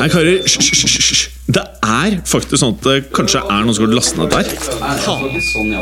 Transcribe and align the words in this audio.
Nei, 0.00 0.06
karer, 0.08 0.38
hysj. 0.48 1.26
Det 1.52 1.60
er 1.84 2.14
faktisk 2.24 2.56
sånn 2.62 2.72
at 2.78 2.86
det 2.86 2.94
kanskje 3.12 3.42
er 3.42 3.66
noen 3.66 3.76
som 3.76 3.84
har 3.84 3.90
lastet 3.98 4.16
ned 4.16 4.30
dette 4.32 4.38
her. 4.40 4.78
Nei, 4.80 4.94
det 4.96 5.08
var 5.10 5.26
ikke 5.28 5.42
sånn. 5.44 5.74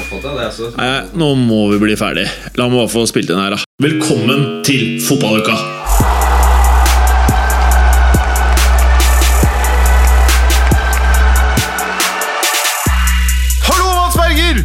Altså. 0.43 0.71
Nei, 0.75 0.89
nå 1.23 1.29
må 1.39 1.61
vi 1.71 1.79
bli 1.85 1.95
ferdig. 2.01 2.25
La 2.59 2.67
meg 2.67 2.81
bare 2.81 2.91
få 2.91 3.05
spilt 3.07 3.31
inn 3.31 3.39
her, 3.39 3.55
da. 3.55 3.63
Velkommen 3.79 4.43
til 4.67 4.99
fotballuka! 5.07 5.55
Hallo, 13.71 13.89
Mats 13.95 14.19
Berger! 14.19 14.65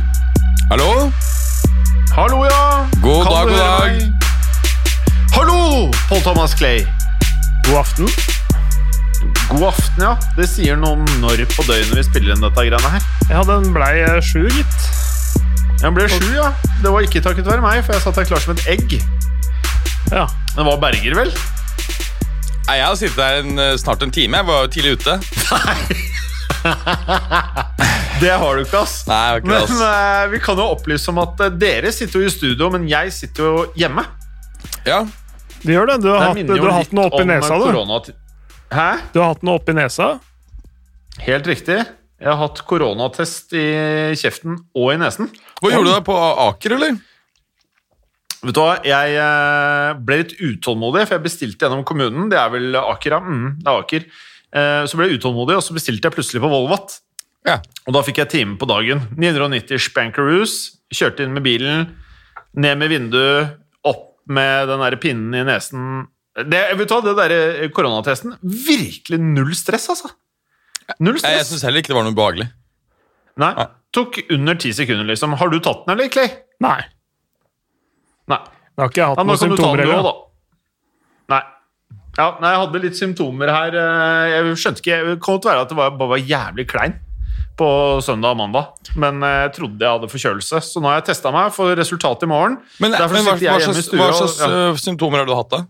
Hallo? 0.73 0.91
Hallo, 2.17 2.45
ja. 2.49 2.63
God 3.05 3.27
Kan 3.30 3.34
dag, 3.38 3.54
god 3.54 3.58
dag. 3.62 3.91
Hallo, 5.38 5.91
Paul 6.09 6.26
Thomas 6.26 6.58
Clay. 6.58 6.88
God 7.67 7.84
aften. 7.85 8.41
God 9.53 9.67
aften, 9.70 10.02
ja. 10.02 10.13
Det 10.34 10.48
sier 10.49 10.77
noe 10.80 10.95
om 10.98 11.03
når 11.21 11.43
på 11.53 11.61
døgnet 11.67 11.94
vi 11.94 12.03
spiller 12.07 12.34
inn 12.34 12.41
dette 12.41 12.63
greiene 12.66 12.89
her. 12.95 13.03
Ja, 13.30 13.44
den 13.45 13.67
blei 13.75 13.91
eh, 14.02 14.17
sju, 14.25 14.48
gitt. 14.49 14.88
Den 15.84 15.94
ble 15.94 16.07
sju, 16.09 16.25
ja. 16.34 16.48
Det 16.81 16.89
var 16.89 17.05
ikke 17.05 17.21
takket 17.21 17.45
være 17.45 17.61
meg, 17.61 17.84
for 17.85 17.94
jeg 17.94 18.02
satt 18.02 18.17
der 18.17 18.30
klar 18.31 18.41
som 18.41 18.55
et 18.55 18.66
egg. 18.73 18.95
Ja. 20.09 20.25
Den 20.55 20.66
var 20.66 20.80
Berger, 20.81 21.13
vel? 21.20 21.30
Nei, 22.63 22.80
Jeg 22.80 22.88
har 22.88 22.97
sittet 22.97 23.20
der 23.20 23.44
en, 23.44 23.53
eh, 23.59 23.75
snart 23.77 24.02
en 24.02 24.13
time. 24.16 24.41
Jeg 24.41 24.49
var 24.49 24.66
jo 24.66 24.73
tidlig 24.73 24.97
ute. 24.97 25.20
Nei 25.53 26.02
Det 28.23 28.31
har 28.39 28.55
du 28.55 28.63
ikke, 28.63 28.81
ass. 28.88 29.02
Nei, 29.09 29.20
jeg 29.20 29.30
har 29.30 29.41
ikke 29.41 29.49
det, 29.49 29.53
Men 29.53 29.63
ass. 29.67 29.85
eh, 29.91 30.25
vi 30.33 30.41
kan 30.47 30.63
jo 30.63 30.67
opplyse 30.77 31.11
om 31.11 31.22
at 31.27 31.41
uh, 31.44 31.49
dere 31.59 31.91
sitter 31.94 32.23
jo 32.23 32.30
i 32.30 32.33
studio, 32.33 32.72
men 32.73 32.88
jeg 32.89 33.13
sitter 33.13 33.49
jo 33.52 33.66
hjemme. 33.77 34.05
Ja, 34.88 35.03
Det 35.61 35.75
gjør 35.75 35.94
det. 35.94 36.02
Du 36.02 36.09
har, 36.09 36.33
Det 36.33 36.41
hatt, 36.41 36.56
du 36.56 36.63
har 36.63 36.78
hatt 36.80 36.94
noe 36.95 37.11
oppi 37.11 37.25
nesa, 37.28 37.59
du. 37.59 38.13
Hæ? 38.73 38.89
Du 39.13 39.19
har 39.21 39.33
hatt 39.35 39.43
noe 39.45 39.59
oppi 39.59 39.75
nesa. 39.77 40.16
Helt 41.21 41.47
riktig. 41.49 41.77
Jeg 42.23 42.29
har 42.31 42.39
hatt 42.39 42.61
koronatest 42.66 43.53
i 43.59 43.66
kjeften 44.17 44.55
og 44.73 44.93
i 44.93 44.99
nesen. 45.02 45.27
Hva 45.59 45.73
gjorde 45.73 45.89
du 45.91 45.93
deg 45.93 46.05
på 46.07 46.16
Aker, 46.47 46.77
eller? 46.77 46.95
Vet 48.44 48.55
du 48.57 48.59
hva, 48.59 48.77
Jeg 48.88 49.17
eh, 49.19 49.94
ble 50.03 50.19
litt 50.23 50.33
utålmodig, 50.39 51.05
for 51.07 51.17
jeg 51.17 51.25
bestilte 51.27 51.67
gjennom 51.67 51.83
kommunen. 51.88 52.29
Det 52.31 52.39
er 52.39 52.53
vel 52.53 52.77
Aker, 52.79 53.17
ja. 53.17 53.21
Mm, 53.23 53.49
det 53.59 53.69
er 53.69 53.81
Aker. 53.83 54.07
Eh, 54.53 54.83
Så 54.89 54.99
ble 54.99 55.09
jeg 55.09 55.19
utålmodig, 55.19 55.57
og 55.59 55.66
så 55.66 55.75
bestilte 55.75 56.09
jeg 56.09 56.16
plutselig 56.17 56.44
på 56.44 56.51
Volvat. 56.51 56.97
Ja. 57.47 57.59
Og 57.88 57.95
da 57.97 58.01
fikk 58.07 58.23
jeg 58.23 58.31
time 58.31 58.57
på 58.59 58.67
dagen. 58.71 59.03
990 59.19 59.83
spankeroos. 59.89 60.55
Kjørte 60.94 61.25
inn 61.27 61.35
med 61.35 61.44
bilen, 61.45 61.89
ned 62.55 62.79
med 62.79 62.91
vinduet, 62.94 63.55
opp 63.83 64.11
med 64.31 64.69
den 64.71 64.83
der 64.85 64.95
pinnen 65.01 65.35
i 65.35 65.44
nesen. 65.47 66.05
Det, 66.34 66.62
vet 66.80 66.89
du 66.89 67.02
det 67.06 67.14
der 67.20 67.67
koronatesten 67.70 68.34
Virkelig 68.42 69.20
null 69.22 69.52
stress, 69.53 69.86
altså. 69.94 70.09
Null 71.00 71.20
stress. 71.20 71.30
Jeg 71.31 71.44
jeg 71.44 71.50
syns 71.52 71.64
heller 71.67 71.84
ikke 71.84 71.94
det 71.94 71.98
var 72.00 72.08
noe 72.08 72.17
behagelig. 72.17 72.48
Nei, 73.38 73.52
Nei. 73.58 73.67
Tok 73.94 74.17
under 74.34 74.56
ti 74.58 74.72
sekunder, 74.73 75.06
liksom. 75.06 75.36
Har 75.38 75.50
du 75.53 75.59
tatt 75.62 75.84
den, 75.86 75.94
eller, 75.94 76.09
Clay? 76.09 76.31
Nei. 76.66 76.80
Nei. 78.34 78.40
Jeg 78.73 78.81
har 78.81 78.90
ikke 78.90 79.08
hatt 79.12 79.20
Ja, 79.22 79.25
noen 79.30 79.38
symptomer 79.42 79.84
heller. 79.84 80.08
da. 80.08 80.14
Nei. 81.36 81.42
Ja, 82.17 82.28
nei, 82.42 82.50
jeg 82.53 82.62
hadde 82.64 82.81
litt 82.84 82.97
symptomer 82.97 83.50
her. 83.53 83.75
eh, 83.78 84.34
Jeg 84.34 84.58
skjønte 84.62 84.81
ikke 84.84 84.97
Det 85.12 85.20
kan 85.22 85.36
godt 85.38 85.45
være 85.50 85.62
at 85.62 85.70
det 85.70 85.78
var, 85.78 85.90
bare 85.97 86.09
var 86.16 86.18
jævlig 86.22 86.66
klein 86.70 86.97
på 87.58 87.68
søndag 88.02 88.34
og 88.34 88.38
mandag. 88.42 88.73
Men 88.97 89.22
eh, 89.22 89.38
jeg 89.45 89.53
trodde 89.59 89.80
jeg 89.86 89.94
hadde 89.94 90.09
forkjølelse, 90.09 90.62
så 90.66 90.81
nå 90.81 90.90
har 90.90 91.00
jeg 91.02 91.06
testa 91.14 91.31
meg. 91.31 91.53
for 91.53 91.75
resultatet 91.78 92.23
i 92.25 92.31
morgen. 92.34 92.58
Men, 92.81 92.92
men 92.97 92.97
hva, 93.02 93.38
hva 93.38 93.59
slags, 93.62 93.90
hva 93.94 94.09
og- 94.09 94.18
slags 94.18 94.40
ja. 94.42 94.73
symptomer 94.81 95.22
har 95.22 95.25
du 95.30 95.36
hatt, 95.38 95.50
da? 95.53 95.62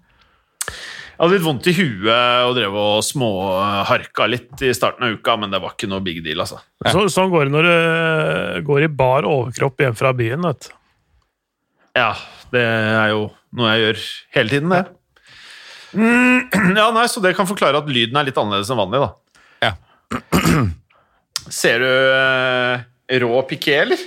Jeg 1.13 1.21
hadde 1.21 1.35
litt 1.35 1.45
vondt 1.45 1.67
i 1.69 1.73
huet 1.77 2.47
og 2.47 2.55
drev 2.57 2.75
og 2.79 3.03
småharka 3.05 4.25
litt 4.31 4.63
i 4.65 4.71
starten 4.73 5.05
av 5.05 5.19
uka, 5.19 5.35
men 5.39 5.53
det 5.53 5.59
var 5.61 5.75
ikke 5.75 5.89
noe 5.91 6.01
big 6.03 6.23
deal, 6.25 6.41
altså. 6.41 6.57
Så, 6.89 7.03
sånn 7.13 7.29
går 7.31 7.47
det 7.47 7.53
når 7.53 7.67
du 7.67 7.73
eh, 7.73 8.61
går 8.65 8.87
i 8.87 8.89
bar 8.89 9.27
overkropp 9.29 9.83
hjem 9.85 9.97
fra 9.99 10.11
byen. 10.17 10.47
vet 10.49 10.67
du. 10.67 10.73
Ja, 12.01 12.09
det 12.55 12.63
er 12.65 13.11
jo 13.13 13.27
noe 13.53 13.75
jeg 13.75 13.83
gjør 13.83 14.01
hele 14.39 14.55
tiden, 14.55 14.73
det. 14.73 14.83
Mm, 15.93 16.49
ja, 16.79 16.87
nei, 16.95 17.05
Så 17.11 17.21
det 17.21 17.35
kan 17.37 17.45
forklare 17.49 17.83
at 17.83 17.91
lyden 17.93 18.17
er 18.17 18.25
litt 18.27 18.39
annerledes 18.41 18.71
enn 18.73 18.81
vanlig, 18.81 19.03
da. 19.03 19.69
Ja. 19.69 19.75
Ser 21.61 21.83
du 21.83 21.91
eh, 21.91 23.21
rå 23.21 23.45
piké, 23.47 23.77
eller? 23.85 24.01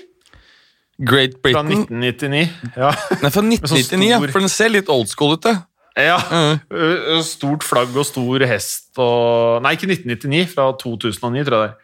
Great 0.97 1.38
Britain. 1.42 1.70
Fra 1.86 2.00
1999. 2.00 2.48
Ja. 2.75 2.91
Nei, 3.22 3.30
fra 3.30 3.47
1999, 3.47 4.10
ja. 4.10 4.20
For 4.26 4.42
den 4.42 4.53
ser 4.53 4.72
litt 4.72 4.91
old 4.92 5.10
school 5.12 5.36
ut, 5.36 5.44
det. 5.44 5.54
Ja. 5.96 6.16
Mm. 6.30 7.22
Stort 7.24 7.64
flagg 7.64 7.94
og 7.96 8.04
stor 8.08 8.44
hest 8.50 8.98
og 9.00 9.62
Nei, 9.64 9.72
ikke 9.78 9.88
1999, 9.92 10.46
fra 10.54 10.70
2009, 10.80 11.44
tror 11.48 11.56
jeg 11.62 11.68
det 11.68 11.70
er. 11.70 11.82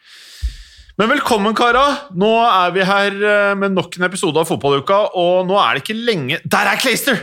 Men 1.01 1.09
velkommen, 1.15 1.55
kara! 1.57 1.85
Nå 2.21 2.29
er 2.45 2.75
vi 2.75 2.85
her 2.85 3.15
eh, 3.17 3.53
med 3.57 3.73
nok 3.73 3.97
en 3.97 4.05
episode 4.11 4.37
av 4.39 4.45
Fotballuka, 4.51 4.99
og 5.17 5.47
nå 5.49 5.57
er 5.57 5.79
det 5.79 5.85
ikke 5.87 5.97
lenge 6.05 6.37
Der 6.45 6.69
er 6.75 6.77
Clayster! 6.83 7.17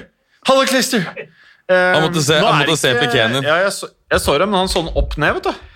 Hallo, 0.49 0.63
Clayster! 0.66 1.03
Eh, 1.69 1.75
Han 1.94 2.07
måtte 2.07 2.23
se- 2.25 2.39
han 2.41 2.63
måtte 2.63 2.73
ikke... 2.73 2.81
se 2.81 2.94
ikke- 2.97 3.28
din. 3.35 3.45
Ja, 3.45 3.59
jeg 3.67 3.75
så, 3.75 3.91
jeg 4.09 4.23
så 4.25 4.39
det, 4.41 4.47
men 4.49 4.57
han 4.63 4.72
sånn 4.73 4.89
opp 4.97 5.13
ned, 5.22 5.38
vet 5.38 5.51
du. 5.51 5.67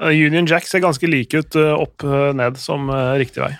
Eh, 0.00 0.16
Union 0.24 0.48
Jack 0.48 0.64
ser 0.66 0.80
ganske 0.82 1.06
like 1.06 1.36
ut 1.44 1.58
eh, 1.60 1.74
opp 1.76 2.02
eh, 2.08 2.30
ned 2.40 2.56
som 2.58 2.88
eh, 2.90 3.12
riktig 3.20 3.44
vei. 3.44 3.52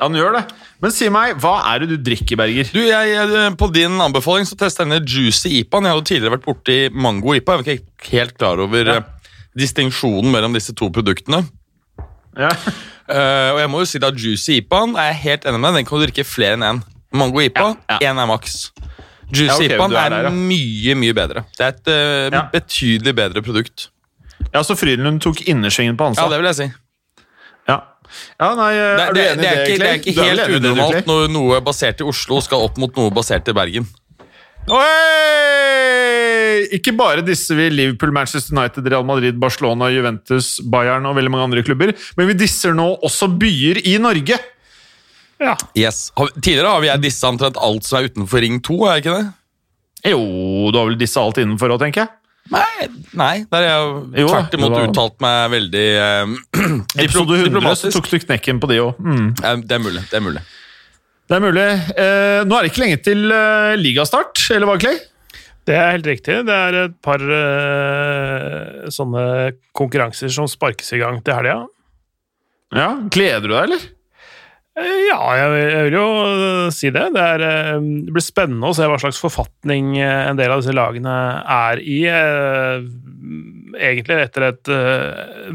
Han 0.00 0.14
gjør 0.16 0.32
det. 0.38 0.42
Men 0.80 0.90
si 0.94 1.08
meg, 1.12 1.34
hva 1.42 1.56
er 1.72 1.82
det 1.84 1.88
du 1.92 1.96
drikker, 2.10 2.38
Berger? 2.40 2.68
Du, 2.72 2.80
jeg, 2.80 3.10
jeg, 3.12 3.56
På 3.60 3.68
din 3.72 3.98
anbefaling 4.00 4.46
så 4.48 4.56
testa 4.58 4.82
jeg 4.86 4.90
denne 4.92 5.04
Juicy 5.04 5.50
IPA-en. 5.60 5.84
Jeg 5.84 5.92
hadde 5.96 6.06
tidligere 6.08 6.34
vært 6.38 6.46
borti 6.46 6.76
Mango 6.94 7.34
IPA. 7.36 7.58
Jeg 7.58 7.60
var 7.60 7.74
ikke 7.76 8.12
helt 8.14 8.38
klar 8.40 8.62
over 8.64 8.88
Ja. 8.88 8.96
eh, 9.02 9.34
distinksjonen 9.58 10.32
mellom 10.32 10.54
disse 10.56 10.72
to 10.74 10.88
produktene. 10.90 11.42
Ja. 12.38 12.48
Uh, 13.04 13.50
og 13.54 13.60
jeg 13.60 13.70
må 13.74 13.82
jo 13.82 13.90
si 13.90 14.00
at 14.00 14.16
Juicy 14.16 14.62
IPA-en 14.62 14.96
er 14.96 15.10
jeg 15.12 15.20
helt 15.26 15.44
enig 15.50 15.60
med. 15.60 15.76
Den 15.76 15.84
kan 15.90 16.00
du 16.00 16.06
drikke 16.06 16.24
flere 16.24 16.56
enn 16.56 16.64
én. 16.70 16.82
Mango 17.12 17.42
IPA, 17.44 17.74
Ja, 17.92 17.98
én 18.08 18.16
er 18.22 18.26
maks. 18.30 18.70
Juicy 19.32 19.44
Ja, 19.44 19.56
ok, 19.58 19.66
IPA-en 19.76 19.92
er 19.92 20.06
er, 20.06 20.14
der, 20.16 20.28
ja. 20.30 20.30
mye, 20.32 20.94
mye 21.04 21.14
bedre. 21.16 21.44
Det 21.58 21.66
er 21.68 21.74
et 21.76 21.92
uh, 21.92 22.38
Ja. 22.38 22.46
betydelig 22.52 23.14
bedre 23.20 23.42
produkt. 23.44 23.90
ja, 24.54 24.62
så 24.64 24.74
Frydenlund 24.76 25.20
tok 25.20 25.44
innersvingen 25.48 25.96
på 26.00 26.14
Ja, 26.16 26.28
det 26.32 26.38
vil 26.40 26.48
jeg 26.50 26.56
si. 26.58 26.70
Ja, 28.40 28.52
nei, 28.58 28.70
Det, 28.74 28.84
er 29.06 29.16
du 29.16 29.20
enig 29.22 29.32
i 29.32 29.42
det, 29.42 29.42
det, 29.42 29.48
ikke, 29.48 29.78
det 29.78 29.88
er 29.88 29.98
ikke 30.00 30.12
er 30.12 30.30
helt 30.30 30.44
det, 30.46 30.60
unormalt 30.60 31.10
når 31.10 31.32
noe 31.32 31.60
basert 31.64 32.02
i 32.02 32.06
Oslo 32.06 32.40
skal 32.44 32.64
opp 32.68 32.80
mot 32.82 32.96
noe 32.98 33.12
basert 33.14 33.48
i 33.48 33.56
Bergen. 33.56 33.88
Oi! 34.70 36.68
Ikke 36.76 36.92
bare 36.94 37.24
disser 37.26 37.58
vi 37.58 37.66
Liverpool, 37.72 38.12
Manchester 38.14 38.54
United, 38.54 38.86
Real 38.86 39.04
Madrid, 39.06 39.38
Barcelona, 39.42 39.88
Juventus, 39.90 40.54
Bayern 40.62 41.06
og 41.08 41.16
veldig 41.18 41.32
mange 41.34 41.48
andre 41.50 41.64
klubber, 41.66 41.94
men 42.18 42.30
vi 42.30 42.38
disser 42.44 42.76
nå 42.76 42.92
også 43.02 43.30
byer 43.40 43.82
i 43.88 43.96
Norge. 44.02 44.38
Ja. 45.42 45.56
Yes. 45.74 46.12
Tidligere 46.38 46.70
har 46.70 46.82
vi 46.84 46.92
dissa 47.02 47.32
omtrent 47.32 47.58
alt 47.58 47.86
som 47.86 47.98
er 47.98 48.10
utenfor 48.12 48.44
Ring 48.44 48.60
2, 48.62 48.78
er 48.86 49.02
ikke 49.02 49.16
det? 49.18 49.30
Jo, 50.12 50.22
du 50.70 50.78
har 50.78 50.88
vel 50.90 50.98
dissa 51.00 51.22
alt 51.22 51.38
innenfor 51.42 51.74
òg, 51.74 51.82
tenker 51.82 52.04
jeg. 52.04 52.14
Nei, 52.52 52.86
nei 53.16 53.34
der 53.50 53.64
har 53.64 53.70
jeg 53.72 54.22
Jo, 54.22 54.26
tvert 54.28 54.56
imot 54.58 54.74
var- 54.74 54.88
uttalt 54.90 55.14
meg 55.24 55.52
veldig 55.54 55.84
eh, 56.02 56.34
Episode 57.04 57.38
100 57.38 57.46
så 57.46 57.48
diplomatisk. 57.48 57.94
tok 57.96 58.10
du 58.12 58.18
knekken 58.26 58.60
på 58.62 58.68
de 58.72 58.80
òg. 58.84 58.98
Mm. 59.00 59.30
Det 59.66 59.78
er 59.78 59.82
mulig. 59.82 60.02
det 60.10 60.18
er 60.20 60.24
mulig. 60.26 60.42
Det 61.30 61.38
er 61.38 61.44
mulig. 61.46 61.64
Eh, 61.96 62.40
nå 62.44 62.58
er 62.58 62.66
det 62.66 62.72
ikke 62.72 62.82
lenge 62.84 62.98
til 63.06 63.24
eh, 63.32 63.72
ligastart, 63.80 64.42
eller 64.52 64.68
hva, 64.68 64.76
Clay? 64.82 64.98
Det 65.64 65.76
er 65.78 65.92
helt 65.94 66.08
riktig. 66.10 66.40
Det 66.48 66.54
er 66.58 66.76
et 66.88 66.94
par 67.06 67.22
eh, 67.22 68.88
sånne 68.92 69.24
konkurranser 69.78 70.32
som 70.34 70.48
sparkes 70.50 70.90
i 70.96 71.00
gang 71.00 71.20
til 71.24 71.36
helga. 71.38 71.60
Ja, 72.74 72.88
Gleder 73.12 73.46
du 73.46 73.52
deg, 73.54 73.62
eller? 73.68 73.86
Ja, 74.72 75.18
jeg 75.36 75.48
vil, 75.52 75.66
jeg 75.68 75.84
vil 75.84 75.94
jo 75.98 76.04
eh, 76.24 76.68
si 76.72 76.88
det. 76.94 77.04
Det, 77.12 77.22
er, 77.34 77.42
eh, 77.44 77.88
det 78.06 78.14
blir 78.14 78.24
spennende 78.24 78.70
å 78.70 78.76
se 78.76 78.86
hva 78.88 78.96
slags 79.02 79.20
forfatning 79.20 79.98
eh, 80.00 80.28
en 80.30 80.38
del 80.38 80.54
av 80.54 80.62
disse 80.62 80.72
lagene 80.72 81.16
er 81.44 81.82
i. 81.84 81.98
Egentlig 83.72 84.16
etter 84.16 84.46
et 84.46 84.70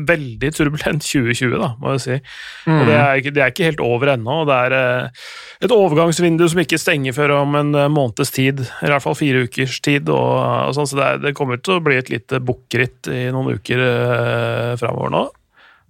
veldig 0.05 0.51
turbulent 0.53 1.01
2020, 1.09 1.57
da, 1.57 1.71
må 1.81 1.95
jeg 1.95 2.03
si. 2.05 2.19
Og 2.69 2.85
det 2.85 2.99
er, 2.99 3.23
det 3.25 3.41
er 3.41 3.55
ikke 3.55 3.71
helt 3.71 3.83
over 3.87 4.13
ennå. 4.13 4.43
og 4.43 4.51
Det 4.51 4.59
er 4.67 4.77
et 5.65 5.73
overgangsvindu 5.73 6.45
som 6.53 6.61
ikke 6.61 6.81
stenger 6.81 7.17
før 7.17 7.39
om 7.39 7.57
en 7.57 7.73
måneds 7.93 8.33
tid, 8.37 8.67
eller 8.67 8.93
i 8.93 8.95
hvert 8.99 9.07
fall 9.07 9.17
fire 9.17 9.43
ukers 9.49 9.81
tid. 9.81 10.13
Og, 10.13 10.33
og 10.69 10.77
sånn, 10.77 10.93
så 10.93 11.01
det, 11.01 11.09
er, 11.09 11.25
det 11.25 11.35
kommer 11.37 11.57
til 11.57 11.79
å 11.79 11.83
bli 11.89 11.97
et 11.97 12.13
lite 12.13 12.41
bukkritt 12.45 13.09
i 13.09 13.27
noen 13.33 13.57
uker 13.57 13.81
framover 14.77 15.13
nå. 15.17 15.27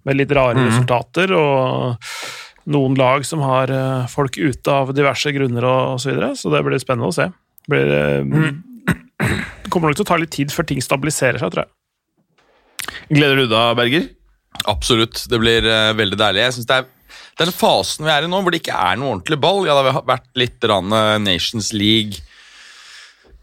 Med 0.08 0.16
litt 0.16 0.32
rare 0.32 0.56
resultater 0.64 1.34
og 1.36 1.98
noen 2.68 2.98
lag 3.00 3.26
som 3.26 3.44
har 3.46 3.72
eh, 3.72 4.08
folk 4.12 4.38
ute 4.38 4.74
av 4.74 4.94
diverse 4.96 5.32
grunner 5.36 5.66
og, 5.68 5.94
og 5.94 6.02
så 6.04 6.12
videre, 6.12 6.34
så 6.36 6.52
det 6.54 6.64
blir 6.68 6.82
spennende 6.84 7.12
å 7.12 7.16
se. 7.16 7.30
Det, 7.32 7.72
blir, 7.72 7.94
eh, 7.96 8.98
det 9.64 9.72
kommer 9.74 9.92
nok 9.92 10.00
til 10.00 10.08
å 10.08 10.12
ta 10.12 10.20
litt 10.20 10.36
tid 10.36 10.54
før 10.54 10.68
ting 10.68 10.84
stabiliserer 10.84 11.42
seg, 11.42 11.54
tror 11.54 11.66
jeg. 11.66 11.74
Gleder 13.12 13.42
du 13.42 13.48
deg, 13.52 13.74
Berger? 13.80 14.08
Absolutt. 14.68 15.24
Det 15.30 15.40
blir 15.42 15.68
eh, 15.68 15.96
veldig 15.98 16.20
deilig. 16.20 16.44
Jeg 16.46 16.58
synes 16.58 16.70
det 16.70 16.80
er 16.82 16.94
den 17.38 17.54
fasen 17.54 18.08
vi 18.08 18.12
er 18.12 18.26
i 18.26 18.30
nå, 18.32 18.40
hvor 18.42 18.54
det 18.54 18.64
ikke 18.64 18.78
er 18.78 18.98
noe 18.98 19.14
ordentlig 19.14 19.38
ball 19.40 19.62
Ja, 19.68 19.78
det 19.78 19.94
har 19.96 20.08
vært 20.08 20.30
litt 20.40 20.66
eh, 20.68 21.14
Nations 21.24 21.72
League 21.76 22.24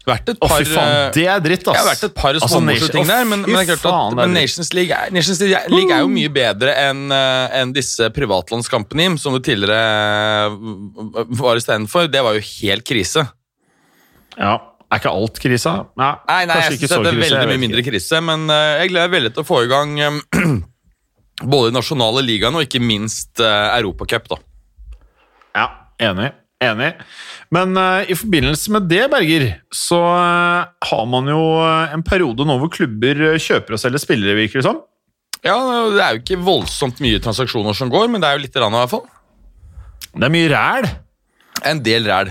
Vært 0.05 0.29
et 0.35 0.37
par 0.41 0.59
oh, 0.61 0.67
faen, 0.69 0.91
eh, 0.91 1.07
det 1.15 1.23
er 1.33 1.39
dritt, 1.41 1.63
ass. 1.65 1.73
Jeg 1.73 1.81
har 1.81 1.87
vært 1.89 2.03
et 2.05 2.13
par 2.13 2.37
Altså, 2.37 2.59
Nation- 2.61 2.91
ting 2.93 3.07
der, 3.09 3.23
men, 3.25 3.41
men, 3.41 3.55
det 3.55 3.63
er 3.63 3.71
klart 3.71 3.85
faen, 3.87 4.13
det 4.13 4.21
er 4.21 4.29
men. 4.29 4.37
Nations 4.37 4.69
League, 4.77 4.93
er, 4.93 5.15
Nations 5.15 5.41
League 5.41 5.95
er 5.95 6.03
jo 6.03 6.11
mye 6.11 6.31
bedre 6.35 6.75
enn 6.77 7.09
en 7.09 7.73
disse 7.73 8.11
privatlandskampene, 8.13 9.09
Jim, 9.09 9.17
som 9.21 9.33
du 9.33 9.41
tidligere 9.41 9.81
eh, 10.45 11.25
var 11.41 11.57
istedenfor. 11.57 12.11
Det 12.13 12.21
var 12.25 12.37
jo 12.37 12.45
helt 12.45 12.85
krise. 12.85 13.25
Ja. 14.37 14.55
Er 14.85 15.01
ikke 15.01 15.11
alt 15.11 15.39
krisa? 15.41 15.73
Nei, 15.97 16.11
Nei, 16.29 16.41
nei, 16.45 16.55
jeg 16.61 16.77
synes 16.77 16.91
det 16.91 16.97
er 16.99 17.19
veldig 17.19 17.49
mye 17.49 17.61
mindre 17.65 17.83
krise, 17.85 18.21
men 18.23 18.45
eh, 18.53 18.83
jeg 18.83 18.93
gleder 18.93 19.09
meg 19.09 19.17
veldig 19.17 19.33
til 19.35 19.43
å 19.43 19.47
få 19.47 19.63
i 19.65 19.69
gang 19.71 19.95
eh, 19.99 20.19
både 21.55 21.71
de 21.71 21.75
nasjonale 21.79 22.23
ligaene 22.25 22.61
og 22.61 22.67
ikke 22.67 22.83
minst 22.83 23.41
uh, 23.43 23.73
Europacup. 23.75 24.29
da. 24.31 24.37
Ja, 25.57 25.65
enig. 26.11 26.29
Enig. 26.63 26.93
Men 27.53 27.77
uh, 27.77 28.01
i 28.09 28.15
forbindelse 28.17 28.73
med 28.73 28.87
det, 28.89 29.03
Berger, 29.11 29.45
så 29.73 29.99
uh, 30.01 30.65
har 30.89 31.05
man 31.09 31.29
jo 31.29 31.41
eh, 31.61 31.93
en 31.93 32.03
periode 32.05 32.45
nå 32.47 32.57
hvor 32.61 32.71
klubber 32.73 33.37
kjøper 33.41 33.77
og 33.77 33.81
selger 33.81 34.01
spillere, 34.01 34.37
virker 34.39 34.61
det 34.61 34.67
som. 34.67 34.81
Ja, 35.45 35.55
Det 35.93 36.01
er 36.01 36.15
jo 36.15 36.23
ikke 36.23 36.41
voldsomt 36.41 37.01
mye 37.05 37.21
transaksjoner 37.21 37.77
som 37.77 37.91
går, 37.93 38.07
men 38.09 38.23
det 38.23 38.29
er 38.29 38.39
jo 38.39 38.45
litt 38.47 38.57
rann, 38.57 38.73
i 38.73 38.81
hvert 38.81 38.93
fall. 38.95 39.05
Det 40.15 40.25
er 40.25 40.31
mye 40.31 40.47
ræl 40.47 40.85
En 41.67 41.81
del 41.83 42.05
ræl. 42.07 42.29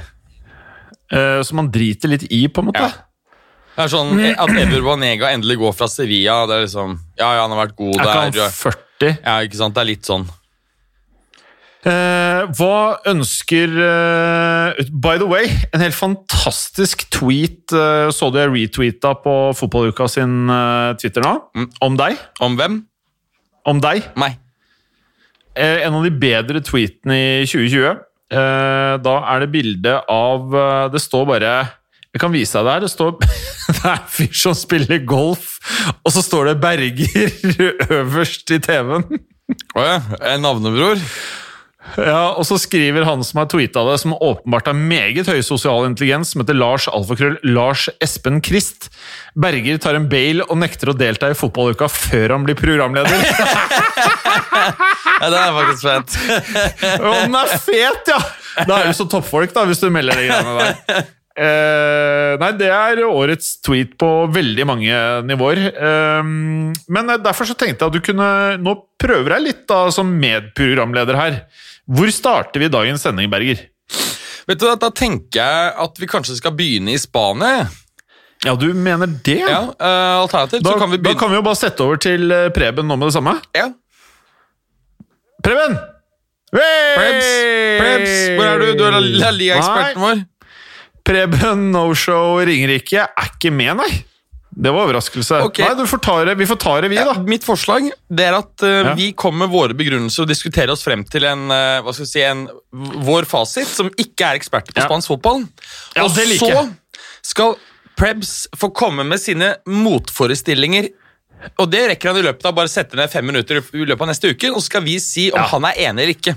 Uh, 1.12 1.40
som 1.46 1.60
man 1.60 1.68
driter 1.70 2.10
litt 2.10 2.24
i, 2.32 2.46
på 2.48 2.62
en 2.64 2.72
måte. 2.72 2.82
Ja. 2.82 3.04
Det 3.74 3.82
er 3.84 3.90
sånn 3.90 4.20
At 4.22 4.50
Ever 4.54 4.84
Banega 4.86 5.32
endelig 5.34 5.56
går 5.58 5.72
fra 5.74 5.88
Sevilla 5.90 6.44
det 6.46 6.54
er 6.54 6.60
liksom, 6.68 6.92
Ja, 7.18 7.32
ja, 7.34 7.40
han 7.42 7.50
har 7.50 7.58
vært 7.64 7.74
god 7.80 7.96
Er 7.96 8.04
ikke 8.06 8.44
han 8.46 8.52
40? 8.54 9.16
Ja, 9.18 9.34
ikke 9.48 9.58
sant? 9.58 9.74
Det 9.74 9.82
er 9.82 9.88
litt 9.88 10.06
sånn. 10.06 10.28
Eh, 11.84 12.46
hva 12.56 12.76
ønsker 13.10 13.74
uh, 13.76 14.78
By 15.04 15.18
the 15.20 15.26
way, 15.28 15.50
en 15.74 15.82
helt 15.84 15.96
fantastisk 15.98 17.04
tweet 17.12 17.74
uh, 17.76 18.08
så 18.14 18.30
du 18.32 18.38
jeg 18.40 18.52
retweeta 18.54 19.10
på 19.20 19.34
Fotballuka 19.58 20.06
sin 20.08 20.48
Twitter 21.00 21.24
nå, 21.26 21.34
Mm. 21.54 21.68
om 21.84 21.98
deg. 22.00 22.16
Om 22.40 22.56
hvem? 22.56 22.78
Om 23.68 23.82
deg. 23.84 24.08
Meg. 24.16 24.38
En 25.54 25.94
av 26.00 26.02
de 26.06 26.10
bedre 26.10 26.60
tweetene 26.66 27.14
i 27.44 27.46
2020. 27.46 28.00
Eh, 28.34 28.94
da 29.04 29.12
er 29.30 29.44
det 29.44 29.50
bilde 29.52 29.92
av 30.10 30.48
Det 30.90 30.98
står 30.98 31.26
bare 31.28 31.50
Jeg 32.14 32.20
kan 32.22 32.32
vise 32.32 32.56
deg 32.56 32.64
det 32.66 32.72
her. 32.72 32.82
Det 32.82 32.90
står 32.90 33.12
Det 33.68 33.84
er 33.84 33.92
en 34.00 34.08
fyr 34.16 34.32
som 34.40 34.56
spiller 34.56 35.04
golf, 35.06 35.58
og 36.02 36.10
så 36.16 36.24
står 36.24 36.50
det 36.50 36.56
Berger 36.64 37.30
øverst 38.00 38.50
i 38.56 38.58
TV-en. 38.64 39.04
Å 39.76 39.84
ja. 39.84 39.96
En 40.32 40.42
navnebror? 40.44 41.00
Ja, 42.00 42.34
Og 42.34 42.46
så 42.48 42.56
skriver 42.58 43.04
han 43.06 43.22
som 43.26 43.42
har 43.42 43.48
tweeta 43.52 43.84
det, 43.86 43.98
som 44.02 44.14
åpenbart 44.16 44.70
har 44.70 44.76
meget 44.78 45.28
høy 45.30 45.42
sosial 45.44 45.86
intelligens, 45.88 46.32
som 46.32 46.42
heter 46.42 46.56
Lars 46.56 46.88
Alfakrøll 46.90 47.36
Lars 47.46 47.86
Espen 48.02 48.40
Christ. 48.44 48.88
Berger 49.38 49.78
tar 49.82 49.98
en 49.98 50.08
bail 50.10 50.42
og 50.46 50.56
nekter 50.62 50.90
å 50.90 50.96
delta 50.96 51.30
i 51.30 51.38
fotballuka 51.38 51.90
før 51.92 52.36
han 52.36 52.46
blir 52.48 52.58
programleder. 52.58 53.24
Ja, 55.14 55.28
det 55.30 55.38
er 55.40 55.52
faktisk 55.54 55.84
fett. 55.86 56.14
Og 56.98 57.12
den 57.22 57.36
er 57.38 57.52
fet, 57.62 58.08
ja! 58.10 58.16
Da 58.66 58.80
er 58.80 58.90
du 58.90 58.96
så 58.98 59.06
toppfolk, 59.08 59.52
da, 59.54 59.62
hvis 59.68 59.80
du 59.80 59.86
melder 59.94 60.18
de 60.18 60.26
greiene 60.26 60.56
der. 60.58 61.04
Eh, 61.34 62.32
nei, 62.38 62.50
det 62.58 62.68
er 62.70 63.00
årets 63.08 63.56
tweet 63.64 63.96
på 63.98 64.08
veldig 64.34 64.66
mange 64.68 64.98
nivåer. 65.26 65.62
Eh, 65.72 66.20
men 66.94 67.14
derfor 67.24 67.48
så 67.48 67.56
tenkte 67.58 67.86
jeg 67.86 67.90
at 67.90 67.96
du 67.96 68.04
kunne 68.06 68.28
Nå 68.62 68.76
prøver 69.00 69.36
jeg 69.36 69.46
litt 69.48 69.64
da 69.70 69.80
som 69.94 70.12
medprogramleder 70.20 71.18
her. 71.18 71.40
Hvor 71.84 72.10
starter 72.14 72.62
vi 72.64 72.68
dagens 72.72 73.02
sending, 73.04 73.30
Berger? 73.32 73.60
Vet 74.48 74.60
du, 74.60 74.66
Da 74.80 74.90
tenker 74.92 75.40
jeg 75.40 75.72
at 75.84 75.98
vi 76.00 76.08
kanskje 76.08 76.36
skal 76.38 76.54
begynne 76.56 76.94
i 76.94 77.00
Spania. 77.00 77.66
Ja, 78.44 78.52
du 78.60 78.66
mener 78.76 79.08
det? 79.24 79.38
Ja, 79.40 79.62
uh, 79.72 80.20
Alternativt 80.20 80.64
Da, 80.64 80.74
så 80.74 80.78
kan 80.82 80.90
vi 80.92 80.98
da 81.00 81.14
kan 81.16 81.30
vi 81.32 81.38
jo 81.38 81.44
bare 81.46 81.56
sette 81.56 81.80
over 81.84 81.96
til 81.96 82.28
eh, 82.34 82.50
Preben 82.52 82.84
nå 82.88 82.96
med 83.00 83.08
det 83.08 83.14
samme. 83.16 83.38
ja. 83.56 83.70
Preben! 85.44 85.76
Prebz, 86.54 87.26
Prebz, 87.80 88.12
hvor 88.38 88.46
er 88.46 88.60
du? 88.62 88.68
Du 88.78 88.84
er 88.86 88.94
La 89.20 89.30
Liga-eksperten 89.34 90.00
vår. 90.00 90.22
Preben 91.04 91.64
no-show 91.74 92.38
Ringerike 92.46 93.02
er 93.04 93.26
ikke 93.32 93.50
med, 93.52 93.74
nei. 93.82 93.90
Det 94.56 94.70
var 94.70 94.84
overraskelse. 94.86 95.40
Okay. 95.48 95.64
Nei, 95.66 95.74
du 95.82 95.88
får 95.90 96.00
ta 96.04 96.12
det, 96.24 96.34
Vi 96.38 96.46
får 96.46 96.58
ta 96.62 96.74
det, 96.80 96.88
vi, 96.92 96.96
Ja, 97.00 97.04
da. 97.12 97.22
mitt 97.26 97.42
forslag 97.42 97.88
det 98.08 98.24
er 98.28 98.36
at 98.38 98.62
uh, 98.62 98.68
Ja. 98.90 98.94
vi 98.94 99.08
kommer 99.12 99.46
med 99.48 99.50
våre 99.54 99.74
begrunnelser 99.74 100.22
og 100.22 100.28
diskuterer 100.30 100.70
oss 100.70 100.84
frem 100.86 101.02
til 101.04 101.24
en, 101.26 101.48
uh, 101.50 101.82
hva 101.82 101.92
skal 101.92 102.04
vi 102.06 102.10
si, 102.12 102.22
en 102.22 102.44
vår 103.04 103.26
fasit, 103.26 103.66
som 103.66 103.90
ikke 103.98 104.22
er 104.28 104.38
eksperter 104.38 104.72
på 104.76 104.80
Ja. 104.84 104.86
spansk 104.86 105.08
fotball. 105.10 105.44
Ja, 105.96 106.04
og 106.04 106.14
det 106.14 106.28
liker 106.28 106.54
så 106.54 106.68
skal 107.22 107.56
Prebz 107.96 108.48
få 108.58 108.72
komme 108.74 109.04
med 109.06 109.18
sine 109.22 109.56
motforestillinger. 109.70 110.88
Og 111.60 111.68
det 111.70 111.82
rekker 111.90 112.10
han 112.10 112.18
i 112.18 112.24
løpet 112.24 112.46
av 112.48 112.54
bare 112.56 112.70
sette 112.72 112.96
ned 112.98 113.10
fem 113.12 113.26
minutter 113.26 113.60
i 113.60 113.84
løpet 113.84 114.00
av 114.06 114.08
neste 114.10 114.30
uke, 114.32 114.50
og 114.50 114.62
så 114.62 114.70
skal 114.70 114.82
vi 114.86 114.98
si 115.02 115.30
om 115.30 115.38
Ja. 115.40 115.46
han 115.50 115.64
er 115.64 115.74
enig 115.90 116.02
eller 116.02 116.14
ikke. 116.14 116.36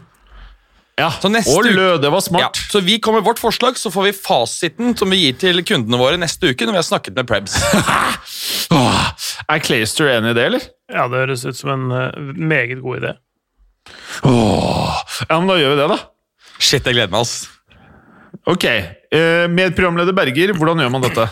Ja. 0.97 1.11
Så 1.21 1.29
neste 1.29 1.61
lø, 1.69 1.91
det 2.01 2.09
var 2.09 2.17
Ja, 2.17 2.25
smart. 2.25 2.57
så 2.71 2.79
vi 2.81 2.97
kommer 2.99 3.21
med 3.21 3.27
vårt 3.27 3.39
forslag, 3.39 3.77
så 3.77 3.91
får 3.93 4.07
vi 4.07 4.13
fasiten 4.17 4.95
som 4.97 5.11
vi 5.13 5.19
gir 5.27 5.35
til 5.37 5.61
kundene 5.61 5.99
våre 6.01 6.17
neste 6.17 6.49
uke 6.49 6.65
når 6.65 6.73
vi 6.73 6.81
har 6.81 6.87
snakket 6.87 7.19
med 7.19 7.27
Prebz. 7.29 7.53
Er 9.47 9.61
Clayster 9.63 10.09
enig 10.11 10.33
i 10.33 10.37
det, 10.37 10.45
eller? 10.49 10.65
Ja, 10.91 11.05
det 11.07 11.21
høres 11.21 11.45
ut 11.45 11.55
som 11.59 11.69
en 11.75 11.85
uh, 11.93 12.33
meget 12.35 12.81
god 12.81 12.97
idé. 13.03 13.13
Åh. 14.27 14.97
Ja, 15.29 15.37
men 15.37 15.47
da 15.47 15.59
gjør 15.61 15.75
vi 15.75 15.79
det, 15.83 15.87
da. 15.93 15.99
Shit, 16.57 16.83
jeg 16.89 16.97
gleder 16.97 17.13
meg, 17.13 17.21
altså. 17.21 17.53
Ok. 18.47 18.65
Eh, 18.67 19.45
medprogramleder 19.51 20.15
Berger, 20.17 20.53
hvordan 20.57 20.81
gjør 20.81 20.91
man 20.93 21.05
dette? 21.05 21.27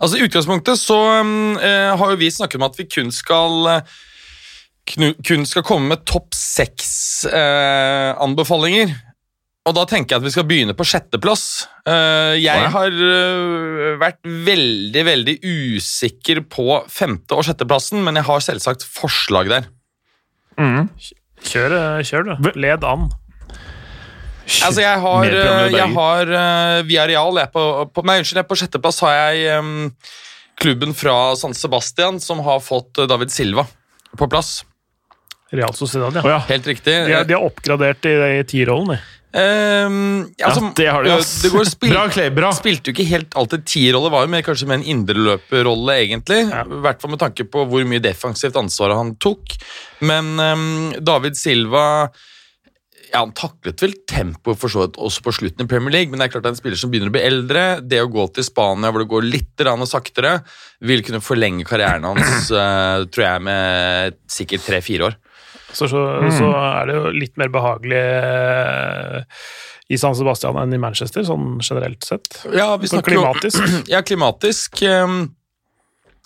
Altså 0.00 0.18
I 0.18 0.24
utgangspunktet 0.26 0.80
så 0.80 0.96
um, 1.20 1.54
uh, 1.58 1.92
har 1.98 2.14
jo 2.14 2.18
vi 2.20 2.30
snakket 2.32 2.58
om 2.60 2.66
at 2.66 2.78
vi 2.78 2.86
kun 2.90 3.12
skal 3.14 3.68
knu, 3.70 3.94
kun 4.84 5.46
skal 5.48 5.64
komme 5.66 5.94
med 5.94 6.04
topp 6.08 6.34
seks 6.36 7.24
eh, 7.30 8.10
anbefalinger. 8.20 8.92
Og 9.64 9.72
da 9.78 9.86
tenker 9.88 10.12
jeg 10.12 10.20
at 10.20 10.26
vi 10.26 10.32
skal 10.34 10.44
begynne 10.48 10.76
på 10.76 10.84
sjetteplass. 10.84 11.44
Eh, 11.88 12.36
jeg 12.42 12.68
har 12.74 12.92
eh, 12.92 13.94
vært 14.00 14.20
veldig, 14.22 15.04
veldig 15.08 15.36
usikker 15.40 16.42
på 16.52 16.82
femte- 16.92 17.38
og 17.38 17.46
sjetteplassen, 17.48 18.04
men 18.04 18.20
jeg 18.20 18.28
har 18.28 18.44
selvsagt 18.44 18.84
forslag 18.84 19.48
der. 19.52 19.70
Kjør, 21.44 21.76
eh, 21.80 22.04
kjør 22.04 22.28
du. 22.28 22.50
Led 22.60 22.84
an. 22.84 23.08
Altså, 24.44 24.82
jeg 24.82 25.00
har, 25.00 25.24
eh, 25.24 25.72
jeg 25.72 25.88
har 25.94 26.30
uh, 26.36 26.82
Via 26.84 27.06
Real 27.08 27.40
jeg 27.40 27.50
på, 27.54 27.62
på, 27.94 28.04
Nei, 28.04 28.18
unnskyld, 28.20 28.42
jeg 28.42 28.48
på 28.50 28.58
sjetteplass 28.60 29.00
har 29.04 29.14
jeg 29.16 29.60
um, 29.64 29.88
klubben 30.60 30.92
fra 30.96 31.16
San 31.38 31.56
Sebastian 31.56 32.20
som 32.20 32.42
har 32.44 32.60
fått 32.62 33.00
eh, 33.00 33.08
David 33.10 33.32
Silva 33.32 33.64
på 34.18 34.28
plass. 34.30 34.62
Real 35.54 35.74
Sociedad, 35.76 36.16
ja. 36.18 36.24
Oh, 36.24 36.32
ja. 36.36 36.40
Helt 36.50 36.66
riktig. 36.70 36.94
De, 37.08 37.14
er- 37.14 37.28
de 37.28 37.36
har 37.36 37.44
oppgradert 37.46 38.08
i, 38.10 38.14
i 38.40 38.46
tierrollen, 38.48 38.94
de. 38.96 39.02
Em, 39.34 40.28
altså, 40.38 40.60
ja, 40.62 40.72
det 40.78 40.84
har 40.94 41.02
de, 41.02 41.10
ass. 41.16 41.30
Det 41.42 41.50
går 41.50 41.66
spil 41.66 41.90
Bra, 41.90 42.04
Clay. 42.14 42.30
Bra. 42.34 42.52
Spilte 42.54 42.90
jo 42.90 42.94
ikke 42.94 43.06
helt 43.08 43.34
alltid 43.38 43.64
tierrolle, 43.66 44.12
var 44.14 44.28
jo 44.28 44.30
mer, 44.30 44.44
kanskje 44.46 44.68
med 44.70 44.80
en 44.80 44.92
indreløperrolle, 44.92 45.96
egentlig. 46.04 46.44
Ja. 46.52 46.62
Hvert 46.84 47.02
fall 47.02 47.14
med 47.16 47.22
tanke 47.22 47.46
på 47.50 47.64
hvor 47.70 47.88
mye 47.88 48.02
defensivt 48.04 48.58
ansvar 48.60 48.94
han 48.94 49.16
tok. 49.22 49.56
Men 50.06 50.36
um, 50.38 50.94
David 51.02 51.38
Silva 51.38 51.84
ja, 53.14 53.20
Han 53.22 53.30
taklet 53.36 53.82
vel 53.82 53.92
tempoet 54.10 54.58
for 54.58 54.70
så 54.72 54.84
vidt 54.84 54.96
også 55.02 55.22
på 55.22 55.34
slutten 55.34 55.66
i 55.66 55.70
Premier 55.70 55.94
League, 55.94 56.10
men 56.10 56.18
det 56.18 56.28
er 56.28 56.32
klart 56.34 56.46
det 56.46 56.50
er 56.52 56.56
en 56.56 56.62
spiller 56.62 56.78
som 56.80 56.90
begynner 56.92 57.10
å 57.10 57.14
bli 57.14 57.26
eldre. 57.26 57.64
Det 57.82 58.02
å 58.02 58.10
gå 58.10 58.28
til 58.34 58.46
Spania 58.46 58.90
hvor 58.94 59.02
det 59.02 59.10
går 59.10 59.28
litt 59.28 59.66
saktere, 59.90 60.36
vil 60.82 61.02
kunne 61.06 61.22
forlenge 61.22 61.66
karrieren 61.66 62.06
hans 62.06 62.50
eh, 62.64 63.02
tror 63.10 63.26
jeg, 63.26 63.44
med 63.50 64.18
sikkert 64.30 64.66
tre-fire 64.66 65.10
år. 65.10 65.18
Så, 65.74 65.88
så, 65.90 66.00
så 66.38 66.50
er 66.54 66.90
det 66.90 66.98
jo 66.98 67.14
litt 67.14 67.38
mer 67.40 67.50
behagelig 67.52 68.00
eh, 68.00 69.38
i 69.92 69.98
San 70.00 70.16
Sebastian 70.16 70.58
enn 70.60 70.74
i 70.74 70.80
Manchester, 70.80 71.24
sånn 71.26 71.58
generelt 71.62 72.04
sett. 72.06 72.44
Ja, 72.54 72.72
vi 72.80 72.90
snakker 72.90 73.16
jo 73.16 73.24
klimatisk. 73.24 73.64
Ja, 73.92 74.00
klimatisk. 74.06 74.82
ehm, 74.88 75.24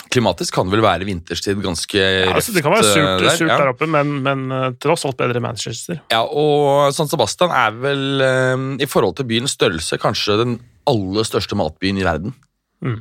klimatisk 0.09 0.55
kan 0.55 0.71
vel 0.73 0.81
være 0.85 1.05
vinterstid 1.09 1.59
ganske 1.61 2.01
Ja, 2.01 2.33
altså, 2.37 2.55
det 2.55 2.63
kan 2.65 2.73
være 2.77 2.87
surt, 2.87 3.25
der, 3.25 3.31
surt 3.37 3.51
ja. 3.51 3.59
der 3.61 3.73
oppe, 3.73 3.89
men, 3.91 4.19
men 4.25 4.47
eh, 4.55 4.69
tross 4.81 5.05
alt 5.09 5.19
bedre 5.21 5.43
i 5.43 5.45
Manchester. 5.45 6.03
Ja, 6.13 6.23
og 6.23 6.95
San 6.97 7.11
Sebastian 7.11 7.55
er 7.55 7.75
vel 7.83 8.25
ehm, 8.25 8.69
i 8.81 8.89
forhold 8.89 9.19
til 9.19 9.29
byens 9.29 9.57
størrelse 9.59 9.99
kanskje 10.01 10.39
den 10.45 10.59
aller 10.89 11.27
største 11.29 11.59
matbyen 11.59 11.99
i 12.01 12.07
verden. 12.07 12.37
Mm. 12.85 13.01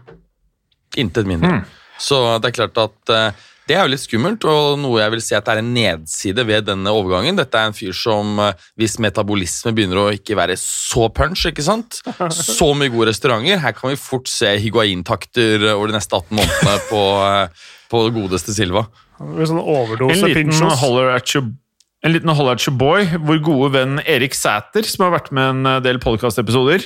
Intet 0.97 1.29
mindre. 1.29 1.61
Så 2.01 2.17
det 2.41 2.49
er 2.49 2.57
klart 2.57 2.81
at 2.81 3.13
eh, 3.13 3.45
det 3.67 3.75
er 3.75 3.83
jo 3.83 3.91
litt 3.91 4.03
skummelt, 4.03 4.45
og 4.47 4.77
noe 4.79 5.01
jeg 5.01 5.13
vil 5.13 5.23
si 5.23 5.35
at 5.37 5.45
det 5.47 5.53
er 5.55 5.61
en 5.61 5.73
nedside 5.75 6.45
ved 6.47 6.67
denne 6.69 6.93
overgangen. 6.93 7.37
Dette 7.39 7.59
er 7.59 7.69
en 7.69 7.75
fyr 7.75 7.95
som, 7.95 8.39
eh, 8.43 8.65
hvis 8.79 8.97
metabolisme 9.03 9.73
begynner 9.75 10.01
å 10.05 10.13
ikke 10.15 10.37
være 10.39 10.55
så 10.61 11.09
punch, 11.13 11.45
ikke 11.51 11.65
sant? 11.65 11.99
Så 12.31 12.71
mye 12.77 12.93
gode 12.93 13.11
restauranter. 13.11 13.59
Her 13.59 13.75
kan 13.75 13.91
vi 13.91 13.99
fort 13.99 14.31
se 14.31 14.53
higuain-takter 14.63 15.67
over 15.73 15.91
de 15.91 15.97
neste 15.97 16.15
18 16.15 16.39
månedene 16.39 16.79
på, 16.87 17.03
eh, 17.27 17.69
på 17.91 18.03
godeste 18.15 18.55
Silva. 18.55 18.87
Blir 19.19 19.49
sånn 19.49 19.59
En 19.59 19.71
overdose 19.75 20.29
liten 20.29 20.51
pinchos. 20.51 20.79
holler 20.79 21.15
at 21.15 21.33
your 21.33 21.49
en 22.05 22.13
liten 22.13 22.29
holler 22.29 22.53
at 22.53 22.67
your 22.67 22.77
boy, 22.77 23.05
vår 23.05 23.39
gode 23.43 23.71
venn 23.73 23.99
Erik 24.05 24.35
Sæter, 24.37 24.85
som 24.85 25.07
har 25.07 25.19
vært 25.19 25.31
med 25.33 25.65
en 25.65 25.81
del 25.81 25.97
podkastepisoder. 25.97 26.85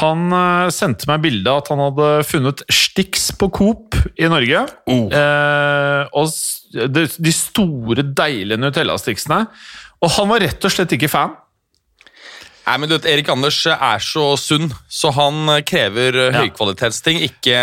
Han 0.00 0.26
eh, 0.32 0.68
sendte 0.74 1.08
meg 1.08 1.22
bilde 1.24 1.50
av 1.50 1.62
at 1.62 1.70
han 1.72 1.80
hadde 1.80 2.10
funnet 2.28 2.62
Stix 2.72 3.30
på 3.38 3.48
Coop 3.54 3.96
i 4.18 4.28
Norge. 4.28 4.66
Eh, 4.90 6.02
og 6.12 6.90
de, 6.92 7.06
de 7.06 7.32
store, 7.32 8.04
deilige 8.04 8.60
Nutella-stiksene. 8.60 9.46
Og 10.04 10.12
han 10.18 10.28
var 10.28 10.44
rett 10.44 10.68
og 10.68 10.74
slett 10.74 10.92
ikke 10.98 11.08
fan. 11.08 11.36
Nei, 12.66 12.74
men 12.82 12.90
du 12.90 12.96
vet, 12.96 13.04
Erik 13.06 13.28
Anders 13.30 13.60
er 13.70 14.00
så 14.02 14.32
sunn, 14.42 14.72
så 14.90 15.12
han 15.14 15.36
eh, 15.52 15.60
krever 15.66 16.16
eh, 16.18 16.32
Ja. 16.34 16.40
høykvalitetsting, 16.42 17.20
ikke 17.28 17.60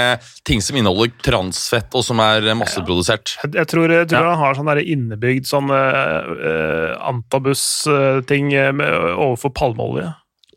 ting 0.48 0.63
som 0.63 0.77
inneholder 0.80 1.12
transfett 1.25 1.92
og 2.00 2.06
som 2.08 2.22
er 2.24 2.48
eh, 2.48 2.56
masseprodusert. 2.56 3.34
Jeg, 3.44 3.51
jeg 3.60 3.68
tror, 3.74 3.92
jeg 3.92 4.08
tror 4.08 4.30
Ja. 4.30 4.32
han 4.32 4.39
har 4.46 4.56
sånn 4.56 4.72
innebygd 4.80 5.50
sånn 5.50 5.68
uh, 5.75 6.96
antabus-ting 7.12 8.53
overfor 8.56 9.51
palmeolje. 9.60 10.13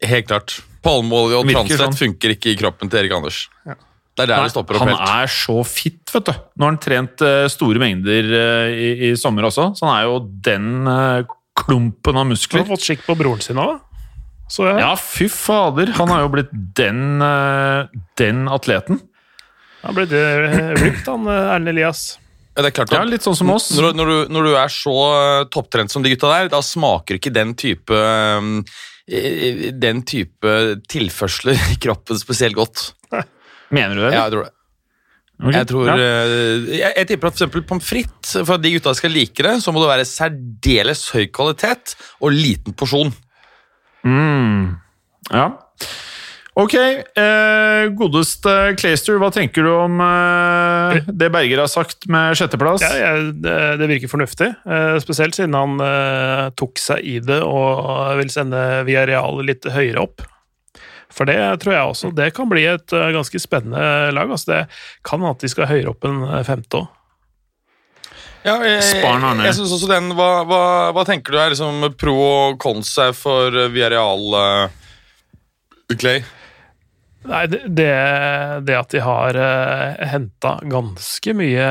Helt 0.06 0.30
klart. 0.30 0.60
Palmeolje 0.86 1.40
og 1.40 1.48
Virker 1.50 1.60
transfett 1.60 1.84
sånn. 1.84 2.00
funker 2.04 2.34
ikke 2.36 2.52
i 2.54 2.56
kroppen 2.60 2.92
til 2.92 3.02
Erik 3.02 3.16
Anders. 3.18 3.42
Det 4.16 4.24
er 4.24 4.30
der 4.30 4.38
Nei, 4.40 4.46
det 4.48 4.54
stopper 4.54 4.78
opp 4.78 4.86
han 4.86 4.92
helt. 4.94 5.10
er 5.12 5.32
så 5.34 5.56
fit, 5.68 6.00
vet 6.14 6.28
du. 6.30 6.36
Nå 6.56 6.64
har 6.64 6.70
han 6.72 6.78
trent 6.80 7.24
eh, 7.26 7.46
store 7.52 7.82
mengder 7.82 8.30
eh, 8.38 8.76
i, 8.80 8.86
i 9.10 9.10
sommer 9.20 9.44
også, 9.50 9.66
så 9.76 9.84
han 9.84 9.92
er 9.98 10.06
jo 10.08 10.14
den 10.46 10.70
eh, 10.88 11.34
klumpen 11.60 12.20
av 12.22 12.24
muskler. 12.30 12.62
Han 12.62 12.70
har 12.70 12.78
fått 12.78 12.86
skikk 12.88 13.04
på 13.04 13.16
broren 13.20 13.44
sin 13.44 13.60
òg, 13.60 13.74
så 14.48 14.70
jeg. 14.70 14.80
Ja, 14.80 14.94
fy 14.96 15.28
fader. 15.32 15.92
Han 15.98 16.14
har 16.14 16.24
jo 16.24 16.32
blitt 16.32 16.54
den, 16.78 17.20
den 18.16 18.46
atleten. 18.48 19.02
Han 19.82 19.98
ble 19.98 20.06
ripped, 20.08 21.04
han 21.04 21.28
Erlend 21.28 21.74
Elias. 21.74 22.06
Ja, 22.56 22.64
det 22.64 22.70
er 22.70 22.76
klart 22.78 22.92
Ja, 22.94 23.04
litt 23.04 23.24
sånn 23.26 23.36
som 23.36 23.50
oss. 23.52 23.68
Når, 23.76 23.92
når, 23.98 24.08
du, 24.10 24.32
når 24.32 24.46
du 24.48 24.54
er 24.56 24.72
så 24.72 24.96
topptrent 25.52 25.92
som 25.92 26.00
de 26.04 26.14
gutta 26.14 26.30
der, 26.32 26.48
da 26.54 26.62
smaker 26.64 27.18
ikke 27.18 27.34
den 27.36 27.52
type 27.58 27.92
eh, 27.92 28.48
Den 29.06 30.00
type 30.08 30.52
tilførsler 30.90 31.60
kroppen 31.84 32.18
spesielt 32.18 32.56
godt. 32.58 32.88
Mener 33.70 33.94
du 33.94 34.02
det? 34.06 34.12
Ja, 34.14 34.24
jeg 34.26 34.32
tror 34.34 34.44
det. 34.48 34.52
Okay. 35.36 35.52
Jeg, 35.58 35.66
tror, 35.68 35.88
Ja. 35.90 35.94
eh, 36.00 36.66
jeg, 36.78 36.92
jeg 36.96 37.06
tipper 37.10 37.28
at 37.28 37.34
eksempel 37.36 37.62
pommes 37.68 37.84
frites, 37.84 38.30
for 38.46 38.54
at 38.56 38.62
de 38.64 38.70
gutta 38.72 38.94
skal 38.96 39.12
like 39.12 39.42
det, 39.44 39.58
så 39.60 39.68
må 39.74 39.82
det 39.82 39.90
være 39.90 40.06
særdeles 40.08 41.02
høy 41.12 41.26
kvalitet 41.28 41.92
og 42.24 42.32
liten 42.32 42.72
porsjon. 42.72 43.12
Mm. 44.06 44.78
Ja. 45.28 45.50
Ok, 46.56 46.74
eh, 46.74 47.86
godeste 47.92 48.52
Clayster, 48.80 49.18
hva 49.20 49.28
tenker 49.28 49.66
du 49.66 49.74
om 49.74 49.98
eh, 50.00 51.02
det 51.04 51.28
Berger 51.34 51.60
har 51.60 51.68
sagt 51.68 52.06
med 52.08 52.32
sjetteplass? 52.38 52.80
Ja, 52.80 52.94
ja, 52.96 53.10
det, 53.28 53.56
det 53.82 53.88
virker 53.90 54.08
fornuftig, 54.08 54.48
eh, 54.64 54.94
spesielt 55.04 55.36
siden 55.36 55.52
han 55.58 55.76
eh, 55.84 56.46
tok 56.56 56.80
seg 56.80 57.04
i 57.04 57.18
det 57.20 57.42
og 57.44 58.16
vil 58.22 58.32
sende 58.32 58.62
Viareal 58.88 59.44
litt 59.44 59.68
høyere 59.68 60.06
opp. 60.06 60.24
For 61.16 61.28
det 61.28 61.38
tror 61.62 61.74
jeg 61.74 61.90
også. 61.90 62.10
Det 62.16 62.30
kan 62.36 62.48
bli 62.50 62.66
et 62.68 62.92
uh, 62.92 63.08
ganske 63.14 63.40
spennende 63.40 64.12
lag. 64.12 64.30
Altså 64.30 64.50
det 64.50 64.62
kan 65.06 65.24
at 65.28 65.40
de 65.40 65.48
skal 65.48 65.70
høyere 65.70 65.92
opp 65.94 66.04
enn 66.04 66.22
eh, 66.28 66.42
femte 66.46 66.82
òg. 66.82 66.92
Ja, 68.46 68.60
jeg, 68.62 68.78
jeg, 68.78 69.02
jeg 69.42 69.54
synes 69.56 69.72
også 69.74 69.88
den, 69.90 70.12
hva, 70.14 70.44
hva, 70.46 70.64
hva 70.94 71.02
tenker 71.08 71.34
du 71.34 71.38
er 71.42 71.50
liksom 71.50 71.82
pro 71.98 72.14
og 72.14 72.60
cons 72.62 72.92
for 73.18 73.50
Villarreal, 73.74 74.36
uh, 74.38 75.94
Clay? 75.98 76.22
Nei, 77.26 77.42
det, 77.50 77.60
det, 78.66 78.76
at 78.78 78.92
de 78.94 79.02
har 79.02 79.38
uh, 79.40 80.06
henta 80.12 80.56
ganske 80.70 81.34
mye, 81.36 81.66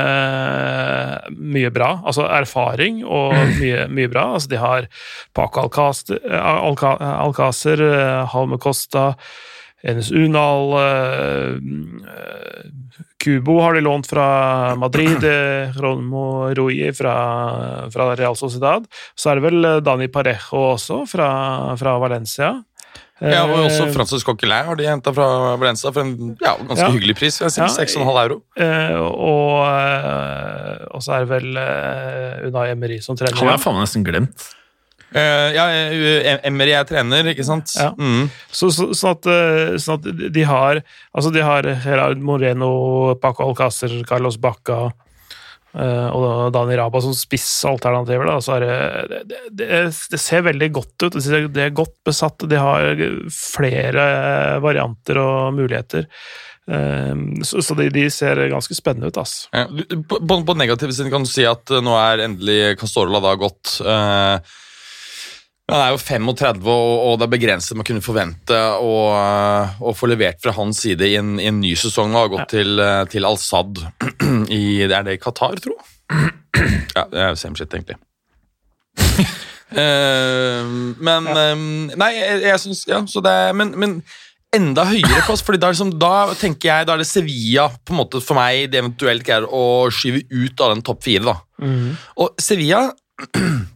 mye 1.32 1.72
bra, 1.74 1.90
altså 2.04 2.28
erfaring 2.28 3.02
og 3.04 3.34
mye, 3.60 3.86
mye 3.88 4.12
bra. 4.12 4.28
Altså 4.36 4.52
de 4.52 4.62
har 4.62 4.88
Paco 5.36 5.66
Alcaster, 5.66 6.20
Alca, 6.30 6.96
Alcacer, 7.16 7.82
eh, 7.82 8.22
Halme 8.32 8.60
Costa, 8.62 9.12
Enes 9.86 10.10
Unal 10.10 10.72
eh, 10.80 11.54
eh, 11.54 12.70
Kubo 13.24 13.60
har 13.60 13.74
de 13.74 13.80
lånt 13.80 14.06
fra 14.06 14.74
Madrid, 14.76 15.22
Romo 15.76 15.82
Ronmo 15.82 16.54
Rui 16.54 16.92
fra, 16.92 17.90
fra 17.90 18.16
Real 18.16 18.36
Sociedad. 18.36 18.86
Så 19.14 19.30
er 19.30 19.38
det 19.38 19.46
vel 19.46 19.64
eh, 19.64 19.82
Dani 19.84 20.08
Parejo 20.12 20.72
også, 20.72 21.04
fra, 21.10 21.28
fra 21.78 21.98
Valencia. 22.02 22.54
Ja, 23.20 23.44
og 23.48 23.62
også 23.64 23.86
Eh, 23.86 23.92
Francis 23.94 24.24
Coquelin 24.26 24.66
har 24.66 24.76
de 24.76 24.84
henta 24.84 25.12
fra 25.16 25.56
Valenza 25.56 25.88
for 25.92 26.02
en 26.04 26.36
ja, 26.42 26.52
ganske 26.56 26.84
Ja. 26.84 26.90
hyggelig 26.92 27.14
pris. 27.16 27.38
jeg 27.40 27.50
synes, 27.50 27.78
Ja, 27.78 27.84
6,5 27.84 28.18
euro. 28.24 28.42
Eh, 28.56 28.96
og, 29.00 29.64
eh, 29.64 30.84
og 30.92 31.00
så 31.00 31.14
er 31.16 31.24
det 31.24 31.28
vel 31.30 31.56
eh, 31.56 32.46
Unai 32.50 32.70
Emery 32.74 32.98
som 33.00 33.16
trener. 33.16 33.34
Han 33.38 33.48
har 33.48 33.56
jeg 33.56 33.64
faen 33.64 33.74
meg 33.78 33.86
nesten 33.86 34.04
glemt. 34.04 34.46
Eh, 35.14 35.54
ja, 35.54 35.64
eh, 35.70 36.40
Emery 36.44 36.72
er 36.76 36.84
trener, 36.84 37.24
ikke 37.32 37.44
sant? 37.46 37.72
Ja. 37.78 37.92
Mm. 37.96 38.28
Så, 38.52 38.68
så, 38.74 38.90
sånn, 38.92 39.14
at, 39.16 39.26
eh, 39.32 39.76
sånn 39.80 40.00
at 40.02 40.32
de 40.34 40.42
har 40.44 40.82
Altså, 41.14 41.32
de 41.32 41.40
har 41.40 41.62
Gerard 41.86 42.18
Moreno, 42.20 43.14
Paco 43.22 43.46
Alcácer, 43.48 44.04
Carlos 44.06 44.36
Bacca 44.36 44.90
eh, 44.90 44.92
og 45.76 46.52
Dani 46.54 46.76
Raba 46.78 47.02
som 47.04 47.12
spissalternativer. 47.16 48.24
Da. 48.30 48.38
Så 48.40 48.58
det, 48.62 48.72
det, 49.28 49.40
det, 49.52 49.68
det 50.12 50.20
ser 50.22 50.46
veldig 50.46 50.70
godt 50.72 51.06
ut. 51.06 51.18
Det 51.20 51.64
er 51.66 51.76
godt 51.76 51.98
besatt. 52.06 52.46
De 52.48 52.56
har 52.60 53.04
flere 53.34 54.06
varianter 54.64 55.20
og 55.20 55.54
muligheter. 55.58 56.08
Eh, 56.70 57.14
Så, 57.44 57.62
så 57.62 57.76
de, 57.78 57.90
de 57.94 58.06
ser 58.10 58.40
ganske 58.50 58.74
spennende 58.74 59.12
ut, 59.12 59.18
ass. 59.20 59.48
Ja, 59.52 59.66
på, 60.08 60.20
på, 60.20 60.54
negativ 60.58 60.90
siden 60.96 61.12
kan 61.12 61.26
du 61.26 61.30
si 61.30 61.44
at 61.46 61.70
eh, 61.70 61.84
nå 61.84 61.94
er 62.00 62.24
endelig 62.26 62.78
Castorola 62.80 63.20
da 63.22 63.34
gått. 63.38 63.78
eh, 63.84 64.56
han 65.66 65.82
er 65.82 65.94
jo 65.96 65.98
35, 65.98 66.62
og, 66.70 66.90
og 67.02 67.16
det 67.18 67.26
er 67.26 67.32
begrenset 67.32 67.78
man 67.78 67.86
kunne 67.86 68.04
forvente 68.04 68.54
å, 68.78 69.92
få 69.98 70.10
levert 70.12 70.38
fra 70.44 70.54
hans 70.54 70.84
side 70.84 71.08
i 71.08 71.16
en, 71.18 71.40
i 71.42 71.48
en 71.50 71.58
ny 71.58 71.72
sesong. 71.78 72.14
Og 72.14 72.20
har 72.20 72.30
gått 72.36 72.52
til, 72.54 72.78
eh, 72.82 73.02
til 73.10 73.26
Al-Sad 73.26 73.82
i 74.54 74.62
Er 74.86 75.02
det 75.02 75.16
i 75.16 75.22
Qatar, 75.22 75.58
tro? 75.62 75.74
Ja, 76.96 77.02
det 77.10 77.18
er 77.20 77.34
jo 77.34 77.36
same 77.36 77.58
shit, 77.58 77.74
egentlig. 77.74 77.98
uh, 79.76 80.62
men 81.08 81.26
eh, 81.28 81.50
Nei, 81.98 82.12
jeg, 82.14 82.38
jeg 82.46 82.62
syns 82.62 82.86
Ja, 82.88 83.02
så 83.10 83.20
det 83.20 83.28
er 83.28 83.52
Men, 83.58 83.74
men 83.76 83.98
enda 84.56 84.86
høyere 84.88 85.20
plass, 85.26 85.42
Fordi 85.44 85.60
da, 85.60 85.68
liksom, 85.74 85.90
da 86.00 86.32
tenker 86.38 86.70
jeg 86.70 86.88
Da 86.88 86.94
er 86.94 87.02
det 87.02 87.10
Sevilla 87.10 87.66
på 87.84 87.92
en 87.92 88.00
måte 88.00 88.22
for 88.24 88.38
meg 88.38 88.70
det 88.72 88.80
eventuelt 88.80 89.26
greier 89.26 89.44
å 89.50 89.90
skyve 89.92 90.24
ut 90.30 90.64
av 90.64 90.72
den 90.72 90.86
topp 90.86 91.04
fire. 91.04 91.34
da 91.34 91.68
Og 92.22 92.40
Sevilla 92.40 92.86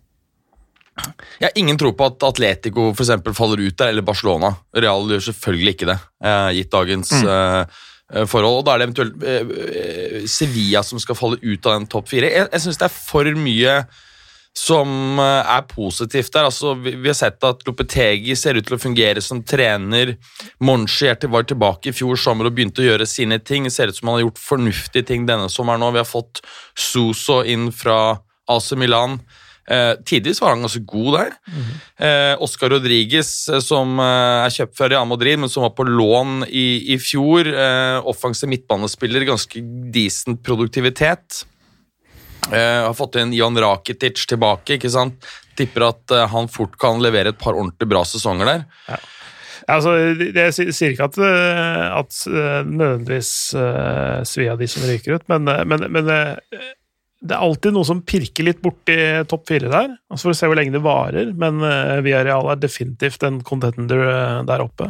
Jeg 1.41 1.49
har 1.49 1.61
ingen 1.61 1.79
tro 1.81 1.93
på 1.97 2.09
at 2.11 2.27
Atletico 2.29 2.91
for 2.93 3.05
eksempel, 3.05 3.37
faller 3.37 3.63
ut 3.63 3.77
der, 3.79 3.93
eller 3.93 4.07
Barcelona. 4.07 4.53
Real 4.77 5.09
gjør 5.11 5.25
selvfølgelig 5.31 5.75
ikke 5.77 5.89
det, 5.93 5.97
eh, 6.25 6.51
gitt 6.59 6.71
dagens 6.75 7.15
mm. 7.17 7.31
uh, 7.31 8.27
forhold. 8.27 8.61
Og 8.61 8.67
da 8.67 8.75
er 8.75 8.83
det 8.83 8.89
eventuelt 8.91 9.25
eh, 9.25 10.21
Sevilla 10.31 10.85
som 10.87 11.01
skal 11.03 11.19
falle 11.19 11.41
ut 11.43 11.67
av 11.67 11.79
den 11.79 11.91
topp 11.91 12.13
fire. 12.13 12.31
Jeg, 12.31 12.49
jeg 12.53 12.65
syns 12.67 12.81
det 12.81 12.89
er 12.89 12.97
for 12.97 13.35
mye 13.39 13.81
som 14.57 15.21
er 15.23 15.63
positivt 15.71 16.33
der. 16.35 16.49
Altså, 16.49 16.75
vi, 16.75 16.97
vi 16.99 17.11
har 17.11 17.17
sett 17.17 17.45
at 17.47 17.63
Lopetegi 17.67 18.35
ser 18.37 18.59
ut 18.59 18.67
til 18.67 18.77
å 18.77 18.83
fungere 18.83 19.23
som 19.23 19.45
trener. 19.47 20.17
Monchi 20.67 21.13
til- 21.15 21.31
var 21.31 21.47
tilbake 21.47 21.93
i 21.93 21.95
fjor 21.95 22.19
sommer 22.19 22.49
og 22.49 22.57
begynte 22.57 22.83
å 22.83 22.89
gjøre 22.89 23.07
sine 23.07 23.39
ting. 23.39 23.69
Det 23.69 23.73
ser 23.73 23.93
ut 23.93 23.97
som 23.97 24.11
han 24.11 24.19
har 24.19 24.27
gjort 24.27 24.43
fornuftige 24.43 25.07
ting 25.07 25.29
denne 25.29 25.47
sommeren 25.49 25.81
nå. 25.81 25.93
Vi 25.95 26.03
har 26.03 26.09
fått 26.09 26.43
Suso 26.75 27.45
inn 27.47 27.71
fra 27.71 28.19
AC 28.51 28.73
Milan. 28.75 29.21
Eh, 29.71 29.93
tidvis 30.03 30.41
var 30.43 30.57
han 30.57 30.65
ganske 30.65 30.81
god 30.91 31.13
der. 31.15 31.35
eh, 32.03 32.35
Oscar 32.43 32.73
Rodriguez, 32.73 33.29
eh, 33.49 33.61
som 33.63 33.93
eh, 34.03 34.45
er 34.47 34.51
kjøpt 34.51 34.75
fra 34.77 34.89
Real 34.91 35.07
Madrid, 35.07 35.39
men 35.39 35.49
som 35.53 35.63
var 35.63 35.71
på 35.79 35.87
lån 35.87 36.41
i, 36.49 36.65
i 36.95 36.97
fjor. 36.99 37.47
Eh, 37.47 38.01
offensiv 38.11 38.51
midtbanespiller, 38.51 39.23
ganske 39.29 39.63
decent 39.95 40.43
produktivitet. 40.43 41.45
Har 42.51 42.95
fått 42.97 43.19
inn 43.21 43.35
Jan 43.37 43.55
Rakitic 43.61 44.25
tilbake. 44.27 44.75
ikke 44.79 44.91
sant? 44.91 45.27
Tipper 45.55 45.85
at 45.91 46.15
han 46.33 46.49
fort 46.51 46.73
kan 46.81 46.99
levere 47.05 47.31
et 47.35 47.39
par 47.39 47.53
ordentlig 47.55 47.87
bra 47.93 48.01
sesonger 48.09 48.49
der. 48.49 48.63
Ja, 48.89 48.97
altså, 49.77 49.93
Jeg 50.35 50.55
sier- 50.73 50.95
ikke 50.97 51.05
at, 51.13 51.19
at 52.01 52.17
nødvendigvis 52.67 53.33
uh, 53.55 54.25
svi 54.27 54.49
av 54.51 54.59
de 54.59 54.67
som 54.73 54.83
ryker 54.89 55.21
ut, 55.21 55.29
men, 55.31 55.45
men, 55.69 55.85
men 55.93 56.11
det 57.21 57.37
er 57.37 57.45
alltid 57.45 57.75
noe 57.77 57.85
som 57.85 58.01
pirker 58.01 58.47
litt 58.47 58.63
borti 58.65 58.97
topp 59.29 59.45
fire 59.51 59.69
der. 59.69 59.93
Altså 60.09 60.29
For 60.29 60.33
å 60.33 60.39
se 60.39 60.49
hvor 60.49 60.57
lenge 60.57 60.73
det 60.73 60.85
varer, 60.85 61.35
men 61.37 61.61
uh, 61.61 62.01
Villarreal 62.05 62.49
er 62.55 62.61
definitivt 62.63 63.27
en 63.29 63.43
contender 63.45 64.05
eh, 64.09 64.37
der 64.49 64.65
oppe. 64.65 64.89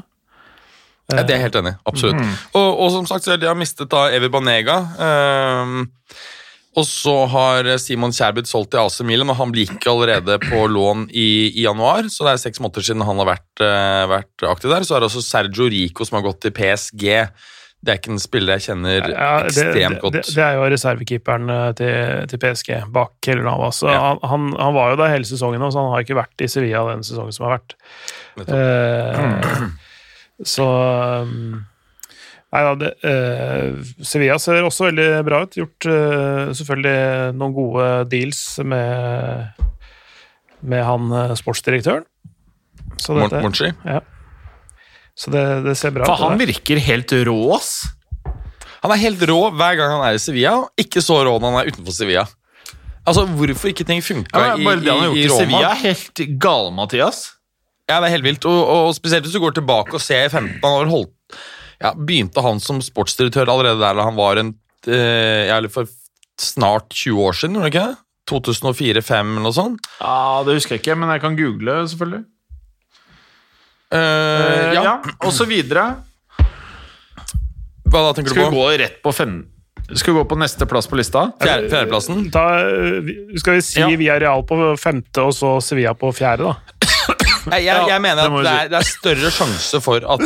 Ja, 1.11 1.25
det 1.25 1.35
er 1.35 1.41
jeg 1.41 1.47
helt 1.49 1.59
enig. 1.59 1.73
Absolutt. 1.91 2.21
Og, 2.55 2.69
og 2.69 2.93
som 2.95 3.09
sagt, 3.09 3.27
så 3.27 3.35
de 3.35 3.49
har 3.51 3.59
mistet 3.59 3.91
da 3.91 4.05
Evi 4.15 4.29
Banega. 4.31 4.77
ehm, 5.03 5.89
og 6.79 6.87
så 6.87 7.15
har 7.33 7.67
Simon 7.83 8.15
Kjærbyd 8.15 8.47
solgt 8.47 8.71
til 8.71 8.79
AC 8.85 9.01
Milan, 9.03 9.33
og 9.33 9.41
han 9.41 9.55
gikk 9.57 9.89
allerede 9.91 10.37
på 10.45 10.69
lån 10.71 11.09
i, 11.11 11.51
i 11.51 11.65
januar. 11.65 12.07
Så 12.15 12.23
det 12.23 12.37
er 12.37 12.43
seks 12.45 12.63
måneder 12.63 12.87
siden 12.87 13.03
han 13.03 13.19
har 13.25 13.33
vært, 13.33 13.65
uh, 13.65 14.05
vært 14.13 14.47
aktiv 14.53 14.71
der. 14.71 14.87
Så 14.87 14.95
er 14.95 15.03
det 15.03 15.11
også 15.11 15.25
Sergio 15.27 15.67
Rico 15.73 16.07
som 16.07 16.21
har 16.21 16.29
gått 16.29 16.45
til 16.47 16.55
PSG. 16.55 17.09
Det 17.81 17.93
er 17.95 17.97
ikke 18.01 18.13
en 18.13 18.21
spiller 18.21 18.59
jeg 18.59 18.67
kjenner 18.69 19.07
Ja, 19.09 19.29
det, 19.41 19.53
ekstremt 19.55 20.03
godt. 20.03 20.13
det, 20.19 20.25
det 20.37 20.43
er 20.45 20.59
jo 20.59 20.67
reservekeeperen 20.75 21.53
eh, 21.55 21.69
til, 21.79 22.27
til 22.29 22.43
PSG 22.43 22.75
bak 22.93 23.15
Keller 23.25 23.47
Navas. 23.47 23.81
Ja. 23.87 23.97
han, 24.11 24.21
han, 24.29 24.51
han 24.61 24.77
var 24.77 24.93
jo 24.93 24.99
der 25.01 25.15
hele 25.15 25.25
sesongen, 25.29 25.65
så 25.73 25.81
han 25.81 25.95
har 25.95 26.05
ikke 26.05 26.19
vært 26.21 26.45
i 26.45 26.51
Sevilla 26.53 26.83
den 26.91 27.07
sesongen 27.07 27.33
som 27.33 27.49
har 27.49 27.57
vært. 27.57 27.77
Eh, 28.45 29.71
Så 30.41 30.65
um, 30.65 31.67
Nei 32.51 32.61
da, 32.67 32.71
det, 32.81 32.89
eh, 33.07 33.91
Sevilla 34.03 34.35
ser 34.43 34.65
også 34.67 34.89
veldig 34.89 35.09
bra 35.27 35.45
ut. 35.45 35.53
Gjort 35.55 35.87
eh, 35.87 36.49
selvfølgelig 36.59 37.35
noen 37.39 37.53
gode 37.55 37.85
deals 38.11 38.41
med, 38.67 39.61
med 40.67 40.83
han 40.83 41.13
eh, 41.15 41.35
sportsdirektøren. 41.39 42.09
Monchi. 43.07 43.71
ja. 43.87 44.01
Så 45.21 45.33
det, 45.35 45.41
det 45.67 45.77
ser 45.77 45.93
bra 45.93 46.07
For 46.09 46.23
han 46.25 46.39
virker 46.41 46.81
helt 46.81 47.13
rå, 47.29 47.39
ass. 47.57 47.73
Han 48.81 48.95
er 48.95 49.03
helt 49.03 49.23
rå 49.29 49.41
hver 49.53 49.77
gang 49.77 49.93
han 49.93 50.05
er 50.07 50.17
i 50.17 50.23
Sevilla, 50.23 50.55
og 50.63 50.81
ikke 50.81 51.03
så 51.05 51.19
rå 51.27 51.35
når 51.37 51.53
han 51.53 51.61
er 51.61 51.73
utenfor 51.75 51.97
Sevilla. 51.97 52.25
Altså, 53.09 53.27
Hvorfor 53.29 53.71
ikke 53.73 53.85
ting 53.89 54.03
funka 54.05 54.41
Ja, 54.41 54.57
i, 54.57 54.65
bare 54.65 54.81
det 54.81 54.93
han 54.93 55.03
har 55.03 55.13
i, 55.13 55.23
gjort 55.27 55.37
i? 55.37 55.45
Sevilla, 55.45 55.71
er 55.75 55.85
helt 55.85 56.23
gal, 56.41 56.73
Mathias. 56.77 57.21
Ja, 57.91 57.99
det 57.99 58.09
er 58.09 58.15
helt 58.17 58.29
vilt. 58.29 58.47
Og, 58.49 58.61
og 58.71 58.93
spesielt 58.97 59.27
hvis 59.27 59.35
du 59.37 59.43
går 59.43 59.57
tilbake 59.59 59.97
og 59.99 60.05
ser 60.05 60.29
i 60.29 60.31
15 60.31 60.61
Han 60.63 60.93
holdt 60.93 61.39
ja, 61.81 61.95
Begynte 61.97 62.45
han 62.45 62.61
som 62.63 62.79
sportsdirektør 62.85 63.49
allerede 63.51 63.81
der 63.81 63.97
da 63.99 64.05
han 64.07 64.19
var 64.19 64.41
en 64.41 64.53
eh, 64.87 65.69
for 65.73 65.89
snart 66.41 66.93
20 66.97 67.21
år 67.25 67.37
siden, 67.37 67.57
gjorde 67.59 67.73
ikke 67.73 67.87
det? 67.91 67.97
2004-2005 68.31 69.33
eller 69.33 69.45
noe 69.45 69.57
sånt? 69.57 69.89
Ja, 70.01 70.43
Det 70.47 70.55
husker 70.57 70.77
jeg 70.77 70.85
ikke, 70.85 70.97
men 71.01 71.11
jeg 71.13 71.23
kan 71.25 71.37
google, 71.37 71.81
selvfølgelig. 71.91 72.23
Eh, 73.91 73.99
Eh, 74.01 74.75
ja. 74.75 74.83
ja, 74.85 74.93
og 75.27 75.33
så 75.35 75.45
videre. 75.51 75.89
Hva 77.91 78.05
da 78.07 78.13
tenker 78.15 78.31
Skal 78.31 78.45
du 78.45 78.51
vi 78.51 78.55
på? 78.55 78.61
gå 78.61 78.69
rett 78.79 79.01
på 79.03 79.13
fem... 79.15 79.41
Skal 79.91 80.15
vi 80.15 80.21
gå 80.21 80.25
på 80.31 80.37
neste 80.39 80.67
plass 80.71 80.87
på 80.87 80.95
lista? 81.01 81.25
Fjerde, 81.43 81.67
fjerdeplassen? 81.73 82.29
Da 82.31 82.45
eh, 82.63 83.09
skal 83.43 83.57
vi 83.57 83.63
si 83.67 83.81
Ja. 83.81 83.89
Villarreal 83.91 84.45
på 84.47 84.59
femte 84.79 85.25
og 85.27 85.35
så 85.35 85.57
Sevilla 85.65 85.97
på 85.99 86.13
fjerde, 86.15 86.47
da. 86.53 86.77
Jeg, 87.51 87.65
jeg, 87.65 87.87
jeg 87.89 88.03
mener 88.05 88.21
at 88.29 88.35
det 88.37 88.45
si. 88.45 88.53
er, 88.53 88.69
det 88.71 88.77
er 88.79 88.87
større 88.87 89.31
sjanse 89.35 89.79
for 89.83 90.05
at, 90.15 90.23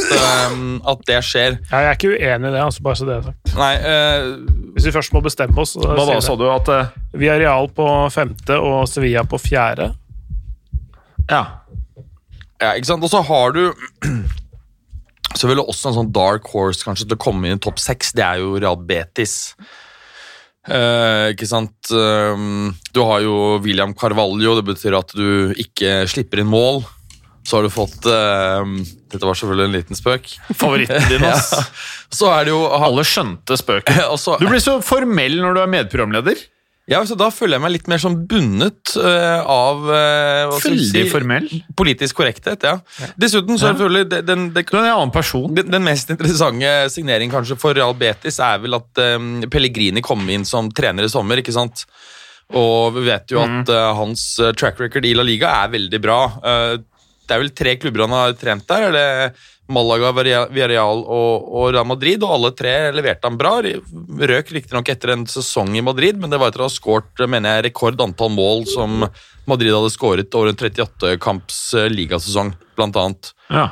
um, 0.50 0.80
at 0.90 1.04
det 1.08 1.20
skjer. 1.24 1.56
Ja, 1.70 1.80
jeg 1.84 1.88
er 1.88 1.96
ikke 1.96 2.10
uenig 2.10 2.50
i 2.50 2.52
det, 2.52 2.60
altså, 2.66 2.82
bare 2.84 2.98
så 2.98 3.06
det 3.08 3.14
er 3.14 3.22
sagt. 3.30 3.52
Nei, 3.56 3.72
uh, 3.80 4.72
Hvis 4.74 4.88
vi 4.90 4.92
først 4.98 5.14
må 5.14 5.22
bestemme 5.24 5.62
oss 5.62 5.76
Hva 5.78 5.94
da, 6.10 6.16
sa 6.26 6.34
du? 6.36 6.44
At 6.50 6.68
eh, 6.74 6.90
real 7.22 7.70
på 7.72 7.86
femte 8.12 8.58
og 8.60 8.82
Sevilla 8.90 9.22
på 9.30 9.38
fjerde. 9.40 9.92
Ja. 11.30 11.44
Ja, 12.64 12.72
ikke 12.74 12.88
sant? 12.88 13.04
Og 13.04 13.12
så 13.12 13.22
har 13.24 13.54
du 13.54 13.62
selvfølgelig 15.38 15.68
også 15.68 15.90
en 15.90 15.98
sånn 16.00 16.12
dark 16.14 16.48
horse 16.54 16.86
kanskje 16.86 17.08
til 17.08 17.18
å 17.18 17.24
komme 17.26 17.48
inn 17.48 17.58
i 17.60 17.64
topp 17.64 17.82
seks. 17.82 18.14
Det 18.16 18.24
er 18.24 18.42
jo 18.42 18.56
Real 18.56 18.78
Betis. 18.80 19.54
Eh, 20.64 21.34
ikke 21.34 21.48
sant? 21.48 21.76
Um, 21.92 22.72
du 22.96 23.02
har 23.04 23.24
jo 23.24 23.58
William 23.64 23.92
Carvalho, 23.96 24.56
det 24.56 24.64
betyr 24.70 24.96
at 24.96 25.12
du 25.16 25.52
ikke 25.60 26.04
slipper 26.10 26.40
inn 26.40 26.50
mål. 26.50 26.84
Så 27.44 27.58
har 27.58 27.66
du 27.66 27.68
fått 27.68 28.06
eh, 28.08 28.70
Dette 29.12 29.26
var 29.28 29.36
selvfølgelig 29.36 29.68
en 29.68 29.74
liten 29.76 29.98
spøk. 29.98 30.30
Favoritten 30.62 31.10
din, 31.10 31.26
ass. 31.28 31.52
Så 32.18 32.30
er 32.32 32.46
det 32.46 32.54
jo 32.54 32.62
Alle 32.72 33.04
skjønte 33.04 33.58
spøken. 33.60 34.00
Du 34.40 34.48
blir 34.48 34.62
så 34.64 34.78
formell 34.84 35.36
når 35.42 35.58
du 35.58 35.60
er 35.60 35.72
medprogramleder. 35.74 36.40
Ja, 36.90 37.00
så 37.08 37.16
Da 37.16 37.30
føler 37.32 37.56
jeg 37.56 37.64
meg 37.64 37.72
litt 37.78 37.86
mer 37.88 38.00
sånn 38.02 38.16
bundet 38.28 38.92
uh, 39.00 39.40
av 39.48 39.86
uh, 39.88 40.56
Veldig 40.60 41.04
formell. 41.12 41.48
politisk 41.76 42.18
korrekthet. 42.20 42.66
ja. 42.68 42.76
Dessuten 43.16 43.56
så 43.56 43.70
det 43.70 43.72
selvfølgelig 43.72 44.10
den, 44.10 44.26
den, 44.28 44.42
den, 44.52 44.66
Du 44.68 44.76
er 44.76 44.82
en 44.82 44.90
annen 44.98 45.14
person. 45.14 45.48
Den, 45.56 45.70
den 45.72 45.86
mest 45.86 46.12
interessante 46.12 46.74
signeringen 46.92 47.32
kanskje 47.32 47.56
for 47.60 47.76
Real 47.76 47.96
Betis 47.96 48.40
er 48.42 48.60
vel 48.60 48.76
at 48.76 49.04
um, 49.16 49.46
Pellegrini 49.48 50.04
kom 50.04 50.28
inn 50.28 50.44
som 50.48 50.68
trener 50.72 51.08
i 51.08 51.12
sommer, 51.12 51.40
ikke 51.40 51.56
sant? 51.56 51.86
Og 52.52 52.92
vi 52.98 53.06
vet 53.08 53.32
jo 53.32 53.40
at 53.40 53.72
uh, 53.72 53.94
hans 53.96 54.26
track 54.60 54.82
record 54.84 55.08
i 55.08 55.14
La 55.16 55.24
Liga 55.24 55.54
er 55.64 55.72
veldig 55.72 56.02
bra. 56.04 56.20
Uh, 56.44 56.76
det 57.24 57.32
er 57.32 57.40
vel 57.40 57.52
tre 57.56 57.76
klubber 57.80 58.04
han 58.04 58.16
har 58.18 58.36
trent 58.36 58.68
der. 58.68 58.90
er 58.90 58.92
det 58.92 59.08
Malaga, 59.72 60.10
Villarreal 60.12 61.00
og, 61.08 61.46
og 61.48 61.70
Real 61.72 61.86
Madrid, 61.88 62.24
og 62.26 62.34
alle 62.36 62.50
tre 62.56 62.74
leverte 62.92 63.30
han 63.30 63.38
bra. 63.40 63.54
Røk 63.64 64.52
riktignok 64.52 64.90
etter 64.92 65.14
en 65.14 65.24
sesong 65.30 65.72
i 65.78 65.84
Madrid, 65.84 66.18
men 66.20 66.32
det 66.32 66.40
var 66.40 66.52
etter 66.52 66.66
å 66.66 66.68
ha 66.68 66.74
skåret 66.74 67.24
mener 67.30 67.56
jeg, 67.56 67.70
rekord 67.70 68.02
antall 68.04 68.34
mål 68.34 68.66
som 68.68 69.06
Madrid 69.48 69.72
hadde 69.72 69.92
skåret 69.94 70.36
over 70.36 70.52
en 70.52 70.60
38-kamps 70.60 71.58
eh, 71.80 71.88
ligasesong, 71.92 72.52
blant 72.76 73.00
annet. 73.00 73.32
Ja. 73.48 73.70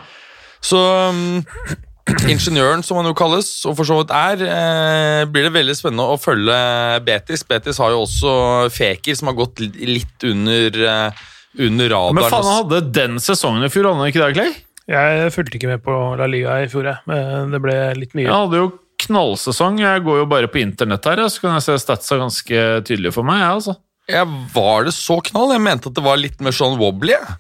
Så 0.64 0.80
um, 0.80 1.42
ingeniøren, 2.32 2.84
som 2.86 3.00
han 3.00 3.10
jo 3.10 3.14
kalles, 3.18 3.50
og 3.68 3.76
for 3.76 3.88
så 3.88 4.00
vidt 4.00 4.16
er, 4.16 4.46
eh, 4.48 5.28
blir 5.28 5.48
det 5.48 5.54
veldig 5.58 5.76
spennende 5.76 6.08
å 6.08 6.18
følge 6.20 6.56
Betis. 7.04 7.44
Betis 7.48 7.80
har 7.82 7.92
jo 7.92 8.02
også 8.06 8.34
Feker, 8.72 9.16
som 9.18 9.32
har 9.32 9.38
gått 9.44 9.60
litt, 9.60 10.16
under, 10.24 10.82
eh, 10.88 11.24
under 11.68 11.96
radaren. 11.98 12.20
Men 12.20 12.30
faen, 12.32 12.48
han 12.48 12.60
hadde 12.62 12.84
den 12.96 13.22
sesongen 13.22 13.68
i 13.68 13.72
fjor, 13.72 13.92
han 13.92 14.08
ikke 14.08 14.24
det, 14.24 14.34
Clay? 14.40 14.60
Jeg 14.90 15.30
fulgte 15.34 15.58
ikke 15.58 15.70
med 15.70 15.82
på 15.84 15.94
La 16.18 16.26
Liga 16.30 16.56
i 16.62 16.70
fjor, 16.70 16.88
jeg. 16.90 17.04
men 17.06 17.52
det 17.54 17.60
ble 17.62 17.76
litt 18.00 18.16
mye. 18.18 18.26
Jeg 18.26 18.34
hadde 18.34 18.62
jo 18.64 18.72
knallsesong. 19.06 19.78
Jeg 19.82 20.02
går 20.06 20.22
jo 20.22 20.26
bare 20.30 20.50
på 20.50 20.62
internett 20.62 21.06
her, 21.06 21.22
så 21.30 21.44
kan 21.44 21.56
jeg 21.56 21.66
se 21.68 21.78
statsa 21.82 22.18
ganske 22.20 22.66
tydelig 22.88 23.14
for 23.14 23.26
meg. 23.26 23.42
Jeg, 23.42 23.54
altså. 23.60 23.76
Jeg 24.10 24.26
var 24.54 24.88
det 24.88 24.94
så 24.96 25.20
knall? 25.30 25.54
Jeg 25.54 25.62
mente 25.62 25.90
at 25.90 25.96
det 25.98 26.04
var 26.04 26.20
litt 26.20 26.42
mer 26.42 26.54
sånn 26.56 26.78
wobbly. 26.80 27.14
jeg. 27.14 27.38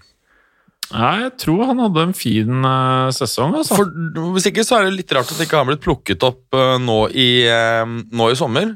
Nei, 0.92 1.12
jeg 1.22 1.32
tror 1.40 1.62
han 1.70 1.80
hadde 1.80 2.02
en 2.04 2.14
fin 2.16 2.66
eh, 2.68 3.08
sesong. 3.16 3.54
Altså. 3.56 3.78
For 3.80 4.32
Hvis 4.34 4.48
ikke 4.50 4.64
så 4.66 4.78
er 4.78 4.88
det 4.88 4.98
litt 4.98 5.14
rart 5.16 5.30
at 5.32 5.40
ikke 5.40 5.60
han 5.60 5.70
blitt 5.70 5.84
plukket 5.84 6.26
opp 6.26 6.58
eh, 6.58 6.76
nå, 6.82 6.98
i, 7.16 7.30
eh, 7.48 7.84
nå 7.88 8.28
i 8.28 8.36
sommer. 8.38 8.74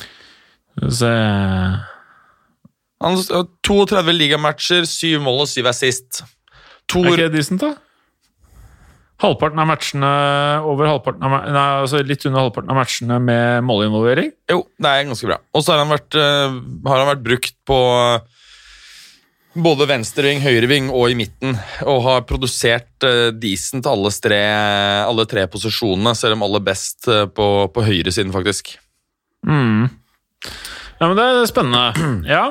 Skal 0.00 0.88
vi 0.88 0.96
se 0.96 1.14
Han 3.00 3.16
har 3.16 3.46
32 3.66 4.16
ligamatcher, 4.16 4.88
7 4.88 5.22
mål 5.22 5.44
og 5.46 5.50
7 5.52 5.70
assist. 5.70 6.22
To, 6.90 7.04
Er 7.04 7.14
ikke 7.14 7.28
det 7.28 7.38
decent, 7.38 7.62
da? 7.62 7.74
Halvparten 9.20 9.60
av 9.60 9.68
matchene 9.68 10.10
over 10.64 10.88
halvparten 10.88 11.26
av, 11.28 11.34
nei, 11.52 11.64
altså 11.82 12.00
Litt 12.06 12.24
under 12.24 12.46
halvparten 12.46 12.72
av 12.72 12.78
matchene 12.80 13.18
med 13.20 13.66
målinvolvering. 13.68 14.30
Jo, 14.48 14.62
det 14.80 14.92
er 14.92 15.08
ganske 15.10 15.28
bra. 15.28 15.36
Og 15.52 15.64
så 15.64 15.76
har 15.76 15.82
eh, 15.84 16.60
har 16.88 17.02
han 17.02 17.10
vært 17.10 17.26
brukt 17.26 17.56
på 17.68 17.80
eh, 18.00 18.40
både 19.58 19.86
venstreving, 19.90 20.40
høyreving 20.44 20.90
og 20.94 21.10
i 21.10 21.18
midten. 21.18 21.56
Og 21.88 22.02
har 22.06 22.26
produsert 22.28 23.06
uh, 23.06 23.30
decent 23.34 23.88
alle 23.90 24.12
tre, 24.22 24.40
alle 25.04 25.26
tre 25.30 25.46
posisjonene, 25.50 26.14
selv 26.18 26.38
om 26.38 26.46
aller 26.46 26.64
best 26.64 27.08
eh, 27.10 27.26
på, 27.26 27.46
på 27.74 27.86
høyresiden, 27.86 28.32
faktisk. 28.34 28.76
Mm. 29.46 29.88
Ja, 31.00 31.08
men 31.08 31.16
det 31.18 31.26
er 31.26 31.46
spennende. 31.50 32.10
Ja. 32.30 32.44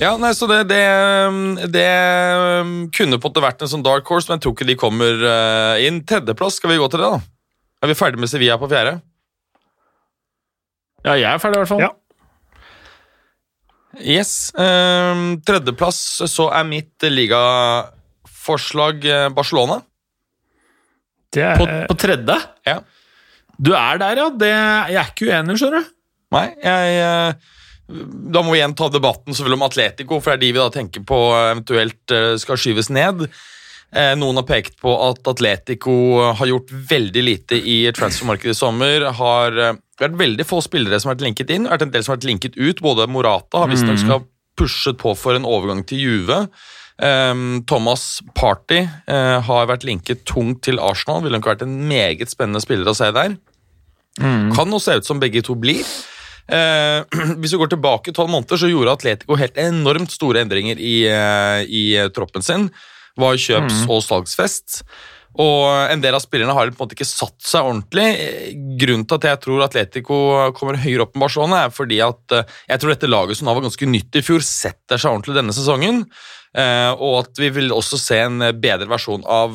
Ja, 0.00 0.14
nei, 0.16 0.30
så 0.32 0.46
det, 0.48 0.62
det, 0.70 0.80
det 1.74 1.88
um, 2.64 2.86
kunne 2.96 3.18
på 3.20 3.28
det 3.36 3.42
vært 3.44 3.60
en 3.60 3.68
sånn 3.68 3.82
dark 3.84 4.08
horse, 4.08 4.30
men 4.30 4.38
jeg 4.38 4.46
tror 4.46 4.54
ikke 4.56 4.68
de 4.70 4.76
kommer 4.80 5.24
eh, 5.28 5.82
inn. 5.84 5.98
Tredjeplass, 6.08 6.56
skal 6.56 6.72
vi 6.72 6.78
gå 6.80 6.86
til 6.88 7.02
det, 7.02 7.10
da? 7.12 7.18
Er 7.84 7.90
vi 7.90 7.96
ferdig 7.98 8.20
med 8.22 8.30
Sevilla 8.32 8.56
på 8.60 8.68
fjerde? 8.70 8.94
ja, 11.04 11.12
jeg 11.16 11.28
er 11.28 11.38
ferdig, 11.40 11.56
i 11.56 11.60
hvert 11.62 11.70
fall. 11.70 11.82
Ja. 11.84 11.90
Yes. 14.00 14.52
Um, 14.56 15.40
tredjeplass 15.44 16.00
så 16.30 16.48
er 16.54 16.64
mitt 16.68 17.02
ligaforslag 17.04 19.04
eh, 19.04 19.28
Barcelona. 19.36 19.80
Det 21.30 21.44
er, 21.44 21.56
På, 21.60 21.64
på 21.92 21.96
tredje? 22.00 22.36
Ja. 22.66 22.78
Du 23.60 23.74
er 23.76 24.00
der, 24.00 24.16
ja. 24.24 24.28
Det, 24.32 24.50
jeg 24.94 25.00
er 25.04 25.08
ikke 25.12 25.28
uenig, 25.28 25.58
skjønner 25.60 25.84
du. 25.84 25.92
Nei, 26.36 26.46
jeg 26.64 27.00
eh, 27.04 27.30
Da 27.90 28.42
må 28.42 28.52
vi 28.54 28.60
igjen 28.60 28.76
ta 28.78 28.88
debatten 28.92 29.34
selvfølgelig 29.34 29.58
om 29.58 29.66
Atletico, 29.66 30.20
for 30.20 30.32
det 30.32 30.38
er 30.38 30.44
de 30.44 30.52
vi 30.54 30.60
da 30.60 30.68
tenker 30.74 31.06
på 31.06 31.18
eventuelt 31.34 32.14
eh, 32.14 32.34
skal 32.40 32.60
skyves 32.60 32.90
ned. 32.94 33.26
Eh, 33.90 34.12
Noen 34.18 34.38
har 34.38 34.46
pekt 34.46 34.76
på 34.78 34.92
at 35.08 35.26
Atletico 35.26 35.92
har 36.38 36.46
gjort 36.46 36.70
veldig 36.70 37.22
lite 37.26 37.58
i 37.58 37.78
transfermarkedet 37.94 38.54
i 38.54 38.58
sommer. 38.58 39.08
Har 39.18 39.56
eh, 39.58 39.78
vært 40.00 40.18
veldig 40.20 40.46
få 40.46 40.60
spillere 40.64 41.00
som 41.00 41.10
har 41.10 41.18
vært 41.18 41.26
linket 41.26 41.50
inn, 41.54 41.66
vært 41.70 41.88
en 41.88 41.94
del 41.94 42.04
som 42.06 42.14
har 42.14 42.20
vært 42.20 42.28
linket 42.30 42.60
ut. 42.60 42.84
Både 42.84 43.08
Morata 43.10 43.64
har 43.64 43.72
visstnok 43.72 43.98
skal 44.02 44.22
pushet 44.60 45.00
på 45.00 45.16
for 45.18 45.38
en 45.38 45.48
overgang 45.48 45.82
til 45.88 46.04
Juve. 46.04 46.44
Um, 47.00 47.62
Thomas 47.64 48.20
Party 48.36 48.82
eh, 48.84 49.36
har 49.46 49.68
vært 49.70 49.86
linket 49.88 50.26
tungt 50.28 50.62
til 50.68 50.78
Arsenal. 50.84 51.24
Ville 51.24 51.40
nok 51.40 51.50
vært 51.50 51.64
en 51.66 51.78
meget 51.88 52.30
spennende 52.30 52.62
spiller 52.62 52.92
å 52.92 52.96
se 52.96 53.10
der. 53.16 53.38
Kan 54.20 54.68
nå 54.68 54.80
se 54.82 54.98
ut 54.98 55.06
som 55.06 55.20
begge 55.22 55.40
to 55.46 55.54
blir. 55.56 55.86
Eh, 56.50 57.04
hvis 57.40 57.54
vi 57.54 57.60
går 57.60 57.72
tilbake 57.74 58.14
tolv 58.16 58.32
måneder, 58.32 58.60
så 58.60 58.70
gjorde 58.70 58.96
Atletico 58.96 59.38
helt 59.38 59.60
enormt 59.60 60.12
store 60.14 60.42
endringer 60.44 60.80
i, 60.80 60.96
eh, 61.06 61.62
i 61.66 61.84
eh, 61.98 62.10
troppen 62.14 62.44
sin. 62.44 62.68
Var 63.20 63.40
kjøps- 63.40 63.86
og 63.90 64.04
salgsfest. 64.06 64.82
Og 65.40 65.62
en 65.92 66.00
del 66.02 66.16
av 66.16 66.22
spillerne 66.24 66.54
har 66.56 66.72
på 66.72 66.74
en 66.74 66.80
måte 66.80 66.96
ikke 66.96 67.06
satt 67.06 67.36
seg 67.46 67.62
ordentlig. 67.62 68.06
Grunnen 68.80 69.04
til 69.06 69.18
at 69.20 69.26
jeg 69.28 69.40
tror 69.44 69.62
Atletico 69.62 70.16
kommer 70.56 70.80
høyere 70.80 71.04
opp 71.04 71.14
enn 71.14 71.22
Barcelona, 71.22 71.60
er 71.64 71.74
fordi 71.74 72.00
at 72.02 72.34
jeg 72.34 72.82
tror 72.82 72.90
dette 72.90 73.10
laget 73.10 73.38
som 73.38 73.46
da 73.46 73.54
var 73.54 73.62
ganske 73.62 73.86
nytt 73.86 74.18
i 74.18 74.24
fjor, 74.26 74.42
setter 74.42 74.98
seg 74.98 75.12
ordentlig 75.12 75.36
denne 75.38 75.54
sesongen. 75.54 76.02
Og 76.98 77.14
at 77.20 77.38
vi 77.38 77.52
vil 77.60 77.70
også 77.70 78.00
se 78.02 78.18
en 78.24 78.42
bedre 78.58 78.90
versjon 78.90 79.22
av 79.22 79.54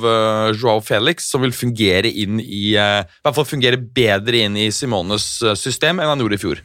Joao 0.55 0.79
Felix, 0.79 1.27
som 1.27 1.43
vil 1.43 1.55
fungere 1.55 2.07
inn 2.07 2.39
i 2.39 2.69
I 2.77 2.79
hvert 2.79 3.35
fall 3.35 3.49
fungere 3.49 3.81
bedre 3.99 4.45
inn 4.47 4.55
i 4.55 4.69
Simones 4.71 5.27
system 5.59 5.99
enn 5.99 6.13
han 6.13 6.23
gjorde 6.23 6.39
i 6.39 6.43
fjor. 6.45 6.63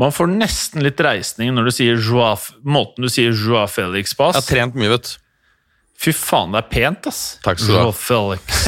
Man 0.00 0.12
får 0.12 0.30
nesten 0.32 0.82
litt 0.82 0.98
reisning 1.04 1.52
når 1.54 1.68
du 1.68 1.74
sier 1.76 2.00
Joao, 2.00 2.34
måten 2.66 3.06
du 3.06 3.10
sier 3.12 3.30
Joa 3.30 3.66
Felix 3.70 4.16
på. 4.18 4.32
Jeg 4.32 4.40
har 4.40 4.48
trent 4.48 4.78
mye, 4.78 4.90
vet 4.96 5.06
du. 5.06 5.12
Fy 6.04 6.10
faen, 6.16 6.50
det 6.52 6.64
er 6.64 6.70
pent, 6.72 7.06
ass. 7.06 7.20
Takk 7.44 7.60
skal 7.62 7.76
du 7.76 7.78
ha. 7.78 7.84
Joe 7.86 7.94
Felix. 7.94 8.64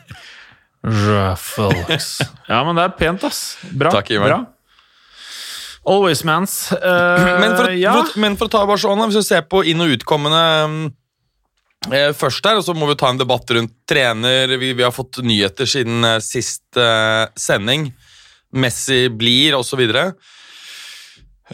Joa 1.04 1.34
Felix. 1.38 2.08
Ja, 2.48 2.64
men 2.66 2.74
det 2.78 2.88
er 2.88 2.96
pent, 2.98 3.26
ass. 3.28 3.44
Bra. 3.70 3.92
Takk, 3.94 4.10
Ivar. 4.16 4.32
bra. 4.32 4.40
Always 5.86 6.24
mans. 6.26 6.72
Uh, 6.72 7.38
Men 7.42 7.54
for, 7.56 7.70
ja. 7.72 7.94
for, 7.94 8.18
men 8.20 8.34
for 8.36 8.50
å 8.50 8.52
ta 8.52 8.64
Barcelona, 8.68 9.06
hvis 9.08 9.22
vi 9.22 9.28
ser 9.30 9.46
på 9.48 9.62
inn- 9.70 9.80
og 9.80 9.94
utkommende 9.94 10.42
mm, 10.68 10.82
eh, 11.88 12.10
først 12.16 12.44
der, 12.44 12.58
og 12.60 12.66
så 12.66 12.74
må 12.76 12.90
vi 12.90 12.98
ta 13.00 13.08
en 13.08 13.22
debatt 13.22 13.54
rundt 13.56 13.72
trener. 13.88 14.58
Vi, 14.60 14.74
vi 14.76 14.84
har 14.84 14.92
fått 14.92 15.22
nyheter 15.24 15.70
siden 15.70 16.04
uh, 16.04 16.18
sist 16.20 16.66
sending. 17.38 17.88
Messi 18.50 19.06
blir, 19.14 19.56
osv. 19.56 19.86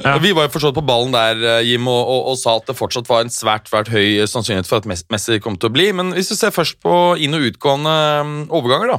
Ja. 0.04 0.18
Vi 0.20 0.32
var 0.36 0.44
jo 0.44 0.52
forstått 0.52 0.76
på 0.76 0.84
ballen 0.84 1.14
der, 1.14 1.38
eh, 1.40 1.62
Jim, 1.70 1.86
og, 1.88 2.02
og, 2.04 2.32
og 2.32 2.36
sa 2.40 2.58
at 2.58 2.66
det 2.68 2.76
fortsatt 2.76 3.08
var 3.08 3.24
en 3.24 3.32
svært 3.32 3.70
svært 3.70 3.88
høy 3.92 4.26
sannsynlighet 4.28 4.68
for 4.68 4.82
at 4.82 5.08
Messi 5.12 5.38
kom 5.40 5.56
til 5.56 5.70
å 5.70 5.76
bli. 5.76 5.88
Men 5.96 6.12
hvis 6.16 6.34
vi 6.34 6.36
ser 6.36 6.52
først 6.52 6.80
på 6.84 7.16
inn- 7.22 7.36
og 7.38 7.46
utgående 7.48 7.94
mm, 8.28 8.36
overganger, 8.52 8.92
da. 8.92 8.98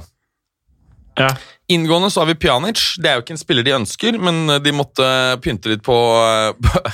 ja. 1.21 1.29
Inngående 1.67 2.09
så 2.09 2.23
har 2.23 2.31
vi 2.31 2.39
Pjanic. 2.39 2.81
Det 3.03 3.11
er 3.11 3.19
jo 3.19 3.25
ikke 3.25 3.35
en 3.35 3.41
spiller 3.43 3.65
de 3.67 3.75
ønsker, 3.75 4.17
men 4.23 4.57
de 4.63 4.71
måtte 4.73 5.05
pynte 5.43 5.73
litt 5.73 5.83
på, 5.85 5.97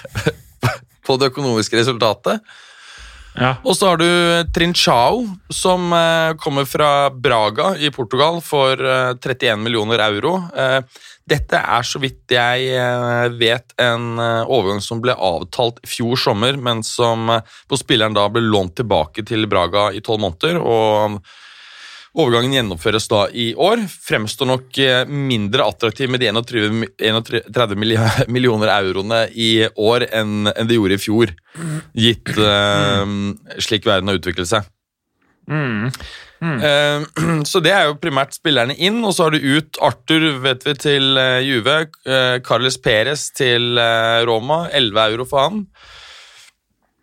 på 1.08 1.18
det 1.22 1.30
økonomiske 1.30 1.78
resultatet. 1.78 2.42
ja. 3.38 3.56
Og 3.62 3.78
så 3.78 3.92
har 3.92 4.02
du 4.02 4.10
Trinchao, 4.56 5.28
som 5.54 5.94
eh, 5.94 6.34
kommer 6.42 6.66
fra 6.68 6.92
Braga 7.14 7.76
i 7.78 7.94
Portugal 7.94 8.42
for 8.44 8.74
eh, 8.74 9.14
31 9.16 9.62
millioner 9.62 10.02
euro. 10.10 10.40
Eh, 10.58 10.82
dette 11.30 11.56
er, 11.56 11.86
så 11.88 12.02
vidt 12.04 12.34
jeg 12.36 12.66
eh, 12.76 13.28
vet, 13.40 13.76
en 13.80 14.20
eh, 14.20 14.42
overgang 14.44 14.82
som 14.84 15.00
ble 15.04 15.16
avtalt 15.16 15.80
i 15.84 15.88
fjor 15.88 16.20
sommer, 16.20 16.58
men 16.60 16.84
som 16.84 17.32
eh, 17.32 17.56
på 17.70 17.80
spilleren 17.80 18.16
da 18.18 18.26
ble 18.32 18.44
lånt 18.44 18.76
tilbake 18.82 19.24
til 19.28 19.48
Braga 19.52 19.90
i 19.96 20.04
tolv 20.04 20.26
måneder. 20.26 20.60
og 20.60 21.22
Overgangen 22.14 22.54
gjennomføres 22.54 23.08
da 23.10 23.24
i 23.34 23.48
år. 23.58 23.88
Fremstår 23.90 24.46
nok 24.46 24.78
eh, 24.84 25.08
mindre 25.10 25.66
attraktiv 25.66 26.12
med 26.14 26.22
de 26.22 26.30
31 26.30 27.80
millioner 28.36 28.74
euroene 28.76 29.24
i 29.34 29.66
år 29.74 30.06
enn 30.12 30.52
det 30.52 30.78
gjorde 30.78 31.00
i 31.00 31.02
fjor, 31.02 31.34
gitt 31.98 32.36
eh, 32.36 33.16
slik 33.64 33.90
verden 33.90 34.12
har 34.12 34.20
utviklet 34.20 34.52
seg. 34.52 34.70
Mm. 35.50 35.90
Eh, 36.44 37.04
så 37.50 37.62
det 37.64 37.74
er 37.74 37.88
jo 37.88 38.00
primært 38.02 38.36
spillerne 38.36 38.76
inn, 38.76 39.02
og 39.06 39.16
så 39.16 39.28
har 39.28 39.36
du 39.36 39.44
ut 39.58 39.80
Arthur 39.84 40.28
vet 40.44 40.66
vi, 40.68 40.76
til 40.80 41.20
eh, 41.20 41.42
Juve, 41.46 41.80
eh, 42.08 42.38
Carles 42.46 42.80
Perez 42.84 43.30
til 43.38 43.80
Roma, 44.28 44.66
11 44.72 45.04
euro 45.14 45.28
for 45.30 45.48
han. 45.48 45.66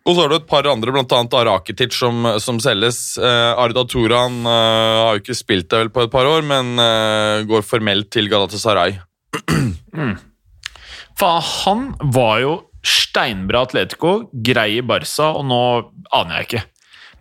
Og 0.01 0.15
så 0.15 0.23
har 0.23 0.31
du 0.31 0.35
et 0.39 0.49
par 0.49 0.65
andre, 0.65 0.93
annet 0.97 1.35
Arakitic, 1.37 1.93
som, 1.93 2.25
som 2.41 2.57
selges. 2.57 3.19
Arda 3.21 3.83
Turan 3.85 4.39
har 4.49 5.11
jo 5.13 5.21
ikke 5.21 5.35
spilt 5.37 5.67
det 5.69 5.77
vel 5.83 5.91
på 5.93 6.07
et 6.07 6.13
par 6.13 6.25
år, 6.25 6.41
men 6.41 6.73
går 7.45 7.61
formelt 7.61 8.09
til 8.09 8.25
Galatasaray. 8.31 8.97
for 11.21 11.45
han 11.51 11.91
var 12.17 12.41
jo 12.41 12.57
steinbra 12.81 13.61
Atletico, 13.67 14.15
grei 14.33 14.79
i 14.79 14.81
Barca, 14.81 15.35
og 15.37 15.45
nå 15.53 15.61
aner 16.17 16.39
jeg 16.39 16.49
ikke. 16.49 16.65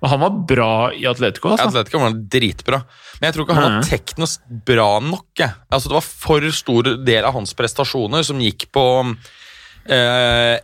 Men 0.00 0.10
han 0.14 0.22
var 0.22 0.38
bra 0.48 0.72
i 0.96 1.04
Atletico. 1.06 1.52
Altså. 1.52 1.68
Atletico 1.68 2.00
var 2.00 2.16
dritbra, 2.32 2.80
men 3.20 3.28
jeg 3.28 3.36
tror 3.36 3.46
ikke 3.46 3.56
han 3.58 3.66
var 3.66 3.88
teknisk 3.88 4.46
bra 4.66 4.88
nok. 5.04 5.28
Jeg. 5.36 5.52
Altså, 5.68 5.90
det 5.92 5.98
var 5.98 6.06
for 6.08 6.50
stor 6.56 6.90
del 7.04 7.28
av 7.28 7.36
hans 7.36 7.52
prestasjoner 7.58 8.24
som 8.24 8.40
gikk 8.40 8.70
på 8.72 8.84
eh, 9.84 10.56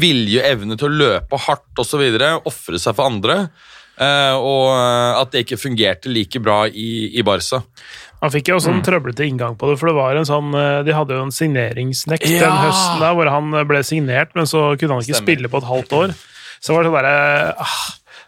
vilje 0.00 0.40
og 0.40 0.50
evne 0.50 0.78
til 0.80 0.88
å 0.88 1.00
løpe 1.04 1.40
hardt 1.46 1.82
osv., 1.84 2.04
ofre 2.48 2.80
seg 2.80 2.96
for 2.96 3.10
andre, 3.10 3.36
eh, 4.00 4.34
og 4.36 4.72
at 5.20 5.34
det 5.34 5.44
ikke 5.44 5.60
fungerte 5.60 6.12
like 6.12 6.40
bra 6.40 6.62
i, 6.68 7.12
i 7.12 7.26
Barca. 7.26 7.60
Han 8.22 8.32
fikk 8.32 8.48
jo 8.48 8.56
også 8.56 8.72
en 8.72 8.80
trøblete 8.84 9.26
inngang 9.28 9.58
på 9.60 9.68
det, 9.68 9.76
for 9.76 9.90
det 9.90 9.98
var 9.98 10.16
en 10.16 10.24
sånn 10.24 10.54
eh, 10.56 10.80
De 10.86 10.94
hadde 10.96 11.12
jo 11.18 11.26
en 11.26 11.34
signeringsnekt 11.34 12.24
den 12.24 12.56
høsten 12.62 13.04
der, 13.04 13.12
hvor 13.18 13.28
han 13.28 13.52
ble 13.68 13.84
signert, 13.84 14.32
men 14.38 14.48
så 14.48 14.70
kunne 14.80 14.96
han 14.96 15.04
ikke 15.04 15.18
Stemmer. 15.18 15.28
spille 15.28 15.52
på 15.52 15.60
et 15.60 15.68
halvt 15.68 15.96
år. 16.00 16.16
Så 16.64 16.72
var 16.72 16.82
det 16.82 16.88
sånn 16.88 16.96
derre 16.96 17.52
ah, 17.60 17.80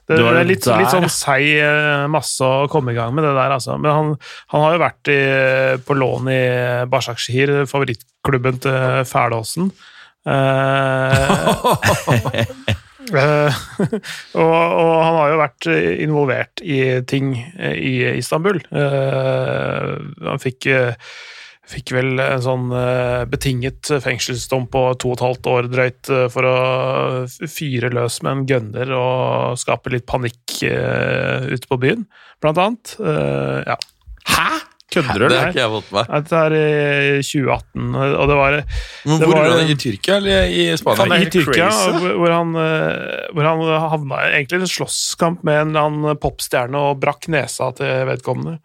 det, 0.08 0.24
er 0.24 0.48
litt, 0.48 0.64
litt 0.64 0.92
sånn 0.92 1.08
seig 1.12 1.50
eh, 1.60 2.06
masse 2.08 2.44
å 2.44 2.68
komme 2.72 2.94
i 2.94 2.96
gang 2.96 3.12
med 3.16 3.26
det 3.26 3.34
der, 3.36 3.52
altså. 3.58 3.76
Men 3.76 3.92
han, 3.92 4.14
han 4.54 4.64
har 4.64 4.74
jo 4.76 4.82
vært 4.82 5.12
i, 5.12 5.20
på 5.84 5.96
lån 5.98 6.32
i 6.32 6.42
Başakşehir, 6.88 7.54
favorittklubben 7.68 8.60
til 8.64 9.04
Fælåsen. 9.08 9.68
Eh, 10.28 11.28
eh, 13.14 13.60
og, 14.42 14.52
og 14.52 14.92
han 14.96 15.18
har 15.18 15.32
jo 15.32 15.40
vært 15.42 15.70
involvert 16.04 16.64
i 16.64 16.80
ting 17.08 17.34
i 17.36 17.94
Istanbul. 18.16 18.60
Uh, 18.72 19.96
han 20.24 20.42
fikk, 20.42 20.68
eh, 20.72 20.94
fikk 21.68 21.92
vel 21.96 22.16
en 22.22 22.42
sånn 22.44 22.70
eh, 22.74 23.24
betinget 23.28 23.90
fengselsdom 24.04 24.68
på 24.72 24.84
to 25.00 25.12
og 25.12 25.18
et 25.18 25.24
halvt 25.26 25.50
år 25.52 25.68
drøyt 25.72 26.10
eh, 26.14 26.24
for 26.32 26.48
å 26.48 26.54
fyre 27.50 27.90
løs 27.92 28.20
med 28.24 28.32
en 28.32 28.46
gunner 28.48 28.94
og 28.96 29.60
skape 29.60 29.92
litt 29.92 30.06
panikk 30.08 30.62
eh, 30.68 31.44
ute 31.52 31.68
på 31.68 31.80
byen, 31.82 32.08
blant 32.42 32.62
annet. 32.64 32.96
Ja. 33.68 33.76
Hæ? 34.28 34.48
Kødder 34.88 35.20
du? 35.20 35.24
Det 35.28 35.36
har 35.36 35.50
ikke 35.50 35.60
jeg 35.60 35.72
fått 35.74 35.90
med. 35.92 36.06
Dette 36.14 36.38
er 36.46 36.54
i 36.56 37.18
2018, 37.20 37.88
og 37.98 38.30
det 38.30 38.38
var 38.38 38.54
Men 38.62 39.18
hvor 39.20 39.34
var- 39.34 39.50
det? 39.58 39.66
I 39.74 39.76
Tyrkia 39.82 40.16
eller 40.16 40.48
i 40.48 40.64
Spania? 40.80 41.02
Han 41.02 41.12
er 41.12 41.26
i 41.26 41.28
Tyrkia, 41.34 41.68
hvor, 42.16 42.32
han, 42.32 42.56
hvor 43.36 43.50
han 43.50 43.66
havna 43.92 44.22
i 44.32 44.40
en 44.56 44.64
slåsskamp 44.72 45.44
med 45.44 45.60
en 45.60 45.74
eller 45.74 45.90
annen 45.90 46.22
popstjerne 46.22 46.86
og 46.88 47.02
brakk 47.04 47.28
nesa 47.36 47.68
til 47.76 48.08
vedkommende. 48.08 48.62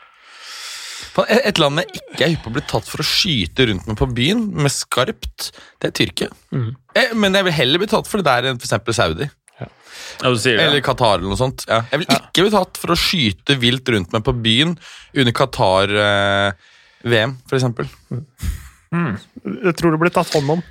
Et 1.30 1.60
land 1.62 1.78
jeg 1.78 1.92
ikke 2.00 2.24
er 2.26 2.32
hypp 2.34 2.48
på 2.48 2.50
å 2.50 2.54
bli 2.56 2.64
tatt 2.66 2.88
for 2.90 3.04
å 3.04 3.06
skyte 3.06 3.68
rundt 3.70 3.86
med 3.86 4.00
på 4.00 4.08
byen, 4.18 4.40
med 4.58 4.74
skarpt, 4.74 5.52
det 5.84 5.92
er 5.92 5.94
Tyrkia. 6.00 6.30
Eh, 6.98 7.12
Men 7.14 7.38
jeg 7.38 7.46
vil 7.46 7.54
heller 7.54 7.78
bli 7.84 7.88
tatt 7.92 8.10
for 8.10 8.18
det 8.18 8.26
der 8.26 8.48
enn 8.50 8.58
for 8.58 8.66
eksempel 8.66 8.96
Saudi. 8.98 9.28
Ja, 9.62 9.68
sier 10.36 10.58
det. 10.58 10.64
Eller 10.66 10.82
Qatar 10.82 11.20
eller 11.20 11.30
noe 11.30 11.38
sånt. 11.38 11.66
Ja. 11.70 11.84
Jeg 11.92 12.02
vil 12.02 12.10
ikke 12.18 12.46
bli 12.48 12.54
tatt 12.56 12.80
for 12.82 12.94
å 12.94 12.98
skyte 12.98 13.58
vilt 13.62 13.90
rundt 13.94 14.14
meg 14.16 14.24
på 14.26 14.34
byen 14.42 14.74
under 15.14 15.36
Qatar-VM, 15.38 17.38
for 17.50 17.60
eksempel. 17.60 17.90
Jeg 18.94 19.78
tror 19.78 19.94
det 19.96 20.02
blir 20.02 20.14
tatt 20.14 20.34
hånd 20.34 20.58
om. 20.58 20.66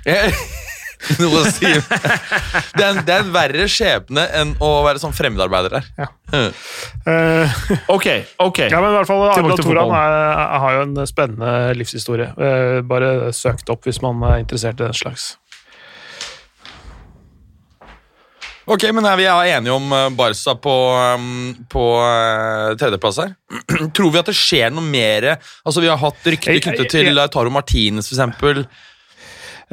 Noe 1.19 1.41
å 1.41 1.49
si. 1.51 1.67
Det 1.67 2.79
er, 2.79 2.89
en, 2.93 3.01
det 3.03 3.11
er 3.11 3.23
en 3.25 3.31
verre 3.33 3.65
skjebne 3.71 4.23
enn 4.39 4.53
å 4.63 4.69
være 4.85 5.01
sånn 5.03 5.15
fremmedarbeider 5.15 5.75
der. 5.75 6.09
Eh, 6.33 7.57
Ok, 7.91 8.07
ok. 8.39 8.59
ja, 8.71 8.79
men 8.79 8.93
i 8.93 8.97
hvert 9.01 9.09
fall 9.09 9.25
Arda 9.33 9.57
Toran 9.59 9.91
er, 9.97 10.17
er, 10.31 10.57
har 10.63 10.77
jo 10.77 10.83
en 10.87 11.07
spennende 11.09 11.53
livshistorie. 11.77 12.31
Uh, 12.39 12.79
bare 12.87 13.33
søk 13.35 13.61
det 13.65 13.73
opp 13.75 13.87
hvis 13.89 13.99
man 14.03 14.23
er 14.29 14.39
interessert 14.45 14.79
i 14.79 14.85
den 14.87 14.95
slags. 14.97 15.33
Ok, 18.63 18.85
men 18.95 19.03
er 19.03 19.17
vi 19.19 19.25
enige 19.27 19.73
om 19.75 19.91
eh, 19.91 20.05
Barca 20.15 20.53
på, 20.55 20.73
um, 21.19 21.49
på 21.67 21.83
tredjeplass 22.79 23.19
her? 23.19 23.33
Tror 23.95 24.13
vi 24.13 24.21
at 24.21 24.29
det 24.31 24.37
skjer 24.39 24.71
noe 24.71 24.85
mer? 24.87 25.33
Altså, 25.67 25.83
Vi 25.83 25.91
har 25.91 25.99
hatt 25.99 26.29
rykter 26.31 26.61
knyttet 26.63 26.93
til 26.95 27.19
Taro 27.33 27.51
Martinez, 27.51 28.07
for 28.07 28.15
eksempel. 28.15 28.63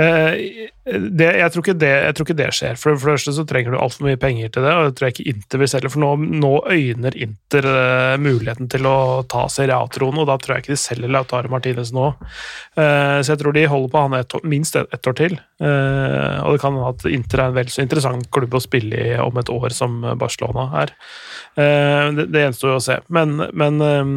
Eh, 0.00 0.68
det, 0.90 1.26
jeg, 1.36 1.52
tror 1.52 1.66
det, 1.76 1.88
jeg 1.90 2.14
tror 2.16 2.26
ikke 2.26 2.38
det 2.38 2.48
skjer. 2.56 2.78
For 2.80 2.94
det 2.94 3.02
første 3.02 3.34
så 3.36 3.44
trenger 3.48 3.74
du 3.74 3.78
altfor 3.80 4.06
mye 4.08 4.20
penger 4.20 4.52
til 4.54 4.64
det, 4.64 4.72
og 4.72 4.88
det 4.88 4.94
tror 4.96 5.08
jeg 5.08 5.16
ikke 5.16 5.34
Inter 5.34 5.60
vil 5.60 5.70
selge. 5.70 5.92
For 5.92 6.02
nå, 6.02 6.10
nå 6.40 6.52
øyner 6.72 7.16
Inter 7.20 7.68
uh, 7.68 8.14
muligheten 8.20 8.70
til 8.72 8.88
å 8.88 8.96
ta 9.30 9.44
Serie 9.52 9.76
A-tronen, 9.76 10.22
og 10.22 10.30
da 10.30 10.38
tror 10.40 10.56
jeg 10.56 10.64
ikke 10.64 10.74
de 10.74 10.80
selger 10.80 11.12
Lautaro 11.12 11.52
Martinez 11.52 11.92
nå. 11.96 12.06
Uh, 12.78 13.20
så 13.20 13.34
jeg 13.34 13.42
tror 13.42 13.56
de 13.56 13.66
holder 13.70 13.92
på 13.92 14.04
han 14.06 14.16
et, 14.18 14.38
minst 14.48 14.78
ett 14.80 14.96
et 14.96 15.10
år 15.10 15.18
til. 15.20 15.36
Uh, 15.60 16.40
og 16.46 16.56
det 16.56 16.62
kan 16.64 16.78
hende 16.78 16.94
at 16.94 17.06
Inter 17.12 17.44
er 17.44 17.52
en 17.52 17.58
vel 17.60 17.72
så 17.72 17.84
interessant 17.84 18.30
klubb 18.32 18.56
å 18.56 18.64
spille 18.64 19.04
i 19.04 19.18
om 19.20 19.42
et 19.42 19.52
år 19.52 19.76
som 19.76 20.00
Barcelona 20.20 20.70
er. 20.82 20.96
Eh, 21.58 22.06
det, 22.14 22.28
det 22.30 22.44
gjenstår 22.44 22.76
å 22.76 22.82
se. 22.82 22.96
Men, 23.12 23.36
men 23.58 23.82
eh, 23.82 24.12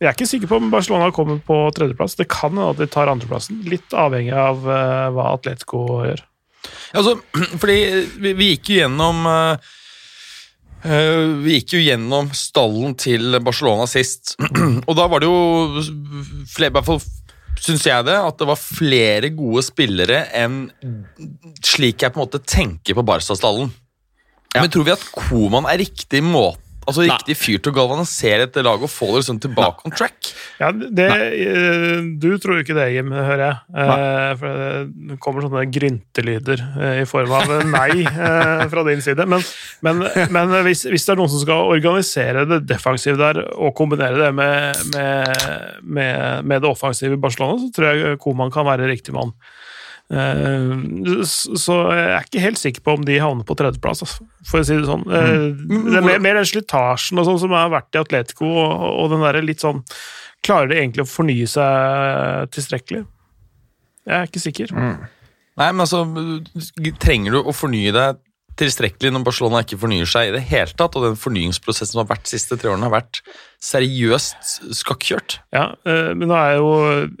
jeg 0.00 0.08
er 0.08 0.14
ikke 0.14 0.30
sikker 0.30 0.50
på 0.50 0.60
om 0.60 0.70
Barcelona 0.72 1.10
kommer 1.14 1.40
på 1.44 1.58
tredjeplass. 1.76 2.18
Det 2.20 2.28
kan 2.30 2.54
hende 2.54 2.70
at 2.74 2.80
de 2.80 2.88
tar 2.90 3.10
andreplassen, 3.10 3.62
litt 3.68 3.96
avhengig 3.96 4.36
av 4.36 4.64
eh, 4.64 5.06
hva 5.16 5.32
Atletico 5.34 5.84
gjør. 6.06 6.24
Altså, 6.94 7.16
fordi 7.60 7.78
vi, 8.22 8.34
vi 8.38 8.50
gikk 8.54 8.72
jo 8.72 8.80
gjennom 8.82 9.22
eh, 9.30 9.70
eh, 10.84 11.24
Vi 11.44 11.58
gikk 11.58 11.76
jo 11.78 11.82
gjennom 11.84 12.30
stallen 12.36 12.94
til 13.00 13.40
Barcelona 13.42 13.88
sist, 13.90 14.36
og 14.88 14.94
da 14.98 15.08
var 15.10 15.24
det 15.24 15.30
jo 15.30 15.82
flere, 16.50 16.70
i 16.70 16.76
hvert 16.78 16.86
fall 16.86 17.02
syns 17.60 17.84
jeg 17.84 18.06
det, 18.06 18.16
at 18.16 18.38
det 18.40 18.46
var 18.48 18.56
flere 18.56 19.28
gode 19.36 19.60
spillere 19.66 20.22
enn 20.38 20.62
slik 21.60 22.00
jeg 22.00 22.14
på 22.14 22.20
en 22.20 22.24
måte 22.24 22.40
tenker 22.40 22.96
på 22.96 23.04
Barca-stallen. 23.04 23.68
Men 24.56 24.72
tror 24.72 24.88
vi 24.88 24.96
at 24.96 25.06
Koman 25.14 25.68
er 25.70 25.78
riktig 25.82 26.24
måte 26.26 26.70
altså, 26.90 27.04
riktig 27.06 27.36
fyr 27.38 27.60
til 27.60 27.72
å 27.72 27.76
galvanisere 27.76 28.46
et 28.46 28.58
lag 28.64 28.82
og 28.82 28.90
få 28.90 29.10
det 29.10 29.22
liksom 29.22 29.40
tilbake 29.42 29.86
on 29.86 29.94
track. 29.94 30.30
Ja, 30.60 30.70
det, 30.72 31.06
eh, 31.06 32.00
du 32.20 32.28
tror 32.40 32.58
jo 32.58 32.64
ikke 32.64 32.76
det, 32.76 32.88
Jim, 32.94 33.12
hører 33.14 33.44
jeg. 33.44 33.56
Eh, 33.84 34.32
for 34.40 34.64
det 35.10 35.18
kommer 35.22 35.46
sånne 35.46 35.64
gryntelyder 35.72 36.64
eh, 36.80 37.00
i 37.02 37.06
form 37.08 37.34
av 37.36 37.54
nei 37.68 38.02
eh, 38.04 38.64
fra 38.72 38.84
din 38.88 39.04
side. 39.04 39.26
Men, 39.30 39.44
men, 39.86 40.04
men 40.34 40.56
hvis, 40.66 40.86
hvis 40.90 41.06
det 41.06 41.14
er 41.14 41.22
noen 41.22 41.32
som 41.32 41.44
skal 41.44 41.72
organisere 41.76 42.46
det 42.50 42.62
defensive 42.70 43.20
der, 43.20 43.42
og 43.56 43.74
kombinere 43.78 44.26
det 44.26 44.32
med, 44.36 44.84
med, 44.94 45.80
med, 45.82 46.44
med 46.44 46.64
det 46.64 46.70
offensive 46.70 47.16
i 47.16 47.22
Barcelona, 47.22 47.60
så 47.62 47.72
tror 47.74 47.90
jeg 47.90 48.22
Koman 48.22 48.52
kan 48.54 48.68
være 48.68 48.90
riktig 48.90 49.16
mann. 49.16 49.34
Eh, 50.10 51.22
Så 51.24 51.76
jeg 51.94 52.06
er 52.16 52.24
ikke 52.26 52.42
helt 52.42 52.58
sikker 52.58 52.82
på 52.82 52.96
om 52.98 53.04
de 53.06 53.18
havner 53.22 53.46
på 53.46 53.54
tredjeplass, 53.58 54.02
altså, 54.02 54.24
for 54.50 54.60
å 54.62 54.66
si 54.66 54.74
det 54.74 54.88
sånn. 54.88 55.04
Eh, 55.06 55.44
Det 55.90 56.00
er 56.00 56.06
mer, 56.06 56.18
mer 56.18 56.40
den 56.40 56.48
slitasjen 56.50 57.20
og 57.22 57.28
sånn 57.28 57.38
som 57.44 57.54
har 57.54 57.70
vært 57.70 57.94
i 57.94 58.00
Atletico, 58.02 58.48
og, 58.50 58.74
og 59.04 59.10
den 59.14 59.22
derre 59.26 59.44
litt 59.46 59.62
sånn 59.62 59.84
Klarer 60.40 60.70
de 60.70 60.76
egentlig 60.78 61.02
å 61.04 61.10
fornye 61.10 61.44
seg 61.44 62.46
tilstrekkelig? 62.56 63.02
Jeg 64.08 64.14
er 64.16 64.24
ikke 64.30 64.40
sikker. 64.40 64.70
Nei, 64.72 65.66
men 65.74 65.82
altså, 65.84 65.98
trenger 67.02 67.36
du 67.36 67.42
å 67.42 67.52
fornye 67.52 67.92
deg 67.92 68.16
tilstrekkelig 68.60 69.12
når 69.14 69.24
Barcelona 69.26 69.62
ikke 69.64 69.78
fornyer 69.80 70.08
seg 70.08 70.30
i 70.30 70.34
det 70.36 70.42
hele 70.50 70.74
tatt, 70.76 70.96
og 70.96 71.06
den 71.06 71.18
fornyingsprosessen 71.18 71.94
som 71.94 72.02
har 72.04 72.10
vært 72.12 72.26
de 72.28 72.34
siste 72.34 72.58
tre 72.60 72.70
årene, 72.72 72.86
har 72.88 72.94
vært 73.00 73.22
seriøst 73.60 74.70
skakkjørt? 74.78 75.38
Ja, 75.52 75.66
eh, 75.88 76.12
men 76.16 76.30
nå 76.30 76.36
er 76.36 76.54
jo 76.56 76.70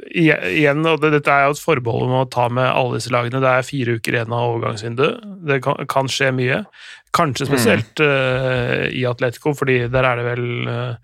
igjen, 0.08 0.84
og 0.88 1.02
det, 1.02 1.12
dette 1.16 1.34
er 1.34 1.48
jo 1.48 1.56
et 1.56 1.62
forbehold 1.64 2.08
om 2.08 2.16
å 2.22 2.28
ta 2.32 2.48
med 2.52 2.68
alle 2.68 3.00
disse 3.00 3.12
lagene. 3.12 3.42
Det 3.42 3.52
er 3.52 3.66
fire 3.66 3.98
uker 3.98 4.16
igjen 4.16 4.36
av 4.36 4.54
overgangsvinduet. 4.54 5.28
Det 5.50 5.60
kan, 5.64 5.80
kan 5.90 6.08
skje 6.12 6.32
mye. 6.36 6.62
Kanskje 7.10 7.48
spesielt 7.48 8.00
eh, 8.04 8.86
i 8.94 9.02
Atletico, 9.08 9.50
fordi 9.58 9.80
der 9.90 10.06
er 10.06 10.20
det 10.20 10.26
vel 10.28 10.44
uh, 10.70 10.94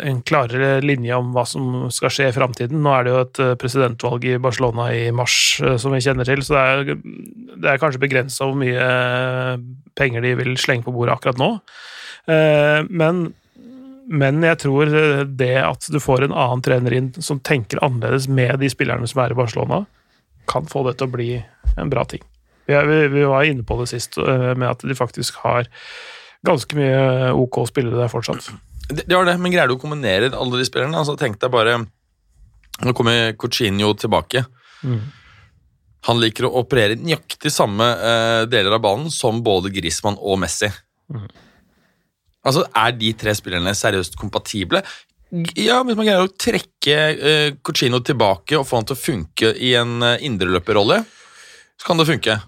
en 0.00 0.22
klarere 0.24 0.78
linje 0.80 1.18
om 1.20 1.34
hva 1.36 1.44
som 1.48 1.90
skal 1.92 2.12
skje 2.14 2.30
i 2.30 2.34
framtiden. 2.34 2.80
Nå 2.80 2.94
er 2.96 3.04
det 3.04 3.12
jo 3.12 3.20
et 3.26 3.42
presidentvalg 3.60 4.24
i 4.30 4.38
Barcelona 4.40 4.88
i 4.96 5.04
mars, 5.12 5.36
uh, 5.60 5.76
som 5.80 5.92
vi 5.92 6.00
kjenner 6.04 6.28
til, 6.28 6.40
så 6.46 6.56
det 6.56 6.64
er, 6.64 7.04
det 7.52 7.68
er 7.74 7.82
kanskje 7.82 8.00
begrensa 8.06 8.48
hvor 8.48 8.56
mye 8.62 8.88
penger 9.98 10.24
de 10.24 10.34
vil 10.40 10.56
slenge 10.60 10.88
på 10.88 10.96
bordet 10.96 11.18
akkurat 11.18 11.40
nå. 11.42 11.52
Men 12.88 13.24
men 14.12 14.42
jeg 14.44 14.58
tror 14.64 14.90
det 15.26 15.54
at 15.62 15.86
du 15.90 15.98
får 16.02 16.26
en 16.26 16.34
annen 16.34 16.62
trener 16.64 16.96
inn 16.96 17.10
som 17.22 17.40
tenker 17.40 17.82
annerledes 17.84 18.28
med 18.28 18.58
de 18.60 18.70
spillerne 18.72 19.08
som 19.08 19.22
er 19.24 19.32
i 19.32 19.38
Barcelona, 19.38 19.84
kan 20.50 20.66
få 20.68 20.84
det 20.88 20.98
til 20.98 21.08
å 21.08 21.14
bli 21.16 21.30
en 21.78 21.92
bra 21.92 22.04
ting. 22.08 22.22
Vi, 22.72 22.76
er, 22.78 22.88
vi, 22.88 23.00
vi 23.12 23.28
var 23.28 23.46
inne 23.48 23.64
på 23.68 23.76
det 23.82 23.90
sist, 23.92 24.16
eh, 24.18 24.52
med 24.56 24.70
at 24.70 24.84
de 24.88 24.96
faktisk 24.96 25.42
har 25.44 25.68
ganske 26.46 26.76
mye 26.78 27.32
OK 27.38 27.60
spillere 27.68 28.00
der 28.00 28.10
fortsatt. 28.10 28.48
Det, 28.88 29.04
det 29.06 29.14
var 29.14 29.28
det, 29.28 29.36
men 29.40 29.52
greier 29.52 29.70
du 29.70 29.76
å 29.76 29.82
kombinere 29.82 30.32
alle 30.32 30.58
de 30.58 30.66
spillerne? 30.66 30.96
Altså, 30.98 31.18
tenk 31.20 31.38
deg 31.42 31.52
bare 31.52 31.82
Nå 32.82 32.94
kommer 32.96 33.34
Coutinho 33.38 33.92
tilbake. 34.00 34.40
Han 36.08 36.18
liker 36.18 36.48
å 36.48 36.56
operere 36.62 36.96
nøyaktig 36.98 37.52
samme 37.52 37.84
uh, 38.00 38.42
deler 38.50 38.74
av 38.74 38.82
banen 38.82 39.12
som 39.12 39.38
både 39.44 39.70
Griezmann 39.70 40.16
og 40.18 40.40
Messi. 40.42 40.70
Altså, 42.42 42.64
Er 42.74 42.96
de 42.98 43.12
tre 43.14 43.36
spillerne 43.38 43.74
seriøst 43.76 44.16
kompatible? 44.18 44.82
Ja, 45.54 45.78
Hvis 45.86 45.98
man 46.00 46.08
greier 46.08 46.26
å 46.26 46.32
trekke 46.32 46.96
uh, 47.12 47.48
Cochino 47.62 48.02
tilbake 48.02 48.58
og 48.58 48.66
få 48.66 48.80
han 48.80 48.88
til 48.88 48.98
å 48.98 49.02
funke 49.04 49.52
i 49.54 49.76
en 49.78 50.00
uh, 50.02 50.16
indreløperrolle, 50.18 51.02
så 51.78 51.86
kan 51.86 52.02
det 52.02 52.08
funke. 52.10 52.40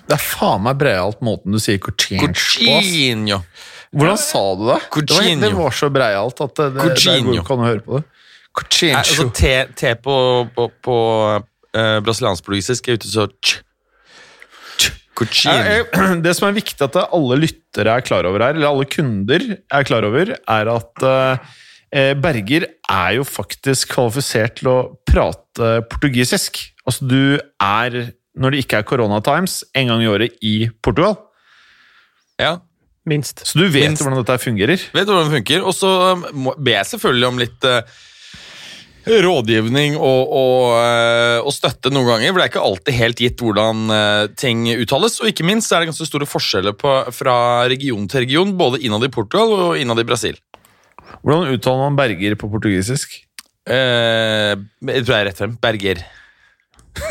Det 0.00 0.16
er 0.16 0.22
faen 0.22 0.64
meg 0.64 0.78
breialt 0.80 1.20
måten 1.24 1.54
du 1.54 1.60
sier 1.62 1.80
Coutinho 1.82 2.28
på. 2.30 2.34
ass. 2.34 3.62
Hvordan 3.92 4.20
sa 4.20 4.42
du 4.56 4.62
det? 4.70 4.78
Det 4.88 5.16
var, 5.16 5.30
det 5.42 5.52
var 5.58 5.74
så 5.76 5.90
breialt 5.92 6.38
at 6.40 6.54
det, 6.56 6.68
det, 6.72 6.78
det 6.80 6.94
Coutinho. 6.96 7.42
går 7.42 7.56
an 7.56 7.64
å 7.64 7.68
høre 7.68 7.84
på 7.84 7.98
det. 7.98 8.04
Coutinho. 8.52 8.94
Nei, 8.94 9.02
altså 9.02 9.26
T, 9.36 9.50
T 9.80 9.92
på, 10.04 10.16
på, 10.56 10.68
på 10.84 10.96
uh, 11.40 11.98
brasiliansk-portugisisk 12.04 12.88
er 12.88 13.00
ute 13.00 13.10
så 13.12 13.26
ch. 13.40 13.58
Ch. 14.80 14.92
Coutinho. 15.18 16.16
Det 16.24 16.32
som 16.38 16.48
er 16.48 16.56
viktig 16.56 16.88
at 16.88 16.96
alle 17.04 17.40
lyttere 17.42 17.98
er 17.98 18.04
klar 18.06 18.28
over 18.28 18.44
her, 18.44 18.56
eller 18.56 18.72
alle 18.72 18.88
kunder 18.88 19.44
er 19.52 19.88
klar 19.88 20.08
over, 20.08 20.34
er 20.36 20.72
at 20.72 21.04
uh, 21.04 21.60
Berger 21.92 22.64
er 22.88 23.18
jo 23.18 23.24
faktisk 23.28 23.92
kvalifisert 23.92 24.56
til 24.62 24.72
å 24.72 24.76
prate 25.04 25.74
portugisisk. 25.92 26.62
Altså, 26.88 27.04
du 27.04 27.36
er, 27.36 27.98
når 28.38 28.54
det 28.54 28.64
ikke 28.64 28.80
er 28.80 28.88
Corona 28.88 29.20
Times, 29.24 29.62
en 29.76 29.90
gang 29.92 30.04
i 30.04 30.10
året 30.10 30.38
i 30.44 30.56
Portugal. 30.82 31.18
Ja, 32.40 32.58
Minst. 33.02 33.42
Så 33.46 33.58
du 33.58 33.66
vet 33.66 33.90
Minst. 33.90 34.04
hvordan 34.04 34.20
dette 34.22 34.38
fungerer. 34.38 34.78
vet 34.94 35.08
hvordan 35.08 35.26
det 35.26 35.40
funker. 35.40 35.64
Og 35.66 35.74
så 35.74 35.90
um, 36.14 36.52
ber 36.54 36.76
jeg 36.76 36.86
selvfølgelig 36.92 37.26
om 37.26 37.40
litt 37.40 37.66
uh, 37.66 37.80
rådgivning 39.26 39.96
og, 39.98 40.20
og, 40.30 40.68
uh, 40.76 41.38
og 41.42 41.50
støtte 41.54 41.90
noen 41.90 42.06
ganger, 42.12 42.30
for 42.30 42.38
det 42.38 42.44
er 42.44 42.52
ikke 42.52 42.68
alltid 42.68 42.98
helt 43.00 43.24
gitt 43.24 43.42
hvordan 43.42 43.82
uh, 43.90 44.30
ting 44.38 44.68
uttales. 44.76 45.18
Og 45.18 45.32
ikke 45.32 45.48
minst 45.48 45.74
er 45.74 45.82
det 45.82 45.90
ganske 45.90 46.06
store 46.06 46.30
forskjeller 46.30 46.78
på, 46.78 46.94
fra 47.16 47.36
region 47.72 48.06
til 48.06 48.22
region, 48.22 48.54
både 48.60 48.84
innad 48.86 49.08
i 49.08 49.10
Portugal 49.10 49.50
og 49.58 49.82
innad 49.82 49.98
i 49.98 50.06
Brasil. 50.06 50.38
Hvordan 51.26 51.50
uttaler 51.50 51.88
man 51.88 51.98
Berger 51.98 52.38
på 52.38 52.50
portugisisk? 52.50 53.18
Eh, 53.62 54.54
jeg 54.58 55.04
tror 55.04 55.14
jeg 55.14 55.20
er 55.20 55.28
rett 55.28 55.38
frem. 55.38 55.58
Berger. 55.62 56.00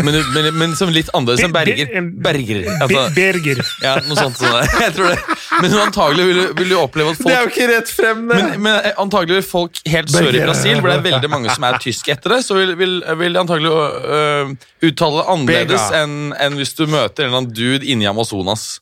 Men, 0.06 0.16
men, 0.34 0.48
men 0.58 0.74
som 0.78 0.92
litt 0.94 1.10
annerledes 1.18 1.42
enn 1.46 1.54
Berger. 1.54 1.90
Berger. 2.24 2.60
Altså, 2.84 3.02
Berger. 3.16 3.62
ja, 3.82 3.96
noe 4.06 4.18
sånt. 4.18 4.38
Sånn 4.38 4.54
der. 4.54 4.70
jeg 4.86 4.94
tror 4.98 5.10
det. 5.10 5.38
Men 5.62 5.74
antagelig 5.82 6.28
vil, 6.30 6.38
du- 6.42 6.54
vil 6.62 6.70
du 6.72 6.76
oppleve 6.80 7.14
at 7.16 7.18
folk 7.20 7.28
Det 7.28 7.38
er 7.38 7.42
jo 7.48 7.52
ikke 7.52 7.68
rett 7.72 7.90
frem, 7.92 8.22
det! 8.30 8.38
men, 8.38 8.62
men 8.68 8.92
antagelig 9.02 9.40
vil 9.40 9.48
folk 9.50 9.82
helt 9.96 10.14
sør 10.14 10.30
i 10.30 10.44
Brasil, 10.46 10.78
hvor 10.80 10.92
det 10.94 10.98
er 11.00 11.06
veldig 11.10 11.32
mange 11.34 11.56
som 11.56 11.66
er 11.68 11.80
tyske 11.84 12.14
etter 12.14 12.38
det, 12.38 12.40
så 12.46 12.58
vil, 12.60 12.76
vil, 12.80 12.96
vil 13.24 13.36
de 13.36 13.42
antagelig 13.42 13.74
uh, 13.74 14.54
uttale 14.86 15.18
det 15.22 15.28
annerledes 15.36 15.90
enn 15.98 16.16
enn 16.38 16.58
hvis 16.62 16.74
du 16.78 16.86
møter 16.88 17.26
en 17.26 17.32
eller 17.32 17.42
annen 17.44 17.54
dude 17.58 17.86
inni 17.90 18.08
Amazonas. 18.10 18.80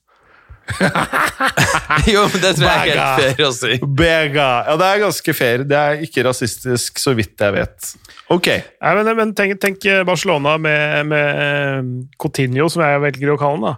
jo, 2.14 2.24
men 2.30 2.42
det 2.44 2.54
tror 2.58 2.68
jeg 2.68 2.76
er 2.76 2.88
helt 2.92 3.24
fair 3.24 3.48
å 3.48 3.52
si. 3.56 3.80
Bega. 3.84 4.48
Ja, 4.70 4.78
det 4.80 4.88
er 4.90 5.04
ganske 5.06 5.36
fair. 5.38 5.66
Det 5.68 5.80
er 5.80 6.06
ikke 6.06 6.26
rasistisk, 6.30 7.02
så 7.02 7.16
vidt 7.18 7.42
jeg 7.42 7.56
vet. 7.58 7.92
Ok. 8.30 8.50
Nei, 8.54 8.96
men, 9.00 9.12
men 9.18 9.36
tenk, 9.38 9.58
tenk 9.62 9.86
Barcelona 10.08 10.58
med, 10.62 11.10
med 11.10 11.44
eh, 11.46 11.94
Coutinho, 12.22 12.70
som 12.70 12.86
jeg 12.86 13.06
velger 13.08 13.34
å 13.34 13.40
kalle 13.42 13.60
han. 13.60 13.70
da. 13.70 13.78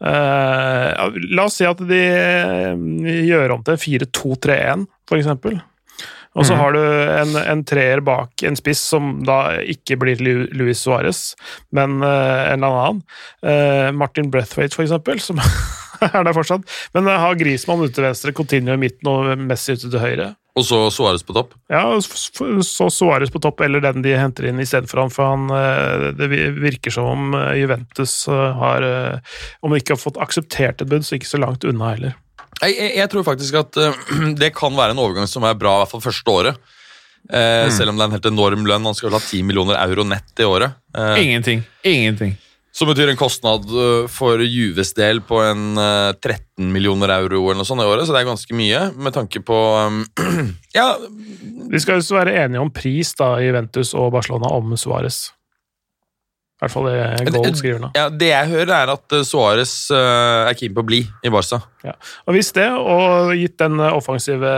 Uh, 0.00 1.12
la 1.36 1.44
oss 1.44 1.58
si 1.60 1.66
at 1.68 1.80
de 1.84 1.98
eh, 2.00 2.84
gjør 3.28 3.58
om 3.58 3.66
til 3.66 3.76
4-2-3-1, 4.06 4.86
for 5.08 5.20
eksempel. 5.20 5.60
Og 6.38 6.46
så 6.46 6.54
har 6.54 6.76
du 6.76 6.78
en, 6.80 7.34
en 7.40 7.62
treer 7.66 7.98
bak 8.06 8.44
en 8.46 8.54
spiss 8.54 8.78
som 8.92 9.16
da 9.26 9.58
ikke 9.66 9.96
blir 9.98 10.20
Luis 10.54 10.78
Suárez, 10.78 11.32
men 11.74 11.98
uh, 12.04 12.46
en 12.52 12.62
eller 12.62 12.78
annen. 12.84 13.00
Uh, 13.42 13.90
Martin 13.98 14.30
Brethwaite, 14.30 14.76
for 14.76 14.86
eksempel, 14.86 15.18
som 15.20 15.42
er 16.10 16.24
der 16.26 16.36
fortsatt. 16.36 16.66
Men 16.96 17.08
eh, 17.10 17.18
har 17.22 17.38
Grismann 17.40 17.82
ute 17.84 17.94
til 17.96 18.06
venstre, 18.06 18.32
Coutinho 18.36 18.76
i 18.76 18.80
midten 18.80 19.10
og 19.10 19.30
Messi 19.38 19.76
ute 19.76 19.90
til 19.90 20.02
høyre. 20.02 20.30
Og 20.58 20.64
så 20.66 20.80
Suárez 20.90 21.22
på 21.24 21.34
topp. 21.36 21.54
Ja, 21.70 21.84
så 22.02 22.88
Suárez 22.90 23.30
på 23.32 23.40
topp, 23.42 23.62
eller 23.64 23.84
den 23.84 24.02
de 24.04 24.16
henter 24.18 24.48
inn 24.50 24.58
istedenfor 24.60 25.04
han, 25.04 25.12
for 25.14 25.30
han 25.30 25.46
eh, 25.54 26.08
Det 26.18 26.28
virker 26.58 26.94
som 26.94 27.06
om 27.12 27.36
eh, 27.38 27.60
Juventus 27.62 28.16
har 28.26 28.88
Om 29.62 29.70
de 29.70 29.78
ikke 29.80 29.94
har 29.94 30.02
fått 30.02 30.18
akseptert 30.20 30.82
et 30.82 30.90
bud, 30.90 31.06
så 31.06 31.16
ikke 31.16 31.30
så 31.30 31.40
langt 31.40 31.64
unna 31.68 31.94
heller. 31.94 32.18
Jeg, 32.60 32.74
jeg, 32.74 32.92
jeg 32.98 33.12
tror 33.12 33.24
faktisk 33.30 33.62
at 33.62 33.78
det 34.42 34.52
kan 34.58 34.74
være 34.76 34.96
en 34.96 35.02
overgang 35.02 35.30
som 35.30 35.46
er 35.48 35.56
bra, 35.56 35.78
i 35.78 35.84
hvert 35.84 35.94
fall 35.94 36.08
første 36.10 36.34
året. 36.34 36.76
Eh, 37.28 37.68
Selv 37.70 37.92
om 37.92 37.98
det 37.98 38.04
er 38.04 38.08
en 38.08 38.16
helt 38.16 38.30
enorm 38.30 38.64
lønn. 38.66 38.86
Han 38.88 38.96
skal 38.96 39.10
vel 39.10 39.18
ha 39.18 39.22
10 39.22 39.42
millioner 39.46 39.78
euro 39.84 40.06
nett 40.08 40.40
i 40.40 40.46
året. 40.48 40.78
Eh, 40.96 41.24
Ingenting. 41.26 41.62
Ingenting. 41.86 42.36
Som 42.72 42.86
betyr 42.90 43.10
en 43.10 43.18
kostnad 43.18 43.66
øh, 43.66 44.04
for 44.10 44.42
Juves 44.44 44.92
del 44.94 45.18
på 45.26 45.40
en 45.42 45.74
øh, 45.74 46.12
13 46.14 46.70
millioner 46.70 47.10
euro 47.16 47.42
eller 47.48 47.64
noe 47.64 47.68
sånt 47.68 47.82
i 47.82 47.88
året, 47.88 48.06
så 48.06 48.14
det 48.14 48.22
er 48.22 48.30
ganske 48.30 48.56
mye 48.56 48.84
med 48.94 49.16
tanke 49.16 49.42
på 49.42 49.58
øhm, 49.80 50.04
Ja, 50.78 50.92
De 51.70 51.82
skal 51.82 51.98
jo 51.98 52.16
være 52.20 52.36
enige 52.44 52.62
om 52.62 52.70
pris, 52.74 53.10
da, 53.18 53.34
Ventus 53.58 53.90
og 53.98 54.12
Barcelona, 54.14 54.52
om 54.54 54.76
Suárez. 54.78 55.28
I 56.60 56.66
hvert 56.66 56.74
fall 56.74 56.86
det 56.90 57.32
Gold 57.32 57.54
skriver 57.56 57.78
nå. 57.80 57.88
ja, 57.96 58.10
det 58.12 58.26
jeg 58.28 58.48
hører, 58.50 58.72
er 58.82 58.90
at 58.92 59.14
Suárez 59.24 59.72
er 59.96 60.52
keen 60.60 60.74
på 60.76 60.82
å 60.82 60.88
bli 60.90 60.98
i 61.24 61.32
Barca. 61.32 61.62
Ja. 61.86 61.94
Og 62.28 62.36
hvis 62.36 62.52
det, 62.52 62.66
og 62.68 63.32
gitt 63.32 63.56
den 63.62 63.80
eh, 63.80 63.96
offensive 63.96 64.50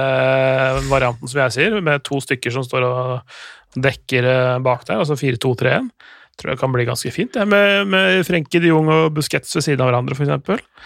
varianten 0.91 1.31
som 1.31 1.45
jeg 1.45 1.55
sier, 1.55 1.77
med 1.79 2.03
to 2.03 2.19
stykker 2.25 2.51
som 2.51 2.67
står 2.67 2.89
og 2.89 3.85
dekker 3.87 4.27
eh, 4.33 4.59
bak 4.67 4.83
der, 4.89 4.99
altså 5.05 5.15
4-2-3-1, 5.15 5.93
tror 6.41 6.53
jeg 6.55 6.61
kan 6.63 6.73
bli 6.75 6.85
ganske 6.89 7.13
fint. 7.15 7.33
Det, 7.37 7.47
med, 7.49 7.87
med 7.93 8.23
Frenke 8.27 8.61
de 8.63 8.71
Jong 8.73 8.89
og 8.93 9.11
Busquets 9.17 9.55
ved 9.59 9.63
siden 9.67 9.81
av 9.85 9.91
hverandre, 9.93 10.17
f.eks. 10.17 10.79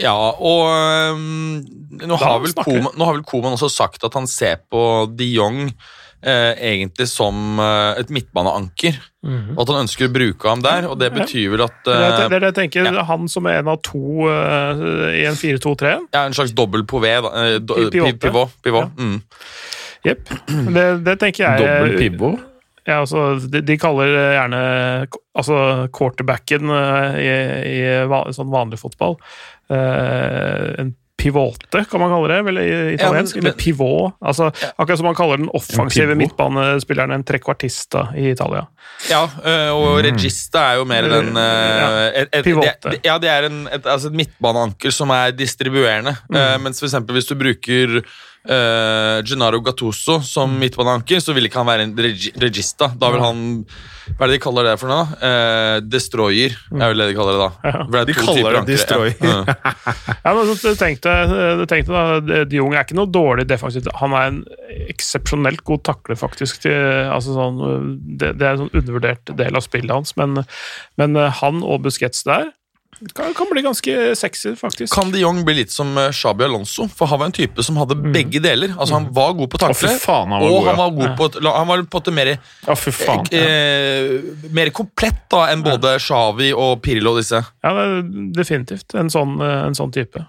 Ja, 0.00 0.14
og 0.16 0.64
um, 1.12 1.60
nå, 2.00 2.16
har 2.16 2.38
vel 2.40 2.54
Koeman 2.56 2.94
nå 2.96 3.04
har 3.04 3.18
vel 3.18 3.24
Koman 3.28 3.52
også 3.58 3.68
sagt 3.68 4.04
at 4.06 4.14
han 4.16 4.28
ser 4.30 4.62
på 4.72 4.80
de 5.12 5.26
Jong 5.34 5.66
eh, 6.24 6.54
egentlig 6.70 7.04
som 7.10 7.60
eh, 7.60 8.00
et 8.00 8.08
midtbaneanker. 8.12 8.96
Mhm. 9.20 9.50
Og 9.58 9.60
at 9.66 9.72
han 9.74 9.82
ønsker 9.84 10.08
å 10.08 10.12
bruke 10.14 10.48
ham 10.48 10.62
der, 10.64 10.88
og 10.88 10.96
det 11.02 11.10
betyr 11.12 11.50
vel 11.52 11.66
at 11.66 11.76
Det 11.84 11.92
det- 11.92 12.08
eh, 12.14 12.28
det 12.32 12.36
er 12.38 12.40
det 12.46 12.50
jeg 12.54 12.58
tenker. 12.62 13.02
Han 13.12 13.28
som 13.28 13.46
er 13.46 13.58
en 13.60 13.68
av 13.68 13.82
to 13.84 14.24
eh, 14.30 15.20
i 15.20 15.24
en 15.28 15.36
4-2-3. 15.36 15.92
ja, 16.14 16.24
En 16.24 16.32
slags 16.32 16.52
dobbel 16.56 16.86
da, 16.88 17.32
eh, 17.44 17.58
pivot, 17.60 17.92
pi- 17.92 18.18
Pivot. 18.24 18.56
pivot. 18.64 18.88
Ja. 18.96 19.04
Mm. 19.04 19.22
Jepp. 20.04 20.28
Det, 20.48 21.04
det 21.04 21.18
tenker 21.20 21.44
jeg 21.44 21.60
Dobbel 21.60 21.98
pivot. 21.98 22.46
Ja, 22.88 23.00
altså, 23.02 23.34
de, 23.52 23.60
de 23.66 23.76
kaller 23.80 24.14
gjerne 24.36 24.60
altså, 25.36 25.58
quarterbacken 25.92 26.70
eh, 26.72 27.20
i, 27.20 27.34
i 27.74 27.82
van, 28.10 28.32
sånn 28.34 28.50
vanlig 28.52 28.80
fotball 28.80 29.18
eh, 29.70 30.80
en 30.80 30.94
pivote, 31.20 31.82
kan 31.90 32.00
man 32.00 32.08
kalle 32.08 32.30
det, 32.32 32.36
vel, 32.46 32.58
i 32.62 32.68
italiensk? 32.94 33.36
Ja, 33.36 33.42
men- 33.42 33.50
Eller 33.50 33.56
pivot. 33.60 34.14
Altså, 34.24 34.46
akkurat 34.80 34.96
som 35.02 35.04
man 35.10 35.14
kaller 35.18 35.36
den 35.36 35.50
offensive 35.52 36.14
midtbanespilleren 36.16 37.12
en 37.12 37.24
trequartista 37.28 38.06
i 38.16 38.30
Italia. 38.30 38.62
Ja, 39.10 39.26
og 39.76 39.98
regista 40.06 40.62
er 40.70 40.78
jo 40.80 40.86
mer 40.88 41.10
den 41.12 41.36
et, 41.36 42.32
et, 42.32 42.44
Pivote. 42.48 42.96
Ja, 43.04 43.18
det 43.20 43.28
er 43.28 43.50
en, 43.50 43.66
et, 43.68 43.84
altså 43.84 44.08
et 44.08 44.16
midtbaneanker 44.22 44.96
som 44.96 45.12
er 45.12 45.36
distribuerende. 45.36 46.16
Eh, 46.32 46.56
mens 46.64 46.80
for 46.80 46.88
eksempel 46.88 47.20
hvis 47.20 47.28
du 47.28 47.36
bruker 47.36 48.00
uh, 48.48 49.20
Gennaro 49.26 49.60
Gattuso 49.64 50.20
som 50.24 50.52
midtbananker, 50.60 51.20
så 51.20 51.34
vil 51.36 51.48
ikke 51.48 51.60
han 51.60 51.68
være 51.68 51.86
en 51.88 51.94
regi, 51.98 52.32
regista. 52.40 52.90
Da 52.96 53.10
vil 53.12 53.24
han 53.24 53.40
Hva 54.16 54.26
er 54.26 54.30
det 54.30 54.38
de 54.38 54.42
kaller 54.42 54.66
det 54.66 54.74
for 54.80 54.90
noe? 54.90 55.06
Uh, 55.20 55.76
destroyer 55.86 56.54
er 56.74 56.92
vel 56.92 57.02
det 57.02 57.08
de 57.12 57.18
kaller 57.18 57.36
det 57.36 57.42
da. 57.42 57.50
Ja. 57.70 57.84
Det 57.90 58.04
De 58.10 58.16
kaller 58.18 58.58
det 58.58 58.62
destroyer. 58.72 59.16
Ja. 59.20 59.40
Ja. 59.46 59.74
Ja, 60.24 60.32
men 60.36 60.50
så 60.58 60.74
tenkte, 60.76 61.12
tenkte 61.70 61.94
da, 61.94 62.42
De 62.44 62.58
Jong 62.58 62.74
er 62.74 62.84
ikke 62.84 62.96
noe 62.98 63.08
dårlig 63.10 63.46
defensivt. 63.48 63.88
Han 64.02 64.14
er 64.14 64.28
en 64.28 64.40
eksepsjonelt 64.90 65.64
god 65.66 65.84
takler, 65.88 66.18
faktisk. 66.18 66.60
Til, 66.64 66.76
altså 67.08 67.34
sånn, 67.36 67.60
det, 68.20 68.34
det 68.38 68.46
er 68.46 68.56
en 68.56 68.64
sånn 68.64 68.74
undervurdert 68.82 69.32
del 69.38 69.56
av 69.56 69.64
spillet 69.64 69.94
hans, 69.94 70.12
men, 70.20 70.42
men 71.00 71.16
han 71.40 71.62
og 71.64 71.86
Busquets 71.86 72.26
der 72.28 72.50
kan, 73.16 73.32
kan 73.34 73.46
bli 73.50 73.62
ganske 73.64 73.94
sexy, 74.18 74.52
faktisk. 74.56 74.92
Kan 74.94 75.10
de 75.12 75.20
Jong 75.22 75.42
bli 75.46 75.54
litt 75.60 75.72
som 75.72 75.96
eh, 75.98 76.10
Xabi 76.12 76.44
Alonso? 76.44 76.86
For 76.88 77.06
han 77.10 77.18
var 77.22 77.30
en 77.30 77.36
type 77.36 77.62
som 77.64 77.76
hadde 77.80 77.96
begge 78.12 78.40
deler. 78.44 78.74
Altså 78.76 78.94
Han 78.98 79.08
var 79.16 79.32
god 79.38 79.50
på 79.54 79.60
takle, 79.62 79.92
var 80.06 80.42
og 80.44 80.50
god, 80.50 80.66
han 80.68 80.76
var 80.82 80.90
god 80.98 81.14
på 81.18 81.28
å- 81.40 81.54
Han 81.56 81.66
var 81.70 81.82
på 81.82 82.02
en 82.08 82.14
mer 82.14 82.32
fy 82.76 82.90
faen. 82.90 83.24
eh, 83.32 84.20
mer 84.52 84.70
komplett 84.70 85.22
da 85.30 85.46
enn 85.52 85.62
både 85.64 85.96
Shawi 86.00 86.52
og 86.52 86.82
Pirlo 86.82 87.14
og 87.14 87.22
disse. 87.22 87.40
Ja, 87.64 87.72
definitivt 88.36 88.94
en 88.94 89.08
sånn, 89.08 89.40
en 89.40 89.74
sånn 89.74 89.92
type. 89.92 90.26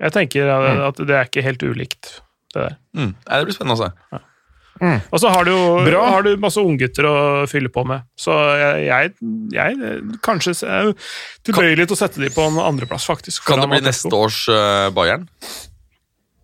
Jeg 0.00 0.12
tenker 0.12 0.48
at 0.88 0.96
det 0.96 1.10
er 1.14 1.24
ikke 1.28 1.42
helt 1.42 1.62
ulikt, 1.62 2.20
det 2.52 2.62
der. 2.68 2.76
Mm. 2.96 3.14
Det 3.26 3.44
blir 3.46 3.54
spennende 3.54 3.78
å 3.78 3.84
se. 3.86 4.18
Og 4.82 5.20
så 5.22 5.30
har 5.30 5.46
du 5.46 5.52
jo 5.52 6.00
har 6.02 6.24
du 6.26 6.32
masse 6.42 6.60
unggutter 6.62 7.06
å 7.06 7.16
fylle 7.50 7.70
på 7.72 7.84
med, 7.86 8.02
så 8.18 8.34
jeg, 8.58 8.88
jeg, 8.88 9.12
jeg 9.54 10.00
kanskje 10.24 10.56
er 10.66 10.90
tilbøyelig 11.46 11.86
til 11.86 11.96
å 11.96 12.00
sette 12.00 12.22
de 12.22 12.32
på 12.34 12.48
en 12.48 12.58
andreplass, 12.62 13.06
faktisk. 13.06 13.44
Kan 13.46 13.62
det 13.62 13.70
bli 13.70 13.84
neste 13.84 14.10
års 14.18 14.44
uh, 14.50 14.90
Bayern? 14.94 15.28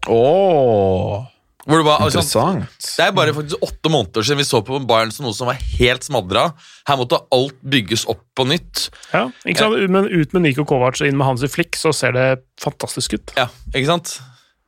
Åh, 0.09 1.27
Hvor 1.67 1.77
det, 1.77 1.85
var, 1.85 2.01
altså, 2.07 2.23
interessant. 2.23 2.79
det 2.97 3.05
er 3.05 3.13
bare 3.19 3.35
faktisk 3.37 3.67
åtte 3.67 3.93
måneder 3.93 4.25
siden 4.25 4.41
vi 4.41 4.47
så 4.49 4.63
på 4.65 4.81
Bayern 4.89 5.13
som 5.13 5.27
noe 5.29 5.37
som 5.37 5.51
var 5.51 5.61
helt 5.61 6.07
smadra. 6.07 6.47
Her 6.89 7.01
måtte 7.03 7.21
alt 7.35 7.59
bygges 7.61 8.07
opp 8.11 8.23
på 8.39 8.47
nytt. 8.49 8.89
Ja, 9.13 9.27
ikke 9.45 9.67
sant? 9.67 9.91
Men 9.93 10.09
ut 10.09 10.33
med 10.37 10.47
Niko 10.47 10.65
Kovac 10.69 11.03
og 11.03 11.11
inn 11.11 11.19
med 11.21 11.29
Hansi 11.29 11.51
Flick, 11.53 11.77
så 11.79 11.93
ser 11.97 12.17
det 12.17 12.29
fantastisk 12.63 13.19
ut. 13.19 13.35
Ja, 13.37 13.51
ikke 13.75 13.91
sant? 13.91 14.17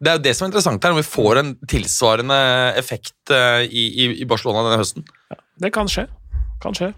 Det 0.02 0.10
er 0.10 0.16
jo 0.18 0.24
det 0.24 0.32
som 0.34 0.46
er 0.46 0.50
interessant 0.50 0.82
her, 0.82 0.94
om 0.94 0.98
vi 0.98 1.06
får 1.06 1.38
en 1.38 1.50
tilsvarende 1.70 2.38
effekt 2.80 3.30
eh, 3.30 3.68
i, 3.70 3.84
i, 3.86 4.06
i 4.24 4.26
Barcelona 4.26 4.64
denne 4.66 4.80
høsten. 4.80 5.04
Det 5.62 5.70
kan 5.74 5.90
skje. 5.90 6.08
Kan 6.62 6.74
skje. 6.74 6.90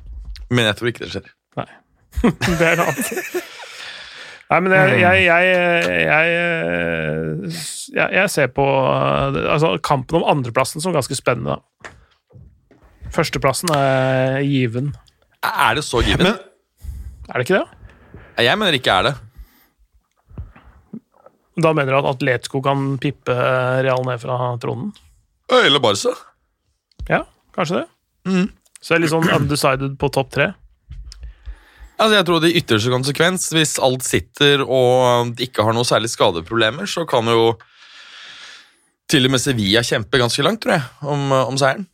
Men 0.49 0.71
jeg 0.71 0.79
tror 0.79 0.91
ikke 0.91 1.05
det 1.05 1.11
skjer. 1.13 1.27
Nei. 1.61 1.67
det 2.61 2.71
er 2.71 2.81
noe 2.81 2.89
annet. 2.89 3.11
Nei, 4.55 4.59
men 4.61 4.75
jeg, 4.77 4.97
jeg, 5.01 5.21
jeg, 5.25 5.45
jeg, 7.95 8.09
jeg, 8.17 8.31
ser 8.31 8.51
på 8.55 8.65
altså, 8.65 9.75
kampen 9.85 10.21
om 10.21 10.27
andreplassen 10.37 10.85
som 10.85 10.95
ganske 10.95 11.17
spennende. 11.17 11.57
da. 11.57 11.93
Førsteplassen 13.15 13.73
er 13.77 14.41
given. 14.49 14.93
Er 15.45 15.77
det 15.77 15.85
så 15.85 16.01
given? 16.05 16.29
Men 16.29 16.37
Er 17.29 17.41
det 17.41 17.49
ikke 17.49 17.61
det? 17.61 17.69
jeg 18.45 18.59
mener 18.59 18.77
ikke 18.77 18.91
er 18.91 19.09
det. 19.09 19.15
Da 21.61 21.71
mener 21.77 21.95
du 21.95 22.01
at 22.01 22.11
Atletico 22.17 22.61
kan 22.65 22.97
pippe 23.03 23.35
Real 23.85 24.03
ned 24.07 24.23
fra 24.23 24.55
tronen? 24.63 24.91
Eller 25.53 25.83
Barca. 25.83 26.15
Ja, 27.09 27.23
kanskje 27.55 27.83
det. 27.83 27.87
Mm. 28.27 28.49
Så 28.81 28.93
det 28.93 28.97
er 28.97 29.03
litt 29.05 29.13
sånn 29.13 29.31
undecided 29.37 29.99
på 30.01 30.11
topp 30.13 30.33
tre. 30.35 30.51
Altså, 31.95 32.17
jeg 32.17 32.27
tror 32.27 32.41
det 32.43 32.51
i 32.51 32.59
ytterste 32.59 32.91
konsekvens, 32.91 33.47
hvis 33.55 33.77
alt 33.83 34.03
sitter 34.07 34.65
og 34.65 35.39
ikke 35.41 35.63
har 35.63 35.77
noe 35.77 35.87
særlig 35.87 36.11
skadeproblemer, 36.11 36.91
så 36.91 37.05
kan 37.07 37.29
jo 37.31 37.55
til 39.11 39.29
og 39.29 39.35
med 39.35 39.43
Sevilla 39.43 39.85
kjempe 39.87 40.19
ganske 40.19 40.43
langt, 40.43 40.65
tror 40.65 40.75
jeg, 40.75 40.87
om, 41.07 41.31
om 41.45 41.59
seieren. 41.61 41.87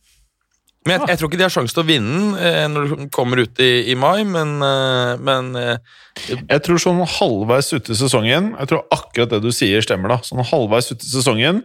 Men 0.87 0.97
jeg, 0.97 1.11
jeg 1.11 1.19
tror 1.19 1.29
ikke 1.29 1.37
de 1.37 1.45
har 1.45 1.53
sjanse 1.53 1.75
til 1.77 1.83
å 1.83 1.85
vinne 1.85 2.13
den 2.17 2.37
eh, 2.41 2.63
når 2.71 2.87
de 2.89 3.05
kommer 3.13 3.43
ut 3.43 3.59
i, 3.61 3.69
i 3.93 3.95
mai, 3.99 4.23
men, 4.25 4.55
eh, 4.65 5.11
men 5.21 5.51
eh, 5.59 5.99
jeg 6.39 6.63
tror 6.65 6.81
sånn 6.81 7.03
halvveis 7.19 7.69
ute 7.75 7.93
i 7.93 7.97
sesongen 7.99 8.51
Jeg 8.55 8.71
tror 8.71 8.87
akkurat 8.93 9.29
det 9.35 9.43
du 9.43 9.51
sier, 9.53 9.83
stemmer. 9.85 10.15
da 10.15 10.17
Sånn 10.25 10.41
halvveis 10.49 10.89
ute 10.89 11.05
i 11.05 11.11
sesongen 11.11 11.61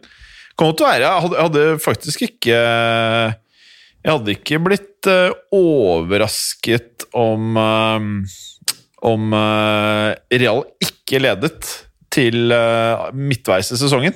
kommer 0.56 0.76
til 0.76 0.84
å 0.84 0.90
være 0.90 1.06
Jeg 1.08 1.24
hadde, 1.24 1.38
jeg 1.38 1.48
hadde 1.48 1.64
faktisk 1.84 2.26
ikke 2.28 2.60
Jeg 2.60 4.12
hadde 4.12 4.36
ikke 4.36 4.60
blitt 4.68 5.10
eh, 5.10 5.32
overrasket 5.56 7.08
om 7.16 7.56
Om 9.06 9.34
Real 10.28 10.62
ikke 10.82 11.24
ledet 11.24 11.72
til 12.16 12.48
midtveis 13.12 13.68
i 13.74 13.76
sesongen. 13.78 14.14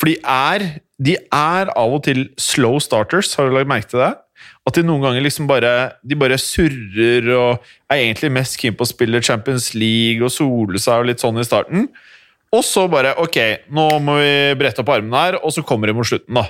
For 0.00 0.10
de 0.10 0.16
er, 0.26 0.66
de 0.98 1.16
er 1.18 1.70
av 1.78 1.96
og 1.98 2.04
til 2.06 2.26
slow 2.40 2.80
starters, 2.82 3.32
har 3.38 3.48
du 3.48 3.56
lagt 3.56 3.70
merke 3.70 3.90
til 3.92 4.02
det? 4.02 4.12
At 4.66 4.76
de 4.76 4.82
noen 4.84 5.02
ganger 5.04 5.22
liksom 5.22 5.46
bare 5.48 5.70
De 6.04 6.16
bare 6.18 6.36
surrer 6.40 7.28
og 7.36 7.62
er 7.92 8.00
egentlig 8.00 8.32
mest 8.34 8.56
keen 8.60 8.74
på 8.76 8.84
å 8.84 8.88
spille 8.88 9.20
Champions 9.24 9.70
League 9.76 10.24
og 10.24 10.32
sole 10.32 10.80
seg 10.82 11.04
og 11.04 11.08
litt 11.10 11.22
sånn 11.22 11.38
i 11.40 11.46
starten. 11.46 11.86
Og 12.54 12.64
så 12.66 12.86
bare 12.90 13.14
Ok, 13.22 13.38
nå 13.74 13.86
må 14.04 14.18
vi 14.20 14.34
brette 14.58 14.82
opp 14.82 14.92
armene 14.96 15.22
her, 15.26 15.38
og 15.40 15.54
så 15.54 15.64
kommer 15.66 15.90
de 15.90 15.96
mot 15.96 16.08
slutten, 16.08 16.36
da. 16.36 16.48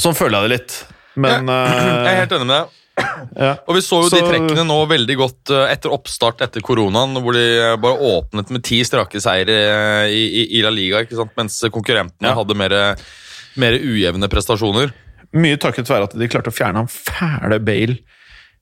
Sånn 0.00 0.16
føler 0.16 0.38
jeg 0.38 0.48
det 0.48 0.56
litt. 0.56 0.78
Men 1.16 1.48
jeg 1.52 2.12
er 2.12 2.20
helt 2.22 2.36
enig 2.38 2.48
med 2.48 2.56
deg. 2.56 2.82
ja. 3.36 3.52
Og 3.68 3.76
vi 3.76 3.82
så 3.84 3.98
jo 4.04 4.10
de 4.12 4.22
trekkene 4.24 4.64
nå 4.64 4.76
veldig 4.88 5.16
godt 5.20 5.52
eh, 5.52 5.72
etter 5.74 5.92
oppstart 5.92 6.40
etter 6.46 6.64
koronaen, 6.64 7.18
hvor 7.22 7.36
de 7.36 7.44
eh, 7.44 7.74
bare 7.80 8.10
åpnet 8.12 8.52
med 8.54 8.64
ti 8.66 8.80
strake 8.88 9.20
seire 9.22 9.56
eh, 9.60 10.14
i, 10.14 10.22
i, 10.26 10.44
i 10.58 10.64
La 10.64 10.72
Liga, 10.72 11.04
mens 11.36 11.60
konkurrentene 11.72 12.32
Ja. 12.32 12.36
hadde 12.38 12.56
mer, 12.56 12.76
mer 13.60 13.76
ujevne 13.76 14.30
prestasjoner. 14.32 14.94
Mye 15.36 15.58
takket 15.60 15.90
være 15.90 16.08
at 16.08 16.16
de 16.16 16.28
klarte 16.30 16.52
å 16.52 16.56
fjerne 16.56 16.84
han 16.84 16.92
fæle 16.92 17.60
Bale 17.66 17.98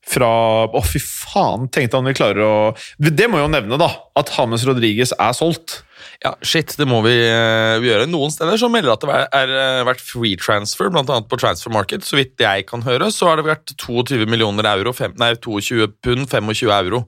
fra 0.04 0.28
Å, 0.68 0.80
fy 0.84 1.00
faen! 1.00 1.68
Tenkte 1.72 1.96
han 1.96 2.08
vi 2.08 2.12
klarer 2.16 2.42
å 2.44 2.54
Det 2.98 3.28
må 3.30 3.38
jo 3.40 3.48
nevne, 3.48 3.78
da. 3.80 3.88
At 4.18 4.32
James 4.34 4.64
Rodriguez 4.68 5.14
er 5.16 5.32
solgt. 5.36 5.78
Ja, 6.24 6.32
shit, 6.40 6.72
det 6.80 6.86
må 6.88 7.02
vi, 7.04 7.12
uh, 7.20 7.76
vi 7.84 7.90
gjøre. 7.90 8.08
Noen 8.08 8.32
steder 8.32 8.56
så 8.60 8.70
melder 8.72 8.94
at 8.94 9.02
det 9.04 9.18
er 9.36 9.50
eh, 9.52 9.82
vært 9.84 10.00
free 10.00 10.38
transfer, 10.40 10.88
annet 10.88 11.28
på 11.28 11.36
Transfer 11.40 11.74
Market. 11.74 12.06
Så 12.08 12.16
vidt 12.16 12.40
jeg 12.40 12.64
kan 12.70 12.84
høre, 12.86 13.10
så 13.12 13.28
har 13.28 13.40
det 13.40 13.44
vært 13.50 13.74
22 13.76 14.24
millioner 14.30 14.64
euro, 14.72 14.94
fem, 14.96 15.12
nei, 15.20 15.34
22 15.36 15.90
pund, 16.00 16.24
25 16.32 16.72
euro 16.78 17.04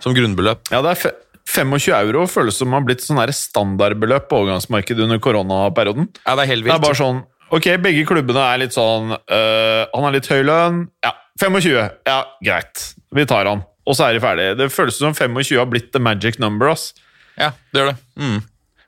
som 0.00 0.16
grunnbeløp. 0.16 0.64
Ja, 0.72 0.80
det 0.84 0.94
er 0.94 1.02
fe 1.04 1.14
25 1.46 1.92
euro 1.94 2.24
føles 2.26 2.56
som 2.58 2.72
har 2.74 2.82
blitt 2.82 3.04
sånn 3.04 3.20
standardbeløp 3.22 4.24
på 4.26 4.40
overgangsmarkedet 4.40 5.04
under 5.04 5.20
koronaperioden. 5.22 6.08
Ja, 6.24 6.34
det 6.34 6.42
er 6.42 6.50
helt 6.50 6.66
Det 6.66 6.74
er 6.74 6.82
bare 6.82 6.98
sånn 6.98 7.22
Ok, 7.54 7.68
begge 7.78 8.02
klubbene 8.08 8.42
er 8.42 8.58
litt 8.58 8.74
sånn 8.74 9.12
øh, 9.14 9.82
Han 9.92 10.02
har 10.08 10.16
litt 10.16 10.26
høy 10.26 10.40
lønn. 10.42 10.80
Ja, 11.06 11.12
25. 11.38 11.76
Ja, 12.08 12.16
greit. 12.42 12.88
Vi 13.14 13.26
tar 13.30 13.46
han. 13.46 13.62
Og 13.86 13.94
så 13.94 14.08
er 14.08 14.16
de 14.16 14.24
ferdige. 14.24 14.56
Det 14.58 14.66
føles 14.74 14.98
som 14.98 15.14
25 15.14 15.60
har 15.60 15.68
blitt 15.70 15.92
the 15.94 16.02
magic 16.02 16.40
number. 16.42 16.72
ass. 16.72 16.90
Ja, 17.36 17.52
det 17.72 17.82
gjør 17.82 17.92
det. 17.92 17.98
Mm. 18.20 18.38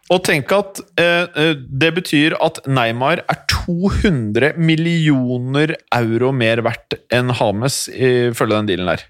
Og 0.08 0.22
tenk 0.24 0.52
at 0.56 0.80
eh, 1.00 1.26
eh, 1.36 1.54
det 1.58 1.90
betyr 1.98 2.36
at 2.40 2.62
Neymar 2.68 3.20
er 3.28 3.40
200 3.52 4.54
millioner 4.56 5.74
euro 5.94 6.32
mer 6.32 6.62
verdt 6.64 6.96
enn 7.12 7.34
Hames, 7.36 7.86
ifølge 7.92 8.56
den 8.56 8.70
dealen 8.70 8.92
der. 8.94 9.04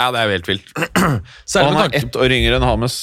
Ja, 0.00 0.08
det 0.08 0.22
er 0.22 0.30
jo 0.30 0.36
helt 0.38 0.48
vilt. 0.48 0.72
Og 0.78 1.58
han 1.66 1.80
er 1.82 1.98
ett 2.00 2.16
år 2.16 2.32
yngre 2.32 2.56
enn 2.56 2.64
Hames. 2.64 3.02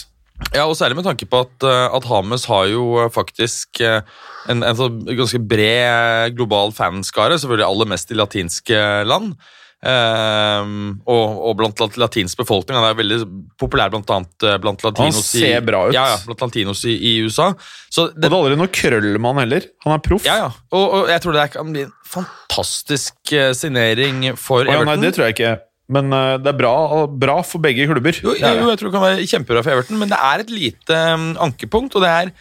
Ja, 0.56 0.64
og 0.64 0.78
særlig 0.80 0.98
med 0.98 1.06
tanke 1.06 1.28
på 1.30 1.44
at, 1.46 1.68
eh, 1.68 1.86
at 1.94 2.10
Hames 2.10 2.48
har 2.50 2.66
jo 2.72 2.90
eh, 3.04 3.14
faktisk 3.14 3.84
en, 3.84 4.64
en 4.64 4.78
så 4.80 4.90
ganske 4.90 5.44
bred 5.46 6.34
global 6.40 6.74
fanskare, 6.74 7.38
selvfølgelig 7.38 7.70
aller 7.70 7.94
mest 7.94 8.10
i 8.10 8.18
latinske 8.18 8.84
land. 9.06 9.36
Ehm, 9.80 10.98
og, 11.08 11.36
og 11.48 11.54
blant 11.60 11.80
lat- 11.80 11.96
latinsk 12.02 12.42
befolkning. 12.42 12.76
Han 12.76 12.90
er 12.90 12.98
veldig 13.00 13.20
populær 13.62 13.92
blant 13.94 14.10
annet 14.12 14.44
eh, 14.44 14.58
blant 14.60 14.82
latinos 14.84 15.22
ser 15.30 15.62
i. 15.62 15.70
Ja, 15.96 16.04
ja, 16.12 16.18
blant 16.28 16.44
latinos 16.44 16.82
i, 16.84 16.98
i 16.98 17.14
USA. 17.24 17.54
Så 17.88 18.10
Og 18.10 18.18
det, 18.18 18.26
det 18.26 18.32
er 18.32 18.36
aldri 18.42 18.58
noe 18.60 18.74
krøllmann 18.76 19.40
heller. 19.40 19.70
Han 19.86 19.96
er 19.96 20.04
proff. 20.04 20.28
ja, 20.28 20.36
ja. 20.44 20.50
Og, 20.76 20.86
og 20.98 21.14
jeg 21.14 21.24
tror 21.24 21.38
det 21.38 21.48
kan 21.56 21.72
bli 21.72 21.86
en 21.88 21.96
fantastisk 22.10 23.34
eh, 23.38 23.54
signering 23.56 24.34
for 24.36 24.66
ja, 24.68 24.76
Everton. 24.76 24.92
nei, 24.92 25.00
det 25.08 25.16
tror 25.16 25.30
jeg 25.30 25.38
ikke. 25.38 25.56
Men 25.96 26.12
eh, 26.14 26.36
det 26.44 26.52
er 26.52 26.60
bra, 26.60 26.76
bra 27.24 27.40
for 27.48 27.64
begge 27.64 27.88
klubber. 27.90 28.20
Jo, 28.20 28.36
Det 28.36 28.52
jo, 28.60 28.68
jeg 28.74 28.82
tror 28.82 28.92
det 28.92 28.96
kan 28.98 29.06
være 29.08 29.30
kjempebra 29.32 29.64
for 29.66 29.78
Everton, 29.78 30.02
men 30.04 30.12
det 30.12 30.20
er 30.20 30.44
et 30.44 30.52
lite 30.54 31.00
um, 31.16 31.30
ankepunkt, 31.48 31.96
og 31.96 32.04
det 32.06 32.12
er 32.20 32.36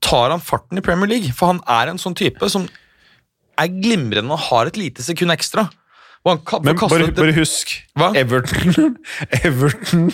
Tar 0.00 0.30
han 0.32 0.40
farten 0.40 0.78
i 0.80 0.80
Premier 0.80 1.10
League? 1.10 1.28
For 1.36 1.50
han 1.50 1.58
er 1.68 1.90
en 1.90 1.98
sånn 2.00 2.14
type 2.16 2.46
som 2.48 2.62
er 3.60 3.68
glimrende 3.68 4.32
og 4.32 4.40
har 4.46 4.70
et 4.70 4.78
lite 4.80 5.04
sekund 5.04 5.34
ekstra. 5.34 5.66
Men 6.26 6.76
bare, 6.76 7.06
bare 7.16 7.32
husk 7.32 7.72
Hva? 7.96 8.10
Everton 8.18 8.98
Everton 9.40 10.10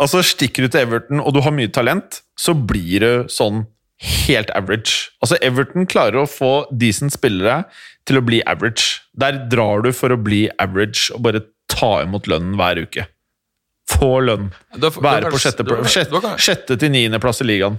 Altså, 0.00 0.22
stikker 0.24 0.64
du 0.64 0.72
til 0.72 0.86
Everton 0.86 1.20
og 1.20 1.34
du 1.36 1.42
har 1.44 1.52
mye 1.52 1.68
talent, 1.72 2.22
så 2.40 2.54
blir 2.56 3.04
du 3.04 3.28
sånn 3.32 3.66
helt 4.00 4.48
average. 4.56 5.10
Altså, 5.20 5.36
Everton 5.44 5.84
klarer 5.88 6.22
å 6.22 6.28
få 6.30 6.52
decent 6.72 7.12
spillere 7.12 7.64
til 8.08 8.20
å 8.20 8.24
bli 8.24 8.40
average. 8.48 9.02
Der 9.12 9.42
drar 9.52 9.84
du 9.84 9.90
for 9.96 10.14
å 10.14 10.20
bli 10.20 10.46
average 10.62 11.10
og 11.12 11.24
bare 11.26 11.42
ta 11.68 11.98
imot 12.06 12.30
lønnen 12.30 12.56
hver 12.56 12.80
uke. 12.86 13.04
Få 13.90 14.20
lønn. 14.24 14.48
Være 15.04 15.32
på 15.32 15.40
sjette, 15.42 15.66
sjette, 15.90 16.34
sjette 16.40 16.78
til 16.80 16.92
niendeplass 16.94 17.42
i 17.44 17.48
ligaen. 17.50 17.76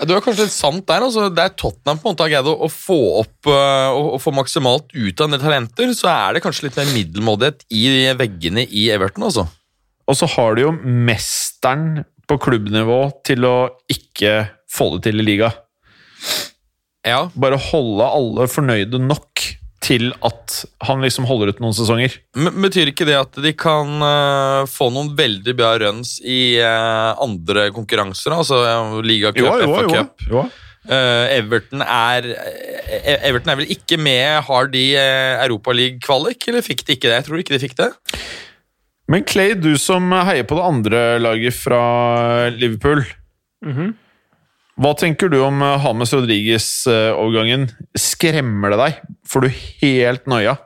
Du 0.00 0.14
er 0.14 0.22
kanskje 0.24 0.46
litt 0.46 0.54
sant 0.54 0.86
der. 0.88 1.04
altså 1.04 1.28
Der 1.34 1.52
Tottenham 1.52 2.00
på 2.00 2.08
en 2.08 2.14
måte 2.14 2.24
har 2.24 2.32
greid 2.32 2.48
å, 2.48 2.68
få 2.72 2.98
opp 3.20 3.50
og, 3.50 3.98
og 4.16 4.20
få 4.24 4.32
maksimalt 4.34 4.94
ut 4.94 5.20
av 5.20 5.28
en 5.28 5.36
del 5.36 5.42
talenter, 5.44 5.92
så 5.96 6.10
er 6.12 6.36
det 6.36 6.44
kanskje 6.44 6.68
litt 6.68 6.78
mer 6.80 6.94
middelmådighet 6.94 7.66
i 7.76 7.84
veggene 8.18 8.64
i 8.68 8.88
Everton. 8.94 9.28
altså. 9.28 9.46
Og 10.08 10.18
så 10.18 10.28
har 10.34 10.56
du 10.56 10.64
jo 10.64 10.72
mesteren 10.82 12.02
på 12.28 12.38
klubbnivå 12.42 13.00
til 13.26 13.46
å 13.46 13.56
ikke 13.92 14.46
få 14.72 14.94
det 14.96 15.04
til 15.08 15.22
i 15.22 15.26
liga. 15.26 15.52
Ja, 17.06 17.26
Bare 17.34 17.58
holde 17.60 18.06
alle 18.06 18.48
fornøyde 18.50 19.00
nok 19.02 19.42
til 19.82 20.12
at 20.22 20.60
han 20.86 21.02
liksom 21.02 21.26
holder 21.26 21.50
ut 21.52 21.62
noen 21.62 21.74
sesonger. 21.74 22.14
Men 22.38 22.60
Betyr 22.62 22.92
ikke 22.92 23.06
det 23.08 23.16
at 23.18 23.38
de 23.42 23.52
kan 23.58 23.96
uh, 23.98 24.68
få 24.70 24.92
noen 24.94 25.10
veldig 25.18 25.56
bra 25.58 25.74
runs 25.82 26.16
i 26.22 26.58
uh, 26.62 27.18
andre 27.22 27.70
konkurranser? 27.74 28.34
Altså 28.36 28.62
uh, 28.62 29.00
ligacup, 29.02 29.48
FA 29.66 29.88
Cup. 29.90 30.28
jo. 30.30 30.46
Eh, 30.82 31.36
Everton 31.36 31.82
er 31.86 32.24
eh, 32.26 33.20
Everton 33.28 33.52
er 33.52 33.58
vel 33.60 33.68
ikke 33.70 33.94
med 34.02 34.40
Har 34.48 34.66
de 34.72 34.80
uh, 34.98 35.44
Europaliga-kvalik, 35.44 36.48
eller 36.50 36.64
fikk 36.66 36.82
de 36.88 36.96
ikke 36.96 37.06
det? 37.06 37.20
Jeg 37.20 37.26
tror 37.28 37.42
ikke 37.42 37.54
de 37.54 37.60
fikk 37.62 37.76
det. 37.78 37.90
Men 39.12 39.26
Clay, 39.28 39.54
du 39.54 39.76
som 39.78 40.10
heier 40.26 40.46
på 40.48 40.58
det 40.58 40.66
andre 40.66 41.02
laget 41.22 41.54
fra 41.54 41.82
Liverpool. 42.56 43.04
Mhm. 43.62 43.94
Hva 44.80 44.94
tenker 44.96 45.28
du 45.28 45.36
om 45.44 45.60
Hames 45.60 46.12
James 46.12 46.14
Rodriguez-overgangen? 46.16 47.66
Skremmer 47.98 48.72
det 48.72 48.78
deg? 48.80 49.00
Får 49.28 49.44
du 49.44 49.50
helt 49.82 50.30
noia? 50.30 50.56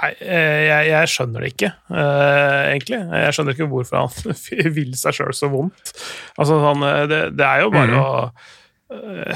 Nei, 0.00 0.14
eh, 0.24 0.60
jeg, 0.64 0.86
jeg 0.88 1.08
skjønner 1.12 1.44
det 1.44 1.50
ikke, 1.52 1.68
eh, 1.92 2.60
egentlig. 2.70 3.00
Jeg 3.20 3.34
skjønner 3.36 3.56
ikke 3.56 3.68
hvorfor 3.68 4.00
han 4.00 4.38
vil 4.78 4.94
seg 4.96 5.18
sjøl 5.18 5.34
så 5.36 5.50
vondt. 5.52 5.92
Altså, 6.40 6.56
han, 6.64 6.86
eh, 6.88 7.04
det, 7.10 7.20
det 7.36 7.46
er 7.46 7.66
jo 7.66 7.74
bare 7.74 7.92
mm. 7.92 8.00
å 8.00 8.14
eh, 8.24 8.48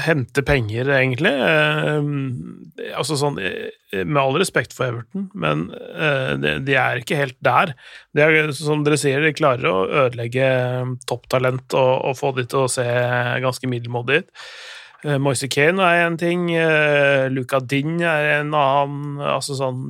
hente 0.03 0.43
penger, 0.45 0.89
egentlig. 0.97 1.31
Eh, 1.31 2.91
altså 2.97 3.17
sånn, 3.19 3.39
eh, 3.39 4.03
Med 4.03 4.19
all 4.19 4.35
respekt 4.41 4.73
for 4.75 4.89
Everton, 4.89 5.29
men 5.33 5.69
eh, 5.71 6.33
de, 6.41 6.55
de 6.67 6.75
er 6.75 6.99
ikke 6.99 7.19
helt 7.19 7.37
der. 7.45 7.71
De 8.15 8.25
er, 8.25 8.51
som 8.57 8.83
dere 8.83 8.99
sier, 8.99 9.23
de 9.23 9.31
klarer 9.37 9.69
å 9.69 9.85
ødelegge 10.05 10.43
eh, 10.43 10.93
topptalent 11.07 11.75
og, 11.79 11.93
og 12.11 12.17
få 12.19 12.33
de 12.35 12.47
til 12.51 12.65
å 12.65 12.71
se 12.71 12.85
ganske 13.45 13.69
middelmådige 13.71 14.25
ut. 14.25 14.45
Eh, 15.05 15.19
Moise 15.23 15.47
Kane 15.51 15.87
er 15.87 16.05
en 16.09 16.19
ting, 16.19 16.49
Luca 17.31 17.61
Dinn 17.63 18.01
er 18.03 18.41
en 18.41 18.51
annen. 18.57 19.21
Altså 19.23 19.55
sånn 19.55 19.85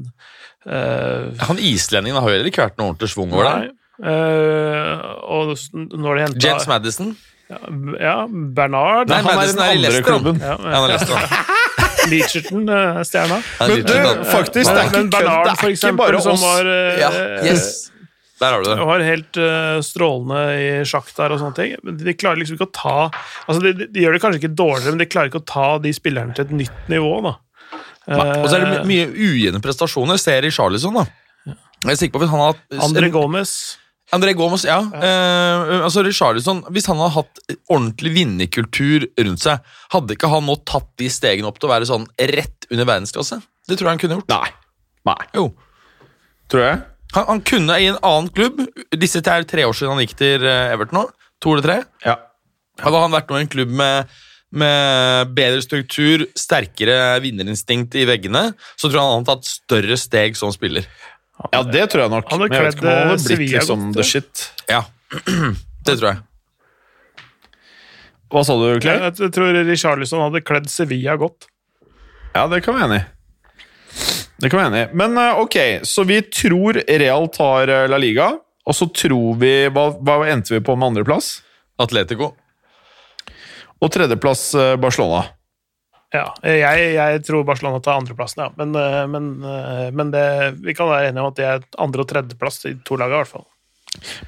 eh, 0.69 1.31
Han 1.49 1.61
islendingen 1.61 2.21
har 2.21 2.29
jo 2.29 2.37
heller 2.37 2.51
ikke 2.53 2.67
vært 2.67 2.77
noe 2.77 2.93
ordentlig 2.93 3.13
schwung 3.15 3.33
over 3.33 3.49
der. 3.49 3.71
Eh, 4.05 5.05
og 5.25 5.55
når 5.95 6.11
de 6.19 6.27
henta 6.27 6.45
James 6.45 6.67
Madison. 6.69 7.15
Ja, 7.49 8.15
Bernard 8.27 9.09
Nei, 9.11 9.19
Han 9.21 9.37
er 9.37 9.47
den 9.51 9.59
i 9.59 9.65
andre 9.65 9.81
Leicester, 9.83 10.11
han. 10.11 10.21
klubben. 10.23 10.39
ja, 10.41 10.53
Ja, 10.55 10.69
han 10.75 10.83
er 10.83 10.93
Leicester. 10.95 11.65
Leacherton 12.11 12.69
er 12.69 13.03
stjerna. 13.05 13.37
Er 13.61 13.67
Men 13.71 13.83
du, 13.85 13.91
sånn- 13.93 14.23
faktisk, 14.29 14.69
det 14.69 14.77
er 14.81 14.87
ikke. 14.89 15.03
Bernard, 15.13 15.49
er 15.51 15.59
for 15.59 15.69
eksempel, 15.73 16.17
som 16.25 16.39
var 16.41 16.69
eh, 16.69 16.99
Ja, 17.03 17.11
yes. 17.45 17.67
Der 18.41 18.51
har 18.51 18.63
du 18.65 18.67
det. 18.67 18.75
var 18.83 18.99
helt 18.99 19.37
uh, 19.39 19.77
strålende 19.85 20.39
i 20.59 20.65
sjakk 20.89 21.07
der 21.15 21.31
og 21.31 21.39
sånne 21.39 21.55
ting. 21.55 21.75
Men 21.87 21.95
de 22.01 22.13
klarer 22.19 22.41
liksom 22.41 22.57
ikke 22.57 22.67
å 22.67 22.73
ta 22.75 22.95
Altså, 23.47 23.61
de, 23.63 23.87
de 23.93 24.01
gjør 24.03 24.17
det 24.17 24.21
kanskje 24.25 24.41
ikke 24.41 24.55
dårligere, 24.59 24.91
men 24.91 24.99
de 24.99 25.07
klarer 25.07 25.31
ikke 25.31 25.39
å 25.39 25.45
ta 25.47 25.67
de 25.85 25.93
spillerne 25.95 26.35
til 26.35 26.43
et 26.49 26.51
nytt 26.65 26.89
nivå, 26.91 27.13
da. 27.23 27.31
Nei, 28.11 28.25
Og 28.41 28.49
så 28.51 28.57
er 28.59 28.65
det 28.65 28.73
Eh, 28.81 28.89
mye 28.89 29.05
ujevne 29.15 29.61
prestasjoner. 29.63 30.19
Ser 30.21 30.45
i 30.45 30.51
Charlison, 30.53 30.93
da. 30.99 31.05
Jeg 31.85 31.93
er 31.95 32.01
sikker 32.01 32.17
på 32.19 32.25
hvis 32.25 32.33
han 32.35 32.43
har 32.43 32.59
André 32.89 33.07
Gomez 33.13 33.55
André 34.15 34.33
Gomes, 34.37 34.63
ja. 34.67 34.77
Eh, 34.95 35.75
altså 35.85 36.03
Richarlison, 36.05 36.63
Hvis 36.73 36.87
han 36.89 36.99
hadde 37.01 37.15
hatt 37.17 37.41
ordentlig 37.71 38.13
vinnerkultur 38.15 39.05
rundt 39.19 39.43
seg, 39.43 39.61
hadde 39.93 40.15
ikke 40.15 40.29
han 40.31 40.45
nå 40.47 40.55
tatt 40.67 40.87
de 41.01 41.09
stegene 41.11 41.49
opp 41.49 41.59
til 41.59 41.69
å 41.69 41.73
være 41.75 41.87
sånn 41.89 42.07
rett 42.33 42.67
under 42.71 42.87
verdensklasse? 42.89 43.41
Det 43.67 43.77
tror 43.79 43.89
jeg 43.89 43.95
han 43.97 44.03
kunne 44.03 44.19
gjort. 44.19 44.31
Nei. 44.33 44.51
Nei, 45.05 45.21
Jo. 45.37 45.49
tror 46.51 46.63
jeg. 46.65 46.83
Han, 47.15 47.27
han 47.29 47.41
kunne 47.47 47.75
i 47.79 47.85
en 47.87 47.99
annen 48.03 48.27
klubb 48.33 48.57
Disse 48.99 49.21
er 49.21 49.45
tre 49.47 49.63
år 49.63 49.75
siden 49.77 49.93
han 49.93 50.01
gikk 50.03 50.15
til 50.19 50.43
eh, 50.45 50.71
Everton 50.73 50.97
nå. 50.99 51.03
To 51.43 51.53
eller 51.53 51.65
tre. 51.65 51.75
Ja. 52.05 52.15
Hadde 52.81 53.01
han 53.05 53.13
vært 53.13 53.29
nå 53.31 53.37
i 53.39 53.45
en 53.45 53.51
klubb 53.51 53.71
med, 53.71 54.09
med 54.55 55.31
bedre 55.37 55.61
struktur, 55.63 56.25
sterkere 56.35 57.19
vinnerinstinkt 57.23 57.95
i 57.99 58.05
veggene, 58.09 58.49
så 58.75 58.87
tror 58.89 58.97
jeg 58.97 59.05
han 59.05 59.13
hadde 59.19 59.29
tatt 59.31 59.47
større 59.51 59.97
steg 59.99 60.35
som 60.39 60.51
spiller. 60.55 60.87
Ja, 61.51 61.63
det 61.63 61.83
tror 61.91 62.05
jeg 62.05 62.11
nok. 62.13 62.29
Han 62.31 62.41
hadde 62.41 62.49
Men 62.51 62.57
jeg 62.57 62.65
vet 62.65 62.77
ikke 62.77 62.85
om 62.85 62.91
han 62.91 62.95
kledd, 62.95 63.09
hadde 63.09 63.17
blitt 63.17 63.27
Sevilla 63.27 63.59
liksom 63.59 63.81
godt, 63.83 63.95
the 63.95 64.01
det. 64.01 64.07
shit. 64.11 64.45
Ja, 64.71 64.81
det 65.89 65.97
tror 65.99 66.09
jeg. 66.11 66.21
Hva 68.33 68.41
sa 68.47 68.55
du, 68.59 68.63
Clay? 68.83 69.01
Jeg, 69.03 69.17
jeg 69.21 69.33
tror 69.35 69.59
Richarlison 69.67 70.23
hadde 70.25 70.41
kledd 70.47 70.69
Sevilla 70.71 71.15
godt. 71.21 71.47
Ja, 72.35 72.47
det 72.51 72.61
kan 72.65 72.75
vi 72.75 72.83
enig 72.87 73.01
i. 73.03 73.05
Det 74.43 74.49
kan 74.51 74.59
vi 74.59 74.65
enig 74.65 74.81
i. 74.85 74.87
Men 74.99 75.15
eh, 75.21 75.37
ok, 75.39 75.57
så 75.87 76.03
vi 76.07 76.17
tror 76.27 76.81
Real 76.87 77.29
tar 77.31 77.71
eh, 77.71 77.85
La 77.91 77.99
Liga, 78.01 78.31
og 78.65 78.75
så 78.75 78.87
tror 78.91 79.37
vi 79.39 79.53
Hva, 79.71 79.85
hva 80.01 80.17
endte 80.27 80.55
vi 80.55 80.63
på 80.65 80.75
med 80.75 80.89
andreplass? 80.91 81.37
Atletico. 81.79 82.33
Og 83.83 83.91
tredjeplass 83.93 84.49
eh, 84.59 84.73
Barcelona. 84.81 85.21
Ja, 86.15 86.29
jeg, 86.45 86.93
jeg 86.95 87.23
tror 87.27 87.43
Barcelona 87.47 87.81
tar 87.83 87.99
andreplassen, 87.99 88.45
ja. 88.45 88.51
Men, 88.59 88.75
eh, 88.79 89.01
men, 89.11 89.27
eh, 89.43 89.89
men 89.95 90.13
det, 90.13 90.23
vi 90.63 90.75
kan 90.77 90.89
være 90.91 91.09
enige 91.09 91.23
om 91.23 91.31
at 91.31 91.39
det 91.39 91.47
er 91.49 91.65
andre- 91.81 92.05
og 92.05 92.09
tredjeplass 92.11 92.61
i 92.69 92.75
to 92.87 92.97
lag, 92.99 93.11
i 93.11 93.19
hvert 93.19 93.31
fall. 93.31 93.45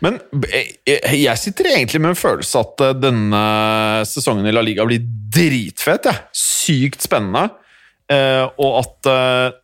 Men 0.03 0.19
eh, 0.47 1.13
jeg 1.19 1.41
sitter 1.41 1.71
egentlig 1.73 2.01
med 2.03 2.13
en 2.13 2.19
følelse 2.19 2.63
at 2.63 2.83
denne 3.01 3.43
sesongen 4.07 4.47
i 4.47 4.53
La 4.55 4.63
Liga 4.63 4.85
blir 4.87 5.05
dritfet. 5.33 6.09
Ja. 6.09 6.27
Sykt 6.35 7.05
spennende. 7.05 7.49
Og 8.07 8.77
at 8.79 9.07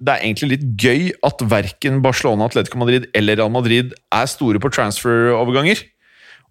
det 0.03 0.11
er 0.11 0.19
egentlig 0.25 0.49
litt 0.57 0.65
gøy 0.75 1.05
at 1.23 1.39
verken 1.47 2.01
Barcelona, 2.03 2.49
Atletico 2.49 2.75
Madrid 2.81 3.05
eller 3.15 3.39
Real 3.39 3.51
Madrid 3.51 3.93
er 4.11 4.27
store 4.27 4.59
på 4.59 4.71
transfer-overganger. 4.75 5.79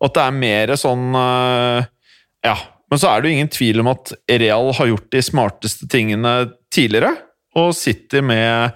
Og 0.01 0.09
at 0.09 0.16
det 0.16 0.25
er 0.25 0.39
mer 0.39 0.73
sånn 0.81 1.12
Ja. 1.12 2.57
Men 2.93 3.01
så 3.01 3.09
er 3.09 3.22
det 3.22 3.30
jo 3.30 3.36
ingen 3.38 3.49
tvil 3.49 3.80
om 3.80 3.88
at 3.88 4.11
Real 4.28 4.66
har 4.76 4.88
gjort 4.90 5.07
de 5.14 5.20
smarteste 5.24 5.86
tingene 5.88 6.32
tidligere, 6.68 7.14
og 7.57 7.70
sitter 7.72 8.20
med 8.20 8.74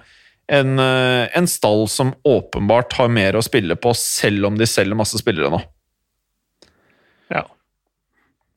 en, 0.49 0.79
eh, 0.81 1.27
en 1.37 1.45
stall 1.45 1.85
som 1.85 2.15
åpenbart 2.25 2.95
har 2.97 3.11
mer 3.13 3.37
å 3.37 3.43
spille 3.45 3.77
på, 3.77 3.93
selv 3.93 4.49
om 4.49 4.57
de 4.57 4.65
selger 4.65 4.97
masse 4.97 5.21
spillere 5.21 5.51
nå. 5.53 5.59
Ja. 7.29 7.43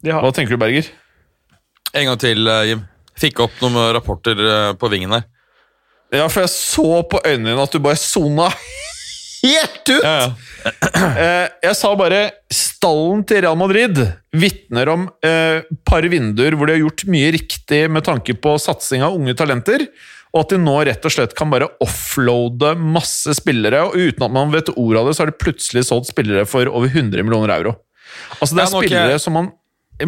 De 0.00 0.14
har, 0.16 0.24
Hva 0.24 0.32
tenker 0.32 0.56
du, 0.56 0.62
Berger? 0.64 0.88
En 1.92 2.08
gang 2.08 2.16
til, 2.24 2.48
eh, 2.48 2.64
Jim. 2.70 2.88
Fikk 3.20 3.44
opp 3.44 3.60
noen 3.60 3.92
rapporter 3.92 4.40
eh, 4.40 4.72
på 4.80 4.88
vingen 4.88 5.12
der. 5.12 5.28
Ja, 6.08 6.24
for 6.32 6.40
jeg 6.40 6.54
så 6.56 7.02
på 7.04 7.20
øynene 7.20 7.52
dine 7.52 7.68
at 7.68 7.76
du 7.76 7.84
bare 7.84 8.00
sona 8.00 8.48
helt 9.44 9.92
ut! 9.92 10.04
Eh, 10.04 11.48
jeg 11.68 11.76
sa 11.76 11.92
bare 12.00 12.30
stallen 12.80 13.20
til 13.28 13.42
Real 13.44 13.58
Madrid 13.60 13.98
vitner 14.32 14.88
om 14.88 15.02
et 15.26 15.68
par 15.84 16.06
vinduer 16.08 16.56
hvor 16.56 16.68
de 16.68 16.78
har 16.78 16.84
gjort 16.86 17.04
mye 17.12 17.34
riktig 17.36 17.82
med 17.92 18.06
tanke 18.06 18.32
på 18.40 18.54
satsing 18.62 19.04
av 19.04 19.16
unge 19.18 19.34
talenter, 19.36 19.84
og 20.32 20.44
at 20.44 20.54
de 20.54 20.60
nå 20.62 20.76
rett 20.88 21.04
og 21.04 21.12
slett 21.12 21.34
kan 21.36 21.50
bare 21.52 21.68
offloade 21.84 22.72
masse 22.80 23.34
spillere, 23.36 23.82
og 23.84 23.98
uten 23.98 24.24
at 24.24 24.32
man 24.32 24.52
vet 24.54 24.72
ordet 24.72 25.02
av 25.02 25.10
det, 25.10 25.16
så 25.16 25.24
har 25.24 25.32
de 25.32 25.42
plutselig 25.42 25.84
solgt 25.90 26.12
spillere 26.12 26.46
for 26.48 26.70
over 26.70 26.88
100 26.88 27.26
millioner 27.26 27.52
euro. 27.58 27.76
Altså, 28.38 28.54
det 28.54 28.62
er 28.62 28.64
Ja, 28.64 28.72
nå 28.72 28.82
ikke 28.86 28.94
spillere 28.94 29.22
som 29.22 29.36
man 29.36 29.50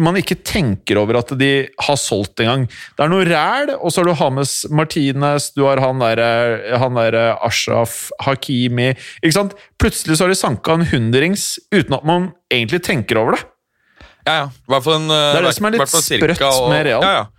man 0.01 0.17
ikke 0.19 0.39
tenker 0.45 0.97
over 1.01 1.19
at 1.19 1.33
de 1.39 1.51
har 1.85 1.97
solgt 1.99 2.41
engang. 2.43 2.65
Det 2.97 3.05
er 3.05 3.11
noe 3.11 3.27
ræl, 3.27 3.73
og 3.77 3.93
så 3.93 4.01
har 4.01 4.09
du 4.09 4.17
Hames 4.19 4.55
Martinez, 4.73 5.51
du 5.57 5.65
har 5.67 5.81
han 5.83 6.01
derre 6.01 6.77
han 6.81 6.97
der 6.97 7.17
Ashraf 7.35 8.07
Hakimi 8.23 8.91
ikke 8.93 9.35
sant? 9.35 9.55
Plutselig 9.81 10.17
så 10.17 10.27
har 10.27 10.33
de 10.33 10.39
sanka 10.39 10.77
en 10.77 10.87
hundrings 10.89 11.57
uten 11.73 11.97
at 11.97 12.07
man 12.07 12.31
egentlig 12.53 12.83
tenker 12.87 13.21
over 13.21 13.37
det. 13.37 13.45
Ja, 14.23 14.33
ja. 14.33 14.49
Hvert 14.71 14.85
fall 14.85 15.01
en, 15.01 15.09
Det 15.11 15.39
er 15.39 15.47
det 15.47 15.55
som 15.57 15.67
er 15.67 15.75
litt 15.75 15.95
sprøtt 15.95 16.43
med 16.71 16.85
Real. 16.87 17.03
Ja, 17.03 17.13
ja. 17.21 17.29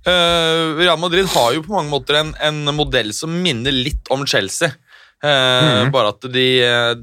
Uh, 0.00 0.78
Real 0.78 0.96
Madrid 0.96 1.28
har 1.28 1.50
jo 1.52 1.64
på 1.66 1.74
mange 1.74 1.92
måter 1.92 2.16
en, 2.22 2.30
en 2.40 2.72
modell 2.72 3.12
som 3.12 3.34
minner 3.44 3.74
litt 3.74 4.08
om 4.12 4.24
Chelsea. 4.24 4.72
Eh, 5.22 5.84
Mhm. 5.84 5.90
Bare 5.92 6.08
at 6.14 6.20
de 6.32 6.46
eh, 6.64 6.94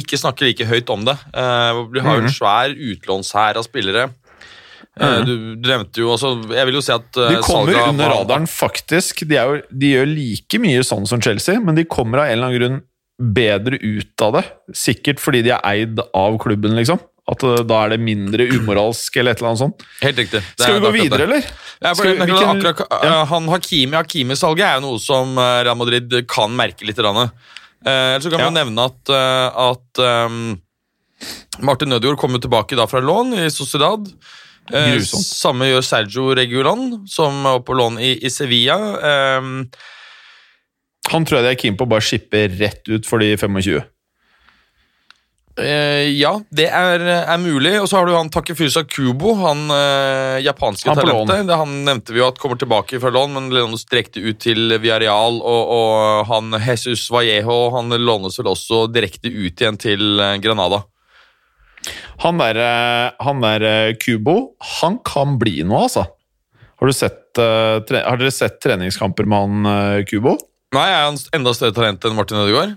ikke 0.00 0.18
snakker 0.18 0.48
like 0.48 0.66
høyt 0.66 0.90
om 0.90 1.04
det. 1.04 1.14
Eh, 1.32 1.80
de 1.94 2.00
har 2.02 2.16
jo 2.16 2.22
Mhm. 2.22 2.26
en 2.26 2.34
svær 2.34 2.74
utlånshær 2.74 3.56
av 3.56 3.64
spillere. 3.64 4.10
Mm. 5.00 5.24
du, 5.24 5.54
du 5.62 5.68
nevnte 5.70 6.00
jo 6.02 6.08
også 6.10 6.50
Jeg 6.52 6.66
vil 6.66 6.74
jo 6.74 6.80
si 6.82 6.92
at 6.92 7.16
eh, 7.16 7.28
De 7.36 7.42
kommer 7.46 7.76
under 7.88 8.10
radaren, 8.10 8.46
faktisk. 8.50 9.22
De, 9.28 9.36
jo, 9.38 9.60
de 9.70 9.92
gjør 9.94 10.08
like 10.10 10.58
mye 10.60 10.82
sånn 10.84 11.06
som 11.06 11.20
Chelsea, 11.22 11.60
men 11.62 11.74
de 11.78 11.84
kommer 11.84 12.18
av 12.18 12.26
en 12.26 12.32
eller 12.38 12.48
annen 12.50 12.58
grunn 12.60 12.80
bedre 13.20 13.78
ut 13.80 14.22
av 14.26 14.32
det. 14.34 14.44
Sikkert 14.76 15.20
fordi 15.22 15.42
de 15.46 15.50
er 15.54 15.60
eid 15.64 16.00
av 16.12 16.36
klubben, 16.42 16.74
liksom. 16.74 16.98
At 17.30 17.42
eh, 17.46 17.60
da 17.68 17.82
er 17.86 17.92
det 17.94 18.00
mindre 18.02 18.46
umoralsk, 18.50 19.16
eller 19.20 19.32
et 19.36 19.38
eller 19.42 19.52
annet 19.52 19.62
sånt. 19.62 19.84
Helt 20.02 20.18
riktig. 20.18 20.40
Det 20.42 20.64
Skal 20.64 20.78
vi 20.80 20.86
gå 20.86 20.90
videre, 20.96 21.28
eller? 21.28 21.44
Ja, 21.80 21.92
vi- 21.94 22.16
det 22.18 22.26
er 22.26 22.48
akkurat, 22.50 23.28
han 23.30 23.46
Hakimi 23.48 23.96
Hakimi-salget 23.96 24.66
er 24.66 24.74
jo 24.80 24.86
noe 24.88 24.98
som 25.00 25.38
eh, 25.38 25.62
Real 25.68 25.78
Madrid 25.78 26.12
kan 26.28 26.50
merke 26.58 26.84
litt. 26.88 26.98
Eh, 26.98 27.30
Ellers 27.86 28.24
så 28.26 28.30
kan 28.32 28.40
vi 28.40 28.44
Ja. 28.44 28.50
jo 28.50 28.56
nevne 28.58 28.88
at, 28.90 29.10
at 29.70 30.02
um, 30.26 30.60
Martin 31.60 31.88
Nødegaard 31.92 32.18
kommer 32.20 32.40
tilbake 32.42 32.76
da 32.76 32.86
fra 32.90 33.00
lån 33.00 33.34
i 33.44 33.48
Sociedad. 33.52 34.06
Eh, 34.72 34.98
samme 35.02 35.66
gjør 35.70 35.82
Sergio 35.82 36.34
Regulan, 36.36 37.06
som 37.08 37.40
er 37.46 37.62
på 37.66 37.74
lån 37.78 37.96
i, 38.00 38.12
i 38.24 38.28
Sevilla. 38.30 38.76
Eh, 39.00 39.48
Han 41.10 41.24
tror 41.26 41.40
jeg 41.40 41.46
de 41.46 41.50
er 41.54 41.60
keen 41.62 41.76
på 41.78 41.86
å 41.86 41.90
bare 41.90 42.04
shippe 42.04 42.44
rett 42.60 42.86
ut 42.92 43.06
for 43.08 43.18
de 43.22 43.32
25. 43.36 43.80
eh, 45.62 46.08
ja, 46.16 46.32
det 46.50 46.66
er, 46.72 47.02
er 47.20 47.38
mulig. 47.40 47.74
Og 47.80 47.88
så 47.88 47.98
har 47.98 48.08
du 48.08 48.14
han 48.16 48.30
Takefusa 48.32 48.82
Kubo, 48.88 49.34
han 49.40 49.66
uh, 49.70 50.40
japanske 50.42 50.90
Han 50.90 50.98
talentet. 50.98 51.46
Det, 51.48 51.58
han 51.60 51.74
nevnte 51.86 52.14
vi 52.14 52.22
jo 52.22 52.28
at 52.30 52.40
kommer 52.42 52.60
tilbake 52.60 53.00
fra 53.02 53.12
lån, 53.14 53.36
men 53.36 53.48
lånes 53.54 53.86
direkte 53.90 54.22
ut 54.24 54.40
til 54.42 54.76
Villarreal. 54.76 55.40
Og, 55.40 55.74
og 55.76 56.30
han 56.30 56.56
Jesus 56.58 57.06
Vallejo 57.12 57.58
han 57.76 57.94
lånes 58.00 58.40
vel 58.40 58.52
også 58.52 58.84
direkte 58.92 59.30
ut 59.30 59.62
igjen 59.62 59.80
til 59.80 60.20
eh, 60.20 60.36
Granada. 60.42 60.82
Han 62.20 62.40
der, 62.42 62.60
han 63.24 63.40
der 63.40 63.94
Kubo, 64.00 64.52
han 64.80 64.98
kan 65.06 65.38
bli 65.40 65.62
noe, 65.64 65.86
altså. 65.86 66.04
Har, 66.80 66.88
du 66.88 66.96
sett, 66.96 67.24
uh, 67.40 67.80
har 67.80 68.20
dere 68.20 68.32
sett 68.34 68.60
treningskamper 68.64 69.28
med 69.28 69.46
han 69.46 70.04
Kubo? 70.08 70.36
Nei, 70.76 70.86
er 70.86 71.08
han 71.08 71.18
enda 71.36 71.56
større 71.56 71.74
talent 71.76 72.04
enn 72.06 72.16
Martin 72.18 72.42
Ødegaard? 72.42 72.76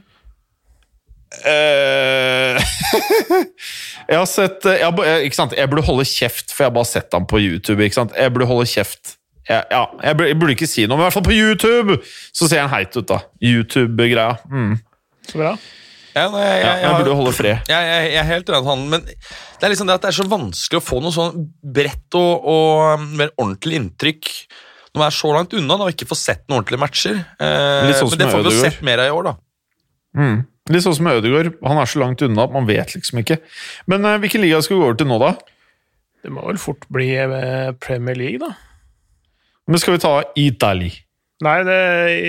Eh, 1.42 2.62
jeg 4.12 4.18
har 4.20 4.30
sett 4.30 4.66
eh, 4.70 4.80
jeg, 4.84 4.94
eh, 5.04 5.26
ikke 5.28 5.40
sant? 5.40 5.56
jeg 5.58 5.72
burde 5.72 5.86
holde 5.88 6.06
kjeft, 6.08 6.54
for 6.54 6.66
jeg 6.66 6.72
har 6.72 6.78
bare 6.78 6.90
sett 6.90 7.16
ham 7.16 7.28
på 7.30 7.42
YouTube. 7.42 7.84
Ikke 7.84 8.00
sant? 8.02 8.16
Jeg 8.18 8.34
burde 8.36 8.50
holde 8.50 8.68
kjeft. 8.70 9.16
Jeg, 9.50 9.66
ja, 9.74 9.86
jeg, 10.00 10.18
burde, 10.18 10.32
jeg 10.32 10.40
burde 10.40 10.56
ikke 10.56 10.70
si 10.72 10.86
noe, 10.88 10.96
men 10.96 11.04
i 11.04 11.08
hvert 11.10 11.18
fall 11.18 11.26
på 11.26 11.36
YouTube 11.36 11.98
så 12.32 12.48
ser 12.48 12.64
han 12.64 12.72
heit 12.72 12.96
ut, 12.96 13.08
da. 13.10 13.24
YouTube-greia. 13.44 14.38
Mm. 14.48 14.78
Så 15.28 15.42
bra. 15.42 15.56
Ja, 16.14 16.28
nei, 16.30 16.44
jeg, 16.46 16.60
Ja, 16.62 16.70
jeg, 16.70 16.84
jeg 16.84 16.98
burde 17.02 17.16
holde 17.18 17.34
fred. 17.34 17.72
jeg, 17.72 17.88
jeg, 17.90 18.10
jeg 18.14 18.22
er 18.22 18.30
helt 18.30 18.50
enig 18.52 18.60
med 18.62 18.70
han, 18.70 18.84
men 18.92 19.08
det 19.10 19.66
er 19.66 19.74
liksom 19.74 19.90
det 19.90 19.96
at 19.98 20.04
det 20.06 20.12
er 20.12 20.18
så 20.20 20.28
vanskelig 20.30 20.80
å 20.80 20.86
få 20.86 21.00
noe 21.02 21.16
sånn 21.16 21.48
bredt 21.74 22.20
og, 22.20 22.46
og 22.54 23.02
um, 23.02 23.08
mer 23.18 23.34
ordentlig 23.34 23.80
inntrykk 23.82 24.30
når 24.94 25.02
man 25.02 25.08
er 25.08 25.16
så 25.18 25.32
langt 25.34 25.56
unna 25.58 25.78
da, 25.80 25.88
og 25.88 25.96
ikke 25.96 26.06
får 26.06 26.20
sett 26.22 26.44
noen 26.46 26.60
ordentlige 26.60 26.82
matcher. 26.84 27.16
Eh, 27.42 27.94
sånn 27.98 28.12
men 28.14 28.22
det 28.22 28.28
får 28.30 28.44
vi 28.46 28.52
jo 28.52 28.60
sett 28.62 28.84
mer 28.86 29.02
av 29.02 29.10
i 29.10 29.14
år, 29.16 29.26
da. 29.26 29.34
Mm. 30.22 30.36
Litt 30.72 30.86
sånn 30.86 30.96
som 30.96 31.10
Ødegaard. 31.12 31.58
Han 31.66 31.80
er 31.82 31.90
så 31.92 32.00
langt 32.00 32.22
unna 32.24 32.46
at 32.48 32.54
man 32.54 32.68
vet 32.70 32.94
liksom 32.96 33.20
ikke. 33.20 33.40
Men 33.92 34.08
eh, 34.08 34.20
hvilken 34.24 34.44
liga 34.46 34.62
skal 34.64 34.78
vi 34.78 34.82
gå 34.84 34.88
over 34.88 35.00
til 35.00 35.10
nå, 35.10 35.18
da? 35.20 35.34
Det 36.24 36.32
må 36.32 36.46
vel 36.48 36.60
fort 36.62 36.86
bli 36.94 37.10
eh, 37.20 37.74
Premier 37.84 38.16
League, 38.16 38.40
da. 38.40 38.54
Men 39.68 39.82
skal 39.82 39.98
vi 39.98 40.04
ta 40.04 40.14
Italy? 40.40 40.92
Nei, 41.44 41.58
det, 41.68 41.78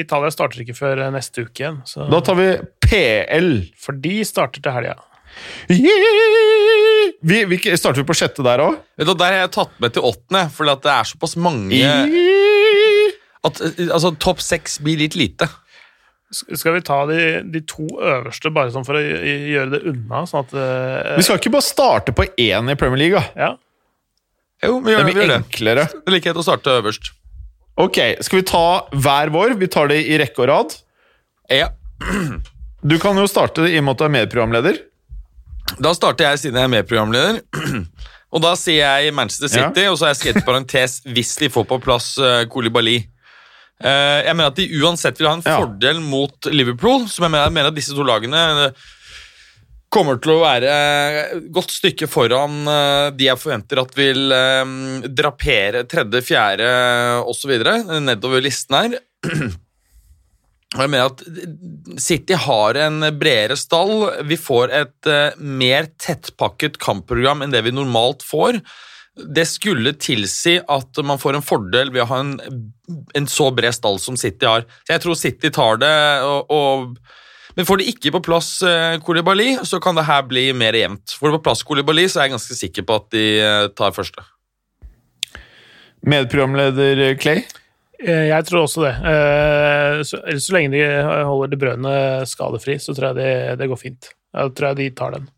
Italia 0.03 0.33
starter 0.35 0.65
ikke 0.65 0.75
før 0.75 1.05
eh, 1.07 1.13
neste 1.15 1.47
uke 1.47 1.63
igjen. 1.63 1.81
Så, 1.87 2.09
Da 2.11 2.23
tar 2.27 2.39
vi 2.41 2.49
PL. 2.83 3.53
for 3.79 4.03
de 4.03 4.17
starter 4.27 4.65
til 4.65 4.75
helga. 4.75 4.99
Vi, 5.71 7.39
vi, 7.51 7.59
starter 7.79 8.03
vi 8.03 8.07
på 8.07 8.15
sjette 8.19 8.43
der 8.47 8.63
òg? 8.63 8.77
Der 8.99 9.25
har 9.25 9.41
jeg 9.45 9.55
tatt 9.55 9.79
med 9.83 9.95
til 9.95 10.07
åttende, 10.07 10.45
for 10.55 10.69
det 10.69 10.91
er 10.91 11.09
såpass 11.11 11.35
mange 11.39 11.81
at 13.45 13.61
eh, 13.61 13.91
altså, 13.93 14.15
topp 14.21 14.43
seks 14.43 14.79
blir 14.85 15.01
litt 15.03 15.17
lite. 15.19 15.49
Skal 16.35 16.77
vi 16.77 16.83
ta 16.85 17.01
de, 17.09 17.19
de 17.55 17.61
to 17.69 17.87
øverste, 17.95 18.51
bare 18.55 18.73
sånn 18.75 18.87
for 18.87 18.99
å 18.99 19.03
gjøre 19.03 19.71
det 19.77 19.83
unna? 19.93 20.25
Sånn 20.31 20.47
at 20.47 20.55
Uh, 20.55 21.15
Vi 21.19 21.25
skal 21.27 21.39
ikke 21.41 21.53
bare 21.55 21.67
starte 21.67 22.15
på 22.17 22.27
én 22.41 22.71
i 22.71 22.77
Premier 22.79 23.01
League, 23.01 23.21
da. 23.21 23.47
Ja. 23.47 23.51
Jo, 24.65 24.79
vi 24.85 24.95
gjør, 24.95 25.05
det. 25.05 25.15
blir 25.17 25.35
enklere. 25.35 25.87
Det 25.93 26.11
er 26.11 26.17
likhet 26.17 26.41
å 26.41 26.45
starte 26.47 26.79
øverst. 26.79 27.13
Ok, 27.81 27.99
skal 28.23 28.41
vi 28.41 28.47
ta 28.49 28.67
hver 28.93 29.33
vår? 29.35 29.57
Vi 29.61 29.69
tar 29.73 29.91
det 29.91 30.01
i 30.07 30.19
rekke 30.21 30.45
og 30.45 30.51
rad. 30.51 30.77
Ja. 31.53 31.73
Du 32.85 32.99
kan 33.03 33.17
jo 33.19 33.27
starte 33.31 33.65
i 33.65 33.79
og 33.81 33.87
med 33.87 33.97
at 33.97 34.03
du 34.03 34.05
er 34.07 34.13
medprogramleder. 34.13 34.81
Da 35.81 35.95
starter 35.97 36.29
jeg 36.29 36.43
siden 36.45 36.61
jeg 36.61 36.69
er 36.69 36.75
medprogramleder. 36.75 37.41
Og 38.35 38.43
da 38.43 38.55
sier 38.59 38.83
jeg 38.83 39.15
Manchester 39.15 39.51
City, 39.53 39.85
og 39.87 39.97
så 39.97 40.09
har 40.09 40.15
jeg 40.15 40.21
skrevet 40.21 40.47
parentes 40.47 40.97
hvis 41.07 41.37
de 41.39 41.49
får 41.55 41.69
på 41.71 41.79
plass 41.85 42.17
uh. 42.19 42.43
Eh, 42.43 43.05
jeg 43.83 44.37
mener 44.37 44.53
at 44.53 44.59
de 44.61 44.69
uansett 44.81 45.19
vil 45.19 45.27
ha 45.29 45.35
en 45.39 45.43
Ja. 45.45 45.57
fordel 45.61 45.99
mot 46.01 46.47
Liverpool, 46.53 47.09
som 47.11 47.25
jeg 47.27 47.33
mener, 47.35 47.49
jeg 47.49 47.57
mener 47.57 47.73
at 47.73 47.75
disse 47.79 47.97
to 47.97 48.05
lagene 48.07 48.43
eh, 48.69 48.85
kommer 49.95 50.19
til 50.23 50.33
å 50.35 50.41
være 50.43 50.71
et 50.75 51.51
godt 51.55 51.71
stykke 51.71 52.09
foran 52.11 52.65
eh, 52.71 53.11
de 53.15 53.29
jeg 53.29 53.39
forventer 53.39 53.83
at 53.83 53.93
vil 53.99 54.33
eh, 54.35 54.65
drapere 55.11 55.85
tredje, 55.91 56.23
fjerde 56.23 56.71
osv. 57.31 57.53
nedover 58.03 58.43
listen 58.43 58.75
her. 58.79 58.99
Jeg 60.75 60.91
mener 60.91 61.07
at 61.07 61.21
City 62.03 62.35
har 62.35 62.75
en 62.83 63.05
bredere 63.15 63.55
stall. 63.55 64.09
Vi 64.27 64.35
får 64.41 64.73
et 64.75 65.07
eh, 65.07 65.37
mer 65.39 65.87
tettpakket 66.03 66.81
kampprogram 66.83 67.45
enn 67.45 67.55
det 67.55 67.61
vi 67.63 67.71
normalt 67.71 68.25
får. 68.27 68.59
Det 69.15 69.45
skulle 69.47 69.93
tilsi 69.95 70.57
at 70.59 70.99
man 71.07 71.21
får 71.23 71.37
en 71.39 71.45
fordel 71.47 71.93
ved 71.95 72.03
å 72.03 72.09
ha 72.11 72.17
en, 72.25 72.33
en 73.15 73.29
så 73.31 73.51
bred 73.55 73.77
stall 73.77 74.01
som 74.03 74.17
City 74.19 74.49
har. 74.49 74.65
Så 74.83 74.97
jeg 74.97 75.03
tror 75.05 75.15
City 75.21 75.51
tar 75.55 75.79
det, 75.79 75.93
og, 76.27 76.51
og, 76.51 76.97
men 77.55 77.69
får 77.69 77.79
de 77.79 77.87
ikke 77.93 78.11
på 78.17 78.23
plass 78.27 78.49
eh, 78.67 78.97
Koulibaly, 79.07 79.53
så 79.63 79.79
kan 79.83 79.95
det 79.95 80.09
her 80.09 80.25
bli 80.27 80.49
mer 80.59 80.75
jevnt. 80.75 81.15
Får 81.15 81.31
de 81.31 81.39
på 81.39 81.45
plass 81.47 81.63
Kolibali, 81.63 82.09
så 82.11 82.19
er 82.19 82.27
jeg 82.27 82.35
ganske 82.35 82.59
sikker 82.59 82.89
på 82.89 82.97
at 82.99 83.07
de 83.15 83.27
eh, 83.39 83.69
tar 83.79 83.95
første. 83.95 84.25
Medprogramleder 86.05 87.15
Clay. 87.23 87.45
Eh, 88.03 88.27
Jeg 88.33 88.45
tror 88.49 88.65
også 88.67 88.83
det. 88.85 88.95
Eh, 88.99 90.03
Så, 90.05 90.19
så 90.43 90.57
lenge 90.57 90.75
de 90.75 90.83
holder 91.25 91.55
De 91.55 91.61
Brønne 91.63 91.95
skadefri, 92.29 92.81
så 92.83 92.93
tror 92.97 93.13
jeg 93.13 93.21
det, 93.23 93.59
det 93.63 93.71
går 93.71 93.81
fint. 93.81 94.11
Jeg 94.35 94.55
tror 94.59 94.73
jeg 94.73 94.81
de 94.83 94.91
tar 94.99 95.15
den. 95.15 95.31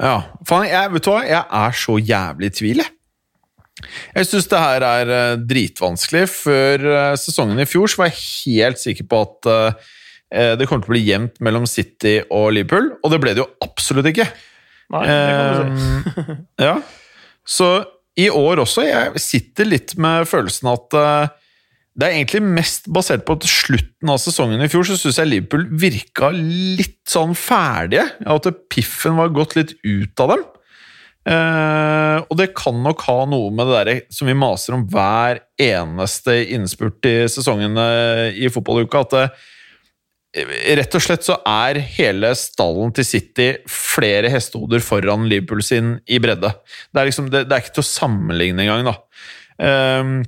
Ja, 0.00 0.16
faen, 0.48 0.68
jeg, 0.70 0.92
vet 0.94 1.06
du 1.06 1.10
hva? 1.12 1.22
Jeg 1.26 1.42
er 1.42 1.78
så 1.78 1.96
jævlig 2.00 2.50
i 2.50 2.56
tvil, 2.58 2.82
jeg. 2.84 2.92
Jeg 4.12 4.28
syns 4.28 4.46
det 4.50 4.60
her 4.60 4.84
er 4.86 5.10
eh, 5.16 5.40
dritvanskelig. 5.48 6.26
Før 6.30 6.86
eh, 6.92 7.14
sesongen 7.20 7.60
i 7.62 7.66
fjor 7.68 7.90
så 7.90 8.02
var 8.02 8.12
jeg 8.12 8.22
helt 8.22 8.80
sikker 8.82 9.08
på 9.10 9.22
at 9.26 9.50
eh, 9.52 9.90
det 10.60 10.68
kommer 10.68 10.84
til 10.84 10.92
å 10.92 10.94
bli 10.94 11.04
jevnt 11.04 11.42
mellom 11.44 11.66
City 11.68 12.18
og 12.32 12.52
Liverpool, 12.56 12.92
og 13.02 13.12
det 13.12 13.20
ble 13.20 13.34
det 13.34 13.42
jo 13.42 13.50
absolutt 13.64 14.08
ikke. 14.12 14.28
Nei, 14.92 15.02
det 15.08 15.18
kan 15.36 15.72
du 15.74 15.82
si. 15.82 16.36
Ja. 16.62 16.76
Så 17.48 17.68
i 18.20 18.28
år 18.32 18.62
også, 18.62 18.84
jeg 18.86 19.20
sitter 19.20 19.68
litt 19.68 19.96
med 20.00 20.28
følelsen 20.28 20.70
at 20.72 20.96
det 21.92 22.08
er 22.08 22.16
egentlig 22.16 22.40
mest 22.56 22.86
basert 22.92 23.26
på 23.28 23.36
at 23.36 23.44
slutten 23.48 24.10
av 24.12 24.20
sesongen 24.22 24.62
i 24.64 24.68
fjor 24.72 24.86
så 24.88 24.96
syns 24.96 25.18
jeg 25.20 25.28
Liverpool 25.28 25.66
virka 25.82 26.30
litt 26.32 27.02
sånn 27.10 27.34
ferdige. 27.36 28.06
At 28.24 28.48
piffen 28.72 29.18
var 29.18 29.34
gått 29.36 29.58
litt 29.58 29.74
ut 29.84 30.22
av 30.24 30.32
dem. 30.32 30.46
Eh, 31.22 32.18
og 32.24 32.38
det 32.40 32.48
kan 32.58 32.80
nok 32.82 33.04
ha 33.06 33.18
noe 33.30 33.52
med 33.54 33.68
det 33.68 33.76
der 33.76 34.00
som 34.10 34.26
vi 34.26 34.34
maser 34.34 34.74
om 34.74 34.86
hver 34.90 35.44
eneste 35.60 36.40
innspurt 36.56 37.06
i 37.06 37.16
sesongen 37.30 37.78
eh, 37.78 38.40
i 38.42 38.50
fotballuka, 38.50 39.04
at 39.04 39.14
det, 39.14 39.26
rett 40.80 40.96
og 40.96 41.04
slett 41.04 41.26
så 41.26 41.36
er 41.46 41.78
hele 41.98 42.32
stallen 42.38 42.94
til 42.96 43.04
City 43.04 43.48
flere 43.68 44.32
hestehoder 44.32 44.80
foran 44.82 45.28
Liverpool 45.28 45.60
sin 45.62 45.98
i 46.08 46.18
bredde. 46.22 46.54
Det 46.90 47.02
er, 47.02 47.10
liksom, 47.10 47.28
det, 47.30 47.44
det 47.50 47.56
er 47.56 47.64
ikke 47.66 47.76
til 47.76 47.84
å 47.84 47.90
sammenligne 47.92 48.64
engang, 48.64 48.88
da. 48.88 48.96
Ehm, 49.62 50.22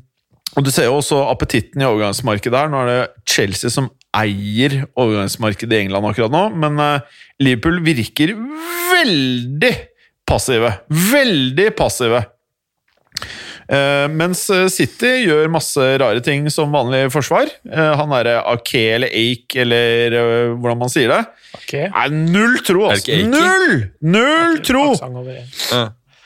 og 0.55 0.67
du 0.67 0.71
ser 0.71 0.89
jo 0.89 0.99
også 1.01 1.21
appetitten 1.31 1.83
i 1.83 1.89
overgangsmarkedet 1.89 2.59
her. 2.59 2.71
Nå 2.73 2.83
er 2.85 2.91
det 2.91 3.31
Chelsea 3.31 3.73
som 3.73 3.91
eier 4.15 4.85
overgangsmarkedet 4.93 5.75
i 5.75 5.87
England 5.87 6.11
akkurat 6.11 6.35
nå, 6.35 6.45
men 6.63 6.79
eh, 6.83 7.25
Liverpool 7.43 7.81
virker 7.87 8.37
veldig 8.93 9.73
passive. 10.29 10.71
Veldig 11.11 11.73
passive. 11.79 12.23
Eh, 13.65 14.07
mens 14.13 14.43
City 14.75 15.11
gjør 15.25 15.49
masse 15.53 15.85
rare 16.03 16.21
ting 16.25 16.47
som 16.53 16.73
vanlig 16.75 17.07
forsvar. 17.15 17.49
Eh, 17.65 17.93
han 17.99 18.13
derre 18.13 18.39
Ake 18.53 18.85
eller 18.99 19.15
Ake, 19.15 19.63
eller 19.65 20.19
eh, 20.21 20.55
hvordan 20.55 20.83
man 20.85 20.93
sier 20.93 21.13
det. 21.13 21.21
Okay. 21.63 21.89
Nei, 21.89 22.07
null 22.35 22.59
tro, 22.67 22.89
altså! 22.91 23.21
Null! 23.31 23.87
Null 24.15 24.61
tro! 24.67 24.89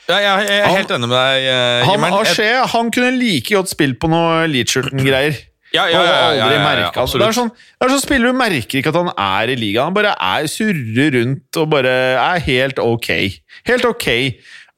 Ja. 0.08 0.18
Jeg, 0.24 0.48
jeg 0.48 0.60
er 0.64 0.72
helt 0.78 0.90
enig 0.96 1.08
med 1.10 1.16
deg, 1.18 1.46
eh, 1.52 1.84
Han. 1.84 2.24
Jeg- 2.48 2.68
han 2.72 2.90
kunne 2.90 3.10
like 3.18 3.54
godt 3.54 3.68
spilt 3.68 3.98
på 4.00 4.08
noe 4.08 4.46
Leachurton-greier. 4.48 5.36
Ja, 5.74 5.84
ja, 5.84 5.98
ja, 6.00 6.00
ja, 6.00 6.12
ja, 6.32 6.32
ja, 6.32 6.44
ja, 6.54 6.58
merket 6.64 6.94
Det 7.20 7.28
er 7.28 7.36
sånn, 7.36 7.50
det 7.52 7.84
er 7.84 7.92
sånn 7.92 8.00
spiller 8.00 8.32
du 8.32 8.38
merker 8.38 8.78
ikke 8.80 8.88
at 8.88 8.94
han 8.96 9.10
er 9.18 9.52
i 9.52 9.56
ligaen. 9.60 9.84
Han 9.90 9.94
bare 9.98 10.14
er 10.16 10.46
surrer 10.48 11.12
rundt 11.12 11.56
og 11.60 11.68
bare 11.74 11.92
er 12.16 12.40
helt 12.40 12.78
ok. 12.80 13.10
Helt 13.68 13.84
ok. 13.84 14.08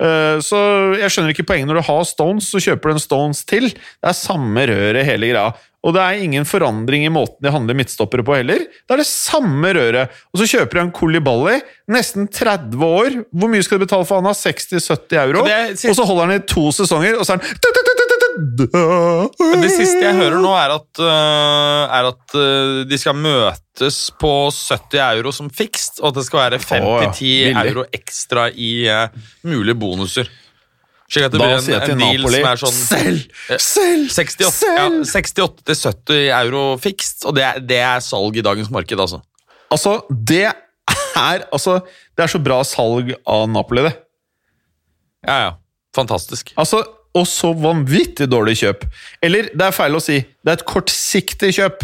Eh, 0.01 0.41
så 0.43 0.59
jeg 0.99 1.11
skjønner 1.13 1.31
ikke 1.35 1.47
poenget 1.47 1.69
når 1.69 1.79
du 1.79 1.87
har 1.93 2.03
Stones, 2.09 2.51
så 2.51 2.59
kjøper 2.59 2.91
du 2.91 2.97
en 2.97 2.99
Stones 3.07 3.45
til. 3.45 3.69
Det 3.71 4.09
er 4.11 4.17
samme 4.19 4.67
røret 4.67 5.05
hele 5.07 5.31
greia. 5.31 5.53
Og 5.81 5.95
det 5.97 6.01
er 6.05 6.23
ingen 6.27 6.45
forandring 6.45 7.07
i 7.07 7.13
måten 7.13 7.41
de 7.41 7.53
handler 7.55 7.77
midtstoppere 7.79 8.25
på 8.27 8.35
heller. 8.37 8.67
Det 8.69 8.93
er 8.93 9.01
det 9.01 9.07
samme 9.09 9.71
røret. 9.73 10.13
Og 10.29 10.43
så 10.43 10.49
kjøper 10.51 10.77
de 10.77 10.83
en 10.85 10.91
Kolibali, 10.93 11.57
nesten 11.89 12.29
30 12.29 12.85
år. 12.85 13.17
Hvor 13.33 13.49
mye 13.49 13.65
skal 13.65 13.81
du 13.81 13.87
betale 13.87 14.05
for 14.09 14.21
han? 14.21 14.29
60-70 14.37 15.17
euro? 15.23 15.41
Og 15.89 15.97
så 15.97 16.05
holder 16.11 16.27
han 16.29 16.37
i 16.37 16.45
to 16.53 16.67
sesonger, 16.77 17.17
og 17.17 17.25
så 17.25 17.33
er 17.33 17.41
han 17.41 17.47
Det 19.63 19.71
siste 19.73 20.05
jeg 20.05 20.15
hører 20.17 20.37
nå, 20.41 20.53
er 20.57 20.75
at, 20.77 21.01
øh, 21.03 21.97
er 21.99 22.11
at 22.13 22.37
øh, 22.39 22.85
de 22.91 22.99
skal 23.01 23.17
møtes 23.19 23.99
på 24.21 24.33
70 24.53 25.01
euro 25.01 25.33
som 25.35 25.51
fikst, 25.51 26.01
og 26.03 26.13
at 26.13 26.21
det 26.21 26.27
skal 26.29 26.45
være 26.45 26.61
5-10 26.61 26.85
Å, 26.85 26.95
ja. 27.03 27.11
Billig. 27.17 27.57
euro 27.73 27.87
ekstra 27.97 28.47
i 28.53 28.71
øh, 28.89 29.09
mulige 29.49 29.79
bonuser. 29.81 30.31
Slik 31.11 31.27
at 31.27 31.33
det 31.35 31.41
Da 31.41 31.47
blir 31.49 31.63
sier 31.65 31.75
jeg 31.75 31.81
en, 31.81 31.87
til 31.87 31.95
en 31.97 32.03
deal 32.05 32.21
Napoli 32.23 32.39
som 32.39 32.49
er 32.51 32.61
sånn 32.63 32.77
Selg! 32.79 33.25
Selg! 33.59 34.11
68 34.15 34.69
ja, 34.77 34.85
68-70 35.11 36.21
euro 36.39 36.63
fikst, 36.83 37.25
og 37.27 37.35
det 37.39 37.45
er, 37.49 37.59
det 37.73 37.81
er 37.83 38.05
salg 38.05 38.39
i 38.39 38.45
dagens 38.47 38.71
marked, 38.71 39.01
altså. 39.03 39.19
Altså, 39.75 39.97
det 40.11 40.45
er 40.51 41.47
Altså, 41.53 41.81
det 42.17 42.23
er 42.25 42.31
så 42.33 42.39
bra 42.43 42.61
salg 42.65 43.11
av 43.29 43.43
Napoli, 43.51 43.83
det. 43.85 43.93
Ja, 45.27 45.37
ja. 45.45 45.51
Fantastisk. 45.95 46.53
Altså, 46.59 46.81
Og 47.15 47.27
så 47.27 47.51
vanvittig 47.59 48.29
dårlig 48.31 48.55
kjøp. 48.61 48.85
Eller, 49.27 49.49
det 49.51 49.67
er 49.67 49.75
feil 49.75 49.99
å 49.99 50.01
si, 50.03 50.21
det 50.23 50.53
er 50.53 50.61
et 50.61 50.67
kortsiktig 50.71 51.51
kjøp. 51.57 51.83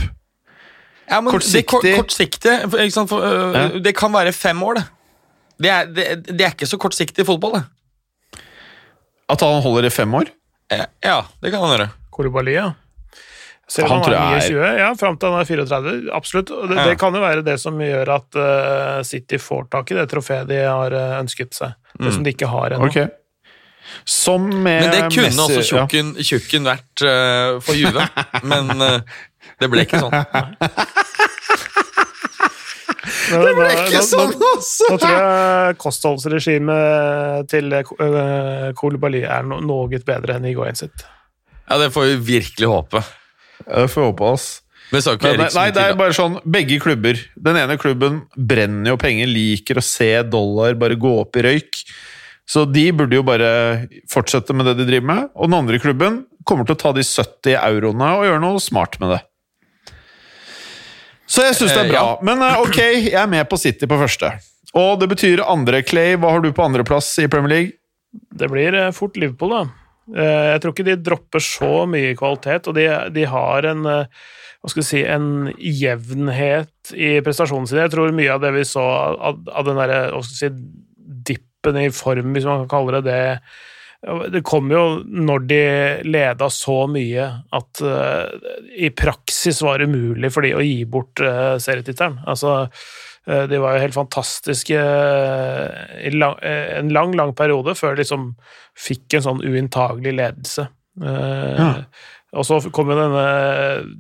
Ja, 1.11 1.19
men 1.21 1.33
Kortsiktig. 1.35 1.81
Det, 1.83 1.95
kort, 1.97 2.07
kortsiktig 2.07 2.55
for, 2.71 2.83
ikke 2.83 2.95
sant, 2.95 3.11
for, 3.11 3.27
øh, 3.27 3.57
Ja. 3.57 3.65
det 3.83 3.93
kan 3.99 4.15
være 4.15 4.33
fem 4.35 4.63
år, 4.63 4.79
det. 4.79 4.85
Det 5.63 5.71
er, 5.73 5.91
det, 5.97 6.07
det 6.31 6.47
er 6.47 6.55
ikke 6.55 6.69
så 6.71 6.79
kortsiktig 6.79 7.25
i 7.25 7.27
fotball, 7.27 7.59
det. 7.59 7.65
At 9.33 9.43
han 9.43 9.63
holder 9.65 9.89
i 9.89 9.91
fem 9.91 10.13
år. 10.15 10.29
Eh, 10.73 10.85
Ja, 11.03 11.21
det 11.43 11.51
kan 11.55 11.63
han 11.65 11.73
gjøre. 11.79 11.89
Koulibaly, 12.15 12.55
ja. 12.57 12.73
Selv 13.69 13.89
Han 13.89 13.97
om 13.99 14.03
han, 14.03 14.05
tror 14.07 14.15
er 14.15 14.35
jeg 14.39 14.53
29, 14.55 14.79
ja, 14.79 14.89
fram 14.95 15.17
til 15.19 15.33
han 15.33 15.41
er 15.41 15.49
34. 15.49 15.95
Absolutt. 16.15 16.51
Det, 16.71 16.77
Ja. 16.77 16.85
det 16.87 16.99
kan 17.01 17.15
jo 17.15 17.21
være 17.25 17.43
det 17.43 17.57
som 17.59 17.79
gjør 17.83 18.13
at 18.15 18.39
uh, 18.39 19.03
City 19.03 19.41
får 19.43 19.65
tak 19.75 19.91
i 19.91 19.97
det 19.99 20.05
trofeet 20.13 20.47
de 20.47 20.61
har 20.63 20.95
eh, 20.95 21.17
ønsket 21.19 21.55
seg. 21.59 21.75
Det 21.99 22.13
som 22.15 22.23
de 22.23 22.31
ikke 22.31 22.47
har 22.47 22.77
ennå. 22.77 22.87
Okay. 22.87 23.09
Som 24.05 24.47
med 24.63 24.83
Men 24.85 24.91
det 24.93 25.03
kunne 25.11 25.31
Messi, 25.33 25.41
også 25.41 25.63
ja. 25.63 25.87
tjukken, 25.87 26.15
tjukken 26.23 26.67
vært 26.69 27.03
uh, 27.03 27.59
for 27.65 27.75
Juve. 27.75 28.07
Men 28.47 28.71
det 29.59 29.71
ble 29.73 29.83
ikke 29.87 29.99
sånn. 30.05 30.15
Men 33.07 33.45
Det 33.47 33.55
ble 33.57 33.69
ikke 33.73 34.03
sånn, 34.05 34.33
altså! 34.51 34.91
Nå 34.91 34.99
tror 35.03 35.17
jeg 35.17 35.79
kostholdsregimet 35.83 37.51
til 37.53 37.77
Kolibali 37.87 38.73
Koulibaly 38.79 39.23
er 39.27 39.47
no 39.47 39.61
noe 39.65 40.01
bedre 40.07 40.39
enn 40.39 40.49
Higuain 40.49 40.79
sitt. 40.79 41.07
Ja, 41.67 41.79
Det 41.79 41.93
får 41.95 42.13
vi 42.13 42.17
virkelig 42.37 42.71
håpe. 42.71 43.03
Ja, 43.67 43.85
Det 43.85 43.91
får 43.93 44.03
vi 44.03 44.09
håpe, 44.13 44.33
ass. 44.37 44.49
Men 44.93 45.03
så, 45.03 45.17
ikke 45.17 45.33
nei, 45.35 45.49
nei, 45.51 45.71
det 45.75 45.83
er 45.83 45.97
bare 45.99 46.15
sånn, 46.15 46.37
begge 46.47 46.77
klubber 46.79 47.19
Den 47.35 47.57
ene 47.59 47.75
klubben 47.81 48.21
brenner 48.39 48.93
jo 48.93 48.99
penger, 49.03 49.27
liker 49.27 49.81
å 49.81 49.83
se 49.83 50.13
dollar 50.31 50.77
bare 50.79 50.99
gå 51.01 51.11
opp 51.25 51.35
i 51.41 51.43
røyk. 51.43 51.81
Så 52.47 52.63
de 52.71 52.85
burde 52.95 53.19
jo 53.19 53.25
bare 53.27 53.49
fortsette 54.13 54.55
med 54.55 54.69
det 54.71 54.77
de 54.79 54.87
driver 54.87 55.09
med. 55.11 55.31
Og 55.35 55.51
den 55.51 55.59
andre 55.59 55.81
klubben 55.83 56.21
kommer 56.47 56.69
til 56.69 56.77
å 56.77 56.83
ta 56.85 56.93
de 56.95 57.03
70 57.03 57.57
euroene 57.59 58.13
og 58.21 58.29
gjøre 58.29 58.43
noe 58.45 58.63
smart 58.63 59.01
med 59.03 59.17
det. 59.17 59.25
Så 61.27 61.43
jeg 61.47 61.57
syns 61.59 61.73
det 61.75 61.81
er 61.81 61.89
Eh, 61.89 61.91
bra. 61.91 62.03
ja. 62.03 62.19
Men 62.27 62.43
eh, 62.47 62.61
ok, 62.63 62.79
jeg 63.11 63.15
er 63.19 63.27
med 63.31 63.49
på 63.51 63.59
City 63.59 63.87
på 63.91 63.99
første. 63.99 64.31
Og 64.77 65.01
det 65.01 65.09
betyr 65.11 65.43
andre, 65.47 65.83
Clay. 65.83 66.15
Hva 66.21 66.31
har 66.35 66.41
du 66.45 66.53
på 66.53 66.63
andreplass 66.65 67.09
i 67.23 67.29
Premier 67.33 67.49
League? 67.55 67.73
Det 68.37 68.49
blir 68.53 68.75
eh, 68.75 68.91
fort 68.95 69.17
Liverpool, 69.17 69.51
da. 69.57 69.63
Eh, 70.15 70.47
Jeg 70.55 70.61
tror 70.63 70.73
ikke 70.75 70.87
de 70.87 70.97
dropper 71.03 71.43
så 71.43 71.73
mye 71.91 72.15
kvalitet, 72.19 72.69
og 72.71 72.75
de, 72.79 72.87
de 73.17 73.25
har 73.27 73.67
en 73.73 73.87
eh, 73.87 74.07
hva 74.63 74.71
skal 74.73 74.83
si, 74.87 75.01
en 75.07 75.53
jevnhet 75.63 76.93
i 76.97 77.17
prestasjonen 77.23 77.69
sin. 77.71 77.79
Jeg 77.85 77.93
tror 77.93 78.15
mye 78.15 78.33
av 78.35 78.41
det 78.43 78.53
vi 78.57 78.65
så 78.67 78.83
av, 78.83 79.41
av 79.53 79.67
den 79.69 79.79
derre 79.79 80.23
si, 80.27 80.49
dippen 81.27 81.79
i 81.83 81.89
form, 81.95 82.33
hvis 82.35 82.47
man 82.49 82.65
kan 82.65 82.71
kalle 82.77 82.99
det 83.01 83.05
det, 83.11 83.41
det 84.31 84.43
kom 84.47 84.71
jo 84.71 84.83
når 85.07 85.47
de 85.51 85.61
leda 86.07 86.49
så 86.53 86.85
mye 86.91 87.27
at 87.57 87.81
eh, 87.83 88.51
i 88.87 88.91
praksis 88.95 89.63
var 89.65 89.81
det 89.81 89.89
umulig 89.91 90.31
for 90.35 90.47
de 90.47 90.53
å 90.55 90.63
gi 90.65 90.85
bort 90.85 91.23
uh, 91.25 91.57
serietittelen. 91.63 92.21
Altså, 92.29 92.69
eh, 93.27 93.47
de 93.51 93.61
var 93.63 93.77
jo 93.77 93.85
helt 93.87 93.97
fantastiske 93.97 94.77
eh, 94.79 96.07
i 96.07 96.13
eh, 96.13 96.79
en 96.79 96.93
lang, 96.95 97.17
lang 97.19 97.35
periode 97.39 97.75
før 97.79 97.97
de 97.97 98.05
liksom 98.05 98.35
fikk 98.79 99.19
en 99.19 99.27
sånn 99.31 99.43
uinntagelig 99.47 100.15
ledelse. 100.21 100.69
Eh, 101.03 101.57
Ja. 101.57 101.73
Og 102.35 102.43
så 102.45 102.59
kom 102.75 102.89
jo 102.91 102.97
denne 102.99 103.21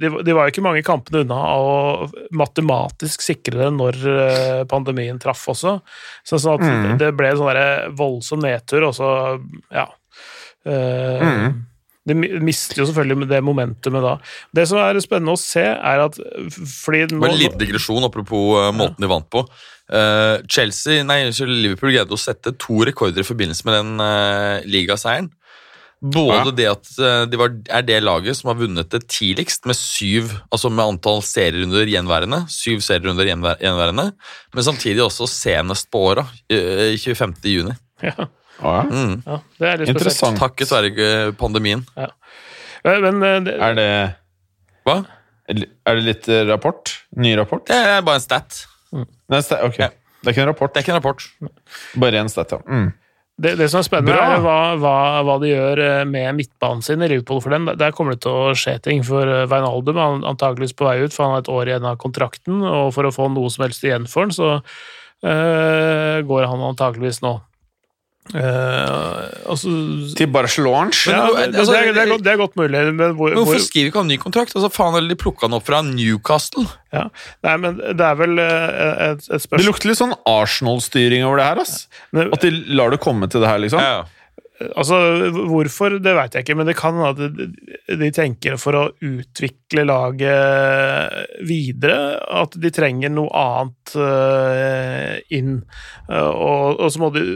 de, 0.00 0.10
de 0.26 0.34
var 0.34 0.48
jo 0.48 0.52
ikke 0.52 0.64
mange 0.66 0.82
kampene 0.84 1.22
unna 1.22 1.36
å 1.56 2.08
matematisk 2.36 3.22
sikre 3.22 3.60
det 3.62 3.68
når 3.76 4.00
eh, 4.12 4.64
pandemien 4.68 5.20
traff 5.22 5.44
også. 5.54 5.76
Så, 6.26 6.40
sånn 6.42 6.58
at 6.58 6.66
Mm. 6.66 6.98
det 6.98 7.12
ble 7.16 7.30
en 7.30 7.38
sånn 7.38 7.94
voldsom 7.96 8.42
nedtur, 8.42 8.88
og 8.90 8.94
så 8.98 9.08
ja. 9.72 9.86
Uh, 10.66 11.22
Mm. 11.22 11.64
De 12.06 12.14
mi- 12.14 12.38
mister 12.38 12.78
jo 12.78 12.84
selvfølgelig 12.86 13.26
det 13.28 13.40
momentumet 13.42 14.02
da. 14.04 14.12
Det 14.54 14.68
som 14.70 14.78
er 14.78 14.94
spennende 15.02 15.32
å 15.34 15.40
se, 15.40 15.62
er 15.62 16.02
at 16.04 16.14
fordi 16.54 17.08
nå, 17.10 17.24
en 17.26 17.34
liten 17.34 17.58
digresjon 17.58 18.04
apropos 18.06 18.54
uh, 18.60 18.70
måten 18.70 19.02
de 19.02 19.08
vant 19.10 19.26
på. 19.30 19.42
Uh, 19.90 20.38
Chelsea, 20.46 21.02
nei, 21.02 21.24
Liverpool 21.30 21.90
greide 21.90 22.14
å 22.14 22.18
sette 22.18 22.52
to 22.62 22.78
rekorder 22.86 23.22
i 23.22 23.26
forbindelse 23.26 23.66
med 23.66 23.74
den 23.80 23.98
uh, 24.02 24.60
ligaseieren. 24.70 25.32
Både 26.02 26.36
Ja. 26.36 26.50
det 26.52 26.66
at 26.68 26.88
uh, 27.00 27.24
de 27.26 27.38
var, 27.40 27.54
er 27.72 27.82
det 27.88 28.02
laget 28.04 28.36
som 28.36 28.50
har 28.52 28.58
vunnet 28.60 28.90
det 28.92 29.06
tidligst 29.08 29.64
med 29.66 29.74
syv, 29.78 30.28
altså 30.52 30.68
med 30.70 30.84
antall 30.84 31.22
serierunder 31.24 31.88
gjenværende, 31.88 32.42
syv 32.52 32.82
serierunder 32.84 33.24
gjenværende, 33.30 34.10
men 34.54 34.62
samtidig 34.66 35.00
også 35.02 35.24
senest 35.30 35.88
på 35.90 36.02
åra, 36.12 36.26
uh, 36.52 36.96
25. 37.00 37.34
juni. 37.56 37.72
ja, 38.02 38.12
Mm. 38.56 39.22
ja, 39.26 39.34
det 39.60 39.66
er 39.68 39.76
litt 39.82 39.88
spesielt. 39.88 39.90
Interessant. 39.96 40.38
Takket 40.40 40.70
være 40.72 40.92
uh, 41.28 41.32
pandemien. 41.36 41.82
Ja. 41.96 42.06
men 43.02 43.22
eh, 43.22 43.40
det, 43.44 43.54
Er 43.60 43.74
det, 43.76 43.88
Hva? 44.86 44.94
er 45.48 45.94
det 45.98 46.04
litt 46.06 46.28
eh, 46.32 46.44
rapport? 46.48 46.92
Ny 47.16 47.34
rapport? 47.36 47.66
Det 47.68 47.76
er 47.76 48.00
bare 48.06 48.16
en 48.16 48.24
stat. 48.24 48.62
Nei, 48.92 49.40
sta- 49.44 49.60
ok. 49.66 49.76
Ja. 49.78 49.88
Det 50.22 50.30
er 50.30 50.32
ikke 50.32 50.42
en 50.46 50.48
rapport. 50.54 50.72
Det 50.72 50.80
er 50.80 50.84
ikke 50.86 50.94
en 50.94 51.00
rapport. 51.02 51.26
Bare 52.00 52.20
en 52.22 52.28
stat, 52.32 52.52
ja. 52.56 52.58
Mm. 52.64 52.92
Det, 53.36 53.52
det 53.60 53.66
som 53.68 53.82
er 53.82 53.84
spennende, 53.84 54.14
Bra. 54.16 54.28
er 54.32 54.40
hva, 54.40 54.60
hva, 54.80 54.98
hva 55.28 55.34
de 55.42 55.50
gjør 55.50 55.80
eh, 55.84 56.04
med 56.08 56.38
midtbanen 56.38 56.80
sin 56.84 57.04
i 57.04 57.08
Liverpool 57.12 57.42
for 57.44 57.52
den. 57.52 57.68
Der 57.76 57.92
kommer 57.92 58.16
det 58.16 58.22
til 58.24 58.32
å 58.32 58.54
skje 58.56 58.78
ting. 58.86 59.02
For 59.04 59.28
eh, 59.28 59.44
Wijnaldum 59.50 60.00
er 60.00 60.24
antakeligvis 60.32 60.72
på 60.76 60.86
vei 60.88 61.02
ut, 61.02 61.12
for 61.12 61.26
han 61.26 61.34
har 61.34 61.44
et 61.44 61.50
år 61.52 61.70
igjen 61.70 61.88
av 61.90 61.98
kontrakten. 62.00 62.62
Og 62.64 62.94
for 62.96 63.04
å 63.04 63.12
få 63.12 63.28
noe 63.34 63.52
som 63.52 63.66
helst 63.66 63.84
igjen 63.84 64.08
for 64.08 64.24
den, 64.24 64.32
så 64.32 64.48
eh, 64.56 66.24
går 66.24 66.48
han 66.48 66.64
antakeligvis 66.70 67.20
nå. 67.26 67.34
Eh, 68.34 69.50
altså, 69.50 69.70
Til 70.18 70.26
Barcelona? 70.34 70.90
ja, 71.06 71.20
det, 71.30 71.52
det, 71.52 71.60
altså, 71.60 71.76
er, 71.76 71.92
det, 71.92 72.02
er 72.02 72.10
godt, 72.10 72.24
det 72.26 72.32
er 72.32 72.40
godt 72.40 72.56
mulig, 72.58 72.80
men 72.94 73.14
hvor, 73.14 73.30
Men 73.30 73.38
hvorfor 73.38 73.60
skriver 73.60 73.66
skriver 73.68 73.90
ikke 73.92 74.02
han 74.02 74.10
ny 74.10 74.16
kontrakt? 74.22 74.56
Altså, 74.56 74.70
faen, 74.74 74.96
eller 74.98 75.14
de 75.14 75.18
plukka 75.20 75.46
han 75.46 75.54
opp 75.58 75.66
fra 75.68 75.82
Newcastle? 75.86 76.66
ja. 76.96 77.06
Nei, 77.46 77.54
men 77.62 77.78
det 77.78 78.02
er 78.08 78.18
vel 78.18 78.38
et, 78.42 79.22
et, 79.28 79.42
spørsmål 79.44 79.62
Det 79.62 79.68
lukter 79.68 79.92
litt 79.92 80.00
sånn 80.00 80.16
Arsenal-styring 80.26 81.26
over 81.28 81.42
det 81.42 81.46
her. 81.50 81.62
ass. 81.62 81.86
Men- 82.16 82.32
At 82.34 82.42
de 82.42 82.50
lar 82.74 82.90
det 82.90 83.00
komme 83.04 83.28
til 83.30 83.44
det 83.44 83.48
her, 83.52 83.62
liksom. 83.62 83.80
Ja, 83.82 84.00
ja. 84.00 84.04
Altså, 84.56 84.96
Hvorfor, 85.50 85.98
det 86.00 86.14
veit 86.16 86.32
jeg 86.36 86.46
ikke, 86.46 86.54
men 86.56 86.68
det 86.68 86.76
kan 86.78 86.96
hende 86.96 87.10
at 87.12 87.98
de- 88.00 88.10
tenker 88.16 88.56
for 88.60 88.72
å 88.78 88.84
utvikle 89.04 89.84
laget 89.84 91.42
videre, 91.44 91.98
at 92.40 92.56
de 92.60 92.70
trenger 92.72 93.12
noe 93.12 93.28
annet 93.36 93.96
eh, 94.00 95.18
inn. 95.36 95.58
Eh, 96.08 96.30
og, 96.30 96.80
og 96.80 96.88
så 96.94 97.02
må 97.02 97.10
de, 97.12 97.26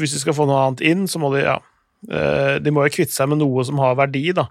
hvis 0.00 0.16
de 0.16 0.22
skal 0.24 0.34
få 0.36 0.48
noe 0.50 0.64
annet 0.66 0.82
inn, 0.90 1.06
så 1.10 1.22
må 1.22 1.30
de 1.36 1.44
ja, 1.44 1.58
eh, 2.10 2.56
De 2.64 2.74
må 2.74 2.86
jo 2.88 2.96
kvitte 2.96 3.14
seg 3.14 3.30
med 3.30 3.42
noe 3.44 3.64
som 3.66 3.78
har 3.84 3.94
verdi, 4.00 4.26
da. 4.34 4.48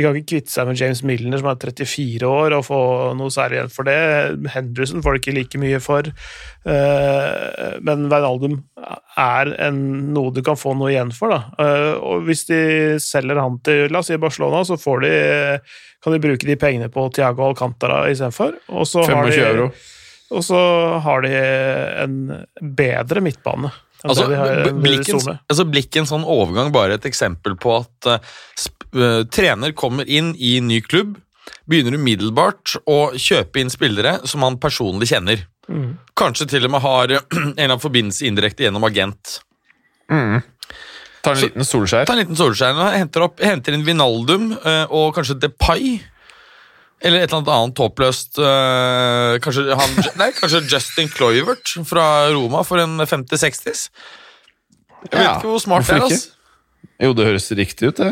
De 0.00 0.04
kan 0.06 0.16
ikke 0.16 0.30
kvitte 0.32 0.52
seg 0.54 0.64
med 0.70 0.78
James 0.80 1.02
Milner, 1.04 1.36
som 1.42 1.50
er 1.50 1.58
34 1.60 2.24
år, 2.24 2.54
og 2.56 2.62
få 2.64 2.76
noe 3.18 3.28
særlig 3.34 3.58
igjen 3.58 3.72
for 3.74 3.84
det. 3.84 3.96
Henderson 4.54 5.02
får 5.04 5.12
de 5.12 5.20
ikke 5.20 5.34
like 5.36 5.60
mye 5.60 5.80
for. 5.84 6.08
Eh, 6.64 7.74
Men 7.84 8.06
Wijnaldum 8.08 8.54
er 9.20 9.50
en, 9.66 9.80
noe 10.14 10.32
du 10.32 10.40
kan 10.46 10.56
få 10.56 10.72
noe 10.78 10.88
igjen 10.94 11.12
for, 11.12 11.34
da. 11.34 11.40
Eh, 11.60 11.92
Og 12.00 12.24
hvis 12.28 12.46
de 12.48 12.60
selger 13.02 13.40
han 13.42 13.58
til 13.66 13.92
la 13.92 14.00
oss 14.00 14.08
si 14.08 14.16
Barcelona, 14.16 14.62
så 14.64 14.78
får 14.80 15.04
de, 15.04 15.12
kan 16.00 16.16
de 16.16 16.22
bruke 16.24 16.48
de 16.48 16.56
pengene 16.56 16.88
på 16.92 17.08
Tiago 17.12 17.50
Alcantara 17.50 18.06
istedenfor. 18.08 18.56
Og 18.72 18.88
så 18.88 19.04
har 19.04 19.28
25 19.28 19.36
de 19.36 19.46
euro. 19.50 19.70
og 20.30 20.44
så 20.48 20.62
har 21.04 21.20
de 21.28 21.36
en 22.06 22.18
bedre 22.80 23.20
midtbane. 23.20 23.72
Altså, 24.04 24.24
det 24.28 24.32
de 24.32 24.38
har 24.40 24.62
b- 24.64 24.70
i 24.70 24.82
blir 24.84 25.00
ikke 25.00 25.12
en- 25.14 25.20
Zone. 25.20 25.38
altså, 25.50 25.64
blikken 25.68 26.06
sånn 26.08 26.24
overgang 26.24 26.70
bare 26.72 26.94
et 26.96 27.04
eksempel 27.04 27.56
på 27.60 27.74
at 27.80 28.06
uh, 28.14 29.24
trener 29.30 29.72
kommer 29.76 30.08
inn 30.08 30.32
i 30.38 30.54
ny 30.64 30.80
klubb, 30.80 31.18
begynner 31.68 31.98
umiddelbart 31.98 32.78
å 32.88 33.12
kjøpe 33.12 33.60
inn 33.60 33.70
spillere 33.70 34.18
som 34.26 34.42
han 34.46 34.56
personlig 34.62 35.10
kjenner. 35.12 35.44
Mm. 35.68 35.98
Kanskje 36.18 36.48
til 36.50 36.64
og 36.66 36.72
med 36.74 36.80
har 36.82 37.12
eh, 37.12 37.20
en 37.36 37.52
eller 37.52 37.68
annen 37.74 37.82
forbindelse 37.84 38.26
indirekte 38.26 38.64
gjennom 38.66 38.84
agent. 38.88 39.36
Tar 41.20 41.36
en 41.36 41.42
liten 41.44 41.66
solskjær. 41.68 42.06
Ta 42.08 42.14
en 42.16 42.22
liten 42.22 42.38
solskjær, 42.38 42.78
henter, 42.96 43.26
opp, 43.26 43.40
henter 43.44 43.76
inn 43.76 43.84
Vinaldum 43.86 44.54
uh, 44.56 44.86
og 44.88 45.12
kanskje 45.18 45.36
Depay. 45.42 45.98
Eller 47.00 47.22
et 47.24 47.30
eller 47.30 47.38
annet 47.40 47.52
annet 47.54 47.80
håpløst 47.80 48.38
eh, 48.44 49.34
kanskje, 49.44 49.62
han, 49.78 49.94
nei, 50.20 50.30
kanskje 50.36 50.60
Justin 50.68 51.08
Cloivert 51.08 51.72
fra 51.88 52.04
Roma 52.34 52.60
for 52.66 52.82
en 52.82 52.98
50-60s. 53.00 53.86
Jeg 55.00 55.14
vet 55.14 55.22
Ja, 55.24 55.38
ikke 55.38 55.48
hvor 55.54 55.62
smart 55.64 55.88
det 55.88 55.96
er. 55.96 56.04
Altså. 56.04 56.34
Jo, 57.00 57.14
det 57.16 57.24
høres 57.30 57.48
riktig 57.56 57.88
ut, 57.94 58.02
det. 58.02 58.10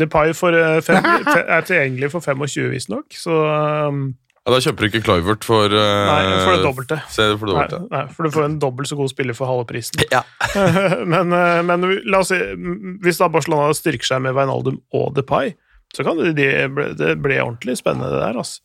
Depay 0.00 0.32
for, 0.36 0.56
eh, 0.56 0.80
fem, 0.86 1.04
er 1.56 1.66
tilgjengelig 1.68 2.12
for 2.14 2.24
25, 2.24 2.70
visstnok. 2.72 3.12
Så 3.18 3.36
um, 3.90 4.02
Ja, 4.46 4.54
da 4.54 4.60
kjøper 4.64 4.86
du 4.86 4.88
ikke 4.88 5.02
Cloivert 5.04 5.44
for 5.44 5.68
uh, 5.68 5.84
nei, 6.08 6.20
for 6.40 6.54
det 6.56 6.64
dobbelte. 6.64 7.00
Det 7.12 7.26
for 7.36 7.50
det 7.50 7.56
Nei, 7.58 7.64
dobbelte. 7.68 7.80
nei, 7.92 8.04
for 8.16 8.24
du 8.24 8.32
får 8.38 8.46
en 8.48 8.58
dobbelt 8.62 8.88
så 8.88 8.96
god 8.96 9.12
spiller 9.12 9.36
for 9.36 9.50
halve 9.52 9.66
prisen. 9.68 10.00
Ja. 10.16 10.22
men, 11.04 11.28
men 11.68 11.84
la 12.08 12.22
oss 12.24 12.32
si, 12.32 12.38
hvis 13.04 13.20
da 13.20 13.28
Barcelona 13.32 13.74
styrker 13.76 14.14
seg 14.14 14.24
med 14.24 14.32
Wijnaldum 14.38 14.80
og 14.96 15.12
Depay, 15.18 15.52
så 15.96 16.04
kan 16.06 16.20
det, 16.20 16.32
det, 16.38 17.14
bli 17.18 17.38
ordentlig 17.42 17.74
spennende, 17.80 18.12
det 18.12 18.20
der. 18.22 18.36
Altså. 18.38 18.60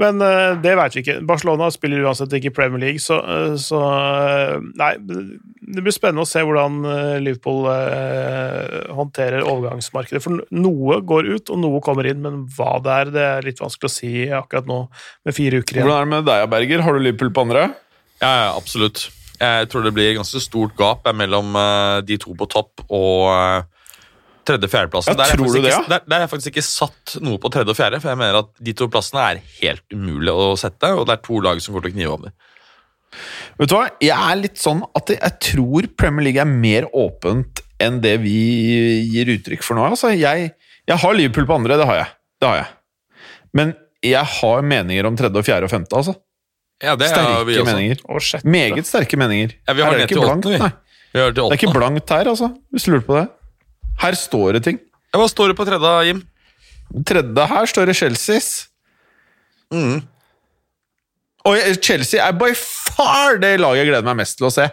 Men 0.00 0.22
eh, 0.24 0.54
det 0.64 0.72
vet 0.78 0.96
vi 0.96 1.02
ikke. 1.04 1.16
Barcelona 1.28 1.68
spiller 1.74 2.06
uansett 2.06 2.32
ikke 2.38 2.54
Premier 2.56 2.80
League, 2.80 3.02
så, 3.02 3.18
eh, 3.20 3.56
så 3.60 3.80
eh, 3.84 4.54
Nei, 4.80 4.94
det 4.96 5.84
blir 5.84 5.94
spennende 5.94 6.24
å 6.24 6.30
se 6.30 6.40
hvordan 6.46 6.78
eh, 6.88 7.16
Liverpool 7.24 7.68
eh, 7.72 8.92
håndterer 8.96 9.44
overgangsmarkedet. 9.44 10.22
For 10.24 10.40
noe 10.56 11.00
går 11.04 11.28
ut, 11.34 11.52
og 11.52 11.60
noe 11.60 11.82
kommer 11.84 12.08
inn, 12.08 12.24
men 12.24 12.46
hva 12.56 12.78
det 12.84 12.96
er, 13.02 13.12
det 13.12 13.26
er 13.26 13.50
litt 13.50 13.60
vanskelig 13.60 13.92
å 13.92 13.96
si 13.98 14.14
akkurat 14.32 14.70
nå, 14.70 14.80
med 15.28 15.36
fire 15.36 15.60
uker 15.60 15.76
igjen. 15.76 15.90
Hvordan 15.90 16.00
er 16.00 16.08
det 16.08 16.14
med 16.14 16.30
deg, 16.32 16.48
Berger? 16.56 16.86
Har 16.88 16.96
du 16.96 17.04
Liverpool 17.04 17.34
på 17.36 17.46
andre? 17.48 17.68
Ja, 18.22 18.32
ja, 18.32 18.50
absolutt. 18.56 19.10
Jeg 19.36 19.68
tror 19.68 19.84
det 19.84 19.92
blir 19.92 20.14
ganske 20.16 20.40
stort 20.40 20.76
gap 20.78 21.04
eh, 21.04 21.16
mellom 21.16 21.52
eh, 21.60 21.98
de 22.08 22.16
to 22.20 22.32
på 22.36 22.48
topp 22.48 22.86
og 22.86 23.28
uh, 23.28 23.75
tredje-fjerdeplassen. 24.48 25.12
Ja, 25.12 25.18
der, 25.20 25.30
har 25.32 25.36
tror 25.40 25.52
du 25.52 25.60
det, 25.62 25.72
ikke- 25.72 25.88
der, 25.90 26.00
der 26.06 26.16
er 26.16 26.24
jeg 26.26 26.30
faktisk 26.32 26.52
ikke 26.54 26.64
satt 26.66 27.16
noe 27.26 27.38
på 27.42 27.50
tredje 27.52 27.72
og 27.74 27.78
fjerde, 27.78 28.00
for 28.02 28.12
jeg 28.12 28.18
mener 28.20 28.38
at 28.42 28.50
de 28.62 28.72
to 28.78 28.88
plassene 28.92 29.22
er 29.30 29.40
helt 29.60 29.82
umulig 29.94 30.32
å 30.32 30.52
sette, 30.60 30.92
og 30.96 31.06
det 31.08 31.18
er 31.18 31.22
to 31.26 31.40
lag 31.44 31.60
som 31.62 31.74
kommer 31.74 31.88
til 31.88 31.94
å 31.94 31.98
knive 31.98 32.14
om 32.16 32.26
dem. 32.28 32.36
Vet 33.58 33.70
du 33.70 33.74
hva? 33.76 33.86
Jeg 34.02 34.16
er 34.16 34.36
litt 34.40 34.58
sånn 34.60 34.82
at 34.98 35.08
jeg 35.14 35.32
tror 35.40 35.86
Premier 35.96 36.26
League 36.28 36.42
er 36.42 36.48
mer 36.50 36.86
åpent 36.92 37.62
enn 37.80 38.00
det 38.04 38.16
vi 38.22 38.34
gir 39.12 39.30
uttrykk 39.36 39.62
for 39.64 39.78
nå. 39.78 39.86
Altså, 39.88 40.10
jeg, 40.16 40.50
jeg 40.88 40.98
har 41.02 41.16
Liverpool 41.16 41.46
på 41.48 41.56
andre, 41.60 41.76
det 41.80 41.86
har 41.88 42.00
jeg. 42.02 42.10
Det 42.42 42.48
har 42.50 42.56
jeg. 42.62 42.68
Men 43.56 43.74
jeg 44.04 44.24
har 44.36 44.62
meninger 44.62 45.08
om 45.08 45.16
tredje, 45.16 45.40
og 45.40 45.46
fjerde 45.48 45.68
og 45.68 45.72
femte. 45.72 45.96
altså. 45.96 46.14
Ja, 46.84 46.92
det 47.00 47.08
har 47.08 47.44
vi 47.48 47.54
Sterke 47.56 47.62
også. 47.64 47.72
meninger. 47.72 48.02
Og. 48.04 48.44
Meget 48.52 48.84
sterke 48.90 49.16
meninger. 49.16 49.54
Ja, 49.66 49.72
vi 49.72 49.80
har 49.82 49.94
Her 49.94 49.96
er 49.96 50.02
det 50.02 50.10
ikke 50.10 50.26
blankt, 50.26 50.44
nei. 50.60 50.72
Vi 51.14 51.20
har 51.22 51.32
Det 51.32 51.44
er 51.46 51.56
ikke 51.56 51.72
blankt 51.72 52.10
her, 52.12 52.28
altså, 52.28 52.50
hvis 52.72 52.84
du 52.84 52.90
lurer 52.92 53.06
på 53.06 53.16
det. 53.16 53.26
Her 54.02 54.18
står 54.18 54.58
det 54.58 54.64
ting. 54.66 54.80
Ja, 55.12 55.20
Hva 55.22 55.28
står 55.30 55.52
det 55.52 55.58
på 55.58 55.66
tredje, 55.68 55.94
Jim? 56.08 56.20
Tredje 57.06 57.46
her 57.50 57.70
står 57.70 57.88
det 57.90 57.96
Chelseas. 57.98 58.50
Mm. 59.74 60.04
Og 61.46 61.78
Chelsea 61.82 62.18
er 62.22 62.34
by 62.34 62.50
far 62.58 63.38
det 63.42 63.54
laget 63.62 63.84
jeg 63.84 63.90
gleder 63.92 64.06
meg 64.08 64.18
mest 64.22 64.38
til 64.38 64.48
å 64.48 64.52
se. 64.54 64.66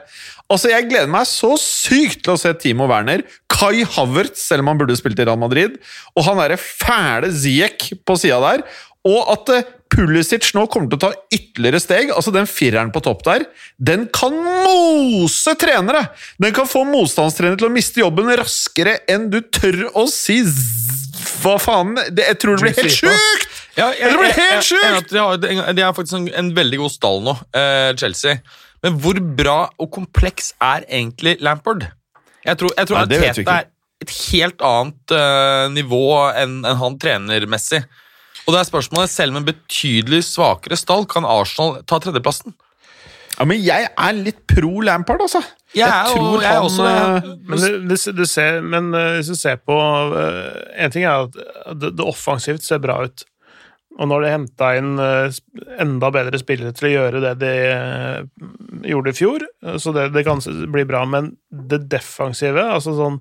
Altså, 0.51 0.69
Jeg 0.73 0.87
gleder 0.89 1.09
meg 1.11 1.27
så 1.29 1.53
sykt 1.61 2.23
til 2.25 2.33
å 2.33 2.39
se 2.39 2.51
Timo 2.59 2.87
Werner, 2.89 3.23
Kai 3.49 3.85
Havertz, 3.95 4.41
selv 4.49 4.65
om 4.65 4.71
han 4.73 4.81
burde 4.81 4.97
spilt 4.97 5.21
i 5.21 5.25
Real 5.27 5.39
Madrid, 5.39 5.77
og 6.17 6.25
han 6.27 6.41
derre 6.41 6.57
fæle 6.59 7.29
Ziek 7.33 7.91
på 8.05 8.17
sida 8.19 8.39
der. 8.43 8.65
Og 9.07 9.31
at 9.33 9.53
eh, 9.53 9.71
Pulisic 9.93 10.49
nå 10.57 10.65
kommer 10.71 10.89
til 10.89 10.97
å 10.97 11.03
ta 11.05 11.11
ytterligere 11.33 11.79
steg. 11.81 12.11
altså 12.13 12.33
Den 12.33 12.47
fireren 12.49 12.91
på 12.93 13.01
topp 13.05 13.23
der, 13.27 13.45
den 13.77 14.07
kan 14.13 14.33
mose 14.33 15.53
trenere! 15.61 16.07
Den 16.41 16.55
kan 16.55 16.69
få 16.69 16.81
motstandstrenere 16.89 17.59
til 17.61 17.69
å 17.69 17.73
miste 17.73 18.01
jobben 18.01 18.31
raskere 18.39 18.97
enn 19.11 19.29
du 19.33 19.39
tør 19.53 19.85
å 19.93 20.07
si 20.11 20.41
Hva 21.43 21.57
faen? 21.61 21.93
Det, 22.09 22.25
jeg 22.31 22.39
tror 22.41 22.57
det 22.57 22.65
blir 22.67 22.77
helt 22.81 22.97
sjukt! 22.97 23.49
Ja, 23.77 23.87
jeg, 23.97 24.11
Det 24.11 24.19
blir 24.19 24.29
jeg- 24.29 24.51
helt 24.51 24.69
jeg-! 24.73 25.07
De 25.13 25.21
har, 25.21 25.73
de 25.73 25.81
har 25.85 25.95
faktisk 25.97 26.19
en, 26.19 26.27
en 26.41 26.51
veldig 26.57 26.81
god 26.83 26.93
stall 26.93 27.23
nå, 27.25 27.37
eh, 27.57 27.91
Chelsea. 27.99 28.37
Men 28.83 28.97
hvor 29.01 29.19
bra 29.37 29.57
og 29.79 29.91
kompleks 29.95 30.51
er 30.61 30.83
egentlig 30.89 31.37
Lampard? 31.41 31.87
Jeg 32.43 32.59
tror, 32.59 32.73
jeg 32.75 32.89
tror 32.89 33.05
Nei, 33.07 33.19
ikke. 33.31 33.55
er 33.55 33.69
et 34.03 34.11
helt 34.33 34.63
annet 34.67 35.13
uh, 35.15 35.69
nivå 35.71 36.01
enn 36.35 36.57
enn 36.67 36.79
han 36.81 36.97
trenermessig. 36.99 37.79
Og 38.43 38.51
det 38.53 38.59
er 38.59 38.67
spørsmålet, 38.67 39.11
selv 39.13 39.33
med 39.35 39.43
en 39.43 39.49
betydelig 39.53 40.23
svakere 40.27 40.75
stall, 40.79 41.05
kan 41.09 41.23
Arsenal 41.27 41.77
ta 41.87 41.99
tredjeplassen? 42.03 42.55
Ja, 43.39 43.45
Men 43.49 43.61
jeg 43.65 43.87
er 43.89 44.17
litt 44.19 44.43
pro 44.51 44.81
Lampard, 44.85 45.23
altså. 45.25 45.39
Jeg 45.73 45.89
er 45.89 46.11
og, 46.19 46.35
jeg 46.43 46.51
er 46.53 46.61
også 46.61 46.83
det. 46.85 46.97
eh, 47.01 47.29
Men, 47.49 47.61
du, 47.63 47.87
det, 47.89 47.97
du 48.19 48.25
ser, 48.29 48.59
men 48.61 48.91
eh, 48.93 49.15
hvis 49.17 49.31
du 49.31 49.37
ser 49.39 49.55
på 49.65 49.73
eh, 49.73 50.83
En 50.85 50.93
ting 50.93 51.07
er 51.07 51.23
at 51.25 51.39
det, 51.81 51.95
det 51.97 52.05
offensivt 52.05 52.61
ser 52.61 52.83
bra 52.83 52.99
ut. 53.07 53.23
Og 53.97 54.07
når 54.09 54.23
de 54.25 54.29
henta 54.33 54.69
inn 54.77 54.93
enda 55.81 56.07
bedre 56.13 56.37
spillere 56.41 56.73
til 56.73 56.87
å 56.89 56.93
gjøre 56.95 57.19
det 57.21 57.33
de 57.43 57.51
gjorde 58.89 59.11
i 59.13 59.17
fjor, 59.17 59.43
så 59.77 59.93
det, 59.93 60.07
det 60.15 60.23
kan 60.25 60.41
bli 60.73 60.85
bra. 60.89 61.03
Men 61.05 61.35
det 61.53 61.83
defensive, 61.91 62.63
altså 62.73 62.95
sånn 62.97 63.19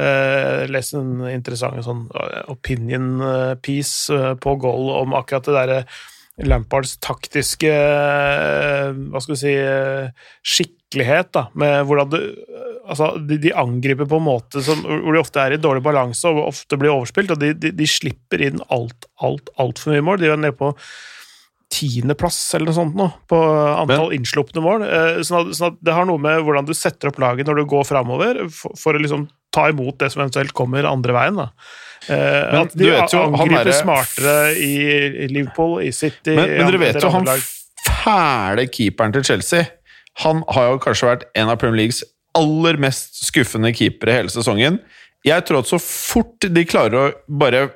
eh, 0.00 0.64
Les 0.70 0.90
en 0.96 1.12
interessant 1.30 1.78
sånn 1.86 2.04
eh, 2.10 2.42
opinion 2.52 3.08
eh, 3.24 3.54
piece 3.62 4.34
på 4.42 4.56
goal 4.62 4.90
om 5.00 5.16
akkurat 5.18 5.48
det 5.48 5.56
derre 5.58 5.80
Lampards 6.44 6.96
taktiske 6.98 7.70
Hva 7.70 9.20
skal 9.22 9.36
vi 9.36 9.38
si 9.38 9.52
skikkelighet, 10.42 11.28
da, 11.36 11.44
med 11.54 11.84
hvordan 11.86 12.10
du 12.10 12.18
Altså, 12.84 13.14
de, 13.16 13.38
de 13.40 13.52
angriper 13.56 14.04
på 14.04 14.18
en 14.20 14.26
måte 14.26 14.60
som, 14.60 14.82
hvor 14.84 15.14
de 15.14 15.20
ofte 15.22 15.40
er 15.40 15.54
i 15.54 15.60
dårlig 15.62 15.80
balanse 15.86 16.28
og 16.28 16.50
ofte 16.50 16.76
blir 16.76 16.92
overspilt, 16.92 17.30
og 17.32 17.38
de, 17.40 17.54
de, 17.56 17.70
de 17.72 17.86
slipper 17.88 18.42
inn 18.44 18.60
alt, 18.74 19.06
alt, 19.24 19.48
altfor 19.56 19.94
mye 19.94 20.04
mål. 20.04 20.18
De 20.20 20.28
er 20.28 20.42
nede 20.42 20.58
på 20.58 20.68
tiendeplass 21.72 22.38
eller 22.54 22.68
noe 22.68 22.76
sånt 22.76 22.98
nå, 22.98 23.08
på 23.30 23.38
antall 23.40 24.12
innslupne 24.16 24.62
mål. 24.64 24.84
Sånn 25.24 25.40
at, 25.40 25.54
sånn 25.56 25.72
at 25.72 25.80
det 25.88 25.96
har 25.96 26.04
noe 26.08 26.20
med 26.20 26.44
hvordan 26.44 26.68
du 26.68 26.74
setter 26.76 27.10
opp 27.10 27.22
laget 27.22 27.48
når 27.48 27.62
du 27.62 27.64
går 27.72 27.88
framover, 27.88 28.44
for, 28.52 28.76
for 28.76 28.96
å 28.96 29.02
liksom 29.02 29.26
ta 29.54 29.68
imot 29.70 29.98
det 30.02 30.10
som 30.12 30.24
eventuelt 30.24 30.54
kommer 30.56 30.86
andre 30.88 31.14
veien. 31.16 31.38
da. 31.38 31.48
Eh, 32.08 32.16
Men 32.52 32.58
at 32.64 32.74
de 32.76 32.88
jo, 32.90 32.96
angriper 33.22 33.70
er... 33.70 33.76
smartere 33.78 34.34
i, 34.60 35.28
Liverpool, 35.30 35.78
i 35.86 35.92
City 35.94 36.34
Men, 36.36 36.50
men 36.58 36.68
dere 36.68 36.80
vet 36.82 36.98
jo, 37.00 37.12
han 37.14 37.30
fæle 37.84 38.66
keeperen 38.68 39.14
til 39.14 39.24
Chelsea 39.24 39.70
Han 40.24 40.42
har 40.52 40.68
jo 40.68 40.82
kanskje 40.84 41.08
vært 41.08 41.24
en 41.32 41.52
av 41.52 41.56
Premier 41.62 41.84
Leagues 41.84 42.02
aller 42.36 42.76
mest 42.82 43.22
skuffende 43.22 43.70
keepere 43.78 44.16
hele 44.18 44.32
sesongen. 44.32 44.80
Jeg 45.24 45.44
tror 45.46 45.62
at 45.62 45.70
så 45.70 45.78
fort 45.78 46.42
de 46.42 46.64
klarer 46.66 46.96
å 46.98 47.04
bare 47.30 47.68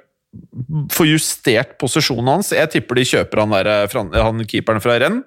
få 0.93 1.07
justert 1.09 1.77
posisjonen 1.81 2.33
hans 2.35 2.51
Jeg 2.53 2.71
tipper 2.73 2.99
de 2.99 3.05
kjøper 3.07 3.43
han, 3.45 3.55
der, 3.55 4.19
han 4.19 4.43
keeperen 4.51 4.83
fra 4.83 4.99
renn. 5.01 5.21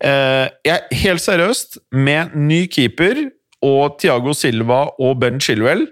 Eh, 0.00 0.46
jeg, 0.64 1.00
helt 1.02 1.24
seriøst, 1.24 1.80
med 1.92 2.36
ny 2.38 2.62
keeper 2.72 3.26
og 3.66 3.98
Thiago 4.00 4.32
Silva 4.36 4.86
og 4.98 5.18
Ben 5.20 5.40
Chilwell 5.42 5.86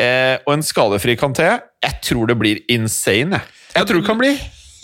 eh, 0.00 0.36
og 0.46 0.52
en 0.56 0.64
skadefri 0.64 1.16
Kanté, 1.20 1.50
jeg 1.84 2.00
tror 2.06 2.30
det 2.30 2.36
blir 2.40 2.60
insane. 2.72 3.40
Jeg, 3.40 3.76
jeg 3.76 3.88
tror 3.90 4.00
det 4.00 4.06
kan 4.08 4.20
bli 4.20 4.32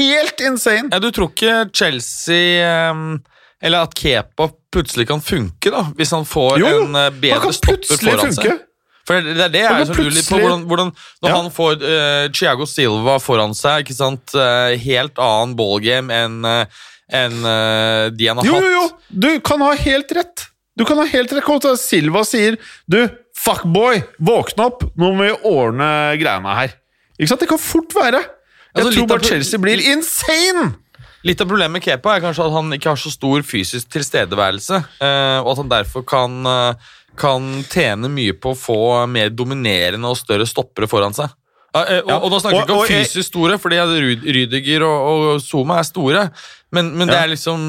helt 0.01 0.41
insane! 0.45 0.89
Ja, 0.93 0.99
Du 1.01 1.11
tror 1.13 1.31
ikke 1.33 1.69
Chelsea 1.77 2.65
ehm, 2.65 3.21
Eller 3.63 3.85
at 3.85 3.95
Kepa 3.95 4.47
plutselig 4.73 5.07
kan 5.11 5.21
funke, 5.21 5.71
da? 5.73 5.85
Hvis 5.99 6.13
han 6.17 6.25
får 6.29 6.59
Jo, 6.63 6.67
foran 6.67 6.89
en 6.89 6.97
Jo, 6.97 7.05
Han 7.11 7.21
bedre 7.21 7.41
kan 7.45 7.57
stopper 7.57 7.81
plutselig 7.85 8.13
foran 8.15 8.31
funke. 8.31 8.51
seg? 8.55 8.67
For 9.11 9.25
det, 9.27 9.35
er 9.43 9.51
det 9.51 9.61
jeg 9.65 9.75
er 9.75 9.89
så 9.89 9.97
lurer 9.97 10.15
litt 10.15 10.29
på. 10.29 10.39
Hvordan, 10.39 10.65
hvordan, 10.71 10.91
når 11.25 11.31
Ja. 11.33 11.37
han 11.41 11.51
får 11.51 11.81
uh, 11.83 12.27
Thiago 12.37 12.67
Silva 12.69 13.17
foran 13.19 13.57
seg, 13.59 13.83
ikke 13.87 13.97
sant? 13.97 14.35
Uh, 14.37 14.77
helt 14.79 15.19
annen 15.19 15.57
ballgame 15.59 16.15
enn 16.15 16.45
uh, 16.47 16.85
eh, 17.11 18.07
de 18.15 18.29
han 18.29 18.39
har 18.39 18.47
Jo, 18.47 18.55
hatt. 18.55 18.63
jo, 18.63 18.71
jo! 18.77 18.85
Du 19.11 19.31
kan 19.43 19.65
ha 19.65 19.73
helt 19.75 20.13
rett. 20.15 20.45
Du 20.79 20.85
kan 20.89 21.01
ha 21.01 21.07
helt 21.11 21.33
rekord. 21.37 21.67
Silva 21.81 22.23
sier 22.25 22.57
Du, 22.91 23.01
Fuckboy, 23.41 24.03
våkne 24.21 24.69
opp! 24.69 24.85
Nå 24.99 25.11
må 25.17 25.27
vi 25.27 25.33
ordne 25.49 25.89
greiene 26.21 26.55
her. 26.59 26.77
Ikke 27.19 27.31
sant? 27.33 27.43
Det 27.43 27.49
kan 27.51 27.61
fort 27.61 27.95
være. 27.97 28.21
Jeg 28.71 28.85
Altså, 28.85 28.93
tror 28.95 29.09
bare 29.11 29.27
Chelsea 29.27 29.61
blir 29.63 29.83
insane! 29.93 30.69
Litt 31.27 31.41
av 31.43 31.51
problemet 31.51 31.75
med 31.77 31.85
Kepa 31.85 32.15
er 32.17 32.23
kanskje 32.25 32.47
at 32.47 32.55
han 32.55 32.71
ikke 32.73 32.93
har 32.95 33.01
så 33.01 33.11
stor 33.13 33.43
fysisk 33.45 33.91
tilstedeværelse, 33.93 34.79
eh, 35.05 35.39
og 35.43 35.51
at 35.53 35.59
han 35.61 35.69
derfor 35.73 36.05
kan, 36.09 36.39
eh, 36.49 36.95
kan 37.21 37.49
tjene 37.69 38.09
mye 38.09 38.33
på 38.41 38.55
å 38.55 38.57
få 38.57 38.79
mer 39.11 39.29
dominerende 39.29 40.09
og 40.09 40.17
større 40.17 40.47
stoppere 40.49 40.89
foran 40.89 41.13
seg. 41.17 41.29
Ja, 41.75 41.83
eh, 41.87 42.01
og, 42.03 42.25
og 42.27 42.31
da 42.35 42.39
snakker 42.43 42.57
vi 42.59 42.65
ikke 42.67 42.79
om 42.81 42.89
fysisk 42.91 43.29
store, 43.31 43.59
fordi 43.63 43.77
Ryd- 43.79 44.25
Rydiger 44.37 44.83
og, 44.83 45.11
og 45.37 45.43
Zuma 45.45 45.77
er 45.79 45.87
store, 45.87 46.25
men, 46.75 46.89
men 46.99 47.07
det 47.11 47.19
er 47.19 47.31
liksom 47.31 47.61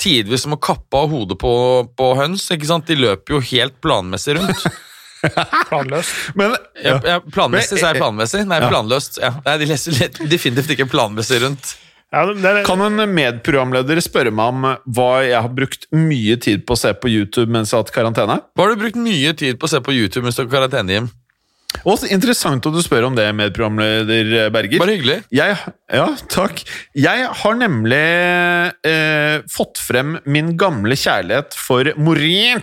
tidvis 0.00 0.46
som 0.46 0.56
å 0.56 0.60
kappe 0.60 0.96
av 0.96 1.10
hodet 1.12 1.36
på, 1.40 1.50
på 1.96 2.08
høns. 2.16 2.46
ikke 2.54 2.68
sant? 2.70 2.86
De 2.88 2.96
løper 2.96 3.36
jo 3.36 3.42
helt 3.52 3.76
planmessig 3.84 4.38
rundt. 4.38 4.64
Planløst. 5.68 6.14
Men 6.40 6.54
Ja. 6.80 6.96
Ja, 7.04 7.18
planmessig, 7.20 7.76
så 7.76 7.90
er 7.90 7.94
jeg 7.94 8.00
planmessig. 8.00 8.46
Nei, 8.48 8.60
Ja. 8.62 8.70
planløst. 8.72 9.18
Ja. 9.20 9.34
Nei, 9.44 9.58
de 9.60 9.66
leser 9.68 9.92
litt- 9.98 10.20
definitivt 10.30 10.72
ikke 10.76 10.88
planmessig 10.88 11.42
rundt. 11.44 11.74
Ja, 12.10 12.24
det 12.26 12.42
er, 12.44 12.64
Kan 12.66 12.80
en 12.82 12.96
medprogramleder 13.14 14.00
spørre 14.02 14.32
meg 14.34 14.48
om 14.50 14.64
hva 14.96 15.10
jeg 15.22 15.36
har 15.36 15.52
brukt 15.54 15.84
mye 15.94 16.34
tid 16.42 16.64
på 16.66 16.74
å 16.74 16.80
se 16.80 16.90
på 16.98 17.06
YouTube 17.12 17.52
mens 17.52 17.70
jeg 17.70 17.76
har 17.78 17.84
hatt 17.84 17.92
karantene? 17.94 18.40
Hva 18.56 18.64
har 18.66 18.72
du 18.74 18.80
brukt 18.80 18.96
mye 18.98 19.30
tid 19.38 19.60
på 19.60 19.68
å 19.68 19.70
se 19.70 19.78
på 19.84 19.92
YouTube 19.94 20.24
mens 20.26 20.34
du 20.40 20.42
har 20.42 20.50
karantene, 20.50 20.90
Jim? 20.96 21.10
Og 21.86 22.04
Interessant 22.12 22.66
at 22.66 22.74
du 22.74 22.80
spør 22.84 23.06
om 23.08 23.16
det, 23.16 23.28
medprogramleder 23.38 24.50
Berger. 24.52 24.80
Bare 24.82 24.96
hyggelig. 24.98 25.18
Jeg, 25.32 25.56
ja, 25.94 26.06
takk. 26.32 26.62
Jeg 26.98 27.28
har 27.40 27.58
nemlig 27.58 28.00
eh, 28.86 29.40
fått 29.50 29.80
frem 29.80 30.18
min 30.28 30.54
gamle 30.60 30.98
kjærlighet 30.98 31.56
for 31.56 31.92
Mourinho. 31.96 32.60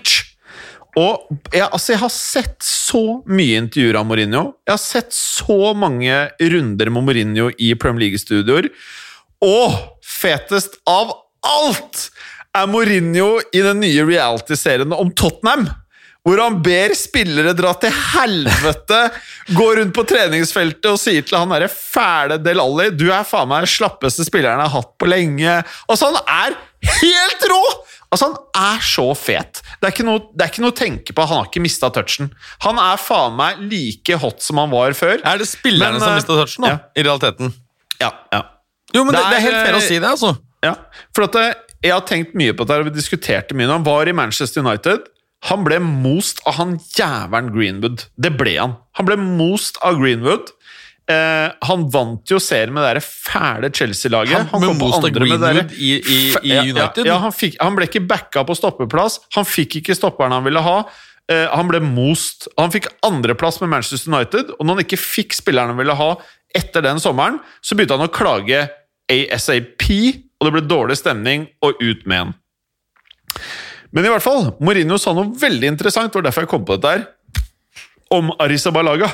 Og 0.98 1.28
jeg, 1.54 1.68
altså, 1.68 1.92
jeg 1.94 2.02
har 2.02 2.14
sett 2.14 2.64
så 2.66 3.02
mye 3.30 3.60
intervjuer 3.62 4.00
av 4.00 4.08
Mourinho. 4.10 4.44
Jeg 4.66 4.74
har 4.74 4.82
sett 4.82 5.14
så 5.14 5.74
mange 5.78 6.24
runder 6.42 6.90
med 6.94 7.06
Mourinho 7.06 7.52
i 7.62 7.74
Premier 7.78 8.08
League-studioer. 8.08 8.72
Og 9.46 9.76
fetest 10.02 10.80
av 10.90 11.14
alt 11.46 12.08
er 12.58 12.70
Mourinho 12.70 13.36
i 13.54 13.62
den 13.62 13.84
nye 13.84 14.06
reality-serien 14.08 14.96
om 14.98 15.14
Tottenham. 15.14 15.68
Hvor 16.28 16.42
han 16.44 16.58
ber 16.64 16.92
spillere 16.98 17.54
dra 17.56 17.72
til 17.80 17.94
helvete, 17.96 18.98
gå 19.56 19.68
rundt 19.80 19.94
på 19.96 20.04
treningsfeltet 20.10 20.90
og 20.92 21.00
sier 21.00 21.24
til 21.24 21.38
han 21.40 21.54
derre 21.56 21.70
fæle 21.72 22.36
Del 22.44 22.60
Alli 22.60 22.90
Du 22.92 23.06
er 23.16 23.24
faen 23.28 23.48
meg 23.48 23.64
den 23.64 23.72
slappeste 23.72 24.26
spilleren 24.28 24.60
jeg 24.60 24.68
har 24.68 24.82
hatt 24.82 24.92
på 25.00 25.08
lenge. 25.08 25.54
Altså, 25.88 26.10
han 26.12 26.20
er 26.52 26.58
helt 27.00 27.48
rå! 27.48 27.62
Altså, 28.08 28.30
Han 28.30 28.36
er 28.76 28.84
så 28.88 29.06
fet. 29.20 29.62
Det 29.82 29.88
er 29.90 29.92
ikke 29.96 30.06
noe, 30.08 30.22
det 30.32 30.46
er 30.46 30.52
ikke 30.54 30.64
noe 30.64 30.72
å 30.72 30.78
tenke 30.78 31.16
på. 31.16 31.26
Han 31.28 31.42
har 31.42 31.50
ikke 31.50 31.64
mista 31.64 31.90
touchen. 31.92 32.30
Han 32.64 32.80
er 32.80 33.00
faen 33.02 33.36
meg 33.36 33.64
like 33.68 34.20
hot 34.22 34.44
som 34.44 34.62
han 34.62 34.72
var 34.72 34.96
før. 34.96 35.20
Er 35.28 35.42
det 35.42 35.48
spillerne 35.50 35.98
Men, 35.98 36.04
som 36.04 36.14
har 36.14 36.22
mista 36.22 36.38
touchen, 36.38 36.64
da? 36.68 36.72
ja. 36.76 36.78
I 36.96 37.04
realiteten? 37.08 37.52
Ja, 38.00 38.14
ja. 38.32 38.44
Jo, 38.96 39.04
men 39.04 39.12
det, 39.16 39.20
Det 39.20 39.28
det 39.28 39.36
er 39.36 39.40
er, 39.42 39.46
helt 39.48 39.60
fair 39.66 39.76
å 39.76 39.82
eh, 39.82 39.88
si 39.90 40.00
det, 40.00 40.08
altså. 40.14 40.32
Ja, 40.64 40.74
for 41.16 41.28
at 41.28 41.36
eh, 41.42 41.52
jeg 41.84 41.94
har 41.94 42.08
tenkt 42.08 42.36
mye 42.40 42.56
på 42.56 42.64
dette, 42.66 42.80
og 42.86 42.88
vi 42.88 42.96
diskuterte 42.96 43.56
mye 43.58 43.68
når 43.68 43.82
han 43.82 43.88
var 43.88 44.08
i 44.08 44.16
Manchester 44.16 44.64
United. 44.64 45.04
Han 45.46 45.64
ble 45.64 45.78
most 45.80 46.42
av 46.50 46.54
han 46.58 46.78
jævelen 46.98 47.52
Greenwood. 47.54 48.06
Det 48.18 48.32
ble 48.38 48.56
han. 48.58 48.76
Han 48.98 49.06
ble 49.06 49.16
most 49.18 49.78
av 49.86 50.00
Greenwood. 50.02 50.50
Eh, 51.10 51.52
han 51.64 51.86
vant 51.94 52.28
jo 52.28 52.40
serien 52.44 52.74
med 52.74 52.84
det 52.98 53.04
fæle 53.06 53.70
Chelsea-laget. 53.72 54.50
Han 54.52 54.62
han 54.66 54.78
most 54.78 54.98
av 55.06 55.12
Greenwood 55.14 55.72
i- 55.78 56.02
i- 56.02 56.34
i 56.44 56.58
United? 56.72 57.06
Ja, 57.06 57.14
ja 57.14 57.18
han, 57.20 57.32
fikk, 57.32 57.56
han 57.62 57.76
ble 57.76 57.86
ikke 57.88 58.06
backa 58.08 58.44
på 58.44 58.56
stoppeplass. 58.58 59.20
Han 59.36 59.46
fikk 59.46 59.78
ikke 59.82 59.96
stopperen 59.96 60.32
han 60.32 60.44
ville 60.44 60.60
ha. 60.62 60.84
Eh, 61.30 61.48
han 61.56 61.68
ble 61.68 61.80
most. 61.80 62.48
Han 62.58 62.72
fikk 62.72 62.88
andreplass 63.04 63.62
med 63.62 63.70
Manchester 63.70 64.12
United, 64.14 64.50
og 64.60 64.66
når 64.66 64.76
han 64.76 64.84
ikke 64.86 65.00
fikk 65.00 65.34
spilleren 65.38 65.68
han 65.68 65.78
ville 65.78 65.96
ha 65.96 66.16
etter 66.56 66.82
den 66.82 66.98
sommeren, 67.00 67.40
så 67.62 67.76
begynte 67.76 67.98
han 67.98 68.08
å 68.08 68.12
klage 68.12 68.70
ASAP, 69.10 70.24
og 70.42 70.46
det 70.48 70.52
ble 70.54 70.62
dårlig 70.68 70.98
stemning, 70.98 71.48
og 71.62 71.74
ut 71.82 72.06
med 72.08 72.18
han. 72.18 72.36
Men 73.96 74.06
i 74.08 74.12
hvert 74.12 74.26
fall, 74.26 74.52
Mourinho 74.64 75.00
sa 75.02 75.14
noe 75.16 75.32
veldig 75.40 75.72
interessant, 75.76 76.14
var 76.14 76.28
derfor 76.28 76.46
jeg 76.46 76.52
kom 76.52 76.68
på 76.68 76.78
dette 76.78 76.94
her, 76.96 77.08
om 78.14 78.32
Arisabalaga. 78.44 79.10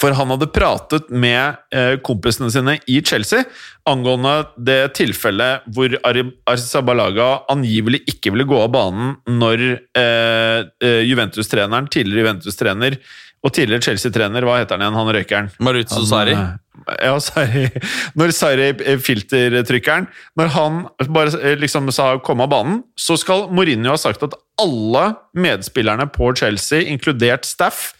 For 0.00 0.14
han 0.16 0.32
hadde 0.34 0.50
pratet 0.52 1.06
med 1.14 1.60
eh, 1.74 1.94
kompisene 2.04 2.50
sine 2.52 2.74
i 2.90 2.98
Chelsea 3.06 3.44
angående 3.88 4.32
det 4.66 4.94
tilfellet 4.98 5.68
hvor 5.76 5.94
Arisabalaga 6.02 7.28
angivelig 7.52 8.02
ikke 8.10 8.32
ville 8.34 8.48
gå 8.48 8.58
av 8.58 8.72
banen 8.74 9.14
når 9.30 9.62
eh, 9.96 10.66
eh, 10.82 11.00
Juventus-treneren, 11.06 11.88
tidligere 11.94 12.24
Juventus-trener 12.24 12.98
og 13.44 13.52
tidligere 13.52 13.84
Chelsea-trener, 13.84 14.44
hva 14.46 14.58
heter 14.62 14.78
han 14.78 14.84
igjen, 14.86 14.96
han 14.96 15.10
røykeren? 15.16 15.50
Maruzzo 15.60 16.00
Sarri. 16.08 16.32
eh, 16.32 16.60
Ja, 17.04 17.14
Sarri. 17.22 17.66
Når 18.18 18.32
Sarri, 18.36 18.68
eh, 18.84 18.98
filtertrykkeren, 19.00 20.06
når 20.36 20.48
han 20.56 20.80
bare 21.12 21.32
eh, 21.40 21.56
liksom 21.60 21.90
sa 21.92 22.18
'kom 22.18 22.40
av 22.40 22.50
banen', 22.50 22.82
så 22.96 23.16
skal 23.20 23.48
Mourinho 23.50 23.90
ha 23.92 23.96
sagt 24.00 24.22
at 24.22 24.34
alle 24.60 25.16
medspillerne 25.36 26.06
på 26.12 26.34
Chelsea, 26.36 26.82
inkludert 26.88 27.44
Staff, 27.44 27.92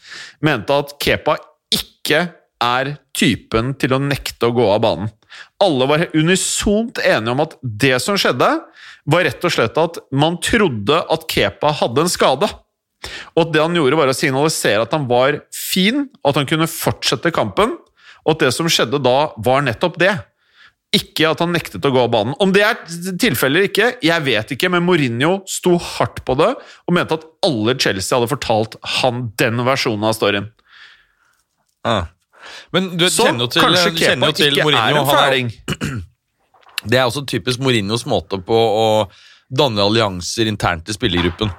mente 0.43 0.71
at 0.73 0.97
Kepa 1.01 1.37
ikke 1.73 2.33
er 2.61 2.97
typen 3.15 3.75
til 3.79 3.93
å 3.93 4.01
nekte 4.01 4.49
å 4.49 4.55
gå 4.55 4.67
av 4.75 4.81
banen. 4.81 5.11
Alle 5.61 5.87
var 5.87 6.07
unisont 6.15 6.99
enige 7.05 7.31
om 7.33 7.41
at 7.41 7.57
det 7.63 8.01
som 8.03 8.17
skjedde, 8.17 8.49
var 9.07 9.25
rett 9.27 9.45
og 9.45 9.53
slett 9.53 9.77
at 9.81 9.99
man 10.13 10.39
trodde 10.41 10.97
at 11.13 11.27
Kepa 11.29 11.73
hadde 11.73 12.01
en 12.07 12.09
skade. 12.13 12.49
Og 13.35 13.47
at 13.47 13.53
det 13.55 13.63
han 13.63 13.75
gjorde, 13.79 13.99
var 14.01 14.11
å 14.13 14.17
signalisere 14.17 14.85
at 14.87 14.93
han 14.97 15.09
var 15.11 15.41
fin, 15.55 16.07
at 16.25 16.39
han 16.39 16.47
kunne 16.51 16.69
fortsette 16.71 17.33
kampen. 17.35 17.77
Og 18.25 18.37
at 18.37 18.47
det 18.47 18.55
som 18.57 18.69
skjedde 18.71 19.03
da, 19.05 19.19
var 19.45 19.65
nettopp 19.67 19.99
det. 20.01 20.15
Ikke 20.95 21.27
at 21.33 21.41
han 21.43 21.51
nektet 21.53 21.85
å 21.85 21.91
gå 21.91 22.05
av 22.05 22.11
banen. 22.13 22.37
Om 22.41 22.53
det 22.55 22.63
er 22.63 22.79
tilfellet 23.19 23.51
eller 23.51 23.69
ikke, 23.69 23.89
jeg 24.07 24.25
vet 24.29 24.53
ikke, 24.55 24.71
men 24.71 24.85
Mourinho 24.87 25.41
sto 25.51 25.75
hardt 25.83 26.23
på 26.25 26.37
det 26.39 26.53
og 26.55 26.95
mente 26.95 27.17
at 27.19 27.25
alle 27.45 27.75
Chelsea 27.83 28.15
hadde 28.15 28.31
fortalt 28.31 28.77
han 29.01 29.25
den 29.41 29.65
versjonen 29.67 30.07
av 30.07 30.15
storyen. 30.15 30.47
Ah. 31.85 32.07
Men 32.73 32.93
du 32.97 33.09
Så 33.11 33.27
kjenner 33.27 33.49
jo 33.49 33.51
til, 33.51 33.65
kanskje 33.65 33.91
Kepa 33.99 34.31
ikke 34.31 34.47
er 34.53 34.63
Mourinho. 34.63 34.87
en 34.87 34.95
han 34.95 35.17
er- 35.17 35.19
fæling. 35.19 35.53
Det 36.85 36.99
er 37.01 37.07
også 37.09 37.25
typisk 37.27 37.59
Mourinhos 37.65 38.05
måte 38.07 38.39
på 38.45 38.55
å 38.55 38.87
danne 39.51 39.81
allianser 39.83 40.47
internt 40.47 40.89
i 40.89 40.93
spillergruppen. 40.97 41.51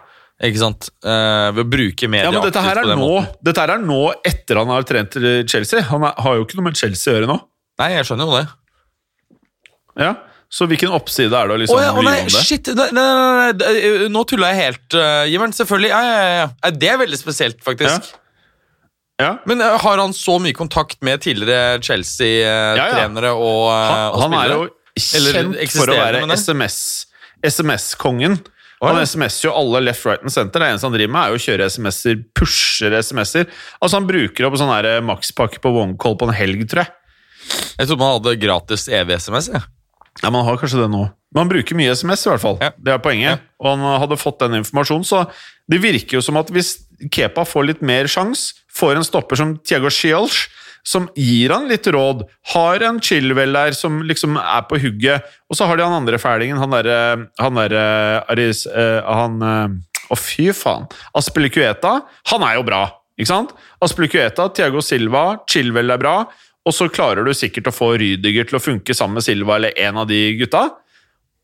Ikke 0.45 0.61
sant? 0.61 0.89
Uh, 1.05 1.49
ved 1.55 1.63
å 1.63 1.67
bruke 1.69 2.09
media 2.11 2.27
Ja, 2.27 2.33
men 2.35 2.45
dette 2.45 2.61
her 2.63 2.81
er 2.81 2.91
nå, 2.91 2.97
måten. 3.01 3.41
dette 3.47 3.63
her 3.63 3.73
er 3.77 3.81
nå 3.81 4.01
etter 4.27 4.61
han 4.61 4.71
har 4.73 4.85
trent 4.87 5.15
til 5.15 5.27
Chelsea. 5.49 5.83
Han 5.89 6.05
er, 6.07 6.15
har 6.25 6.37
jo 6.39 6.45
ikke 6.45 6.59
noe 6.59 6.69
med 6.69 6.79
Chelsea 6.79 7.11
å 7.13 7.17
gjøre 7.17 7.29
nå. 7.31 7.39
Nei, 7.81 7.89
jeg 7.97 8.07
skjønner 8.09 8.29
jo 8.29 8.37
det. 8.39 8.45
Ja, 10.05 10.11
Så 10.51 10.67
hvilken 10.69 10.91
oppside 10.95 11.31
er 11.35 11.49
det 11.49 11.55
å 11.55 11.61
liksom 11.61 11.77
oh, 11.77 11.83
ja, 11.83 11.93
lyve 11.95 12.11
nei, 12.11 12.43
shit! 12.43 12.69
Nei, 12.75 12.89
nei, 12.95 13.05
nei, 13.55 14.09
Nå 14.11 14.25
tulla 14.29 14.51
jeg 14.53 14.61
helt, 14.61 14.85
uh, 14.97 15.23
Jimmer'n. 15.31 15.55
Selvfølgelig. 15.55 15.91
Ja, 15.91 16.03
ja, 16.05 16.29
ja. 16.43 16.71
Det 16.75 16.91
er 16.91 17.01
veldig 17.01 17.19
spesielt, 17.19 17.59
faktisk. 17.65 18.13
Ja. 19.21 19.31
Men 19.47 19.63
uh, 19.63 19.77
har 19.79 20.01
han 20.03 20.13
så 20.15 20.37
mye 20.43 20.55
kontakt 20.55 20.99
med 21.05 21.23
tidligere 21.23 21.79
Chelsea-trenere 21.83 23.31
og, 23.31 23.69
eh, 23.71 23.91
Han, 23.91 24.11
og 24.11 24.23
han 24.25 24.37
er 24.41 24.53
jo 24.53 24.65
kjent 24.99 25.75
for 25.75 25.91
å 25.91 25.99
være 25.99 26.23
SMS-kongen. 26.25 26.35
SMS 26.35 26.79
SMS-kongen. 27.45 28.39
Å, 28.81 28.89
Han 28.89 28.99
ja. 28.99 29.05
SMS-er 29.07 29.47
jo 29.49 29.53
alle 29.55 29.81
left, 29.85 30.03
right 30.07 30.23
and 30.25 30.33
center. 30.33 30.59
Det 30.61 30.67
eneste 30.73 30.89
han 30.89 30.95
driver 30.97 31.13
med, 31.15 31.21
er 31.21 31.31
jo 31.33 31.39
å 31.39 31.45
kjøre 31.45 31.69
SMS-er, 31.71 32.17
pusher 32.35 32.97
SMS-er. 32.99 33.47
Altså 33.79 33.99
Han 34.01 34.09
bruker 34.09 34.47
opp 34.49 34.57
sånn 34.59 34.73
eh, 34.77 34.99
makspakke 35.05 35.61
på 35.63 35.71
OneCall 35.83 36.17
på 36.19 36.27
en 36.27 36.35
helg, 36.35 36.65
tror 36.71 36.83
jeg. 36.83 36.93
Jeg 37.77 37.87
trodde 37.87 38.01
man 38.01 38.15
hadde 38.17 38.35
gratis 38.41 38.87
EV-SMS. 38.91 39.51
jeg. 39.53 39.63
Ja, 40.23 40.31
Man 40.31 40.45
har 40.47 40.57
kanskje 40.59 40.81
det 40.83 40.89
nå. 40.91 41.05
Men 41.35 41.43
han 41.45 41.51
bruker 41.51 41.75
mye 41.75 41.91
SMS, 41.95 42.23
i 42.25 42.31
hvert 42.31 42.43
fall. 42.43 42.59
Ja. 42.63 42.71
Det 42.79 42.93
er 42.93 43.01
poenget. 43.03 43.43
Og 43.59 43.73
han 43.73 44.01
hadde 44.03 44.17
fått 44.19 44.39
den 44.43 44.59
informasjonen, 44.61 45.07
så 45.07 45.25
det 45.71 45.81
virker 45.83 46.19
jo 46.19 46.23
som 46.23 46.37
at 46.39 46.51
hvis 46.53 46.77
Kepa 47.11 47.43
får 47.47 47.65
litt 47.67 47.81
mer 47.83 48.07
sjans, 48.07 48.53
får 48.75 48.99
en 48.99 49.07
stopper 49.07 49.39
som 49.39 49.55
Tiago 49.67 49.91
Shields, 49.91 50.45
som 50.85 51.07
gir 51.17 51.49
han 51.53 51.67
litt 51.69 51.87
råd, 51.91 52.23
har 52.53 52.85
en 52.85 53.01
Chilwell 53.01 53.57
der 53.57 53.73
som 53.77 54.03
liksom 54.05 54.37
er 54.41 54.67
på 54.69 54.79
hugget, 54.83 55.25
og 55.49 55.57
så 55.57 55.67
har 55.69 55.79
de 55.79 55.87
han 55.87 55.97
andre 55.97 56.19
fælingen, 56.21 56.61
han 56.61 56.73
derre 56.73 56.99
Han 57.41 57.57
derre 57.57 57.85
Aris 58.31 58.65
eh, 58.69 59.01
Han 59.03 59.41
eh, 59.41 59.75
Å, 60.13 60.15
fy 60.19 60.51
faen. 60.53 60.85
Aspilicueta, 61.17 61.97
han 62.29 62.43
er 62.45 62.59
jo 62.59 62.65
bra, 62.67 62.83
ikke 63.17 63.31
sant? 63.31 63.55
Aspilicueta, 63.81 64.45
Tiago 64.53 64.83
Silva, 64.85 65.39
Chilwell 65.49 65.89
er 65.95 66.01
bra, 66.01 66.19
og 66.65 66.73
så 66.73 66.85
klarer 66.93 67.25
du 67.25 67.33
sikkert 67.33 67.71
å 67.71 67.73
få 67.73 67.95
Rydiger 67.97 68.45
til 68.45 68.59
å 68.59 68.61
funke 68.61 68.93
sammen 68.97 69.17
med 69.17 69.25
Silva 69.25 69.57
eller 69.57 69.73
en 69.81 70.03
av 70.03 70.09
de 70.09 70.19
gutta. 70.37 70.67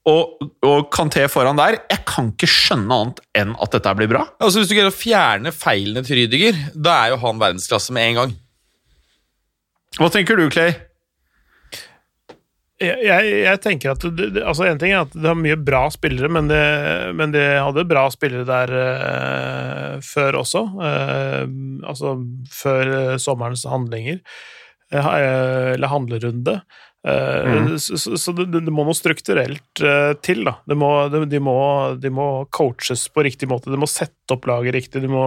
Og, 0.09 0.45
og 0.65 0.87
Kanté 0.89 1.27
foran 1.29 1.59
der 1.59 1.75
Jeg 1.77 2.01
kan 2.09 2.31
ikke 2.31 2.47
skjønne 2.49 2.95
annet 2.95 3.19
enn 3.37 3.51
at 3.61 3.75
dette 3.75 3.91
blir 3.99 4.09
bra. 4.09 4.23
Altså 4.41 4.61
Hvis 4.61 4.71
du 4.71 4.73
greier 4.73 4.89
å 4.89 4.95
fjerne 4.95 5.53
feilene 5.53 6.01
til 6.05 6.23
Rydiger, 6.23 6.57
da 6.73 6.95
er 7.03 7.13
jo 7.13 7.19
han 7.21 7.41
verdensklasse 7.41 7.93
med 7.93 8.09
en 8.09 8.17
gang. 8.21 8.33
Hva 9.99 10.07
tenker 10.13 10.39
du, 10.39 10.45
Clay? 10.53 10.73
Jeg, 12.81 12.97
jeg, 13.05 13.33
jeg 13.43 13.59
tenker 13.61 13.91
at 13.93 14.05
det, 14.17 14.29
altså 14.41 14.65
En 14.65 14.79
ting 14.81 14.89
er 14.95 15.03
at 15.03 15.11
det 15.13 15.27
har 15.27 15.37
mye 15.37 15.57
bra 15.61 15.83
spillere, 15.93 16.31
men 16.33 16.47
det, 16.49 16.61
men 17.17 17.33
det 17.35 17.43
hadde 17.61 17.83
bra 17.89 18.07
spillere 18.13 18.47
der 18.47 18.73
uh, 18.73 19.99
før 20.05 20.39
også. 20.41 20.63
Uh, 20.79 21.43
altså 21.85 22.15
før 22.55 22.93
uh, 22.95 23.17
sommerens 23.21 23.67
handlinger. 23.69 24.23
Eller 24.91 25.87
handlerunde. 25.87 26.57
Eh, 27.07 27.77
Så, 27.79 27.95
så- 28.19 28.33
det, 28.35 28.49
det 28.51 28.73
må 28.75 28.83
noe 28.83 28.93
strukturelt 28.93 29.79
til, 30.21 30.41
da. 30.43 30.57
Må, 30.75 30.89
de, 31.13 31.21
de, 31.31 31.39
må, 31.39 31.53
de 31.95 32.11
må 32.11 32.25
coaches 32.51 33.05
på 33.15 33.23
riktig 33.23 33.47
måte. 33.47 33.71
De 33.71 33.79
må 33.79 33.87
sette 33.87 34.35
opp 34.35 34.49
laget 34.51 34.75
riktig. 34.75 34.99
De 35.05 35.07
må 35.07 35.23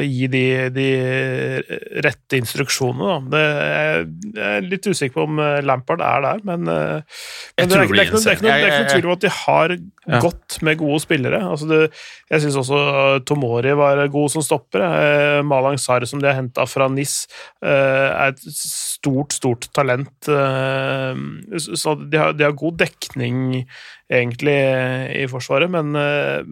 gi 0.00 0.26
de, 0.32 0.42
de 0.72 0.86
rette 2.04 2.38
instruksjonene, 2.40 3.08
da. 3.08 3.16
Det, 3.34 3.42
jeg, 3.52 4.06
er 4.48 4.66
litt 4.70 4.86
usikker 4.88 5.14
på 5.18 5.26
om 5.26 5.40
eh, 5.42 5.58
Lampard 5.68 6.00
er 6.04 6.22
der, 6.24 6.40
men, 6.48 6.64
eh, 6.70 7.02
men 7.58 7.68
det, 7.68 7.76
er, 7.76 7.86
det 7.92 7.98
er 8.00 8.06
ikke 8.06 8.16
noe- 8.16 8.22
det, 8.22 8.30
er 8.32 8.38
ikke 8.38 8.46
det 8.46 8.52
er 8.52 8.66
ikke 8.70 8.78
noe 8.86 8.92
tvil 8.94 9.08
om 9.10 9.16
at 9.18 9.26
de 9.26 9.32
har 9.42 9.76
Ja. 10.02 10.18
godt 10.18 10.56
med 10.66 10.78
gode 10.80 10.98
spillere. 11.04 11.38
Altså 11.46 11.68
det, 11.70 11.76
jeg 12.32 12.42
syns 12.42 12.56
også 12.58 12.78
Tomori 13.28 13.70
var 13.78 14.00
god 14.10 14.32
som 14.34 14.42
stopper. 14.42 14.82
Eh, 14.82 15.42
Malang 15.46 15.78
Sarr, 15.78 16.02
som 16.10 16.18
de 16.18 16.26
har 16.26 16.34
henta 16.40 16.64
fra 16.66 16.88
NIS, 16.90 17.28
eh, 17.62 18.08
er 18.10 18.32
et 18.32 18.42
stort, 18.50 19.36
stort 19.36 19.68
talent. 19.76 20.10
Eh, 20.26 21.22
så 21.78 21.94
de 22.02 22.18
har, 22.18 22.32
de 22.34 22.48
har 22.48 22.56
god 22.58 22.80
dekning, 22.82 23.62
egentlig, 24.12 24.56
i 25.16 25.26
Forsvaret, 25.30 25.70
men, 25.72 25.94
eh, 25.96 26.42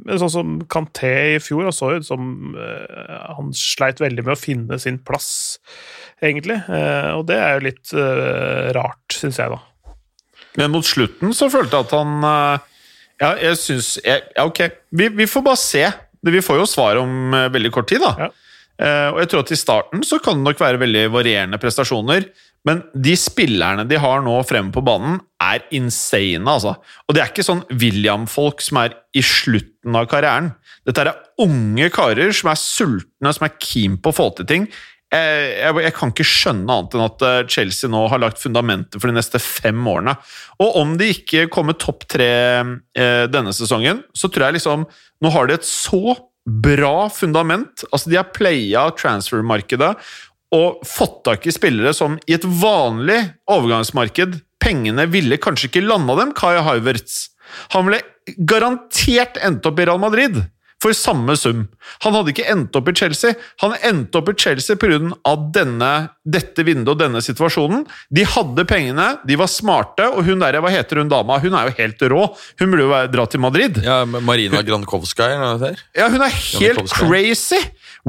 men 0.00 0.20
sånn 0.20 0.32
som 0.32 0.54
Kanté 0.72 1.12
i 1.36 1.40
fjor, 1.42 1.66
han 1.68 1.76
så 1.76 1.92
ut 1.98 2.06
som 2.06 2.54
eh, 2.56 3.16
han 3.36 3.52
sleit 3.56 4.00
veldig 4.02 4.24
med 4.24 4.34
å 4.36 4.40
finne 4.40 4.78
sin 4.80 5.00
plass, 5.04 5.58
egentlig. 6.22 6.60
Eh, 6.68 7.10
og 7.16 7.26
det 7.30 7.38
er 7.40 7.56
jo 7.56 7.66
litt 7.68 7.94
eh, 7.94 8.70
rart, 8.76 9.04
syns 9.16 9.40
jeg, 9.42 9.52
da. 9.52 9.60
Men 10.58 10.72
mot 10.74 10.86
slutten 10.86 11.34
så 11.36 11.50
følte 11.52 11.78
jeg 11.78 11.86
at 11.86 11.94
han 11.94 12.26
eh, 12.26 12.68
Ja, 13.20 13.28
jeg 13.38 13.58
syns 13.60 13.92
Ja, 14.02 14.16
ok. 14.42 14.64
Vi, 14.90 15.06
vi 15.14 15.26
får 15.30 15.44
bare 15.46 15.60
se. 15.60 15.84
Vi 16.26 16.42
får 16.42 16.58
jo 16.58 16.68
svar 16.68 16.98
om 16.98 17.36
eh, 17.36 17.50
veldig 17.54 17.70
kort 17.74 17.90
tid, 17.92 18.02
da. 18.02 18.26
Ja. 18.26 18.30
Eh, 18.80 19.08
og 19.12 19.20
jeg 19.20 19.30
tror 19.30 19.44
at 19.44 19.52
i 19.52 19.60
starten 19.60 20.04
så 20.06 20.18
kan 20.24 20.40
det 20.40 20.48
nok 20.48 20.60
være 20.62 20.80
veldig 20.80 21.04
varierende 21.12 21.60
prestasjoner. 21.60 22.26
Men 22.68 22.82
de 22.92 23.14
spillerne 23.16 23.86
de 23.88 23.98
har 24.00 24.20
nå 24.24 24.34
fremme 24.48 24.72
på 24.74 24.82
banen, 24.84 25.18
er 25.40 25.64
insane, 25.76 26.44
altså. 26.44 26.74
Og 27.08 27.16
det 27.16 27.22
er 27.22 27.32
ikke 27.32 27.46
sånn 27.46 27.64
William-folk 27.72 28.60
som 28.64 28.82
er 28.82 28.98
i 29.16 29.22
slutten 29.24 29.96
av 29.96 30.08
karrieren. 30.10 30.52
Dette 30.86 31.06
er 31.06 31.14
unge 31.40 31.88
karer 31.94 32.34
som 32.36 32.52
er 32.52 32.60
sultne, 32.60 33.32
som 33.32 33.48
er 33.48 33.56
keen 33.56 33.96
på 34.00 34.12
å 34.12 34.18
få 34.18 34.28
til 34.36 34.48
ting. 34.50 34.68
Jeg, 35.10 35.46
jeg, 35.56 35.78
jeg 35.82 35.94
kan 35.96 36.12
ikke 36.12 36.28
skjønne 36.28 36.74
annet 36.76 36.92
enn 36.94 37.02
at 37.02 37.24
eh, 37.26 37.38
Chelsea 37.50 37.90
nå 37.90 38.04
har 38.12 38.20
lagt 38.22 38.38
fundamentet 38.38 39.00
for 39.00 39.10
de 39.10 39.16
neste 39.16 39.40
fem 39.42 39.80
årene. 39.90 40.14
Og 40.62 40.76
om 40.78 40.92
de 41.00 41.08
ikke 41.16 41.48
kommer 41.50 41.74
topp 41.80 42.04
tre 42.12 42.30
eh, 42.60 43.24
denne 43.32 43.54
sesongen, 43.56 44.04
så 44.14 44.30
tror 44.30 44.50
jeg 44.50 44.60
liksom 44.60 44.86
Nå 45.20 45.28
har 45.34 45.50
de 45.50 45.58
et 45.58 45.66
så 45.68 46.14
bra 46.48 47.10
fundament. 47.12 47.82
Altså, 47.90 48.08
de 48.08 48.16
har 48.16 48.30
playa 48.32 48.86
transfer-markedet 48.96 49.90
og 50.54 50.84
fått 50.86 51.20
tak 51.28 51.46
i 51.46 51.54
spillere 51.54 51.92
som 51.96 52.16
i 52.26 52.36
et 52.36 52.46
vanlig 52.46 53.20
overgangsmarked 53.50 54.40
Pengene 54.60 55.06
ville 55.08 55.38
kanskje 55.40 55.70
ikke 55.70 55.86
landa 55.86 56.18
dem, 56.18 56.34
Kai 56.36 56.58
Havertz. 56.60 57.30
Han 57.72 57.88
ville 57.88 58.02
garantert 58.44 59.40
endt 59.40 59.64
opp 59.66 59.80
i 59.80 59.86
Real 59.88 60.02
Madrid 60.02 60.36
for 60.80 60.96
samme 60.96 61.34
sum. 61.36 61.66
Han 62.04 62.14
hadde 62.16 62.32
ikke 62.32 62.46
endt 62.48 62.76
opp 62.78 62.88
i 62.88 62.94
Chelsea. 62.96 63.34
Han 63.60 63.74
endte 63.84 64.20
opp 64.20 64.30
i 64.32 64.36
Chelsea 64.40 64.78
pga. 64.80 65.34
denne, 65.52 65.90
dette 66.24 66.64
vinduet 66.64 66.94
og 66.94 67.02
denne 67.02 67.20
situasjonen. 67.24 67.84
De 68.08 68.24
hadde 68.24 68.64
pengene, 68.68 69.10
de 69.28 69.36
var 69.36 69.50
smarte, 69.52 70.08
og 70.08 70.24
hun 70.24 70.40
der, 70.40 70.60
hva 70.60 70.72
heter 70.72 71.02
hun 71.02 71.12
dama? 71.12 71.36
Hun 71.42 71.56
er 71.56 71.68
jo 71.68 71.76
helt 71.82 72.04
rå. 72.12 72.22
Hun 72.60 72.72
burde 72.72 72.86
jo 72.86 73.02
dra 73.12 73.26
til 73.28 73.44
Madrid. 73.44 73.82
Ja, 73.84 74.02
Marina 74.08 74.62
der. 75.60 75.84
Ja, 75.96 76.08
hun 76.08 76.24
er 76.24 76.32
helt 76.32 76.96
crazy! 76.96 77.60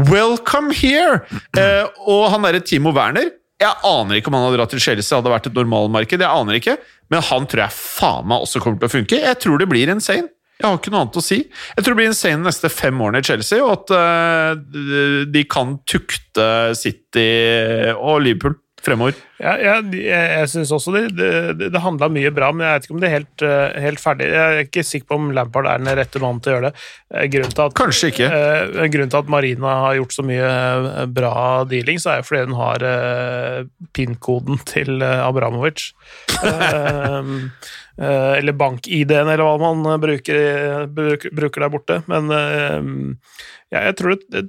Welcome 0.10 0.74
here! 0.74 1.22
Eh, 1.58 1.86
og 2.10 2.30
han 2.34 2.46
derre 2.46 2.62
Timo 2.64 2.94
Werner 2.96 3.28
Jeg 3.62 3.74
aner 3.86 4.18
ikke 4.18 4.32
om 4.32 4.38
han 4.38 4.46
hadde 4.48 4.60
dratt 4.62 4.72
til 4.74 4.82
Chelsea, 4.82 5.18
hadde 5.18 5.34
vært 5.34 5.50
et 5.52 5.58
normalmarked. 5.58 6.24
Jeg 6.24 6.42
aner 6.42 6.58
ikke, 6.58 6.78
men 7.14 7.26
han 7.28 7.46
tror 7.50 7.66
jeg 7.66 7.78
faen 7.78 8.30
meg 8.32 8.46
også 8.46 8.62
kommer 8.64 8.82
til 8.82 8.90
å 8.90 8.96
funke. 8.96 9.20
Jeg 9.22 9.38
tror 9.44 9.62
det 9.62 9.68
blir 9.70 9.92
insane. 9.94 10.32
Jeg 10.62 10.66
har 10.66 10.78
ikke 10.78 10.94
noe 10.94 11.04
annet 11.04 11.20
å 11.20 11.24
si. 11.26 11.38
Jeg 11.76 11.84
tror 11.84 11.94
det 11.94 12.00
blir 12.00 12.10
insane 12.10 12.42
de 12.42 12.48
neste 12.48 12.72
fem 12.74 13.04
årene 13.06 13.22
i 13.22 13.28
Chelsea, 13.28 13.62
og 13.62 13.72
at 13.76 13.94
uh, 13.94 15.28
de 15.30 15.44
kan 15.50 15.76
tukte 15.90 16.48
City 16.78 17.28
og 17.94 18.24
Liverpool 18.26 18.58
fremover. 18.86 19.14
Ja, 19.42 19.56
jeg, 19.58 19.88
jeg, 19.98 20.26
jeg 20.38 20.50
syns 20.52 20.72
også 20.76 20.92
det, 20.94 21.02
det, 21.18 21.70
det 21.74 21.82
handla 21.82 22.08
mye 22.14 22.30
bra, 22.34 22.52
men 22.54 22.66
jeg 22.68 22.76
vet 22.80 22.86
ikke 22.88 22.96
om 22.96 23.02
det 23.02 23.08
er 23.10 23.16
helt, 23.16 23.44
eh, 23.48 23.80
helt 23.86 24.02
ferdig. 24.04 24.28
Jeg 24.30 24.42
er 24.58 24.64
ikke 24.68 24.84
sikker 24.86 25.08
på 25.10 25.18
om 25.18 25.32
Lampard 25.34 25.70
er 25.70 25.82
den 25.82 25.98
rette 25.98 26.22
mannen 26.22 26.42
til 26.46 26.52
å 26.52 26.56
gjøre 26.58 26.70
det. 26.70 26.84
Eh, 27.16 27.28
Grunnen 27.34 27.56
til 27.58 27.64
at, 27.66 27.76
Kanskje 27.78 28.12
ikke. 28.14 28.30
eh, 28.30 28.88
grunnen 28.94 29.14
til 29.14 29.22
at 29.24 29.32
Marina 29.34 29.76
har 29.88 29.98
gjort 30.00 30.16
så 30.18 30.26
mye 30.28 30.52
bra 31.18 31.34
dealing, 31.70 32.02
så 32.02 32.14
er 32.16 32.22
jo 32.22 32.28
fordi 32.30 32.44
hun 32.50 32.58
har 32.62 32.86
eh, 32.92 33.60
PIN-koden 33.98 34.62
til 34.70 35.02
eh, 35.02 35.26
Abramovic. 35.28 35.88
Eh, 36.42 36.74
eh, 36.74 37.26
eller 38.02 38.56
bank-ID-en, 38.58 39.30
eller 39.30 39.46
hva 39.46 39.58
man 39.62 40.02
bruker, 40.02 40.88
bruker, 40.90 41.34
bruker 41.38 41.66
der 41.66 41.74
borte. 41.74 41.98
Men 42.10 42.32
eh, 42.34 42.80
ja, 43.72 43.86
jeg 43.88 43.96
tror 44.00 44.18
det, 44.20 44.42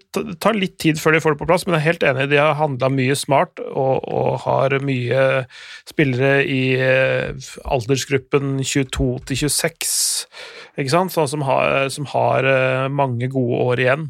tar 0.42 0.56
litt 0.58 0.78
tid 0.82 0.98
før 0.98 1.14
de 1.14 1.20
får 1.22 1.36
det 1.36 1.40
på 1.42 1.46
plass, 1.50 1.66
men 1.66 1.76
jeg 1.76 1.82
er 1.82 1.88
helt 1.92 2.06
enig. 2.08 2.24
De 2.32 2.40
har 2.40 2.56
handla 2.58 2.88
mye 2.90 3.14
smart 3.18 3.60
og, 3.68 4.02
og 4.02 4.40
har 4.46 4.74
mye 4.82 5.26
spillere 5.86 6.40
i 6.42 6.62
eh, 6.80 7.52
aldersgruppen 7.62 8.56
22 8.64 9.10
til 9.30 9.44
26, 9.44 9.92
ikke 10.80 10.94
sant? 10.96 11.14
Sånn 11.14 11.30
som 11.36 11.46
har, 11.46 11.86
som 11.94 12.08
har 12.14 12.48
eh, 12.50 12.88
mange 12.90 13.30
gode 13.30 13.62
år 13.68 13.84
igjen. 13.84 14.08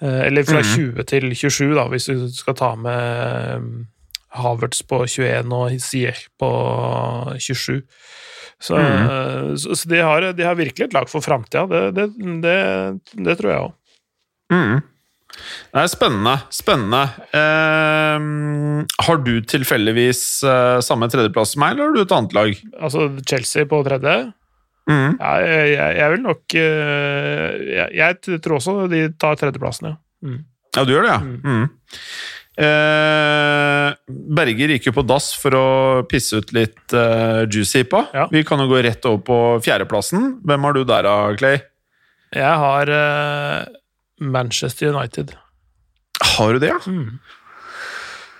Eh, 0.00 0.20
Eller 0.30 0.48
fra 0.48 0.62
20 0.64 1.04
til 1.10 1.28
27, 1.34 1.74
da, 1.76 1.84
hvis 1.92 2.08
du 2.08 2.24
skal 2.32 2.56
ta 2.58 2.72
med 2.80 2.96
eh, 2.96 3.68
Havertz 4.40 4.82
på 4.88 5.04
21 5.04 5.52
og 5.52 5.76
Sier 5.84 6.16
på 6.40 6.50
27. 7.36 7.82
Så, 8.62 8.78
mm. 8.78 9.56
så, 9.60 9.76
så 9.76 9.88
de, 9.90 10.00
har, 10.00 10.26
de 10.36 10.46
har 10.46 10.58
virkelig 10.58 10.88
et 10.88 10.96
lag 10.96 11.08
for 11.10 11.24
framtida. 11.24 11.66
Det, 11.68 11.82
det, 11.96 12.34
det, 12.44 12.58
det 13.26 13.38
tror 13.40 13.50
jeg 13.50 13.64
òg. 13.66 13.72
Mm. 14.54 14.82
Det 15.74 15.82
er 15.82 15.90
spennende. 15.90 16.34
Spennende. 16.54 17.02
Eh, 17.34 18.28
har 19.08 19.20
du 19.26 19.34
tilfeldigvis 19.50 20.22
eh, 20.46 20.78
samme 20.86 21.10
tredjeplass 21.10 21.54
som 21.54 21.64
meg, 21.64 21.74
eller 21.74 21.88
har 21.90 21.96
du 21.96 22.02
et 22.04 22.16
annet 22.18 22.36
lag? 22.36 22.64
Altså 22.78 23.08
Chelsea 23.26 23.66
på 23.70 23.82
tredje. 23.86 24.16
Mm. 24.84 25.16
Ja, 25.16 25.32
jeg, 25.40 25.76
jeg, 25.96 26.08
vil 26.12 26.24
nok 26.26 26.56
eh, 26.60 27.60
jeg, 27.72 27.88
jeg 27.96 28.40
tror 28.44 28.58
også 28.58 28.74
de 28.92 29.06
tar 29.20 29.38
tredjeplassen, 29.40 29.94
ja. 29.94 30.00
Ja, 30.74 30.82
du 30.84 30.92
gjør 30.92 31.06
det, 31.06 31.14
ja. 31.14 31.20
Mm. 31.22 31.66
Eh, 32.54 33.88
Berger 34.38 34.74
gikk 34.76 34.88
jo 34.88 34.94
på 34.94 35.02
dass 35.06 35.32
for 35.34 35.56
å 35.58 35.68
pisse 36.06 36.38
ut 36.38 36.52
litt 36.54 36.94
eh, 36.94 37.44
juicy 37.50 37.82
på. 37.90 38.04
Ja. 38.14 38.28
Vi 38.30 38.44
kan 38.46 38.62
jo 38.62 38.68
gå 38.70 38.82
rett 38.86 39.06
over 39.10 39.22
på 39.26 39.38
fjerdeplassen. 39.64 40.36
Hvem 40.46 40.68
har 40.68 40.76
du 40.76 40.84
der, 40.86 41.08
da, 41.08 41.16
Clay? 41.38 41.62
Jeg 42.34 42.60
har 42.62 42.90
eh, 42.90 43.72
Manchester 44.22 44.94
United. 44.94 45.34
Har 46.34 46.54
du 46.54 46.62
det, 46.62 46.70
ja? 46.70 46.78
Mm. 46.86 47.18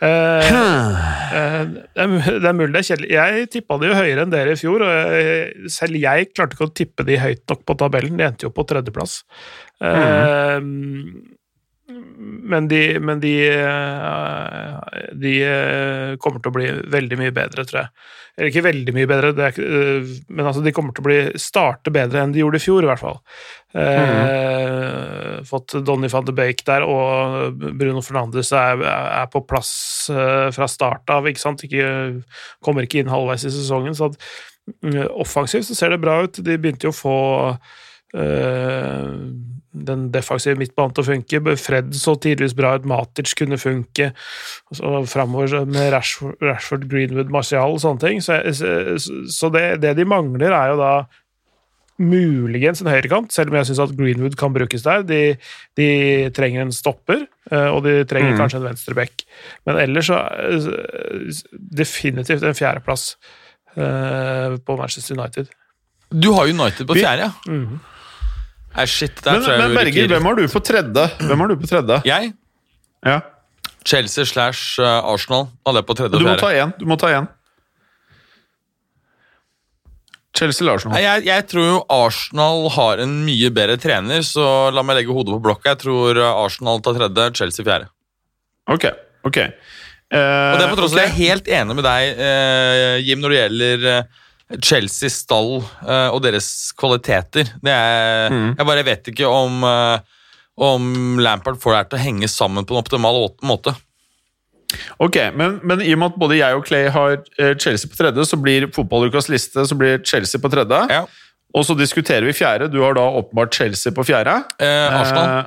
eh, 0.04 0.48
det, 0.54 2.06
er, 2.06 2.16
det 2.38 2.48
er 2.50 2.56
mulig 2.56 2.72
det 2.74 2.82
er 2.84 2.88
kjedelig. 2.92 3.12
Jeg 3.16 3.52
tippa 3.54 3.78
de 3.80 3.90
jo 3.90 3.98
høyere 3.98 4.26
enn 4.26 4.34
dere 4.34 4.54
i 4.54 4.60
fjor, 4.60 4.86
og 4.86 4.94
jeg, 4.94 5.70
selv 5.74 5.98
jeg 5.98 6.30
klarte 6.32 6.58
ikke 6.58 6.68
å 6.68 6.74
tippe 6.82 7.06
de 7.08 7.18
høyt 7.18 7.42
nok 7.50 7.66
på 7.66 7.78
tabellen. 7.82 8.18
De 8.20 8.28
endte 8.28 8.46
jo 8.46 8.54
på 8.54 8.66
tredjeplass. 8.70 9.22
Eh, 9.82 10.60
Men 11.86 12.68
de, 12.68 12.98
men 13.00 13.20
de, 13.20 13.32
eh, 13.52 15.08
de 15.12 15.32
eh, 15.44 16.14
kommer 16.16 16.40
til 16.40 16.48
å 16.48 16.54
bli 16.54 16.68
veldig 16.94 17.18
mye 17.20 17.34
bedre, 17.36 17.66
tror 17.68 17.80
jeg. 17.82 17.90
Eller 18.34 18.48
ikke 18.48 18.64
veldig 18.64 18.94
mye 18.96 19.08
bedre, 19.10 19.32
det 19.36 19.50
ikke, 19.52 19.66
eh, 19.68 20.14
men 20.32 20.48
altså 20.48 20.62
de 20.64 20.72
kommer 20.72 20.96
til 20.96 21.04
å 21.04 21.08
bli 21.10 21.18
starte 21.40 21.92
bedre 21.92 22.22
enn 22.22 22.32
de 22.32 22.40
gjorde 22.40 22.62
i 22.62 22.64
fjor, 22.64 22.86
i 22.86 22.88
hvert 22.88 23.02
fall. 23.02 23.20
Eh, 23.76 25.44
Fått 25.44 25.76
Donny 25.84 26.08
van 26.08 26.24
de 26.24 26.32
Bake 26.36 26.64
der, 26.64 26.86
og 26.88 27.60
Bruno 27.60 28.00
Fernandes 28.04 28.54
er, 28.56 28.80
er 28.88 29.28
på 29.32 29.44
plass 29.44 29.74
fra 30.08 30.68
start 30.70 31.12
av. 31.12 31.28
ikke 31.28 31.42
sant? 31.42 31.66
Ikke, 31.68 31.90
kommer 32.64 32.88
ikke 32.88 33.02
inn 33.02 33.12
halvveis 33.12 33.44
i 33.44 33.52
sesongen. 33.52 33.96
så 33.98 34.08
at 34.08 34.16
mm, 34.80 35.02
Offensivt 35.20 35.68
så 35.68 35.76
ser 35.76 35.92
det 35.92 36.00
bra 36.00 36.22
ut. 36.24 36.40
De 36.40 36.56
begynte 36.56 36.88
jo 36.88 36.94
å 36.94 36.96
få 36.96 37.18
eh, 38.16 39.12
den 39.74 40.06
defensive 40.14 40.54
midtbanen 40.60 40.94
til 40.94 41.02
å 41.02 41.08
funke. 41.08 41.56
Fred 41.58 41.90
så 41.98 42.14
tidligvis 42.22 42.54
bra 42.54 42.76
ut, 42.78 42.86
Matic 42.86 43.34
kunne 43.38 43.58
funke. 43.58 44.12
Så 44.72 44.92
framover 45.10 45.66
med 45.66 45.90
Rashford, 45.92 46.38
Rashford, 46.42 46.86
Greenwood, 46.90 47.32
Martial 47.34 47.74
og 47.74 47.82
sånne 47.82 48.00
ting. 48.04 48.22
Så, 48.22 48.38
så, 48.54 49.50
det, 49.54 49.64
det 49.82 49.96
de 49.98 50.06
mangler, 50.08 50.54
er 50.54 50.72
jo 50.74 50.80
da 50.80 50.94
muligens 52.02 52.80
en 52.82 52.90
høyrekant, 52.90 53.30
selv 53.30 53.52
om 53.52 53.56
jeg 53.60 53.68
syns 53.68 53.80
at 53.84 53.92
Greenwood 53.98 54.34
kan 54.38 54.54
brukes 54.54 54.82
der. 54.86 55.04
De, 55.06 55.20
de 55.78 55.88
trenger 56.34 56.64
en 56.64 56.74
stopper, 56.74 57.26
eh, 57.52 57.68
og 57.70 57.84
de 57.86 58.00
trenger 58.10 58.34
kanskje 58.40 58.58
en 58.62 58.68
venstreback. 58.68 59.22
Men 59.66 59.78
ellers 59.84 60.10
så 60.10 60.18
eh, 60.18 61.42
definitivt 61.82 62.42
en 62.42 62.56
fjerdeplass. 62.58 63.16
eh, 63.76 64.56
på 64.66 64.76
Manchester 64.78 65.18
United. 65.18 65.48
Du 66.10 66.32
har 66.32 66.46
United 66.46 66.86
på 66.86 66.94
fjerde, 66.94 67.26
ja. 67.26 67.32
Mhm. 67.50 67.80
Nei, 68.74 68.84
shit. 68.90 69.20
Der 69.22 69.36
Men, 69.36 69.42
tror 69.44 69.52
jeg 69.54 69.60
men 69.62 69.76
Berger, 69.78 69.92
rykker. 70.02 70.12
hvem 70.16 70.24
har 70.30 70.34
du 70.40 70.44
på 70.50 70.60
tredje? 70.66 71.04
Hvem 71.28 71.42
har 71.44 71.48
du 71.52 71.56
på 71.60 71.68
tredje? 71.70 72.00
Jeg? 72.08 72.32
Ja. 73.06 73.20
Chelsea 73.84 74.24
slash 74.26 74.80
uh, 74.80 75.04
Arsenal 75.12 75.48
hadde 75.66 75.82
jeg 75.82 75.86
på 75.90 75.96
tredje 75.98 76.18
Du 76.18 76.24
må 76.26 76.34
ta 76.40 76.50
én. 76.56 76.72
Du 76.80 76.86
må 76.88 76.96
ta 76.98 77.10
én. 77.12 77.28
Chelsea 80.34 80.64
eller 80.64 80.74
Arsenal? 80.80 80.96
Nei, 80.96 81.02
Jeg, 81.04 81.26
jeg 81.28 81.46
tror 81.52 81.66
jo 81.68 81.76
Arsenal 81.94 82.64
har 82.74 83.02
en 83.04 83.12
mye 83.26 83.50
bedre 83.54 83.76
trener, 83.78 84.24
så 84.26 84.46
la 84.74 84.82
meg 84.82 84.98
legge 84.98 85.14
hodet 85.14 85.36
på 85.36 85.42
blokka. 85.44 85.74
Jeg 85.76 85.82
tror 85.84 86.18
uh, 86.18 86.30
Arsenal 86.42 86.82
tar 86.82 86.96
tredje, 86.98 87.28
Chelsea 87.38 87.66
fjerde. 87.66 87.86
Ok. 88.72 88.88
ok. 89.28 89.38
Uh, 90.10 90.18
Og 90.18 90.58
det 90.58 90.64
er 90.66 90.72
på 90.72 90.80
tross 90.80 90.94
av 90.96 90.98
at 90.98 91.04
jeg 91.04 91.12
er 91.12 91.20
helt 91.20 91.52
enig 91.60 91.76
med 91.78 91.86
deg, 91.86 92.18
uh, 92.18 92.96
Jim, 93.04 93.22
når 93.22 93.34
det 93.34 93.38
gjelder 93.42 93.86
eh, 93.92 94.20
Chelsea 94.62 95.08
stall 95.10 95.56
eh, 95.86 96.08
og 96.14 96.20
deres 96.24 96.72
kvaliteter. 96.78 97.48
Det 97.62 97.72
er, 97.72 98.30
Mm. 98.30 98.54
Jeg 98.58 98.66
bare 98.66 98.84
vet 98.86 99.08
ikke 99.12 99.26
om, 99.28 99.62
eh, 99.64 99.98
om 100.58 101.18
Lampard 101.18 101.58
får 101.62 101.70
det 101.72 101.76
her 101.80 101.88
til 101.90 101.98
å 101.98 102.04
henge 102.04 102.28
sammen 102.30 102.64
på 102.64 102.74
en 102.76 102.82
optimal 102.82 103.18
måte. 103.42 103.74
Ok, 104.98 105.16
men, 105.38 105.60
men 105.62 105.82
i 105.84 105.92
og 105.94 106.00
med 106.00 106.12
at 106.14 106.18
både 106.18 106.38
jeg 106.40 106.56
og 106.58 106.64
Clay 106.66 106.88
har 106.90 107.12
eh, 107.38 107.54
Chelsea 107.60 107.90
på 107.90 107.96
tredje, 107.98 108.24
så 108.26 108.38
blir 108.40 108.66
fotballukas 108.74 109.28
liste 109.30 109.62
så 109.68 109.76
blir 109.78 110.00
Chelsea 110.06 110.40
på 110.42 110.50
tredje. 110.50 110.80
Ja. 110.90 111.04
Og 111.54 111.62
så 111.68 111.76
diskuterer 111.78 112.26
vi 112.26 112.32
fjerde. 112.34 112.66
Du 112.72 112.80
har 112.82 112.96
da 112.98 113.04
åpenbart 113.20 113.54
Chelsea 113.54 113.92
på 113.94 114.02
fjerde. 114.08 114.40
Eh, 114.58 114.96
Arsenal. 115.00 115.44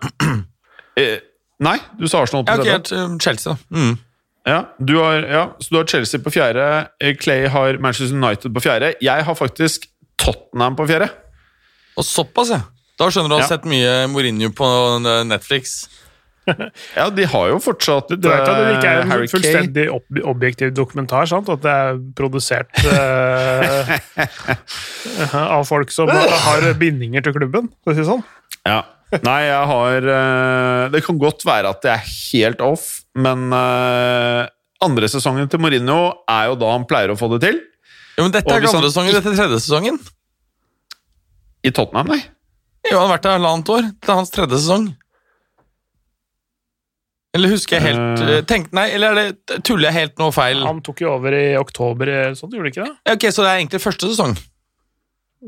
Eh, 0.96 1.18
nei, 1.68 1.78
du 2.00 2.08
sa 2.08 2.22
Arsenal 2.24 2.46
på 2.48 2.54
Ja, 2.56 2.62
tredje. 2.62 2.78
helt, 2.78 2.92
eh, 2.96 3.18
Chelsea, 3.26 3.54
da. 3.58 3.76
Mm. 3.76 3.98
Ja, 4.48 4.62
du 4.80 4.94
har, 5.02 5.26
ja, 5.28 5.44
så 5.60 5.74
du 5.74 5.78
har 5.82 5.88
Chelsea 5.92 6.22
på 6.24 6.32
fjerde. 6.32 6.66
eh, 7.04 7.16
Clay 7.20 7.48
har 7.52 7.78
Manchester 7.84 8.16
United 8.16 8.54
på 8.56 8.62
fjerde. 8.64 8.94
Jeg 9.04 9.26
har 9.28 9.36
faktisk 9.36 9.90
Tottenham 10.18 10.76
på 10.80 10.88
fjerde. 10.88 11.10
Og 12.00 12.06
såpass, 12.08 12.50
ja. 12.56 12.62
Da 12.98 13.10
skjønner 13.12 13.30
du 13.30 13.36
at 13.36 13.38
du 13.38 13.44
har 13.44 13.46
Ja. 13.46 13.54
sett 13.58 13.66
mye 13.70 14.08
Mourinho 14.10 14.50
på 14.56 14.66
eh, 15.06 15.24
Netflix. 15.28 15.78
Ja, 16.96 17.10
de 17.12 17.26
har 17.28 17.50
jo 17.52 17.58
fortsatt 17.60 18.08
Du 18.08 18.30
vet 18.30 18.40
at 18.40 18.48
det 18.56 18.78
ikke 18.78 18.88
er 18.88 19.02
en 19.02 19.10
Harry 19.12 19.26
en 19.26 19.32
fullstendig 19.34 19.84
ob 19.92 20.20
objektiv 20.32 20.70
dokumentar, 20.72 21.26
sant? 21.28 21.50
At 21.52 21.60
det 21.66 21.74
er 21.76 21.98
produsert 22.16 22.72
uh, 22.88 23.98
av 25.58 25.66
folk 25.68 25.92
som 25.92 26.08
har 26.08 26.64
bindinger 26.80 27.26
til 27.26 27.36
klubben, 27.36 27.68
for 27.84 27.92
å 27.92 27.98
si 27.98 28.00
det 28.06 28.08
sånn. 28.08 28.24
Ja. 28.64 28.80
Nei, 29.24 29.40
jeg 29.48 29.68
har 29.70 30.10
eh, 30.12 30.90
Det 30.92 31.00
kan 31.06 31.20
godt 31.22 31.46
være 31.48 31.72
at 31.72 31.86
jeg 31.88 31.94
er 31.96 32.10
helt 32.12 32.64
off, 32.66 32.88
men 33.16 33.48
eh, 33.56 34.44
andre 34.84 35.10
sesongen 35.12 35.48
til 35.50 35.62
Mourinho 35.64 36.00
er 36.30 36.50
jo 36.52 36.58
da 36.60 36.74
han 36.74 36.86
pleier 36.90 37.14
å 37.14 37.18
få 37.20 37.32
det 37.36 37.42
til. 37.46 37.62
Jo, 38.18 38.26
men 38.26 38.34
Dette 38.36 38.52
er 38.52 38.62
ikke 38.62 38.74
andre 38.74 38.92
sesongen, 38.92 39.16
dette 39.16 39.32
er 39.32 39.40
tredje 39.40 39.62
sesongen. 39.64 40.00
I 41.66 41.72
Tottenham, 41.72 42.12
nei. 42.12 42.20
Jo, 42.88 43.00
Han 43.00 43.08
har 43.08 43.14
vært 43.16 43.28
der 43.28 43.38
halvannet 43.38 43.72
år. 43.74 43.88
Det 43.96 44.12
er 44.12 44.20
hans 44.20 44.34
tredje 44.34 44.60
sesong. 44.60 44.90
Eller 47.38 47.52
husker 47.52 47.78
jeg 47.78 47.92
helt 47.92 48.22
uh, 48.24 48.36
tenk, 48.50 48.70
Nei, 48.74 48.88
eller 48.96 49.12
er 49.14 49.32
det, 49.36 49.58
tuller 49.68 49.92
jeg 49.92 49.98
helt 49.98 50.22
noe 50.22 50.34
feil? 50.34 50.64
Han 50.66 50.80
tok 50.86 51.04
jo 51.04 51.12
over 51.14 51.36
i 51.38 51.48
oktober, 51.60 52.12
sånn 52.40 52.56
gjorde 52.56 52.72
han 52.72 52.72
ikke 52.74 52.86
det? 52.88 53.14
Ok, 53.14 53.28
Så 53.36 53.44
det 53.44 53.52
er 53.52 53.60
egentlig 53.62 53.84
første 53.84 54.10
sesong? 54.10 54.34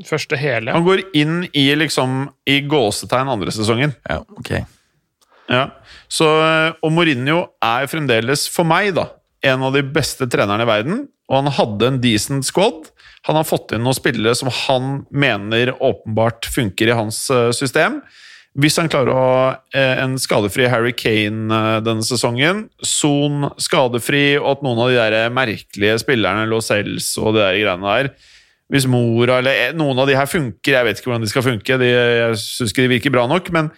Første 0.06 0.38
hele. 0.38 0.70
Han 0.74 0.86
går 0.86 1.02
inn 1.18 1.42
i 1.56 1.66
liksom 1.74 2.28
i 2.48 2.60
gåsetegn 2.70 3.30
andre 3.32 3.54
sesongen. 3.54 3.94
Ja, 4.06 4.20
ok. 4.38 4.52
Ja. 5.50 5.64
Så, 6.10 6.28
eh, 6.44 6.76
og 6.78 6.94
Mourinho 6.94 7.40
er 7.64 7.88
fremdeles, 7.90 8.46
for 8.50 8.68
meg, 8.68 8.94
da, 8.94 9.08
en 9.42 9.66
av 9.66 9.74
de 9.74 9.82
beste 9.82 10.28
trenerne 10.30 10.62
i 10.62 10.70
verden. 10.70 11.04
Og 11.30 11.40
han 11.40 11.52
hadde 11.58 11.90
en 11.90 12.00
decent 12.02 12.46
squad. 12.46 12.90
Han 13.26 13.36
har 13.38 13.46
fått 13.46 13.74
inn 13.74 13.82
noen 13.84 13.98
spillere 13.98 14.34
som 14.38 14.50
han 14.66 15.04
mener 15.10 15.74
åpenbart 15.76 16.48
funker 16.54 16.90
i 16.90 16.96
hans 16.96 17.24
eh, 17.34 17.50
system. 17.56 18.00
Hvis 18.58 18.80
han 18.80 18.88
klarer 18.90 19.12
å 19.14 19.18
ha 19.18 19.42
eh, 19.74 20.00
en 20.02 20.16
skadefri 20.18 20.66
Harry 20.70 20.94
Kane 20.94 21.82
denne 21.86 22.06
sesongen, 22.06 22.68
Son 22.82 23.50
skadefri, 23.62 24.38
og 24.38 24.56
at 24.56 24.66
noen 24.66 24.82
av 24.86 24.90
de 24.90 24.98
der 24.98 25.34
merkelige 25.34 26.00
spillerne, 26.02 26.48
Lo 26.50 26.62
Celso 26.62 27.28
og 27.28 27.38
de 27.38 27.44
der 27.44 27.58
greiene 27.58 27.96
der 27.98 28.14
Hvis 28.70 28.86
Mora 28.90 29.40
eller 29.40 29.64
eh, 29.68 29.76
noen 29.76 29.98
av 29.98 30.06
de 30.06 30.16
her 30.18 30.28
funker, 30.30 30.76
jeg 30.76 30.86
vet 30.86 31.00
ikke 31.00 31.10
hvordan 31.10 31.26
de 31.26 31.30
skal 31.32 31.46
funke, 31.46 31.78
de, 31.80 31.88
jeg 31.90 32.40
syns 32.42 32.74
ikke 32.74 32.84
de 32.86 32.92
virker 32.94 33.14
bra 33.14 33.26
nok, 33.30 33.50
men 33.54 33.70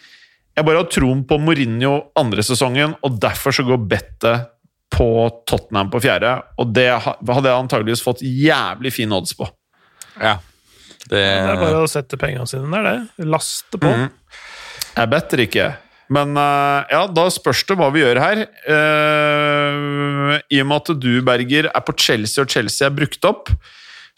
jeg 0.52 0.66
bare 0.68 0.82
har 0.82 0.90
troen 0.92 1.22
på 1.24 1.38
Mourinho 1.40 1.94
andre 2.20 2.44
sesongen, 2.44 2.96
og 3.00 3.20
derfor 3.22 3.56
så 3.56 3.64
går 3.64 3.80
bettet 3.88 4.50
på 4.92 5.08
Tottenham 5.48 5.88
på 5.92 6.02
fjerde. 6.04 6.34
Og 6.60 6.74
det 6.76 6.90
hadde 6.92 7.48
jeg 7.48 7.56
antageligvis 7.56 8.04
fått 8.04 8.20
jævlig 8.20 8.92
fin 8.92 9.14
odds 9.16 9.32
på. 9.38 9.48
Ja. 10.20 10.36
Det, 11.08 11.16
Det 11.16 11.22
er 11.24 11.56
bare 11.56 11.80
å 11.82 11.88
sette 11.90 12.18
pengene 12.20 12.44
sine 12.46 12.68
der, 12.68 12.84
det. 12.84 13.26
Laste 13.32 13.80
på. 13.80 13.88
Mm. 13.88 14.10
Jeg 14.92 15.12
better 15.14 15.42
ikke. 15.46 15.70
Men 16.12 16.36
eh, 16.36 16.92
ja, 16.92 17.06
da 17.08 17.26
spørs 17.32 17.64
det 17.68 17.78
hva 17.80 17.88
vi 17.94 18.02
gjør 18.02 18.20
her. 18.20 18.42
Uh, 18.66 20.36
I 20.52 20.60
og 20.62 20.68
med 20.68 20.82
at 20.82 21.00
du, 21.00 21.12
Berger, 21.24 21.70
er 21.72 21.86
på 21.86 21.96
Chelsea, 21.96 22.44
og 22.44 22.52
Chelsea 22.52 22.88
er 22.88 22.96
brukt 22.96 23.24
opp, 23.28 23.52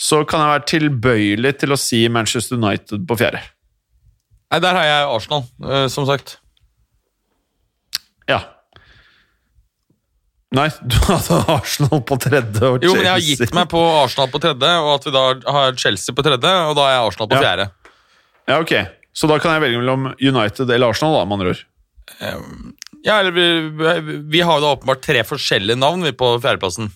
så 0.01 0.23
kan 0.29 0.41
jeg 0.43 0.53
være 0.55 0.67
tilbøyelig 0.71 1.53
til 1.63 1.75
å 1.75 1.79
si 1.79 2.01
Manchester 2.13 2.59
United 2.59 3.05
på 3.09 3.17
fjerde. 3.21 3.43
Nei, 4.53 4.59
der 4.63 4.77
har 4.79 4.85
jeg 4.89 5.07
Arsenal, 5.17 5.45
eh, 5.67 5.87
som 5.93 6.07
sagt. 6.09 6.37
Ja. 8.31 8.41
Nei, 10.55 10.69
du 10.91 10.97
hadde 11.09 11.39
Arsenal 11.57 12.03
på 12.07 12.19
tredje 12.23 12.61
og 12.63 12.77
Chelsea 12.79 12.89
Jo, 12.89 12.95
men 12.99 13.09
jeg 13.09 13.15
har 13.15 13.25
gitt 13.27 13.55
meg 13.57 13.71
på 13.73 13.81
Arsenal 14.03 14.31
på 14.31 14.41
tredje, 14.45 14.75
og 14.85 14.91
at 14.99 15.09
vi 15.09 15.15
da 15.17 15.25
har 15.57 15.79
Chelsea 15.81 16.15
på 16.15 16.25
tredje, 16.27 16.53
og 16.69 16.77
da 16.79 16.85
er 16.91 16.97
jeg 16.99 17.09
Arsenal 17.09 17.31
på 17.33 17.39
Ja. 17.41 17.43
fjerde. 17.49 17.67
Ja, 18.51 18.59
ok. 18.61 18.75
Så 19.15 19.31
da 19.31 19.39
kan 19.43 19.55
jeg 19.57 19.63
velge 19.65 19.81
mellom 19.81 20.11
United 20.21 20.71
eller 20.71 20.91
Arsenal, 20.93 21.15
da, 21.17 21.25
med 21.25 21.39
andre 21.39 21.55
ord. 21.55 21.65
Ja, 23.05 23.19
eller 23.21 23.33
vi, 23.37 23.45
vi 24.33 24.41
har 24.45 24.59
jo 24.59 24.65
da 24.65 24.73
åpenbart 24.77 25.03
tre 25.05 25.23
forskjellige 25.27 25.79
navn 25.81 26.03
vi 26.07 26.13
på 26.17 26.35
fjerdeplassen. 26.43 26.91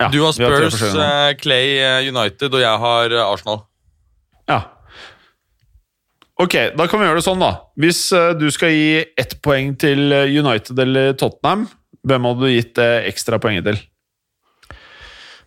Ja, 0.00 0.08
Du 0.08 0.22
har 0.24 0.32
Spurs, 0.32 0.80
har 0.80 1.28
eh, 1.30 1.34
Clay, 1.36 1.76
eh, 1.78 2.08
United, 2.08 2.54
og 2.54 2.62
jeg 2.62 2.78
har 2.84 3.12
eh, 3.12 3.24
Arsenal. 3.26 3.62
Ja. 4.48 4.60
Ok, 6.40 6.56
da 6.74 6.86
kan 6.88 6.98
vi 6.98 7.06
gjøre 7.06 7.20
det 7.20 7.26
sånn, 7.26 7.42
da. 7.42 7.52
Hvis 7.78 8.00
du 8.40 8.48
skal 8.50 8.72
gi 8.74 9.04
ett 9.20 9.36
poeng 9.44 9.76
til 9.78 10.10
United 10.10 10.80
eller 10.80 11.12
Tottenham, 11.20 11.68
hvem 12.08 12.26
hadde 12.26 12.48
du 12.48 12.50
gitt 12.50 12.72
det 12.80 12.88
ekstra 13.12 13.38
poenget 13.38 13.68
til? 13.68 13.78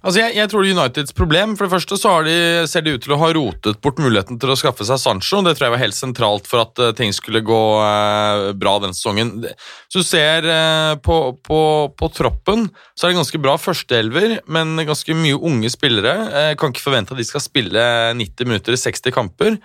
Altså, 0.06 0.20
jeg, 0.22 0.36
jeg 0.38 0.50
tror 0.52 0.62
det 0.62 0.70
er 0.70 0.78
Uniteds 0.78 1.16
problem. 1.18 1.54
For 1.58 1.66
det 1.66 1.74
første 1.74 1.98
så 1.98 2.12
har 2.14 2.26
de, 2.28 2.36
ser 2.70 2.84
de 2.86 2.94
ut 2.94 3.02
til 3.02 3.16
å 3.16 3.18
ha 3.24 3.30
rotet 3.34 3.80
bort 3.82 3.98
muligheten 4.02 4.38
til 4.42 4.52
å 4.54 4.58
skaffe 4.60 4.86
seg 4.86 5.00
Sancho. 5.02 5.40
Det 5.42 5.56
tror 5.58 5.66
jeg 5.66 5.74
var 5.74 5.82
helt 5.82 5.98
sentralt 5.98 6.50
for 6.50 6.62
at 6.62 6.82
uh, 6.82 6.92
ting 6.98 7.14
skulle 7.16 7.42
gå 7.46 7.62
uh, 7.82 8.52
bra 8.54 8.76
den 8.84 8.94
sesongen. 8.94 9.32
Hvis 9.42 9.56
Så 9.90 10.04
du 10.04 10.06
ser 10.06 10.46
uh, 10.46 10.94
på, 11.02 11.18
på, 11.42 11.62
på 11.98 12.10
troppen, 12.14 12.68
så 12.94 13.08
er 13.08 13.14
det 13.16 13.20
ganske 13.24 13.42
bra 13.42 13.56
førsteelver, 13.58 14.38
men 14.46 14.76
ganske 14.86 15.18
mye 15.18 15.40
unge 15.42 15.74
spillere. 15.74 16.14
Jeg 16.52 16.62
kan 16.62 16.76
ikke 16.76 16.86
forvente 16.86 17.18
at 17.18 17.24
de 17.24 17.26
skal 17.26 17.42
spille 17.42 17.88
90 18.22 18.52
minutter 18.52 18.78
i 18.78 18.82
60 18.84 19.16
kamper. 19.16 19.58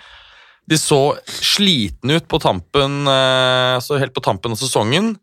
De 0.70 0.80
så 0.80 1.02
slitne 1.26 2.16
ut 2.16 2.30
på 2.30 2.40
tampen, 2.40 3.02
altså 3.10 3.98
helt 3.98 4.14
på 4.14 4.22
tampen 4.22 4.54
av 4.54 4.60
sesongen. 4.60 5.16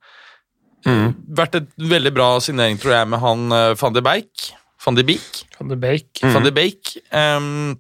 Vært 1.38 1.55
et 1.61 1.70
veldig 1.80 2.11
bra 2.13 2.34
signering, 2.43 2.78
tror 2.82 2.97
jeg, 2.97 3.09
med 3.13 3.24
han 3.24 3.45
van 3.80 3.95
de 3.95 4.03
Beek. 4.03 4.49
Van 4.88 4.95
de 4.95 5.03
Beek. 5.03 5.43
Van 5.59 5.67
de 5.67 5.75
Beek. 5.75 6.23
Van 6.23 6.45
de 6.45 6.53
Beek. 6.55 6.95
Um, 7.11 7.75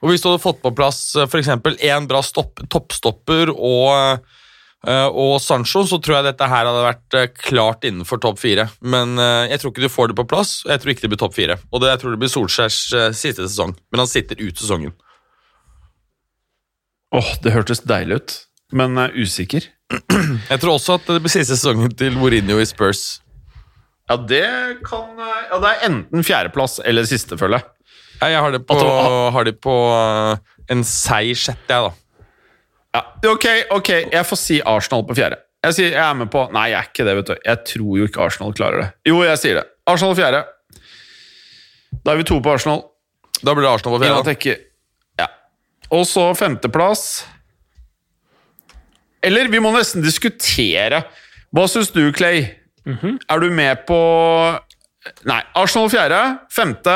og 0.00 0.12
hvis 0.12 0.22
du 0.22 0.30
hadde 0.30 0.42
fått 0.42 0.62
på 0.62 0.72
plass 0.76 1.00
f.eks. 1.12 1.30
for 1.32 1.40
eksempel 1.42 1.78
en 1.90 2.06
bra 2.08 2.22
stopp, 2.24 2.62
toppstopper 2.70 3.50
og, 3.52 4.22
eh, 4.86 5.08
og 5.08 5.34
Sancho, 5.42 5.82
så 5.90 5.98
tror 6.02 6.18
jeg 6.18 6.28
dette 6.28 6.48
her 6.48 6.68
hadde 6.68 6.84
vært 6.86 7.18
eh, 7.18 7.30
klart 7.50 7.86
innenfor 7.88 8.22
topp 8.22 8.38
fire. 8.40 8.68
Men 8.80 9.18
eh, 9.18 9.48
jeg 9.52 9.62
tror 9.62 9.74
ikke 9.74 9.84
du 9.84 9.92
får 9.92 10.12
det 10.12 10.18
på 10.20 10.28
plass, 10.30 10.54
og 10.64 10.72
jeg 10.72 10.84
tror 10.84 10.94
ikke 10.94 11.06
det 11.06 11.12
blir 11.14 11.22
topp 11.24 11.36
fire. 11.36 11.58
Og 11.72 11.82
det, 11.82 11.90
jeg 11.90 12.02
tror 12.04 12.14
det 12.14 12.22
blir 12.22 12.32
Solskjærs 12.32 12.80
eh, 12.94 13.10
siste 13.18 13.48
sesong, 13.48 13.74
men 13.90 14.04
han 14.04 14.10
sitter 14.10 14.40
ut 14.40 14.62
sesongen. 14.62 14.94
Åh, 17.18 17.34
det 17.42 17.56
hørtes 17.56 17.82
deilig 17.88 18.22
ut, 18.22 18.38
men 18.76 18.96
jeg 19.00 19.10
er 19.10 19.26
usikker. 19.26 19.72
Jeg 19.88 20.60
tror 20.60 20.74
også 20.76 20.98
at 20.98 21.06
det 21.08 21.22
blir 21.24 21.32
siste 21.32 21.56
sesongen 21.56 21.94
til 21.96 22.14
Mourinho 22.20 22.60
i 22.60 22.68
Spurs. 22.68 23.18
Ja, 24.08 24.16
det 24.16 24.44
kan 24.86 25.18
Ja, 25.20 25.58
det 25.60 25.70
er 25.70 25.86
enten 25.90 26.24
fjerdeplass 26.24 26.78
eller 26.84 27.04
siste, 27.08 27.36
føler 27.40 27.60
jeg. 27.60 27.74
Ja, 28.18 28.28
jeg 28.32 28.40
har 28.42 28.54
det 28.54 28.62
på, 28.66 28.76
har 29.34 29.44
de 29.46 29.52
på 29.54 29.74
eh, 29.94 30.38
en 30.72 30.80
seig 30.84 31.36
sjette, 31.38 31.68
jeg, 31.70 31.90
da. 31.90 32.24
Ja, 32.96 33.02
ok, 33.30 33.46
ok, 33.76 33.90
jeg 34.10 34.26
får 34.26 34.40
si 34.40 34.58
Arsenal 34.66 35.04
på 35.06 35.14
fjerde. 35.18 35.38
Jeg 35.66 35.74
sier 35.76 35.90
jeg 35.92 36.02
er 36.02 36.16
med 36.18 36.30
på 36.30 36.44
Nei, 36.54 36.68
jeg 36.72 36.78
er 36.78 36.88
ikke 36.88 37.04
det, 37.06 37.14
vet 37.18 37.30
du. 37.30 37.34
Jeg 37.44 37.62
tror 37.72 37.98
jo 37.98 38.06
ikke 38.08 38.22
Arsenal 38.24 38.54
klarer 38.56 38.82
det. 38.82 38.88
Jo, 39.10 39.20
jeg 39.26 39.40
sier 39.42 39.58
det. 39.60 39.64
Arsenal 39.90 40.16
fjerde. 40.18 40.44
Da 42.04 42.14
er 42.14 42.20
vi 42.20 42.26
to 42.28 42.38
på 42.42 42.52
Arsenal. 42.54 42.84
Da 43.42 43.54
blir 43.54 43.66
det 43.66 43.72
Arsenal 43.72 43.96
på 43.96 44.02
fjerde. 44.04 44.56
Ja. 45.18 45.26
Og 45.94 46.04
så 46.06 46.28
femteplass 46.38 47.24
Eller 49.22 49.50
vi 49.50 49.60
må 49.62 49.72
nesten 49.74 50.02
diskutere. 50.04 51.02
Hva 51.54 51.66
syns 51.70 51.90
du, 51.94 52.04
Clay? 52.14 52.44
Er 52.88 53.42
du 53.42 53.50
med 53.52 53.84
på 53.88 53.98
Nei, 55.28 55.40
Arsenal 55.56 55.90
fjerde. 55.92 56.20
Femte 56.52 56.94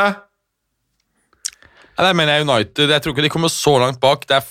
Nei, 2.01 2.13
mener 2.17 2.39
jeg 2.39 2.47
United. 2.49 2.91
Jeg 2.91 3.05
tror 3.05 3.15
ikke 3.15 3.25
de 3.27 3.31
kommer 3.33 3.53
så 3.53 3.77
langt 3.79 4.01
bak. 4.03 4.25
Det 4.27 4.39
er 4.39 4.47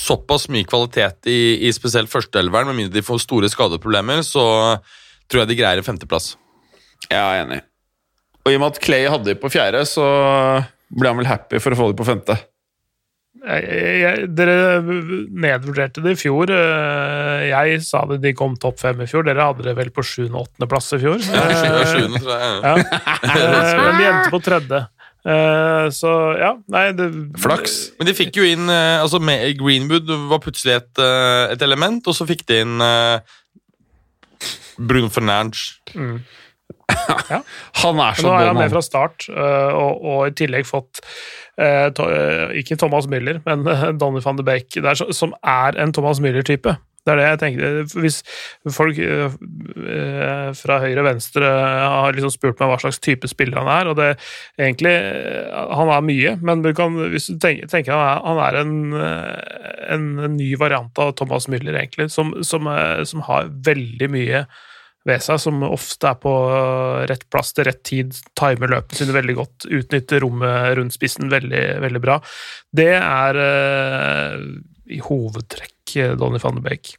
såpass 0.00 0.46
mye 0.52 0.64
kvalitet 0.68 1.28
i, 1.28 1.66
i 1.66 1.72
spesielt 1.74 2.10
førsteelveren. 2.12 2.70
Med 2.70 2.78
mindre 2.78 2.94
de 2.94 3.04
får 3.04 3.24
store 3.24 3.50
skadeproblemer, 3.52 4.22
så 4.24 4.44
tror 5.26 5.42
jeg 5.42 5.50
de 5.50 5.58
greier 5.58 5.86
femteplass. 5.86 6.34
Jeg 7.10 7.18
er 7.18 7.42
enig. 7.42 7.60
Og 8.46 8.52
i 8.52 8.56
og 8.56 8.62
med 8.62 8.76
at 8.76 8.82
Clay 8.82 9.08
hadde 9.10 9.28
de 9.28 9.36
på 9.42 9.50
fjerde, 9.52 9.82
så 9.90 10.06
ble 10.94 11.10
han 11.10 11.18
vel 11.18 11.28
happy 11.28 11.60
for 11.62 11.74
å 11.74 11.80
få 11.80 11.90
de 11.90 11.98
på 11.98 12.06
femte. 12.06 12.38
Jeg, 13.46 13.84
jeg, 14.00 14.28
dere 14.34 14.80
nedvurderte 14.82 16.02
det 16.02 16.14
i 16.16 16.18
fjor. 16.18 16.50
Eh, 16.50 17.44
Jeg 17.50 17.82
sa 17.86 18.00
det 18.10 18.20
de 18.24 18.32
kom 18.34 18.56
topp 18.58 18.80
fem 18.80 19.00
i 19.04 19.06
fjor. 19.10 19.26
Dere 19.28 19.44
hadde 19.50 19.62
det 19.66 19.74
vel 19.78 19.90
på 19.94 20.02
sjuende- 20.06 20.40
og 20.40 20.48
åttendeplass 20.48 20.92
i 20.96 21.00
fjor. 21.04 21.20
Ja, 21.22 21.44
sju- 21.52 21.86
sjuende, 21.92 22.22
tror 22.24 22.34
jeg. 22.34 22.60
Ja. 22.64 22.74
Men 23.84 23.98
de 24.00 24.08
endte 24.10 24.32
på 24.34 24.40
tredje. 24.46 24.80
Eh, 25.26 25.86
Så 25.94 26.10
ja, 26.40 26.52
nei 26.70 26.84
det, 26.98 27.06
Flaks. 27.42 27.76
Men 27.98 28.06
de 28.10 28.16
fikk 28.18 28.36
jo 28.40 28.46
inn 28.46 28.68
eh, 28.70 28.98
altså 29.02 29.18
med, 29.22 29.46
Greenwood 29.58 30.10
var 30.30 30.42
plutselig 30.44 30.76
et, 30.80 31.02
et 31.54 31.62
element, 31.66 32.02
og 32.06 32.14
så 32.18 32.26
fikk 32.28 32.44
de 32.50 32.60
inn 32.64 32.76
Bruno 34.78 35.08
Fernandes. 36.96 37.44
Han 37.82 38.00
er 38.02 38.18
så 38.18 38.26
Nå 38.26 38.34
er 38.34 38.50
han 38.50 38.58
med 38.58 38.72
fra 38.72 38.82
start, 38.84 39.28
øh, 39.30 39.70
og, 39.76 40.04
og 40.04 40.20
i 40.30 40.34
tillegg 40.38 40.66
fått 40.68 41.02
eh, 41.60 41.88
to, 41.96 42.08
eh, 42.10 42.58
Ikke 42.62 42.78
Thomas 42.80 43.08
Müller, 43.10 43.40
men 43.46 43.66
eh, 43.70 43.88
Donny 43.98 44.22
van 44.24 44.38
de 44.38 44.46
Beek, 44.46 44.78
er 44.82 44.98
så, 44.98 45.08
som 45.14 45.34
er 45.42 45.78
en 45.82 45.94
Thomas 45.96 46.22
Müller-type. 46.22 46.76
Det 47.06 47.12
er 47.14 47.20
det 47.20 47.26
jeg 47.26 47.38
tenker. 47.38 47.76
Hvis 48.02 48.16
folk 48.74 48.98
eh, 48.98 49.34
eh, 49.94 50.48
fra 50.58 50.80
høyre 50.82 51.04
og 51.04 51.06
venstre 51.06 51.46
har 51.46 52.16
liksom 52.16 52.32
spurt 52.34 52.58
meg 52.58 52.72
hva 52.72 52.80
slags 52.82 52.98
type 52.98 53.30
spiller 53.30 53.62
han 53.62 53.70
er, 53.70 53.90
og 53.92 53.98
det 54.00 54.08
egentlig 54.58 54.90
eh, 54.90 55.60
Han 55.78 55.92
er 55.94 56.06
mye, 56.06 56.34
men 56.42 56.64
du 56.66 56.72
kan, 56.74 56.98
hvis 57.12 57.30
du 57.30 57.38
tenker, 57.42 57.70
tenker 57.70 57.94
han 57.94 58.08
er, 58.08 58.24
han 58.26 58.42
er 58.48 58.60
en, 58.64 58.74
eh, 58.98 59.84
en, 59.94 60.08
ny 60.34 60.50
variant 60.58 60.98
av 60.98 61.14
Thomas 61.20 61.46
Müller, 61.52 61.78
egentlig, 61.78 62.10
som, 62.10 62.34
som, 62.42 62.66
eh, 62.74 63.04
som 63.06 63.22
har 63.28 63.52
veldig 63.70 64.10
mye 64.10 64.46
ved 65.06 65.22
seg, 65.22 65.40
som 65.42 65.62
ofte 65.66 66.10
er 66.10 66.18
på 66.20 66.34
rett 67.08 67.24
plass 67.30 67.54
til 67.54 67.68
rett 67.68 67.82
tid, 67.86 68.14
timer 68.38 68.72
løpene 68.72 68.98
sine 68.98 69.14
veldig 69.16 69.36
godt, 69.38 69.66
utnytter 69.78 70.24
rommet 70.24 70.74
rundt 70.78 70.96
spissen 70.96 71.30
veldig, 71.32 71.64
veldig 71.84 72.02
bra. 72.02 72.18
Det 72.74 72.92
er 72.98 73.40
uh, 73.40 74.46
i 74.86 75.00
hovedtrekk 75.02 75.96
eh, 75.98 76.14
Donny 76.18 76.40
van 76.42 76.58
de 76.58 76.64
Beek. 76.66 76.94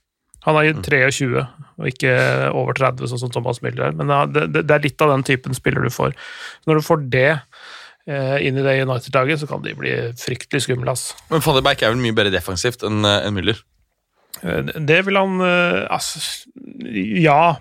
Han 0.47 0.57
er 0.59 0.69
i 0.69 0.73
23 0.75 1.27
og 1.35 1.87
ikke 1.89 2.13
over 2.55 2.77
30, 2.77 3.09
sånn 3.11 3.21
som 3.25 3.31
Thomas 3.33 3.59
Müller 3.63 3.89
er, 3.89 3.95
men 3.97 4.11
det, 4.31 4.47
det 4.53 4.63
det 4.67 4.75
er 4.75 4.85
litt 4.85 5.03
av 5.03 5.11
den 5.11 5.25
typen 5.27 5.55
spiller 5.57 5.83
du 5.83 5.91
får. 5.93 6.15
Når 6.69 6.79
du 6.79 6.85
får 6.85 7.03
det 7.11 7.29
eh, 8.07 8.37
inn 8.47 8.59
i 8.59 8.63
det 8.63 8.77
United-laget, 8.83 9.41
så 9.41 9.49
kan 9.49 9.63
de 9.65 9.75
bli 9.77 9.95
fryktelig 10.19 10.63
skumle. 10.65 10.95
Men 11.31 11.43
van 11.43 11.59
de 11.59 11.65
Beek 11.67 11.83
er 11.83 11.91
vel 11.93 12.03
mye 12.03 12.15
bedre 12.15 12.33
defensivt 12.33 12.85
enn 12.87 13.03
eh, 13.07 13.25
enn 13.27 13.35
Müller. 13.35 13.59
Eh, 14.43 14.73
Det 14.87 14.99
vil 15.07 15.17
han 15.17 15.41
Altså, 15.41 16.19
ja, 17.17 17.57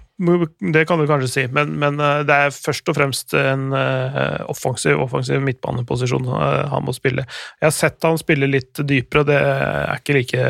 det 0.72 0.84
kan 0.88 1.00
du 1.00 1.06
kanskje 1.08 1.28
si, 1.28 1.44
men, 1.52 1.74
men 1.80 2.00
eh, 2.00 2.22
det 2.28 2.36
er 2.46 2.54
først 2.54 2.88
og 2.88 2.96
fremst 2.96 3.34
en 3.36 3.68
offensiv, 4.48 5.00
offensiv 5.00 5.40
midtbaneposisjon 5.44 6.28
han 6.72 6.84
må 6.84 6.94
spille. 6.96 7.26
Jeg 7.60 7.68
har 7.68 7.76
sett 7.76 8.04
han 8.04 8.20
spille 8.20 8.48
litt 8.50 8.80
dypere, 8.80 9.26
det 9.28 9.40
er 9.40 10.00
ikke 10.00 10.18
like 10.18 10.46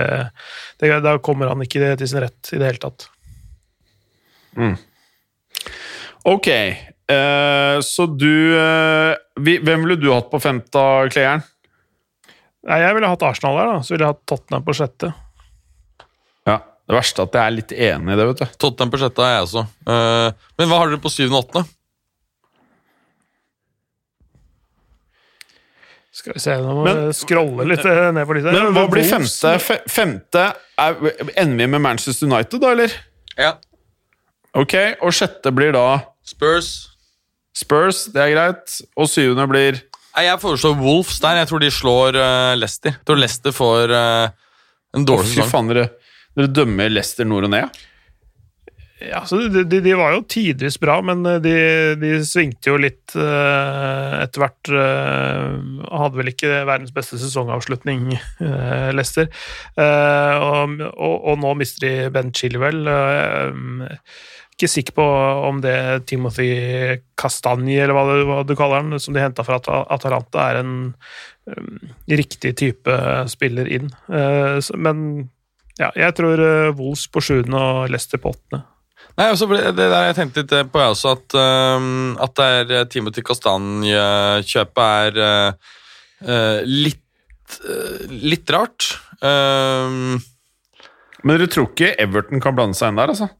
det, 0.80 0.92
Da 1.04 1.16
kommer 1.18 1.50
han 1.52 1.62
ikke 1.62 1.96
til 1.98 2.10
sin 2.10 2.22
rett 2.22 2.52
i 2.52 2.60
det 2.60 2.70
hele 2.72 2.84
tatt. 2.86 3.08
Ok, 6.26 6.48
uh, 7.12 7.78
så 7.86 8.06
du 8.10 8.56
uh, 8.58 9.14
vi, 9.38 9.60
Hvem 9.62 9.84
ville 9.84 9.98
du 10.00 10.08
hatt 10.10 10.30
på 10.32 10.40
femte 10.42 10.80
av 10.80 11.10
Clayeren? 11.14 11.44
Jeg 12.66 12.96
ville 12.96 13.10
hatt 13.12 13.22
Arsenal 13.22 13.60
der, 13.60 13.68
da. 13.70 13.82
Så 13.86 13.94
ville 13.94 14.08
jeg 14.08 14.16
hatt 14.16 14.24
Tottenham 14.26 14.64
på 14.66 14.74
sjette. 14.74 15.12
Det 16.86 16.94
verste 16.94 17.22
er 17.22 17.26
at 17.26 17.36
jeg 17.36 17.42
er 17.42 17.54
litt 17.56 17.72
enig 17.74 18.14
i 18.14 18.18
det, 18.18 18.26
vet 18.28 18.42
du. 18.42 18.58
Tottenham 18.62 18.92
på 18.92 19.00
sjette 19.02 19.24
er 19.26 19.32
jeg 19.34 19.46
også. 19.48 19.64
Eh, 19.90 20.44
men 20.58 20.68
hva 20.70 20.78
har 20.78 20.92
dere 20.92 21.02
på 21.02 21.10
syvende 21.10 21.40
og 21.40 21.48
åttende? 21.48 21.66
Skal 26.16 26.32
vi 26.32 26.40
se, 26.40 26.54
nå 26.62 26.72
må 26.78 26.84
Men- 26.86 27.00
vi 27.08 27.16
scrolle 27.18 27.66
litt 27.68 27.84
eh, 27.84 28.12
ned 28.14 28.24
for 28.24 28.38
disse. 28.38 28.52
Men 28.54 28.72
hva 28.72 28.86
blir 28.88 29.04
femte? 29.04 29.56
Femte 29.90 30.44
er, 30.78 30.94
Ender 31.36 31.56
vi 31.58 31.66
med 31.74 31.82
Manchester 31.84 32.30
United, 32.30 32.60
da, 32.62 32.70
eller? 32.72 32.94
Ja. 33.36 33.52
Ok, 34.56 34.74
og 35.02 35.12
sjette 35.12 35.52
blir 35.52 35.74
da 35.76 36.00
Spurs. 36.24 36.88
Spurs, 37.56 38.06
det 38.12 38.22
er 38.22 38.32
greit. 38.32 38.80
Og 38.96 39.10
syvende 39.10 39.44
blir 39.50 39.82
Nei, 40.16 40.24
Jeg 40.24 40.40
foreslår 40.40 40.78
Wolves 40.80 41.18
der. 41.20 41.42
Jeg 41.42 41.48
tror 41.50 41.60
de 41.60 41.68
slår 41.70 42.16
uh, 42.16 42.54
Leicester. 42.56 42.94
Jeg 42.94 43.04
tror 43.04 43.18
Leicester 43.20 43.52
får 43.52 43.92
uh, 43.92 44.28
en 44.96 45.04
dårlig 45.04 45.34
sesong. 45.34 45.74
Dere, 46.36 46.46
dere 46.46 46.54
dømmer 46.60 46.92
Leicester 46.92 47.28
nord 47.28 47.48
og 47.48 47.54
ned? 47.56 47.84
Ja, 48.96 49.18
de, 49.28 49.60
de, 49.68 49.82
de 49.84 49.92
var 49.92 50.14
jo 50.14 50.22
tidvis 50.24 50.78
bra, 50.80 50.94
men 51.04 51.20
eh, 51.28 51.36
de, 51.44 51.52
de 52.00 52.14
svingte 52.24 52.70
jo 52.70 52.78
litt 52.80 53.12
eh, 53.12 54.14
etter 54.22 54.40
hvert. 54.40 54.70
eh, 54.72 55.58
hadde 56.00 56.16
vel 56.16 56.30
ikke 56.32 56.62
verdens 56.64 56.94
beste 56.96 57.18
sesongavslutning, 57.20 58.08
uh, 58.40 58.88
Leicester. 58.96 59.28
Og, 59.76 60.80
og, 60.80 61.14
og 61.28 61.38
nå 61.44 61.52
mister 61.60 61.84
de 61.84 61.92
Ben 62.14 62.32
Chilwell. 62.36 62.88
ikke 64.56 64.68
sikker 64.72 64.96
på 64.96 65.06
om 65.50 65.60
det 65.60 65.76
Timothy 66.08 66.48
Castagne, 67.20 67.76
eller 67.84 67.96
hva 67.96 68.04
du, 68.08 68.24
hva 68.28 68.42
du 68.48 68.56
kaller 68.56 68.80
han, 68.80 68.96
som 69.00 69.12
de 69.16 69.20
henta 69.20 69.44
fra 69.44 69.60
At- 69.60 69.72
Atalanta, 69.92 70.48
er 70.50 70.62
en 70.64 70.74
um, 71.52 71.80
riktig 72.08 72.56
type 72.60 72.98
spiller 73.32 73.68
inn. 73.68 73.92
Men 74.08 75.28
ja, 75.80 75.90
jeg 75.92 76.16
tror 76.16 76.40
uh, 76.40 76.72
Wolves 76.78 77.06
på 77.12 77.22
sjuende 77.24 77.60
og 77.60 77.92
Leicester 77.92 78.20
på 78.22 78.32
åttende. 78.34 78.64
Nei, 79.16 79.30
også, 79.32 79.46
det 79.48 79.72
der 79.76 80.10
jeg 80.10 80.16
tenkte 80.18 80.42
litt 80.42 80.72
på, 80.72 80.80
jeg 80.82 80.92
også, 80.92 81.14
at, 81.16 81.36
um, 81.80 82.16
at 82.20 82.34
det 82.36 82.46
er 82.52 82.72
eh, 82.76 82.86
Timothy 82.92 83.22
Castagne-kjøpet 83.24 84.80
er 84.82 85.20
eh, 85.24 85.70
eh, 86.20 86.58
litt, 86.68 87.56
eh, 87.64 88.02
litt 88.28 88.52
rart. 88.52 88.90
Um, 89.24 90.18
Men 91.22 91.38
dere 91.38 91.48
tror 91.48 91.70
ikke 91.70 91.94
Everton 92.02 92.44
kan 92.44 92.58
blande 92.58 92.76
seg 92.76 92.92
inn 92.92 93.00
der, 93.00 93.14
altså? 93.14 93.30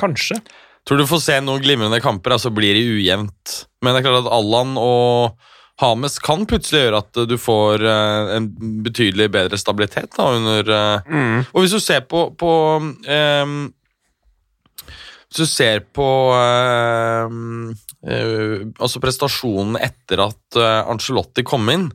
Kanskje. 0.00 0.40
tror 0.88 0.98
du 0.98 1.06
får 1.06 1.22
se 1.22 1.38
noen 1.44 1.62
glimrende 1.62 2.02
kamper, 2.02 2.34
altså 2.34 2.50
blir 2.50 2.74
det 2.74 2.82
ujevnt. 2.82 3.60
Men 3.78 3.94
det 3.94 4.00
er 4.00 4.08
klart 4.08 4.24
at 4.24 4.34
Allan 4.40 4.74
og 4.80 5.49
Hames 5.80 6.18
kan 6.22 6.44
plutselig 6.48 6.84
gjøre 6.84 7.00
at 7.00 7.20
du 7.30 7.36
får 7.40 7.84
eh, 7.88 8.32
en 8.36 8.48
betydelig 8.84 9.30
bedre 9.32 9.58
stabilitet 9.60 10.12
da, 10.16 10.30
under 10.36 10.72
mm. 11.06 11.52
Og 11.52 11.64
hvis 11.64 11.76
du 11.76 11.80
ser 11.82 12.04
på, 12.10 12.26
på 12.38 12.52
um, 12.80 13.54
Hvis 15.30 15.40
du 15.40 15.46
ser 15.48 15.84
på 15.96 16.08
ehm, 16.36 17.70
eh, 18.04 18.56
altså 18.76 19.02
prestasjonen 19.02 19.78
etter 19.80 20.24
at 20.26 20.58
uh, 20.58 20.90
Angelotti 20.90 21.46
kom 21.46 21.68
inn, 21.72 21.88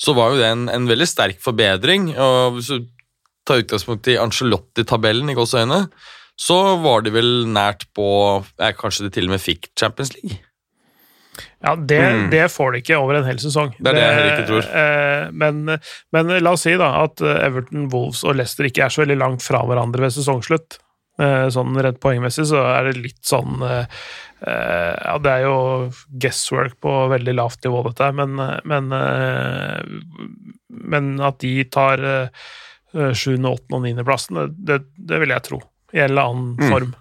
så 0.00 0.14
var 0.16 0.32
jo 0.32 0.40
det 0.40 0.48
en, 0.50 0.66
en 0.72 0.88
veldig 0.88 1.06
sterk 1.06 1.42
forbedring. 1.44 2.08
Og 2.16 2.56
hvis 2.56 2.72
du 2.72 2.88
tar 3.46 3.60
utgangspunkt 3.62 4.08
i 4.10 4.18
Angelotti-tabellen 4.18 5.30
i 5.30 5.36
gåseøyne, 5.36 5.84
så 6.40 6.58
var 6.82 7.04
de 7.04 7.12
vel 7.14 7.30
nært 7.46 7.86
på 7.94 8.06
jeg, 8.58 8.76
Kanskje 8.80 9.06
de 9.06 9.14
til 9.14 9.28
og 9.28 9.36
med 9.36 9.44
fikk 9.44 9.70
Champions 9.78 10.14
League? 10.16 10.40
Ja, 11.64 11.72
det, 11.80 12.00
det 12.32 12.44
får 12.52 12.72
de 12.74 12.80
ikke 12.82 12.98
over 13.00 13.16
en 13.16 13.24
hel 13.24 13.38
sesong. 13.40 13.70
Det 13.78 13.88
er 13.92 13.96
det 13.96 14.04
jeg 14.04 14.32
ikke 14.34 14.48
tror. 14.50 14.66
eh, 14.80 15.28
men, 15.32 15.62
men 16.12 16.32
la 16.44 16.52
oss 16.52 16.66
si 16.66 16.74
da 16.76 16.90
at 17.06 17.22
Everton, 17.24 17.86
Wolves 17.94 18.20
og 18.28 18.36
Leicester 18.36 18.68
ikke 18.68 18.84
er 18.84 18.92
så 18.92 19.00
veldig 19.04 19.16
langt 19.22 19.42
fra 19.46 19.62
hverandre 19.64 20.04
ved 20.04 20.12
sesongslutt. 20.12 20.76
Eh, 21.22 21.46
Sånn 21.54 21.76
rent 21.78 22.00
poengmessig 22.02 22.44
så 22.50 22.60
er 22.74 22.88
det 22.90 22.98
litt 23.04 23.20
sånn 23.24 23.62
eh, 23.64 23.86
Ja, 24.44 25.14
det 25.22 25.30
er 25.30 25.44
jo 25.46 25.54
guesswork 26.20 26.74
på 26.84 26.92
veldig 27.14 27.32
lavt 27.38 27.62
nivå, 27.64 27.80
dette 27.86 28.10
men, 28.18 28.34
men, 28.68 28.90
men 30.68 31.06
at 31.24 31.38
de 31.40 31.52
tar 31.72 32.02
sjuende, 32.92 33.54
åttende 33.54 33.78
og 33.78 33.86
niendeplassen, 33.86 34.36
det, 34.42 34.50
det, 34.68 34.78
det 35.08 35.22
vil 35.22 35.32
jeg 35.32 35.46
tro. 35.48 35.62
I 35.94 36.02
en 36.04 36.10
eller 36.12 36.28
annen 36.28 36.52
Mm. 36.60 36.68
form. 36.74 36.92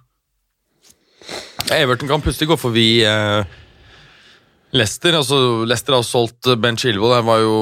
Everton 1.73 2.07
kan 2.09 2.21
plutselig 2.23 2.49
gå 2.53 2.57
forbi 2.59 2.87
eh, 3.07 3.43
Leicester. 4.73 5.13
Altså, 5.13 5.37
Leicester 5.69 5.93
har 5.93 6.05
solgt 6.05 6.47
eh, 6.49 6.57
Ben 6.57 6.77
Chilwell. 6.79 7.13
Han 7.13 7.27
var 7.27 7.43
jo, 7.43 7.57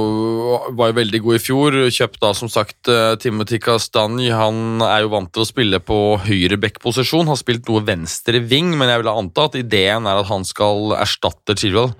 var 0.77 0.91
jo 0.91 0.97
veldig 1.01 1.19
god 1.25 1.37
i 1.37 1.41
fjor. 1.43 1.77
Kjøpt 1.91 2.21
da 2.23 2.31
som 2.37 2.51
sagt 2.51 2.91
eh, 2.91 3.15
Timothy 3.19 3.59
Castagne. 3.63 4.29
Han 4.31 4.83
er 4.85 5.03
jo 5.03 5.11
vant 5.11 5.31
til 5.33 5.43
å 5.43 5.49
spille 5.49 5.81
på 5.83 5.99
høyre 6.23 6.59
back-posisjon. 6.61 7.27
Har 7.27 7.39
spilt 7.39 7.67
noe 7.67 7.83
venstre 7.87 8.39
ving, 8.39 8.71
men 8.79 8.91
jeg 8.91 9.03
vil 9.03 9.11
anta 9.11 9.49
at 9.49 9.59
ideen 9.59 10.07
er 10.07 10.21
at 10.21 10.31
han 10.31 10.47
skal 10.47 10.95
erstatte 11.01 11.57
Chilwell. 11.59 11.91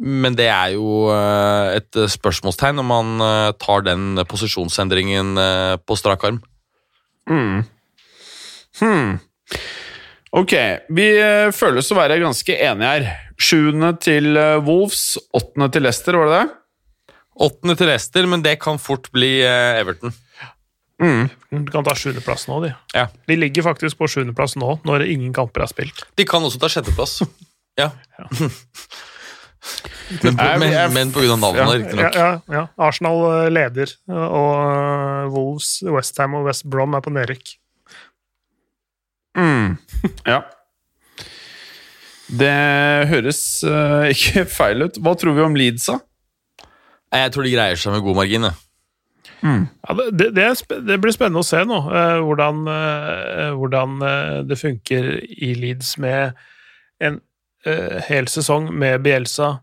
Men 0.00 0.34
det 0.34 0.48
er 0.48 0.72
jo 0.78 1.10
eh, 1.12 1.76
et 1.76 2.00
spørsmålstegn 2.16 2.80
om 2.82 2.96
han 2.96 3.28
tar 3.60 3.84
den 3.86 4.24
posisjonsendringen 4.26 5.36
på 5.84 6.00
strak 6.00 6.24
arm. 6.30 6.40
Hmm. 8.80 9.20
Ok, 10.34 10.52
vi 10.90 11.06
eh, 11.20 11.52
føles 11.54 11.90
å 11.94 11.96
være 11.98 12.18
ganske 12.22 12.56
enige 12.58 12.90
her. 12.90 13.04
Sjuende 13.38 13.92
til 14.02 14.34
eh, 14.40 14.56
Wolves, 14.66 15.14
åttende 15.36 15.68
til 15.74 15.86
Leicester, 15.86 16.18
var 16.18 16.30
det 16.30 16.40
det? 16.40 17.14
Åttende 17.44 17.76
til 17.78 17.90
Leicester, 17.90 18.26
men 18.30 18.42
det 18.42 18.56
kan 18.62 18.78
fort 18.82 19.10
bli 19.14 19.36
Everton. 19.46 20.10
Everton. 20.14 21.30
De 21.50 21.70
kan 21.74 21.86
ta 21.86 21.94
sjuendeplass 21.98 22.46
nå, 22.48 22.60
de. 22.64 22.70
Ja. 22.94 23.08
De 23.28 23.36
ligger 23.38 23.66
faktisk 23.66 23.98
på 23.98 24.08
sjuendeplass 24.10 24.54
nå, 24.60 24.76
når 24.86 25.06
ingen 25.10 25.32
kamper 25.34 25.64
er 25.66 25.70
spilt. 25.70 26.04
De 26.18 26.26
kan 26.28 26.42
også 26.46 26.60
ta 26.62 26.70
sjetteplass. 26.72 27.20
Ja. 27.74 27.88
men, 30.22 30.36
på, 30.38 30.44
men, 30.60 30.92
men 30.94 31.08
pga. 31.10 31.34
navnet, 31.34 31.58
Ja. 31.58 31.64
Ja, 31.64 31.72
riktignok. 31.72 32.14
ja, 32.14 32.28
ja. 32.54 32.60
Arsenal 32.78 33.18
eh, 33.32 33.48
leder, 33.50 33.90
og 34.14 34.52
eh, 34.60 35.32
Wolves, 35.34 35.70
Westham 35.82 36.36
og 36.38 36.46
West 36.46 36.68
Brom 36.70 36.94
er 36.94 37.02
på 37.02 37.10
nedrykk. 37.10 37.56
Mm. 39.38 39.76
Ja. 40.26 40.42
Det 42.24 42.54
høres 43.10 43.40
uh, 43.68 44.08
ikke 44.08 44.46
feil 44.58 44.86
ut. 44.86 44.98
Hva 45.02 45.14
tror 45.18 45.36
vi 45.36 45.44
om 45.44 45.56
Leeds, 45.58 45.90
da? 45.90 46.00
Jeg 47.14 47.34
tror 47.34 47.46
de 47.46 47.52
greier 47.52 47.78
seg 47.78 47.94
med 47.94 48.02
god 48.02 48.18
margin. 48.18 48.48
Mm. 49.44 49.66
Ja, 49.68 49.96
det, 50.08 50.30
det, 50.34 50.46
det, 50.88 50.96
blir 51.02 51.14
spennende 51.14 51.44
å 51.44 51.46
se 51.46 51.60
nå, 51.68 51.82
uh, 51.84 52.22
hvordan, 52.24 52.64
uh, 52.66 53.50
hvordan 53.60 54.00
det 54.48 54.58
funker 54.58 55.10
i 55.22 55.52
Leeds 55.58 55.96
med 56.02 56.34
en 57.04 57.20
hel 57.64 58.26
sesong 58.28 58.66
med 58.76 59.00
Bielsa, 59.06 59.54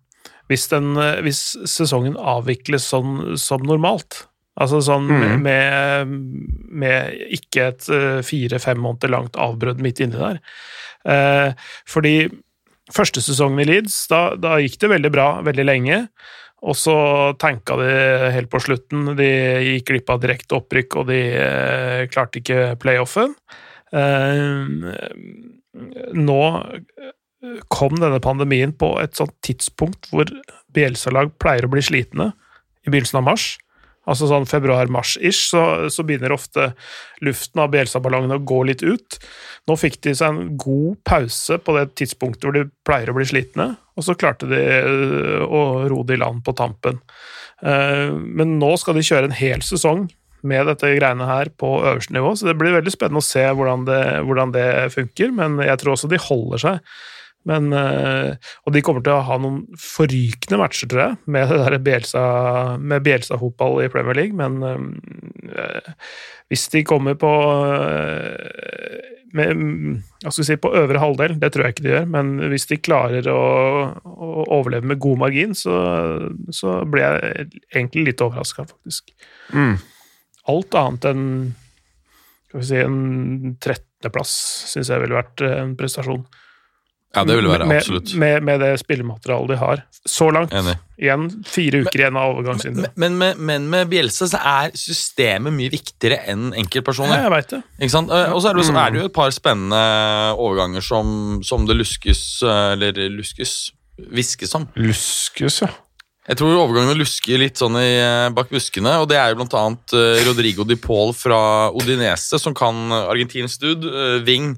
hvis, 0.49 0.63
den, 0.71 0.95
hvis 1.21 1.51
sesongen 1.69 2.15
avvikles 2.17 2.87
sånn 2.89 3.35
som 3.37 3.61
normalt. 3.61 4.23
Altså 4.59 4.81
sånn 4.83 5.07
mm. 5.07 5.43
med, 5.45 6.13
med 6.83 7.21
ikke 7.37 7.69
et 7.71 7.87
eh, 7.93 8.19
fire-fem 8.25 8.81
måneder 8.83 9.13
langt 9.13 9.39
avbrudd 9.39 9.79
midt 9.83 10.01
inni 10.03 10.19
der. 10.19 10.41
Eh, 11.07 11.53
fordi 11.87 12.15
første 12.91 13.23
sesongen 13.23 13.63
i 13.63 13.69
Leeds, 13.69 14.03
da, 14.11 14.21
da 14.35 14.59
gikk 14.59 14.75
det 14.81 14.91
veldig 14.91 15.11
bra 15.13 15.27
veldig 15.47 15.67
lenge. 15.67 16.03
Og 16.61 16.77
så 16.77 16.95
tanka 17.41 17.77
de 17.79 17.89
helt 18.35 18.51
på 18.51 18.61
slutten. 18.61 19.15
De 19.17 19.29
gikk 19.71 19.87
glipp 19.89 20.11
av 20.13 20.21
direkte 20.21 20.59
opprykk, 20.59 20.99
og 21.01 21.07
de 21.09 21.21
eh, 21.33 22.03
klarte 22.11 22.43
ikke 22.43 22.75
playoffen. 22.81 23.33
Eh, 23.95 24.91
nå 26.19 26.41
kom 27.71 27.97
denne 27.97 28.19
pandemien 28.23 28.75
på 28.77 28.93
et 29.01 29.17
sånt 29.17 29.33
tidspunkt 29.43 30.11
hvor 30.11 30.29
Bjelsa-lag 30.75 31.33
pleier 31.41 31.65
å 31.65 31.71
bli 31.71 31.81
slitne 31.83 32.31
i 32.85 32.91
begynnelsen 32.91 33.21
av 33.23 33.27
mars. 33.31 33.47
Altså 34.11 34.27
sånn 34.27 34.47
februar-mars-ish, 34.49 35.45
så, 35.53 35.63
så 35.93 36.03
begynner 36.07 36.33
ofte 36.35 36.71
luften 37.23 37.61
av 37.63 37.71
Bielsa-ballongene 37.71 38.39
å 38.39 38.45
gå 38.51 38.61
litt 38.67 38.83
ut. 38.83 39.19
Nå 39.69 39.77
fikk 39.79 40.01
de 40.03 40.15
seg 40.17 40.33
en 40.33 40.55
god 40.59 40.99
pause 41.07 41.59
på 41.63 41.75
det 41.77 41.85
tidspunktet 42.01 42.47
hvor 42.47 42.57
de 42.57 42.65
pleier 42.87 43.11
å 43.11 43.15
bli 43.15 43.27
slitne, 43.29 43.71
og 43.95 44.07
så 44.07 44.17
klarte 44.19 44.49
de 44.51 44.59
øh, 44.59 45.45
å 45.45 45.61
ro 45.91 46.01
det 46.07 46.17
i 46.17 46.21
land 46.23 46.43
på 46.43 46.55
tampen. 46.57 46.99
Eh, 47.63 48.09
Men 48.11 48.57
nå 48.59 48.73
skal 48.81 48.97
de 48.97 49.05
kjøre 49.05 49.29
en 49.29 49.37
hel 49.37 49.63
sesong 49.65 50.09
med 50.41 50.65
dette 50.65 50.89
greiene 50.97 51.27
her 51.29 51.51
på 51.61 51.69
øverste 51.85 52.15
nivå, 52.15 52.33
så 52.35 52.49
det 52.49 52.57
blir 52.59 52.73
veldig 52.73 52.93
spennende 52.93 53.21
å 53.21 53.25
se 53.25 53.43
hvordan 53.45 53.85
det, 53.85 54.03
hvordan 54.25 54.53
det 54.55 54.67
funker, 54.95 55.33
men 55.37 55.59
jeg 55.61 55.81
tror 55.81 55.93
også 55.95 56.09
de 56.11 56.21
holder 56.21 56.63
seg. 56.63 56.79
Men, 57.49 57.71
eh, 57.73 58.35
og 58.65 58.75
de 58.75 58.83
kommer 58.85 59.01
til 59.05 59.15
å 59.15 59.23
ha 59.25 59.37
noen 59.41 59.63
forrykende 59.79 60.59
matcher, 60.61 60.89
tror 60.91 61.01
jeg, 61.03 61.19
med 61.33 61.77
Bielsa, 61.85 62.25
med 62.77 63.05
Bielsa-fotball 63.07 63.81
i 63.85 63.89
Premier 63.93 64.17
League, 64.17 64.37
men 64.37 64.61
øh, 65.49 65.93
hvis 66.53 66.67
de 66.73 66.83
kommer 66.85 67.17
på 67.17 67.31
øh, 67.31 69.09
med, 69.33 69.63
skal 70.27 70.45
si, 70.45 70.57
på 70.59 70.73
øvre 70.75 71.01
halvdel, 71.01 71.37
det 71.41 71.53
tror 71.53 71.65
jeg 71.65 71.75
ikke 71.75 71.85
de 71.85 71.93
gjør, 71.95 72.09
men 72.13 72.33
hvis 72.51 72.67
de 72.69 72.79
klarer 72.83 73.29
å, 73.31 73.39
å 74.05 74.31
overleve 74.59 74.91
med 74.91 75.01
god 75.01 75.21
margin, 75.23 75.55
så, 75.57 75.77
så 76.53 76.81
blir 76.85 77.07
jeg 77.07 77.47
egentlig 77.71 78.11
litt 78.11 78.23
overraska, 78.23 78.67
faktisk. 78.69 79.13
Mm. 79.55 79.79
Alt 80.51 80.77
annet 80.77 81.09
enn 81.09 81.25
skal 82.51 82.59
vi 82.59 82.67
si, 82.67 82.79
en 82.83 83.55
13.-plass 83.55 84.31
syns 84.73 84.91
jeg 84.91 84.99
ville 85.05 85.15
vært 85.15 85.41
en 85.47 85.77
prestasjon. 85.79 86.25
Ja, 87.11 87.25
det 87.27 87.35
vil 87.35 87.47
være, 87.51 87.65
med, 87.67 87.81
absolutt. 87.81 88.13
Med, 88.15 88.43
med 88.47 88.61
det 88.63 88.69
spillematerialet 88.79 89.49
de 89.51 89.55
har. 89.59 89.81
Så 90.07 90.29
langt. 90.31 90.53
Enig. 90.55 90.77
Igjen 91.01 91.25
fire 91.43 91.81
uker 91.83 91.99
igjen 92.05 92.15
av 92.21 92.37
overgangsvinduet. 92.37 92.93
Men, 92.95 93.17
men, 93.19 93.41
men 93.49 93.65
med 93.73 93.89
Bielsa 93.91 94.29
så 94.31 94.39
er 94.39 94.71
systemet 94.79 95.51
mye 95.57 95.73
viktigere 95.73 96.21
enn 96.31 96.53
Ja, 97.11 97.25
jeg 97.27 97.33
vet 97.35 97.51
det. 97.57 97.61
Ikke 97.81 97.95
sant? 97.97 98.13
Eh, 98.15 98.31
Og 98.31 98.39
så 98.45 98.51
er 98.51 98.55
det, 98.55 98.63
jo- 98.63 98.69
så 98.71 98.77
det 98.95 99.01
jo 99.03 99.09
et 99.11 99.17
par 99.17 99.33
spennende 99.35 99.83
overganger 100.39 100.85
som, 100.87 101.41
som 101.43 101.65
det 101.67 101.75
luskes 101.81 102.23
Eller 102.47 102.95
luskes 103.11 103.71
Hviskes 104.01 104.55
om. 104.57 104.69
Luskes, 104.79 105.59
ja. 105.61 105.67
Jeg 106.29 106.37
tror 106.39 106.53
overgangene 106.55 106.95
lusker 106.97 107.37
litt 107.41 107.59
sånn 107.59 107.75
i, 107.81 107.89
eh, 107.99 108.29
bak 108.33 108.49
buskene, 108.53 108.95
og 109.01 109.07
det 109.11 109.17
er 109.19 109.33
jo 109.33 109.41
blant 109.41 109.53
annet 109.57 109.93
eh, 109.97 110.21
Rodrigo 110.25 110.63
Di 110.65 110.77
Paul 110.79 111.11
fra 111.17 111.69
Odinese, 111.75 112.39
som 112.39 112.55
kan 112.57 112.77
argentinsk 112.93 113.59
dude, 113.61 113.91
wing. 114.25 114.53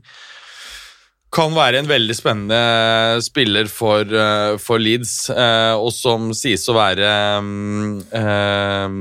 Kan 1.34 1.56
være 1.56 1.80
en 1.82 1.90
veldig 1.90 2.14
spennende 2.14 3.22
spiller 3.26 3.66
for, 3.72 4.06
eh, 4.06 4.58
for 4.62 4.78
Leeds, 4.78 5.32
eh, 5.34 5.74
og 5.74 5.90
som 5.96 6.30
sies 6.38 6.68
å 6.70 6.76
være 6.78 7.10
eh, 8.22 8.98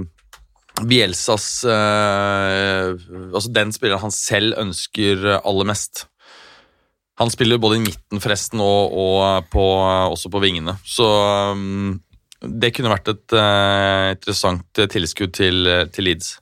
Bielsas 0.89 1.49
Altså 1.69 3.51
den 3.53 3.75
spilleren 3.77 4.01
han 4.07 4.15
selv 4.15 4.57
ønsker 4.63 5.27
aller 5.43 5.69
mest. 5.69 6.07
Han 7.21 7.31
spiller 7.31 7.61
både 7.61 7.77
i 7.77 7.85
midten 7.85 8.23
forresten 8.25 8.63
og, 8.65 8.97
og 8.97 9.51
på, 9.53 9.67
også 10.15 10.33
på 10.33 10.41
vingene. 10.43 10.79
Så 10.89 11.05
um, 11.53 12.01
det 12.41 12.73
kunne 12.75 12.91
vært 12.95 13.13
et 13.13 13.37
uh, 13.37 14.09
interessant 14.17 14.81
tilskudd 14.97 15.37
til, 15.37 15.69
til 15.93 16.09
Leeds. 16.09 16.33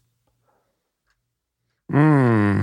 Mm. 1.90 2.62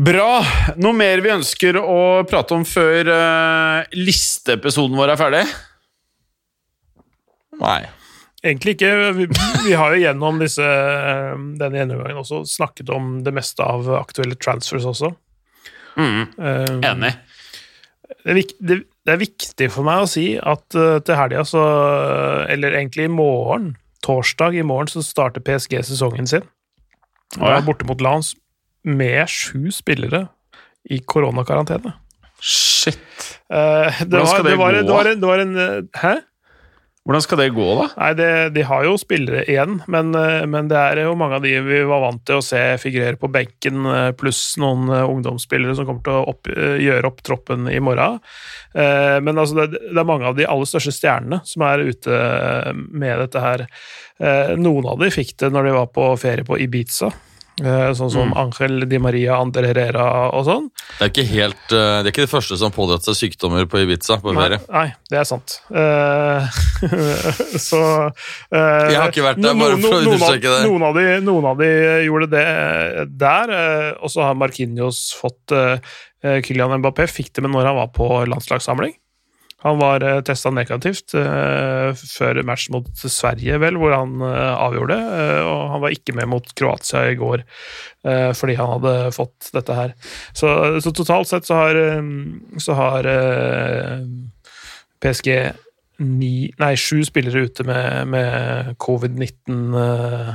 Bra. 0.00 0.40
Noe 0.80 0.96
mer 0.96 1.20
vi 1.20 1.32
ønsker 1.34 1.76
å 1.76 2.24
prate 2.28 2.56
om 2.56 2.62
før 2.64 3.08
uh, 3.12 3.88
listeepisoden 3.92 4.96
vår 4.96 5.12
er 5.12 5.20
ferdig? 5.20 5.42
Nei. 7.60 7.82
Egentlig 8.40 8.78
ikke. 8.78 8.92
Vi, 9.18 9.26
vi 9.66 9.74
har 9.76 9.92
jo 9.92 10.00
gjennom 10.00 10.38
disse, 10.40 10.64
eh, 10.64 11.34
denne 11.60 11.76
gjennomgangen 11.76 12.22
også 12.22 12.38
snakket 12.48 12.88
om 12.96 13.18
det 13.26 13.34
meste 13.36 13.60
av 13.60 13.90
aktuelle 13.98 14.38
transfers 14.40 14.86
også. 14.88 15.10
Mm. 16.00 16.22
Eh, 16.40 16.72
Enig. 16.88 17.10
Det 18.08 18.32
er, 18.32 18.40
det, 18.64 18.78
det 19.04 19.12
er 19.12 19.20
viktig 19.20 19.68
for 19.74 19.84
meg 19.84 20.06
å 20.06 20.08
si 20.08 20.24
at 20.40 20.64
til 20.72 21.18
helga 21.18 21.44
så 21.46 21.60
Eller 22.50 22.78
egentlig 22.78 23.06
i 23.06 23.12
morgen, 23.12 23.74
torsdag 24.06 24.56
i 24.56 24.64
morgen, 24.64 24.88
så 24.88 25.04
starter 25.04 25.44
PSG 25.44 25.76
sesongen 25.84 26.32
sin. 26.32 26.48
Og 27.36 27.50
er 27.52 27.68
borte 27.68 27.84
mot 27.86 28.00
Lans 28.00 28.32
med 28.84 29.28
sju 29.28 29.70
spillere 29.74 30.26
i 30.90 31.00
koronakarantene. 31.04 31.92
Shit. 32.40 32.98
Eh, 33.52 34.00
det, 34.00 34.08
Hvordan 34.08 34.26
skal 34.26 34.44
det 34.44 34.50
det, 34.50 34.58
var, 34.58 34.72
gå, 34.72 34.82
det, 34.82 34.92
var 34.92 35.08
en, 35.10 35.20
det 35.20 35.28
var 35.30 35.44
en 35.44 35.56
eh, 35.60 36.02
Hæ? 36.02 36.16
Hvordan 37.04 37.22
skal 37.24 37.38
det 37.40 37.46
gå, 37.56 37.66
da? 37.78 37.84
Nei, 37.96 38.08
det, 38.14 38.26
de 38.54 38.62
har 38.68 38.84
jo 38.84 38.92
spillere 39.00 39.40
igjen, 39.48 39.78
men, 39.90 40.12
eh, 40.14 40.44
men 40.48 40.68
det 40.70 40.76
er 40.78 41.00
jo 41.06 41.14
mange 41.18 41.38
av 41.38 41.44
de 41.44 41.54
vi 41.64 41.78
var 41.88 42.02
vant 42.04 42.20
til 42.28 42.38
å 42.38 42.44
se 42.44 42.60
figurere 42.80 43.16
på 43.20 43.30
benken, 43.32 43.88
pluss 44.20 44.42
noen 44.60 44.92
ungdomsspillere 44.92 45.74
som 45.78 45.88
kommer 45.88 46.04
til 46.06 46.18
å 46.18 46.26
opp, 46.34 46.50
gjøre 46.52 47.08
opp 47.08 47.22
troppen 47.26 47.70
i 47.72 47.80
morgen. 47.82 48.20
Men 48.76 49.40
altså, 49.40 49.62
det, 49.62 49.80
det 49.80 49.96
er 49.96 50.06
mange 50.06 50.28
av 50.28 50.36
de 50.36 50.46
aller 50.46 50.68
største 50.68 50.92
stjernene 50.94 51.40
som 51.48 51.64
er 51.66 51.86
ute 51.88 52.20
med 52.76 53.24
dette 53.24 53.42
her. 53.42 53.64
Noen 54.60 54.92
av 54.92 55.00
de 55.00 55.10
fikk 55.14 55.34
det 55.40 55.50
når 55.56 55.70
de 55.70 55.74
var 55.80 55.90
på 55.96 56.12
ferie 56.20 56.46
på 56.46 56.60
Ibiza. 56.60 57.10
Eh, 57.60 57.90
Sånn 57.96 58.10
som 58.12 58.32
Angel 58.38 58.86
Di 58.90 58.98
Maria, 59.02 59.36
Ander 59.40 59.66
Herrera 59.68 60.04
og 60.36 60.44
sånn. 60.48 60.68
Det 60.98 61.06
er 61.06 61.10
ikke, 61.12 61.24
helt, 61.30 61.64
eh, 61.72 61.96
det 62.00 62.10
er 62.10 62.12
ikke 62.12 62.26
det 62.26 62.32
første 62.32 62.58
som 62.60 62.74
pådratt 62.74 63.06
seg 63.06 63.18
sykdommer 63.18 63.68
på 63.70 63.82
Ibiza 63.84 64.18
på 64.22 64.34
Nei, 64.34 64.42
ferie. 64.42 64.60
nei, 64.68 64.86
det 65.12 65.20
er 65.22 65.28
sant. 65.28 65.56
Eh, 65.70 66.60
så 67.68 67.82
Jeg 68.52 68.98
har 68.98 69.10
ikke 69.12 69.26
vært 69.26 69.42
der, 69.44 69.58
bare 69.58 69.80
for 69.80 69.98
å 69.98 70.02
understreke 70.04 70.54
det. 70.56 70.62
Noen 70.68 70.86
av, 70.90 71.00
de, 71.00 71.06
noen 71.26 71.50
av 71.52 71.60
de 71.60 71.70
gjorde 72.06 72.30
det 72.36 72.46
der, 73.20 73.54
og 74.00 74.12
så 74.12 74.28
har 74.28 74.38
Marquinhos 74.40 75.10
fått 75.18 75.56
Kylian 76.20 76.80
Mbappé 76.82 77.06
fikk 77.08 77.32
det 77.36 77.46
med 77.46 77.54
når 77.54 77.70
han 77.70 77.78
var 77.80 77.92
på 77.96 78.08
landslagssamling. 78.28 78.92
Han 79.60 79.76
var 79.80 80.04
uh, 80.06 80.20
testa 80.24 80.50
negativt 80.54 81.12
eh, 81.18 81.90
før 81.92 82.40
match 82.48 82.68
mot 82.72 82.88
Sverige, 82.96 83.58
vel, 83.60 83.76
hvor 83.80 83.92
han 83.92 84.20
eh, 84.24 84.52
avgjorde 84.56 84.96
det. 84.96 85.20
eh, 85.20 85.40
og 85.44 85.74
han 85.74 85.82
var 85.84 85.96
ikke 85.96 86.14
med 86.16 86.30
mot 86.32 86.52
Kroatia 86.56 87.02
i 87.10 87.18
går 87.20 87.42
eh, 87.44 88.30
fordi 88.36 88.56
han 88.56 88.72
hadde 88.76 88.94
fått 89.16 89.50
dette 89.52 89.76
her. 89.76 89.92
Så, 90.32 90.48
så 90.80 90.94
totalt 90.96 91.28
sett 91.28 91.48
så 91.48 91.60
har, 91.60 91.76
eh, 91.76 92.12
så 92.56 92.78
har 92.78 93.10
eh, 93.10 93.98
PSG 95.04 95.32
ni, 96.00 96.48
nei, 96.60 96.74
sju 96.80 97.02
spillere 97.04 97.44
ute 97.44 97.64
med, 97.68 98.08
med 98.08 98.70
covid-19 98.80 99.76
eh, 99.76 100.30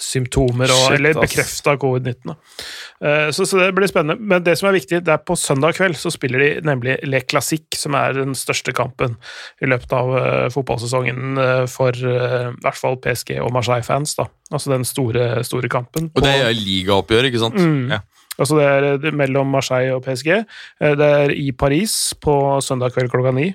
symptomer, 0.00 0.66
og, 0.74 0.88
Shit, 0.88 0.96
eller 0.98 1.14
bekrefta 1.20 1.76
covid-19. 1.78 2.32
Eh, 3.04 3.28
Så, 3.30 3.46
så 3.46 3.58
det 3.60 3.74
blir 3.76 3.86
spennende. 3.90 4.16
Men 4.20 4.42
det 4.42 4.56
som 4.58 4.68
er 4.68 4.76
viktig, 4.78 5.02
det 5.06 5.12
er 5.14 5.20
på 5.22 5.36
søndag 5.38 5.76
kveld 5.78 5.94
så 6.00 6.10
spiller 6.10 6.38
de 6.42 6.48
nemlig 6.66 6.96
Le 7.06 7.20
Classique, 7.20 7.78
som 7.78 7.94
er 7.94 8.12
den 8.16 8.34
største 8.34 8.74
kampen 8.74 9.16
i 9.62 9.66
løpet 9.70 9.92
av 9.94 10.10
eh, 10.18 10.48
fotballsesongen 10.54 11.38
eh, 11.38 11.66
for 11.70 11.94
i 11.94 12.16
hvert 12.64 12.80
fall 12.80 12.96
PSG 13.04 13.36
og 13.40 13.52
Marseille-fans. 13.54 14.16
da. 14.18 14.26
Altså 14.52 14.74
den 14.74 14.84
store, 14.84 15.44
store 15.46 15.68
kampen. 15.72 16.10
Og 16.14 16.22
det 16.22 16.34
på- 16.34 16.48
er 16.48 16.58
ligaoppgjør, 16.58 17.30
ikke 17.30 17.38
sant? 17.46 17.54
Mm. 17.60 17.90
Ja. 17.94 18.00
Altså 18.34 18.56
det 18.58 18.66
er 19.12 19.14
mellom 19.14 19.46
Marseille 19.54 19.94
og 19.94 20.02
PSG. 20.02 20.26
Det 20.80 21.06
er 21.06 21.30
i 21.30 21.52
Paris 21.54 22.14
på 22.20 22.34
søndag 22.66 22.90
kveld 22.96 23.12
klokka 23.12 23.30
ni. 23.36 23.52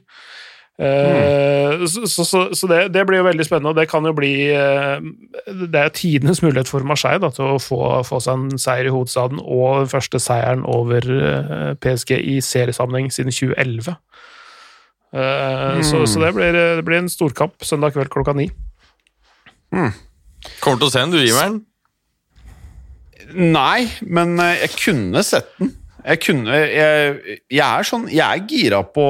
Eh, 0.79 1.85
Så, 1.87 2.07
så, 2.07 2.23
så, 2.25 2.39
så 2.55 2.67
det, 2.67 2.93
det 2.93 3.05
blir 3.07 3.19
jo 3.19 3.25
veldig 3.27 3.45
spennende, 3.45 3.73
og 3.73 3.75
det 3.77 3.89
kan 3.91 4.05
jo 4.07 4.13
bli 4.15 4.31
eh, 4.55 5.01
Det 5.47 5.75
er 5.79 5.91
tidenes 5.95 6.41
mulighet 6.43 6.71
for 6.71 6.83
Marseille 6.87 7.19
da, 7.19 7.29
til 7.35 7.55
å 7.55 7.59
få, 7.59 7.79
få 8.07 8.19
seg 8.23 8.37
en 8.37 8.61
seier 8.61 8.87
i 8.87 8.93
hovedstaden, 8.93 9.41
og 9.43 9.83
den 9.83 9.91
første 9.91 10.21
seieren 10.23 10.63
over 10.67 11.03
eh, 11.03 11.73
PSG 11.83 12.15
i 12.19 12.37
seriesammenheng 12.43 13.11
siden 13.11 13.35
2011. 13.35 13.97
Mm. 15.09 15.81
så, 15.81 16.03
så 16.05 16.19
det 16.21 16.35
blir, 16.37 16.53
det 16.53 16.83
blir 16.85 16.99
en 16.99 17.09
storkamp 17.09 17.63
søndag 17.65 17.95
kveld 17.95 18.11
klokka 18.13 18.35
ni. 18.37 18.45
Kommer 20.61 20.83
til 20.83 20.85
å 20.85 20.91
se 20.93 21.01
den, 21.01 21.15
du, 21.15 21.17
Iveren? 21.23 21.55
Nei, 23.33 23.89
men 24.05 24.37
jeg 24.37 24.69
kunne 24.77 25.23
sett 25.25 25.49
den. 25.57 25.73
Jeg 25.99 26.21
kunne 26.23 26.55
Jeg, 26.55 27.39
jeg 27.51 27.63
er 27.65 27.87
sånn 27.87 28.05
Jeg 28.07 28.23
er 28.23 28.43
gira 28.47 28.79
på 28.87 29.03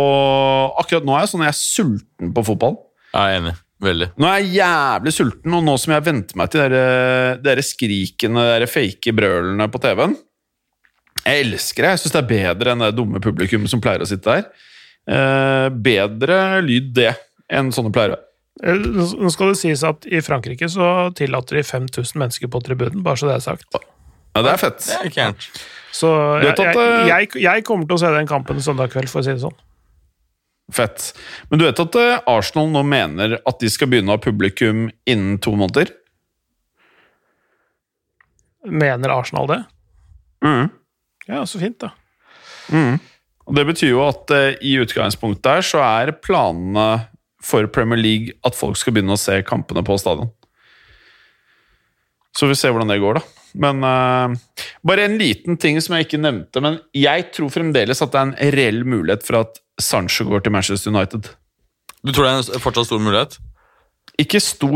Akkurat 0.82 1.06
nå 1.06 1.14
er 1.16 1.26
jeg 1.26 1.32
sånn 1.34 1.44
Jeg 1.46 1.54
er 1.54 1.60
sulten 1.60 2.32
på 2.36 2.44
fotball. 2.48 2.80
Jeg 3.14 3.20
er 3.20 3.42
enig. 3.42 3.54
Veldig. 3.80 4.10
Nå 4.20 4.28
er 4.28 4.40
jeg 4.42 4.58
jævlig 4.58 5.12
sulten, 5.16 5.54
og 5.56 5.62
nå 5.64 5.76
som 5.80 5.94
jeg 5.96 6.04
venter 6.04 6.40
meg 6.40 6.50
til 6.52 6.60
dere, 6.66 7.38
dere 7.40 7.64
skrikene, 7.64 8.42
dere 8.50 8.68
fake 8.68 9.14
brølene 9.16 9.70
på 9.72 9.80
TV-en 9.86 10.18
Jeg 11.24 11.46
elsker 11.46 11.86
det. 11.86 11.94
Jeg 11.94 12.02
syns 12.04 12.16
det 12.18 12.20
er 12.20 12.32
bedre 12.34 12.74
enn 12.74 12.84
det 12.84 12.92
dumme 12.98 13.22
publikum 13.24 13.70
som 13.72 13.82
pleier 13.84 14.04
å 14.04 14.10
sitte 14.10 14.36
der. 14.36 14.50
Eh, 15.10 15.70
bedre 15.88 16.60
lyd 16.66 16.92
det 17.00 17.14
enn 17.50 17.72
sånne 17.74 17.94
pleier 17.96 18.18
å. 18.18 18.20
Nå 18.60 19.32
skal 19.32 19.54
det 19.54 19.62
sies 19.62 19.86
at 19.88 20.04
i 20.12 20.20
Frankrike 20.24 20.68
så 20.68 21.10
tillater 21.16 21.62
de 21.62 21.64
5000 21.64 22.20
mennesker 22.20 22.52
på 22.52 22.60
tribunen, 22.66 23.00
bare 23.06 23.22
så 23.22 23.30
det 23.30 23.38
er 23.38 23.46
sagt. 23.48 23.80
Ja, 24.36 24.44
det 24.44 24.52
er 24.52 24.60
fett. 24.60 24.84
Det 24.84 24.98
er 24.98 25.08
ikke. 25.08 25.30
Så 25.96 26.10
jeg, 26.44 26.54
eh, 26.60 27.08
jeg, 27.10 27.32
jeg 27.42 27.66
kommer 27.68 27.90
til 27.90 27.98
å 27.98 28.02
se 28.02 28.12
den 28.14 28.30
kampen 28.30 28.62
søndag 28.64 28.94
kveld, 28.94 29.10
for 29.12 29.22
å 29.22 29.26
si 29.26 29.34
det 29.34 29.44
sånn. 29.44 29.58
Fett. 30.74 31.12
Men 31.50 31.62
du 31.62 31.66
vet 31.66 31.82
at 31.82 31.98
eh, 31.98 32.20
Arsenal 32.30 32.70
nå 32.74 32.84
mener 32.86 33.40
at 33.40 33.62
de 33.62 33.72
skal 33.74 33.90
begynne 33.90 34.14
å 34.14 34.20
ha 34.20 34.22
publikum 34.22 34.88
innen 35.10 35.40
to 35.42 35.56
måneder? 35.58 35.92
Mener 38.70 39.16
Arsenal 39.16 39.50
det? 39.50 39.64
Mm. 40.46 40.70
Ja, 41.30 41.46
så 41.50 41.62
fint, 41.62 41.80
da. 41.82 41.94
Og 43.50 43.56
Det 43.58 43.66
betyr 43.66 43.96
jo 43.96 44.04
at 44.06 44.30
eh, 44.36 44.60
i 44.62 44.76
utgangspunktet 44.82 45.48
der 45.48 45.66
så 45.66 45.82
er 45.82 46.14
planene 46.22 47.08
for 47.42 47.66
Premier 47.72 47.98
League 47.98 48.36
at 48.46 48.58
folk 48.58 48.78
skal 48.78 48.94
begynne 48.94 49.16
å 49.16 49.22
se 49.22 49.40
kampene 49.48 49.82
på 49.86 49.98
stadion. 49.98 50.30
Så 52.38 52.50
vi 52.50 52.58
ser 52.58 52.76
hvordan 52.76 52.92
det 52.92 53.00
går, 53.02 53.18
da. 53.18 53.39
Men 53.54 53.84
uh, 53.84 54.36
bare 54.86 55.08
en 55.08 55.18
liten 55.20 55.58
ting 55.58 55.80
som 55.82 55.96
jeg 55.96 56.08
ikke 56.08 56.22
nevnte. 56.22 56.62
Men 56.64 56.80
jeg 56.96 57.30
tror 57.36 57.52
fremdeles 57.54 58.04
at 58.06 58.14
det 58.14 58.22
er 58.22 58.28
en 58.30 58.56
reell 58.58 58.82
mulighet 58.86 59.26
for 59.26 59.42
at 59.42 59.62
Sancho 59.80 60.28
går 60.30 60.44
til 60.46 60.54
Manchester 60.54 60.94
United. 60.94 61.32
Du 62.04 62.12
tror 62.12 62.26
det 62.26 62.32
er 62.34 62.42
en 62.42 62.64
fortsatt 62.64 62.90
stor 62.90 63.02
mulighet? 63.04 63.40
Ikke 64.20 64.42
stor 64.44 64.74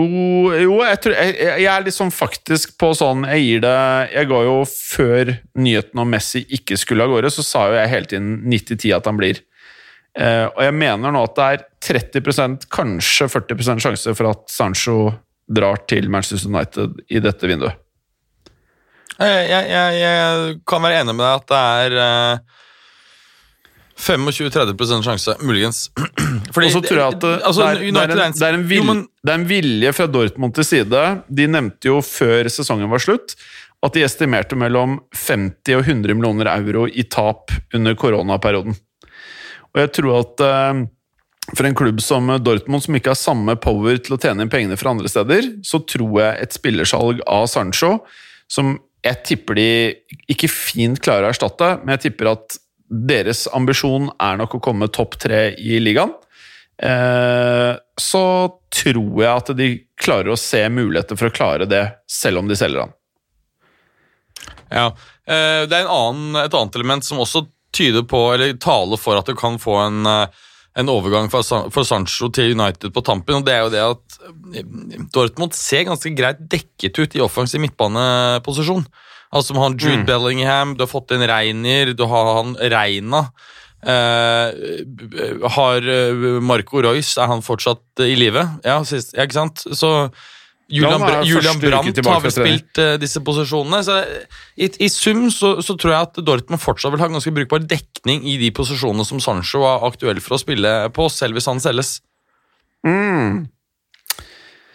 Jo, 0.56 0.78
jeg, 0.86 1.00
tror, 1.04 1.16
jeg, 1.18 1.34
jeg 1.64 1.68
er 1.68 1.84
liksom 1.84 2.12
faktisk 2.16 2.78
på 2.80 2.94
sånn 2.96 3.26
Jeg 3.28 3.42
gir 3.44 3.64
det 3.66 3.74
Jeg 4.14 4.30
ga 4.30 4.38
jo 4.46 4.54
før 4.70 5.34
nyheten 5.60 6.00
om 6.00 6.14
Messi 6.14 6.46
ikke 6.56 6.78
skulle 6.80 7.04
av 7.04 7.12
gårde, 7.12 7.32
så 7.34 7.44
sa 7.44 7.66
jo 7.68 7.76
jeg 7.76 7.92
hele 7.92 8.08
tiden 8.08 8.30
90-10 8.48 8.94
at 8.96 9.10
han 9.10 9.20
blir. 9.20 9.42
Uh, 10.14 10.48
og 10.54 10.62
jeg 10.68 10.78
mener 10.78 11.14
nå 11.14 11.24
at 11.26 11.36
det 11.40 11.46
er 11.50 11.64
30% 12.22 12.68
kanskje 12.72 13.28
40% 13.34 13.84
sjanse 13.84 14.16
for 14.16 14.30
at 14.30 14.44
Sancho 14.54 14.98
drar 15.50 15.82
til 15.90 16.08
Manchester 16.14 16.52
United 16.54 17.02
i 17.12 17.20
dette 17.24 17.50
vinduet. 17.50 17.83
Jeg, 19.20 19.50
jeg, 19.50 19.66
jeg, 19.70 19.98
jeg 20.02 20.54
kan 20.68 20.82
være 20.84 21.02
enig 21.04 21.14
med 21.16 21.24
deg 21.26 21.34
at 21.38 21.52
det 21.52 21.62
er 21.86 21.98
eh, 22.04 22.38
25-30 24.04 25.04
sjanse, 25.06 25.36
muligens. 25.46 25.84
Fordi, 26.54 26.68
Og 26.68 26.72
så 26.74 26.82
tror 26.82 26.98
jeg 27.00 27.08
at 27.14 27.20
det, 27.22 27.34
altså, 27.46 27.68
det, 27.68 27.68
er, 27.70 27.84
det, 27.84 28.16
er 28.18 28.24
en, 28.26 28.34
det, 28.40 28.48
er 28.48 28.58
en 28.58 28.66
Jo, 28.74 28.86
men- 28.88 29.04
det 29.24 29.32
er 29.36 29.38
en 29.42 29.46
vilje 29.50 29.94
fra 29.96 30.08
Dortmund 30.10 30.56
til 30.58 30.66
side. 30.68 31.04
De 31.30 31.46
nevnte 31.48 31.92
jo 31.92 32.00
før 32.06 32.50
sesongen 32.52 32.90
var 32.92 33.04
slutt 33.04 33.36
at 33.84 33.96
de 33.98 34.04
estimerte 34.06 34.56
mellom 34.56 34.98
50 35.20 35.76
og 35.76 35.82
100 35.84 36.16
millioner 36.16 36.48
euro 36.54 36.86
i 36.88 37.04
tap 37.04 37.52
under 37.76 37.96
koronaperioden. 38.00 38.76
Og 39.74 39.82
jeg 39.82 39.92
tror 39.98 40.20
at 40.22 40.44
eh, 40.48 40.84
for 41.52 41.68
en 41.68 41.76
klubb 41.76 42.00
som 42.02 42.30
Dortmund, 42.40 42.86
som 42.86 42.96
ikke 42.96 43.12
har 43.12 43.20
samme 43.20 43.58
power 43.60 44.00
til 44.00 44.16
å 44.16 44.20
tjene 44.24 44.46
inn 44.46 44.52
pengene 44.54 44.78
fra 44.80 44.94
andre 44.96 45.12
steder, 45.12 45.50
så 45.68 45.82
tror 45.84 46.16
jeg 46.22 46.46
et 46.48 46.56
spillersalg 46.56 47.20
av 47.28 47.50
Sancho, 47.52 47.98
som 48.48 48.78
jeg 49.04 49.24
tipper 49.28 49.60
de 49.60 49.70
ikke 50.32 50.50
fint 50.52 51.00
klarer 51.04 51.28
å 51.28 51.34
erstatte, 51.34 51.78
men 51.84 51.98
jeg 51.98 52.08
tipper 52.08 52.32
at 52.34 52.60
deres 52.94 53.48
ambisjon 53.56 54.10
er 54.22 54.38
nok 54.40 54.58
å 54.58 54.64
komme 54.64 54.92
topp 54.94 55.18
tre 55.26 55.50
i 55.60 55.80
ligaen. 55.82 56.14
Eh, 56.84 57.72
så 58.00 58.26
tror 58.74 59.22
jeg 59.22 59.32
at 59.32 59.52
de 59.58 59.70
klarer 60.00 60.34
å 60.34 60.40
se 60.40 60.62
muligheter 60.74 61.20
for 61.20 61.30
å 61.30 61.36
klare 61.36 61.68
det, 61.70 61.84
selv 62.10 62.42
om 62.42 62.50
de 62.50 62.58
selger 62.60 62.86
han. 62.86 62.96
Ja, 64.74 64.88
eh, 65.28 65.66
Det 65.68 65.78
er 65.78 65.84
en 65.84 65.98
annen, 65.98 66.46
et 66.46 66.54
annet 66.54 66.76
element 66.76 67.06
som 67.06 67.20
også 67.20 67.46
tyder 67.74 68.04
på, 68.04 68.34
eller 68.34 68.54
taler 68.54 68.98
for 68.98 69.18
at 69.18 69.26
du 69.26 69.36
kan 69.36 69.60
få 69.60 69.78
en, 69.86 70.06
eh, 70.06 70.28
en 70.80 70.90
overgang 70.90 71.30
for, 71.30 71.46
for 71.74 71.86
Sancho 71.86 72.30
til 72.34 72.56
United 72.56 72.94
på 72.94 73.04
tampen, 73.06 73.40
og 73.40 73.46
det 73.46 73.54
er 73.54 73.64
jo 73.66 73.74
det 73.74 73.84
at 73.86 74.18
eh, 74.58 75.04
Dortmund 75.14 75.54
ser 75.58 75.86
ganske 75.90 76.14
greit 76.18 76.42
dekket 76.50 76.98
ut 76.98 77.18
i 77.18 77.24
offensiv 77.24 77.62
midtbaneposisjon. 77.62 78.86
Altså, 79.34 79.54
med 79.54 79.64
han 79.64 79.78
Jude 79.82 80.06
Bellingham, 80.06 80.76
du 80.78 80.86
har 80.86 80.92
fått 80.92 81.14
inn 81.16 81.26
Reiner, 81.30 81.94
du 81.98 82.06
har 82.10 82.32
han 82.38 82.56
Reina. 82.74 83.26
Eh, 83.84 85.48
har 85.58 85.90
eh, 85.96 86.28
Marco 86.42 86.82
Royce, 86.86 87.18
er 87.22 87.30
han 87.32 87.46
fortsatt 87.46 88.06
i 88.06 88.14
live? 88.18 88.46
Ja, 88.66 88.80
sist, 88.88 89.14
ja, 89.18 89.26
ikke 89.26 89.42
sant? 89.42 89.66
Så 89.74 89.94
Julian, 90.74 91.04
Julian 91.30 91.60
Brandt 91.62 92.00
har 92.08 92.22
vel 92.24 92.34
spilt 92.34 92.80
uh, 92.82 92.96
disse 93.02 93.22
posisjonene. 93.26 93.80
Så 93.86 93.98
i, 94.58 94.70
I 94.82 94.90
sum 94.90 95.28
så, 95.34 95.56
så 95.62 95.76
tror 95.78 95.94
jeg 95.94 96.08
at 96.10 96.22
Dortmund 96.26 96.62
fortsatt 96.64 96.94
vil 96.96 97.04
ha 97.04 97.10
ganske 97.14 97.34
brukbar 97.36 97.62
dekning 97.70 98.26
i 98.26 98.38
de 98.42 98.50
posisjonene 98.58 99.06
som 99.06 99.22
Sancho 99.24 99.62
er 99.70 99.86
aktuell 99.88 100.22
for 100.24 100.38
å 100.38 100.42
spille 100.42 100.72
på, 100.96 101.10
selv 101.14 101.38
hvis 101.38 101.50
han 101.52 101.62
selges. 101.64 101.98
Mm. 102.84 103.44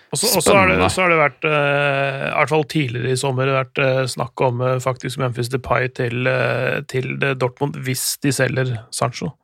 og 0.08 0.16
så 0.16 0.54
har, 0.56 0.70
det- 0.70 0.78
har 0.80 1.10
det 1.12 1.18
vært, 1.20 1.42
eh, 1.44 2.22
i 2.30 2.36
hvert 2.38 2.48
fall 2.54 2.64
tidligere 2.64 3.10
i 3.12 3.18
sommer, 3.20 3.50
vært 3.52 3.80
uh, 3.84 4.06
snakk 4.08 4.40
om 4.46 4.62
uh, 4.64 4.78
faktisk 4.80 5.18
Memphis 5.20 5.50
Depay 5.52 5.90
til, 5.92 6.24
eh, 6.30 6.78
til 6.88 7.10
eh, 7.20 7.34
Dortmund 7.36 7.76
hvis 7.84 8.14
de 8.24 8.32
selger 8.32 8.70
Sancho. 8.90 9.34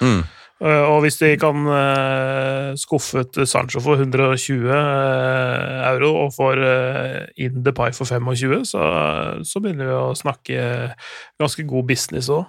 Mm. 0.00 0.22
Eh, 0.62 0.84
og 0.86 1.00
hvis 1.02 1.18
de 1.18 1.32
kan 1.40 1.66
eh, 1.66 2.70
skuffe 2.78 3.24
ut 3.24 3.38
Sancho 3.50 3.82
for 3.82 3.98
120 3.98 4.68
eh, 4.70 5.82
euro 5.90 6.12
og 6.22 6.34
får 6.36 6.62
inn 7.42 7.60
Depay 7.66 7.94
for 7.96 8.06
25, 8.06 8.62
så, 8.70 8.84
så 9.42 9.62
begynner 9.62 9.90
vi 9.90 9.98
å 9.98 10.14
snakke 10.18 10.64
ganske 11.42 11.66
god 11.68 11.88
business 11.90 12.30
òg. 12.32 12.46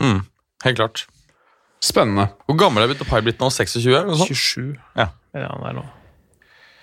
Mm. 0.00 0.22
Helt 0.64 0.80
klart. 0.80 1.04
Spennende. 1.84 2.30
Hvor 2.48 2.58
gammel 2.60 2.84
er 2.86 2.96
Depay 2.96 3.24
blitt 3.24 3.40
nå? 3.40 3.52
26? 3.52 3.84
Eller 3.90 4.10
noe 4.10 4.20
sånt? 4.20 4.32
27 4.32 4.76
Ja. 5.00 5.10
er 5.36 5.48
han 5.48 5.66
der 5.66 5.76
nå. 5.80 5.86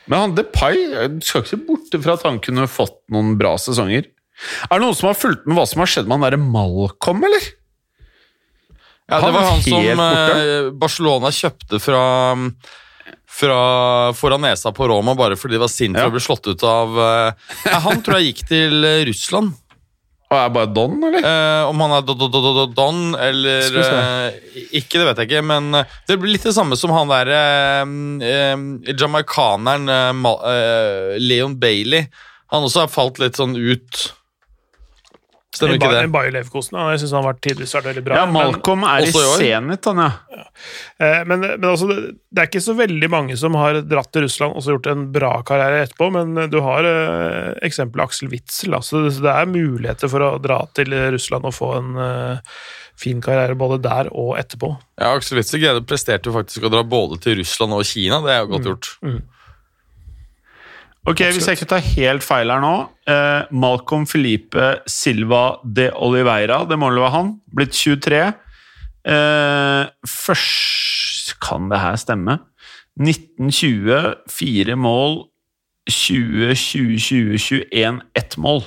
Men 0.08 0.22
han 0.22 0.38
Depay 0.38 0.86
skal 1.26 1.44
ikke 1.44 1.52
se 1.52 1.60
borte 1.68 2.00
fra 2.04 2.16
at 2.16 2.24
han 2.24 2.38
kunne 2.44 2.70
fått 2.72 3.02
noen 3.12 3.34
bra 3.40 3.58
sesonger. 3.60 4.06
Er 4.70 4.78
det 4.78 4.84
noen 4.86 4.96
som 4.96 5.10
har 5.10 5.18
fulgt 5.18 5.48
med 5.50 5.58
hva 5.58 5.66
som 5.68 5.82
har 5.82 5.90
skjedd 5.92 6.08
med 6.08 6.20
han 6.20 6.28
derre 6.30 6.40
Malcolm, 6.40 7.26
eller? 7.28 7.48
Ja, 9.10 9.22
det 9.24 9.32
var 9.32 9.46
han 9.48 9.62
som 9.64 9.78
borte. 9.78 10.40
eh, 10.42 10.72
Barcelona 10.76 11.30
kjøpte 11.32 11.80
fra 11.80 12.02
fra 13.38 13.58
foran 14.18 14.42
nesa 14.42 14.72
på 14.74 14.88
Roma 14.90 15.14
bare 15.16 15.36
fordi 15.38 15.54
de 15.56 15.62
var 15.62 15.70
sint 15.70 15.96
for 15.96 16.08
Ja. 16.08 16.10
å 16.10 16.16
bli 16.16 16.20
slått 16.24 16.48
ut 16.50 16.64
av 16.66 16.96
eh, 16.98 17.32
ja, 17.70 17.80
Han 17.86 18.02
tror 18.02 18.18
jeg 18.20 18.32
gikk 18.34 18.48
til 18.50 18.84
eh, 18.84 19.06
Russland. 19.06 19.54
Og 20.28 20.36
er 20.36 20.50
bare 20.52 20.68
Don, 20.76 20.98
eller? 21.08 21.24
Eh, 21.24 21.70
om 21.70 21.80
han 21.86 21.92
er 21.96 22.02
do- 22.04 22.16
do- 22.20 22.28
do- 22.28 22.42
do- 22.58 22.74
Don 22.76 23.14
eller 23.16 23.78
eh, 23.80 24.40
ikke, 24.76 24.98
det 25.00 25.06
vet 25.08 25.22
jeg 25.22 25.30
ikke. 25.30 25.44
Men 25.46 25.72
det 26.08 26.18
blir 26.20 26.34
litt 26.34 26.44
det 26.44 26.52
samme 26.58 26.76
som 26.76 26.92
han 26.92 27.08
der 27.14 27.32
eh, 27.32 28.56
jamaicaneren 28.92 29.88
Leon 31.22 31.56
Bailey. 31.62 32.08
Han 32.52 32.64
også 32.68 32.84
har 32.86 32.92
falt 32.92 33.20
litt 33.24 33.38
sånn 33.40 33.56
ut. 33.56 34.10
Stemmer 35.56 35.78
ikke 35.78 35.90
det? 35.94 36.12
Bayer 36.12 36.34
Leverkosen. 36.36 36.76
Jeg 36.92 37.00
syns 37.02 37.14
han 37.16 37.24
har 37.24 37.30
vært 37.34 37.40
tidligere 37.46 37.80
vært 37.80 37.86
veldig 37.88 38.02
bra. 38.04 38.16
Ja, 38.20 38.26
men- 38.28 38.34
Malcolm 38.52 38.84
er 38.84 39.06
i. 39.08 39.12
Zenit, 39.16 39.86
han, 39.86 39.98
ja. 40.04 40.42
Eh, 41.00 41.24
Men, 41.26 41.40
men 41.40 41.64
altså, 41.64 41.88
det 41.88 42.42
er 42.44 42.50
ikke 42.50 42.62
så 42.62 42.76
veldig 42.78 43.10
mange 43.10 43.38
som 43.40 43.56
har 43.56 43.80
dratt 43.82 44.12
til 44.12 44.24
Russland 44.28 44.54
og 44.58 44.62
så 44.66 44.76
gjort 44.76 44.90
en 44.92 45.06
bra 45.12 45.32
karriere 45.48 45.86
etterpå, 45.88 46.10
men 46.12 46.50
du 46.52 46.60
har 46.62 46.84
eh, 46.84 47.54
eksempelet 47.66 48.10
Aksel 48.10 48.30
Witzel. 48.30 48.76
Altså, 48.78 49.06
det 49.08 49.16
det 49.24 49.34
er 49.34 49.46
muligheter 49.50 50.12
for 50.12 50.20
å 50.28 50.34
dra 50.42 50.60
til 50.78 50.92
Russland 51.16 51.46
og 51.48 51.54
få 51.56 51.72
en 51.80 51.96
eh, 51.98 52.60
fin 52.98 53.22
karriere 53.22 53.56
både 53.58 53.80
der 53.82 54.12
og 54.12 54.36
etterpå. 54.38 54.74
Ja, 55.00 55.16
Aksel 55.16 55.38
Witzel 55.40 55.82
presterte 55.88 56.28
jo 56.30 56.36
faktisk 56.36 56.68
å 56.68 56.74
dra 56.74 56.84
både 56.84 57.20
til 57.24 57.40
Russland 57.40 57.74
og 57.74 57.86
Kina. 57.88 58.20
Det 58.26 58.36
er 58.36 58.44
jo 58.44 58.52
godt 58.58 58.70
gjort. 58.74 58.94
Ok, 61.08 61.22
Hvis 61.24 61.48
jeg 61.48 61.56
ikke 61.56 61.70
tar 61.72 61.86
helt 61.96 62.26
feil 62.26 62.52
her 62.52 62.60
nå 62.60 62.74
eh, 63.08 63.48
Malcolm 63.56 64.04
Felipe 64.10 64.74
Silva 64.92 65.62
de 65.64 65.88
Oliveira, 65.96 66.66
det 66.68 66.76
må 66.80 66.90
vel 66.92 67.00
være 67.00 67.14
han, 67.14 67.30
blitt 67.56 67.78
23. 67.78 68.20
Eh, 69.08 69.88
først 70.04 71.38
Kan 71.44 71.72
det 71.72 71.80
her 71.80 71.96
stemme? 72.02 72.40
1920, 73.00 74.16
fire 74.32 74.76
mål. 74.76 75.20
20, 75.88 76.56
20, 76.56 77.00
20, 77.00 77.38
21, 77.40 78.02
ett 78.18 78.38
mål. 78.42 78.64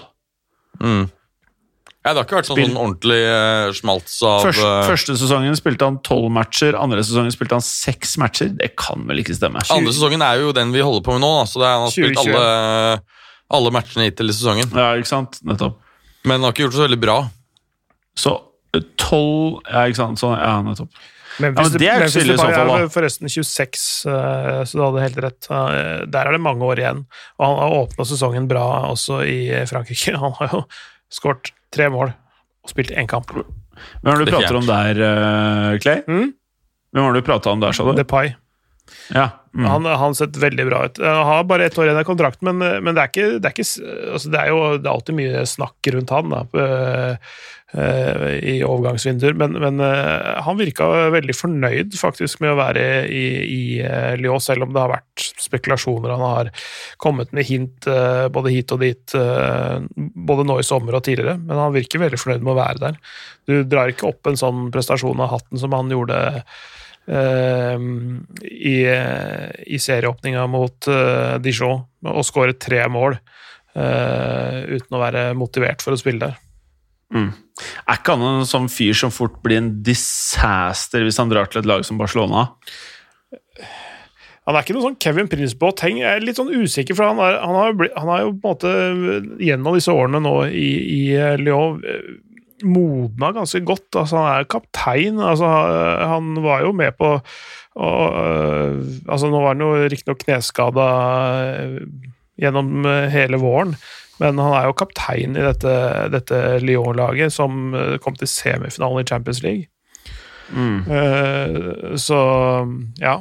Mm. 0.81 1.11
Ja, 2.01 2.15
det 2.15 2.23
har 2.23 2.25
ikke 2.25 2.39
vært 2.39 2.49
sånn, 2.49 2.61
sånn 2.65 2.79
ordentlig 2.81 3.19
uh, 3.29 3.71
smalts 3.77 4.15
av 4.25 4.47
Først, 4.47 4.63
eh, 4.65 4.87
første 4.89 5.17
sesongen 5.21 5.57
spilte 5.59 5.85
han 5.85 5.99
tolv 6.07 6.31
matcher, 6.33 6.79
andre 6.81 7.03
sesongen 7.05 7.35
spilte 7.35 7.59
han 7.59 7.65
seks 7.65 8.15
matcher. 8.23 8.55
Det 8.57 8.71
kan 8.81 9.03
vel 9.09 9.21
ikke 9.21 9.37
stemme? 9.37 9.61
Andre 9.75 9.93
sesongen 9.93 10.25
er 10.25 10.41
jo 10.41 10.55
den 10.57 10.73
vi 10.73 10.81
holder 10.81 11.05
på 11.05 11.19
med 11.19 11.21
nå, 11.27 11.33
da, 11.43 11.45
så 11.51 11.61
det 11.61 11.67
er, 11.69 11.75
han 11.77 11.85
har 11.85 11.93
spilt 11.93 12.17
2020. 12.17 12.39
alle, 12.39 13.25
alle 13.59 13.73
matchene 13.77 14.07
hittil 14.09 14.33
i 14.33 14.37
sesongen. 14.39 14.73
Ja, 14.73 14.95
ikke 14.97 15.11
sant? 15.13 15.43
Nettopp. 15.45 15.77
Men 16.25 16.39
han 16.39 16.47
har 16.49 16.55
ikke 16.55 16.65
gjort 16.65 16.73
det 16.73 16.81
så 16.81 16.87
veldig 16.87 16.99
bra. 17.03 17.17
Så 18.23 18.33
eh, 18.73 18.87
tolv 19.01 19.59
Ja, 19.69 19.83
ikke 19.91 20.01
sant? 20.01 20.23
Så, 20.23 20.31
ja, 20.41 20.55
nettopp. 20.65 21.03
Memphis, 21.41 21.61
Ja, 21.61 21.67
men 21.67 21.75
det 21.75 21.91
er 21.91 22.01
jo 22.01 22.07
Memphis 22.07 22.31
Depay 22.31 22.79
er 22.79 22.89
forresten 22.95 23.33
26, 23.33 23.85
eh, 24.09 24.63
så 24.65 24.81
du 24.81 24.83
hadde 24.87 25.05
helt 25.05 25.21
rett. 25.27 25.51
Der 25.51 26.25
er 26.25 26.33
det 26.33 26.41
mange 26.49 26.65
år 26.65 26.81
igjen. 26.81 27.05
Og 27.37 27.45
han 27.45 27.61
har 27.61 27.77
åpna 27.83 28.09
sesongen 28.09 28.49
bra 28.49 28.65
også 28.89 29.21
i 29.29 29.39
Frankrike. 29.69 30.17
Han 30.25 30.33
har 30.41 30.57
jo 30.57 30.63
skåret 31.13 31.53
tre 31.75 31.89
mål 31.93 32.13
og 32.13 32.73
spilt 32.73 32.93
én 32.95 33.09
kamp. 33.11 33.31
Hvem 33.31 34.11
har 34.11 34.21
du 34.21 34.25
Det 34.25 34.35
er 34.35 34.39
prater 34.39 34.59
om 34.61 34.67
der, 34.69 35.01
uh, 35.01 35.79
Clay? 35.83 36.03
Mm? 36.07 36.33
Hvem 36.93 37.05
har 37.07 37.13
du 37.17 37.23
prata 37.27 37.51
om 37.51 37.61
der, 37.63 37.73
sa 37.77 37.87
du? 37.87 37.93
Depay. 37.97 38.35
Ja. 39.15 39.29
Mm. 39.51 39.65
Han, 39.67 39.85
har 39.85 40.13
sett 40.15 40.37
veldig 40.37 40.67
bra 40.67 40.85
ut. 40.87 40.99
Han 41.03 41.27
har 41.27 41.45
bare 41.45 41.65
ett 41.67 41.79
år 41.79 41.89
igjen 41.89 41.99
av 41.99 42.07
kontrakten, 42.07 42.47
men, 42.53 42.85
men 42.85 42.95
det, 42.95 43.03
er 43.03 43.11
ikke, 43.11 43.31
det, 43.43 43.49
er 43.49 43.57
ikke, 43.57 43.95
altså 44.15 44.31
det 44.31 44.43
er 44.43 44.53
jo 44.53 44.61
det 44.77 44.87
er 44.87 44.93
alltid 44.93 45.19
mye 45.19 45.41
snakk 45.51 45.91
rundt 45.91 46.13
han 46.15 46.31
da, 46.31 46.43
eh, 46.55 48.29
i 48.47 48.55
overgangsvinduer. 48.63 49.35
Men, 49.43 49.59
men 49.59 49.83
eh, 49.83 50.31
han 50.47 50.61
virka 50.61 50.87
veldig 51.17 51.35
fornøyd 51.35 51.99
faktisk 51.99 52.45
med 52.45 52.55
å 52.55 52.61
være 52.63 52.87
i, 53.11 53.27
i 53.43 53.61
eh, 53.83 54.15
Lyon, 54.23 54.39
selv 54.45 54.69
om 54.69 54.75
det 54.77 54.85
har 54.85 54.95
vært 54.95 55.29
spekulasjoner. 55.43 56.15
Han 56.15 56.27
har 56.29 56.55
kommet 57.03 57.35
med 57.35 57.51
hint 57.51 57.91
både 58.31 58.55
hit 58.55 58.71
og 58.71 58.85
dit, 58.87 59.19
både 60.31 60.45
nå 60.47 60.61
i 60.61 60.67
sommer 60.67 60.95
og 60.95 61.09
tidligere. 61.09 61.41
Men 61.43 61.59
han 61.67 61.75
virker 61.75 62.07
veldig 62.07 62.23
fornøyd 62.23 62.47
med 62.47 62.55
å 62.55 62.61
være 62.63 62.85
der. 62.87 63.01
Du 63.51 63.57
drar 63.67 63.91
ikke 63.91 64.13
opp 64.15 64.31
en 64.31 64.39
sånn 64.39 64.69
prestasjon 64.71 65.27
av 65.27 65.35
hatten 65.35 65.59
som 65.59 65.75
han 65.75 65.91
gjorde 65.91 66.21
i, 67.11 68.77
i 69.67 69.81
serieåpninga 69.83 70.45
mot 70.51 70.87
eh, 70.91 71.39
Dijon 71.43 71.83
og 72.07 72.23
skåret 72.27 72.61
tre 72.63 72.85
mål 72.93 73.17
eh, 73.17 74.77
uten 74.77 74.95
å 74.95 75.03
være 75.03 75.25
motivert 75.39 75.83
for 75.83 75.97
å 75.97 76.01
spille 76.01 76.29
der. 76.29 76.39
Er 77.91 77.99
ikke 77.99 78.15
han 78.15 78.23
en 78.39 78.47
sånn 78.49 78.71
fyr 78.71 78.95
som 78.97 79.11
fort 79.11 79.41
blir 79.43 79.59
en 79.59 79.73
disaster 79.83 81.03
hvis 81.05 81.19
han 81.21 81.33
drar 81.33 81.51
til 81.51 81.65
et 81.65 81.69
lag 81.69 81.83
som 81.87 81.99
Barcelona? 82.01 82.47
Han 84.49 84.57
er 84.57 84.65
ikke 84.65 84.75
noe 84.75 84.87
sånn 84.87 84.99
Kevin 85.03 85.29
Prince-båt-heng. 85.31 86.01
Jeg 86.01 86.17
er 86.17 86.25
litt 86.25 86.39
sånn 86.41 86.51
usikker, 86.51 86.97
for 86.97 87.11
han, 87.11 87.21
er, 87.23 87.37
han, 87.43 87.59
har, 87.59 87.75
jo 87.75 87.91
han 87.93 88.11
har 88.11 88.23
jo 88.25 88.31
på 88.33 88.39
en 88.39 88.55
måte 88.55 89.43
gjennom 89.45 89.77
disse 89.77 89.95
årene 89.95 90.23
nå 90.25 90.35
i, 90.49 90.71
i 90.95 91.03
eh, 91.19 91.37
Lyon 91.39 91.83
modna 92.65 93.33
ganske 93.37 93.61
godt. 93.65 93.89
Altså, 93.97 94.19
han 94.21 94.41
er 94.41 94.51
kaptein. 94.51 95.21
Altså, 95.21 95.49
han 96.13 96.35
var 96.45 96.67
jo 96.67 96.73
med 96.73 96.93
på 96.99 97.17
og, 97.81 98.07
altså, 99.09 99.31
Nå 99.31 99.41
var 99.41 99.55
han 99.55 99.63
jo 99.63 99.75
riktignok 99.87 100.25
kneskada 100.25 100.87
øh, 101.63 101.81
gjennom 102.41 102.87
øh, 102.87 103.09
hele 103.13 103.39
våren, 103.41 103.77
men 104.21 104.39
han 104.43 104.57
er 104.59 104.67
jo 104.67 104.77
kaptein 104.77 105.37
i 105.37 105.45
dette, 105.45 105.75
dette 106.13 106.59
Lyon-laget, 106.65 107.33
som 107.33 107.75
øh, 107.75 107.99
kom 108.03 108.17
til 108.19 108.29
semifinalen 108.29 109.05
i 109.05 109.09
Champions 109.09 109.43
League. 109.43 109.71
Eh, 110.91 111.97
så 111.97 112.21
ja. 113.01 113.21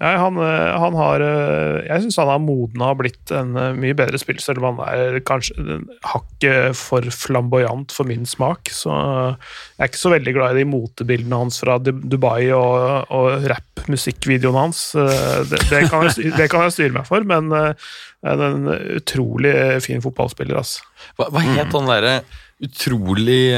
Nei, 0.00 0.12
han, 0.16 0.38
eh, 0.40 0.74
han 0.80 0.94
har 0.96 1.20
eh, 1.20 1.82
Jeg 1.84 2.04
syns 2.06 2.16
han 2.22 2.30
har 2.32 2.38
modna 2.40 2.92
og 2.94 3.02
blitt 3.02 3.32
en 3.36 3.50
eh, 3.60 3.74
mye 3.76 3.96
bedre 3.96 4.16
spiller, 4.20 4.40
selv 4.40 4.62
om 4.64 4.78
han 4.80 4.86
er 4.88 5.18
kanskje 5.28 5.80
hakket 6.08 6.78
for 6.78 7.04
flamboyant 7.12 7.92
for 7.92 8.08
min 8.08 8.24
smak. 8.28 8.72
Så 8.72 8.88
jeg 8.88 9.82
er 9.84 9.90
ikke 9.90 10.00
så 10.00 10.14
veldig 10.14 10.34
glad 10.38 10.56
i 10.56 10.62
de 10.62 10.70
motebildene 10.70 11.42
hans 11.42 11.60
fra 11.60 11.76
Dubai 11.82 12.48
og, 12.56 13.12
og 13.12 13.44
rapp-musikkvideoen 13.52 14.60
hans. 14.62 14.80
Det, 14.96 15.60
det, 15.68 15.84
kan 15.92 16.08
jeg, 16.08 16.32
det 16.38 16.48
kan 16.52 16.64
jeg 16.66 16.76
styre 16.78 16.96
meg 16.96 17.08
for, 17.08 17.28
men 17.28 17.52
han 17.52 17.76
er 18.24 18.48
en 18.48 18.72
utrolig 18.96 19.54
fin 19.84 20.00
fotballspiller, 20.04 20.56
altså. 20.62 20.88
Hva, 21.18 21.28
hva 21.34 21.44
het 21.52 21.76
han 21.76 21.90
derre 21.90 22.16
utrolig 22.62 23.50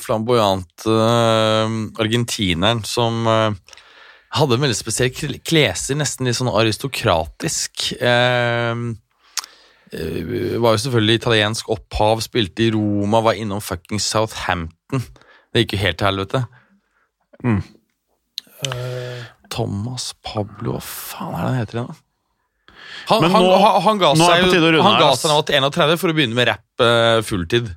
flamboyante 0.00 0.86
flamboyant 0.88 2.00
argentineren 2.00 2.80
som 2.88 3.28
hadde 4.38 4.56
en 4.58 4.62
veldig 4.66 4.76
spesiell 4.78 5.10
kleser 5.46 5.98
nesten 5.98 6.26
litt 6.28 6.36
sånn 6.38 6.50
aristokratisk. 6.52 7.88
Eh, 8.00 8.74
eh, 9.92 10.56
var 10.62 10.76
jo 10.76 10.82
selvfølgelig 10.86 11.20
italiensk 11.22 11.70
opphav, 11.76 12.22
spilte 12.24 12.66
i 12.66 12.70
Roma, 12.74 13.20
var 13.24 13.38
innom 13.40 13.62
fucking 13.64 14.00
Southampton. 14.02 15.02
Det 15.52 15.64
gikk 15.64 15.76
jo 15.78 15.82
helt 15.84 15.98
til 16.02 16.10
helvete. 16.10 16.44
Thomas 19.52 20.10
Pablo 20.26 20.76
Hva 20.78 20.82
faen 20.82 21.34
er 21.36 21.38
det 21.38 21.46
han 21.46 21.58
heter 21.60 21.78
igjen, 21.78 21.90
da? 21.92 22.02
Han, 23.06 23.20
Men 23.22 23.30
han, 23.34 23.42
nå- 23.44 23.58
han, 23.60 23.76
han 23.84 23.98
ga 24.00 24.08
nå 24.16 24.26
seg 24.26 24.42
jo- 24.56 24.82
han 24.82 24.96
ga 25.00 25.08
seg 25.18 25.30
nå 25.30 25.36
var 25.38 25.70
31 25.70 25.98
for 26.00 26.10
å 26.12 26.16
begynne 26.16 26.36
med 26.38 26.48
rapp 26.48 26.82
eh, 26.82 27.18
fulltid. 27.26 27.68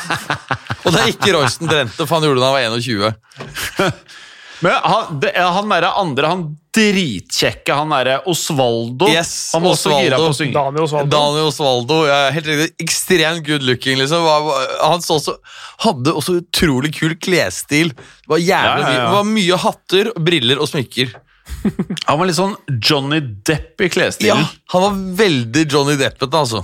Og 0.84 0.94
det 0.94 1.00
er 1.02 1.10
ikke 1.12 1.34
Royston 1.36 1.68
Drenthe, 1.70 2.06
for 2.06 2.16
han 2.16 2.24
gjorde 2.26 2.40
det 2.40 2.44
da 2.46 2.50
han 2.50 2.56
var 2.56 2.80
21. 2.80 4.00
Men 4.60 4.76
han, 4.84 5.20
det, 5.22 5.30
er 5.36 5.52
han 5.54 5.70
derre 5.72 5.92
andre, 6.00 6.30
han 6.30 6.42
dritkjekke, 6.76 7.74
han 7.74 7.90
derre 7.90 8.18
Osvaldo 8.30 9.08
Yes, 9.10 9.50
Han 9.56 9.64
var 9.64 9.72
også 9.74 9.94
gira 9.96 10.18
på 10.20 10.28
å 10.30 10.36
synge. 10.36 10.54
Daniel 10.54 10.86
Osvaldo. 10.86 11.10
Daniel 11.14 11.48
Osvaldo, 11.50 12.00
ja, 12.06 12.18
helt 12.34 12.50
riktig. 12.50 12.68
Ekstremt 12.84 13.42
good 13.46 13.64
looking, 13.66 13.98
liksom. 13.98 14.26
Han 14.84 15.02
så 15.04 15.16
også, 15.18 15.36
hadde 15.86 16.14
også 16.14 16.36
utrolig 16.42 16.92
kul 16.98 17.16
klesstil. 17.18 17.94
Det 17.96 18.34
var 18.34 18.42
jævlig 18.42 18.84
Ja, 18.84 18.92
ja, 18.92 18.94
ja. 18.94 19.08
Det 19.08 19.16
var 19.16 19.28
mye 19.32 19.60
hatter, 19.64 20.12
briller 20.30 20.62
og 20.62 20.70
smykker. 20.70 21.16
Han 22.06 22.20
var 22.20 22.28
litt 22.28 22.38
sånn 22.38 22.54
Johnny 22.78 23.18
Depp 23.20 23.82
i 23.82 23.90
Ja. 24.28 24.36
Han 24.74 24.84
var 24.84 25.00
veldig 25.24 25.66
Johnny 25.66 25.96
Deppete, 26.00 26.36
altså. 26.36 26.62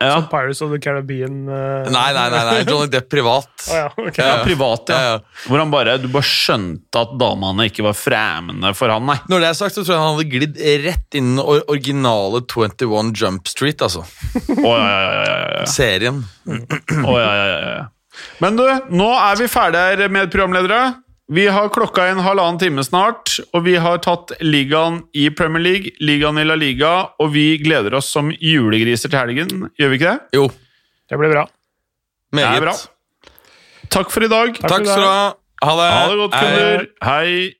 Ja. 0.00 0.14
Som 0.16 0.28
Pirates 0.32 0.62
of 0.64 0.70
the 0.72 0.78
Caribbean 0.80 1.42
Uh... 1.44 1.84
Nei, 1.92 2.06
nei, 2.16 2.22
nei, 2.32 2.44
nei. 2.48 2.60
Johnny 2.64 2.88
Depp 2.88 3.10
privat. 3.12 3.48
Oh, 3.70 3.76
ja, 3.76 3.90
okay. 4.00 4.24
Ja, 4.24 4.38
privat, 4.44 4.88
ja. 4.88 4.96
Ja, 5.00 5.10
ja. 5.12 5.44
Hvor 5.44 5.60
han 5.60 5.70
bare, 5.72 5.98
du 6.00 6.06
bare 6.08 6.24
skjønte 6.26 7.02
at 7.04 7.12
damene 7.20 7.66
ikke 7.68 7.84
var 7.84 7.94
fremmede 7.98 8.72
for 8.78 8.90
han, 8.94 9.04
nei. 9.10 9.18
Når 9.28 9.44
det 9.44 9.50
er 9.50 9.58
sagt, 9.60 9.76
så 9.76 9.84
tror 9.84 9.94
jeg 9.94 10.00
han 10.02 10.16
hadde 10.16 10.30
glidd 10.32 10.60
rett 10.86 11.18
inn 11.20 11.34
i 11.36 11.44
or- 11.44 11.66
originale 11.68 12.40
21 12.48 13.12
Jump 13.20 13.50
Street, 13.52 13.84
altså. 13.84 14.06
Oh, 14.56 14.72
ja, 14.72 14.88
ja, 14.88 15.20
ja, 15.20 15.38
ja. 15.60 15.68
Serien. 15.68 16.24
Å, 16.48 17.14
ja, 17.20 17.30
ja, 17.36 17.46
ja, 17.52 17.60
ja. 17.76 17.84
Men 18.42 18.56
du, 18.58 18.64
nå 18.96 19.10
er 19.20 19.38
vi 19.40 19.46
ferdige 19.52 20.00
her 20.00 20.12
med 20.16 20.32
programledere. 20.32 20.80
Vi 21.32 21.46
har 21.48 21.68
klokka 21.68 22.06
en 22.06 22.18
halvannen 22.18 22.58
time 22.58 22.82
snart, 22.84 23.36
og 23.54 23.62
vi 23.62 23.76
har 23.78 24.00
tatt 24.02 24.32
ligaen 24.42 24.96
i 25.14 25.28
Premier 25.30 25.62
League, 25.62 25.92
ligaen 26.02 26.40
i 26.42 26.44
La 26.44 26.56
Liga, 26.58 26.88
og 27.22 27.30
vi 27.36 27.44
gleder 27.62 27.94
oss 27.94 28.08
som 28.10 28.32
julegriser 28.34 29.12
til 29.12 29.20
helgen. 29.20 29.68
Gjør 29.78 29.92
vi 29.92 30.00
ikke 30.00 30.10
det? 30.16 30.20
Jo, 30.34 30.48
Det 31.10 31.18
blir 31.18 31.30
bra. 31.30 31.44
Det 32.34 32.42
er 32.48 32.60
bra. 32.66 32.74
Takk 33.90 34.10
for 34.10 34.26
i 34.26 34.28
dag. 34.30 34.58
Takk 34.58 34.70
Takk 34.74 34.82
for 34.82 34.90
skal 34.90 35.02
du 35.02 35.06
ha. 35.06 35.32
Ha 35.62 35.76
det. 35.78 35.88
Ha 35.94 36.02
det 36.10 36.18
godt, 36.18 36.34
Hei. 36.34 36.42
kunder. 36.50 36.86
Hei. 37.04 37.54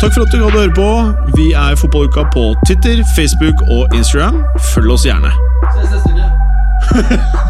Takk 0.00 0.12
for 0.16 0.24
at 0.24 0.32
du 0.32 0.40
hadde 0.40 0.56
høre 0.56 0.74
på. 0.80 0.90
Vi 1.36 1.52
er 1.52 1.76
Fotballuka 1.76 2.24
på 2.32 2.48
Twitter, 2.64 3.04
Facebook 3.16 3.60
og 3.68 3.92
Instagram. 3.92 4.40
Følg 4.72 4.96
oss 4.96 5.04
gjerne. 5.04 5.36
Ses 5.76 5.90
neste 5.92 6.16
uke. 6.16 7.46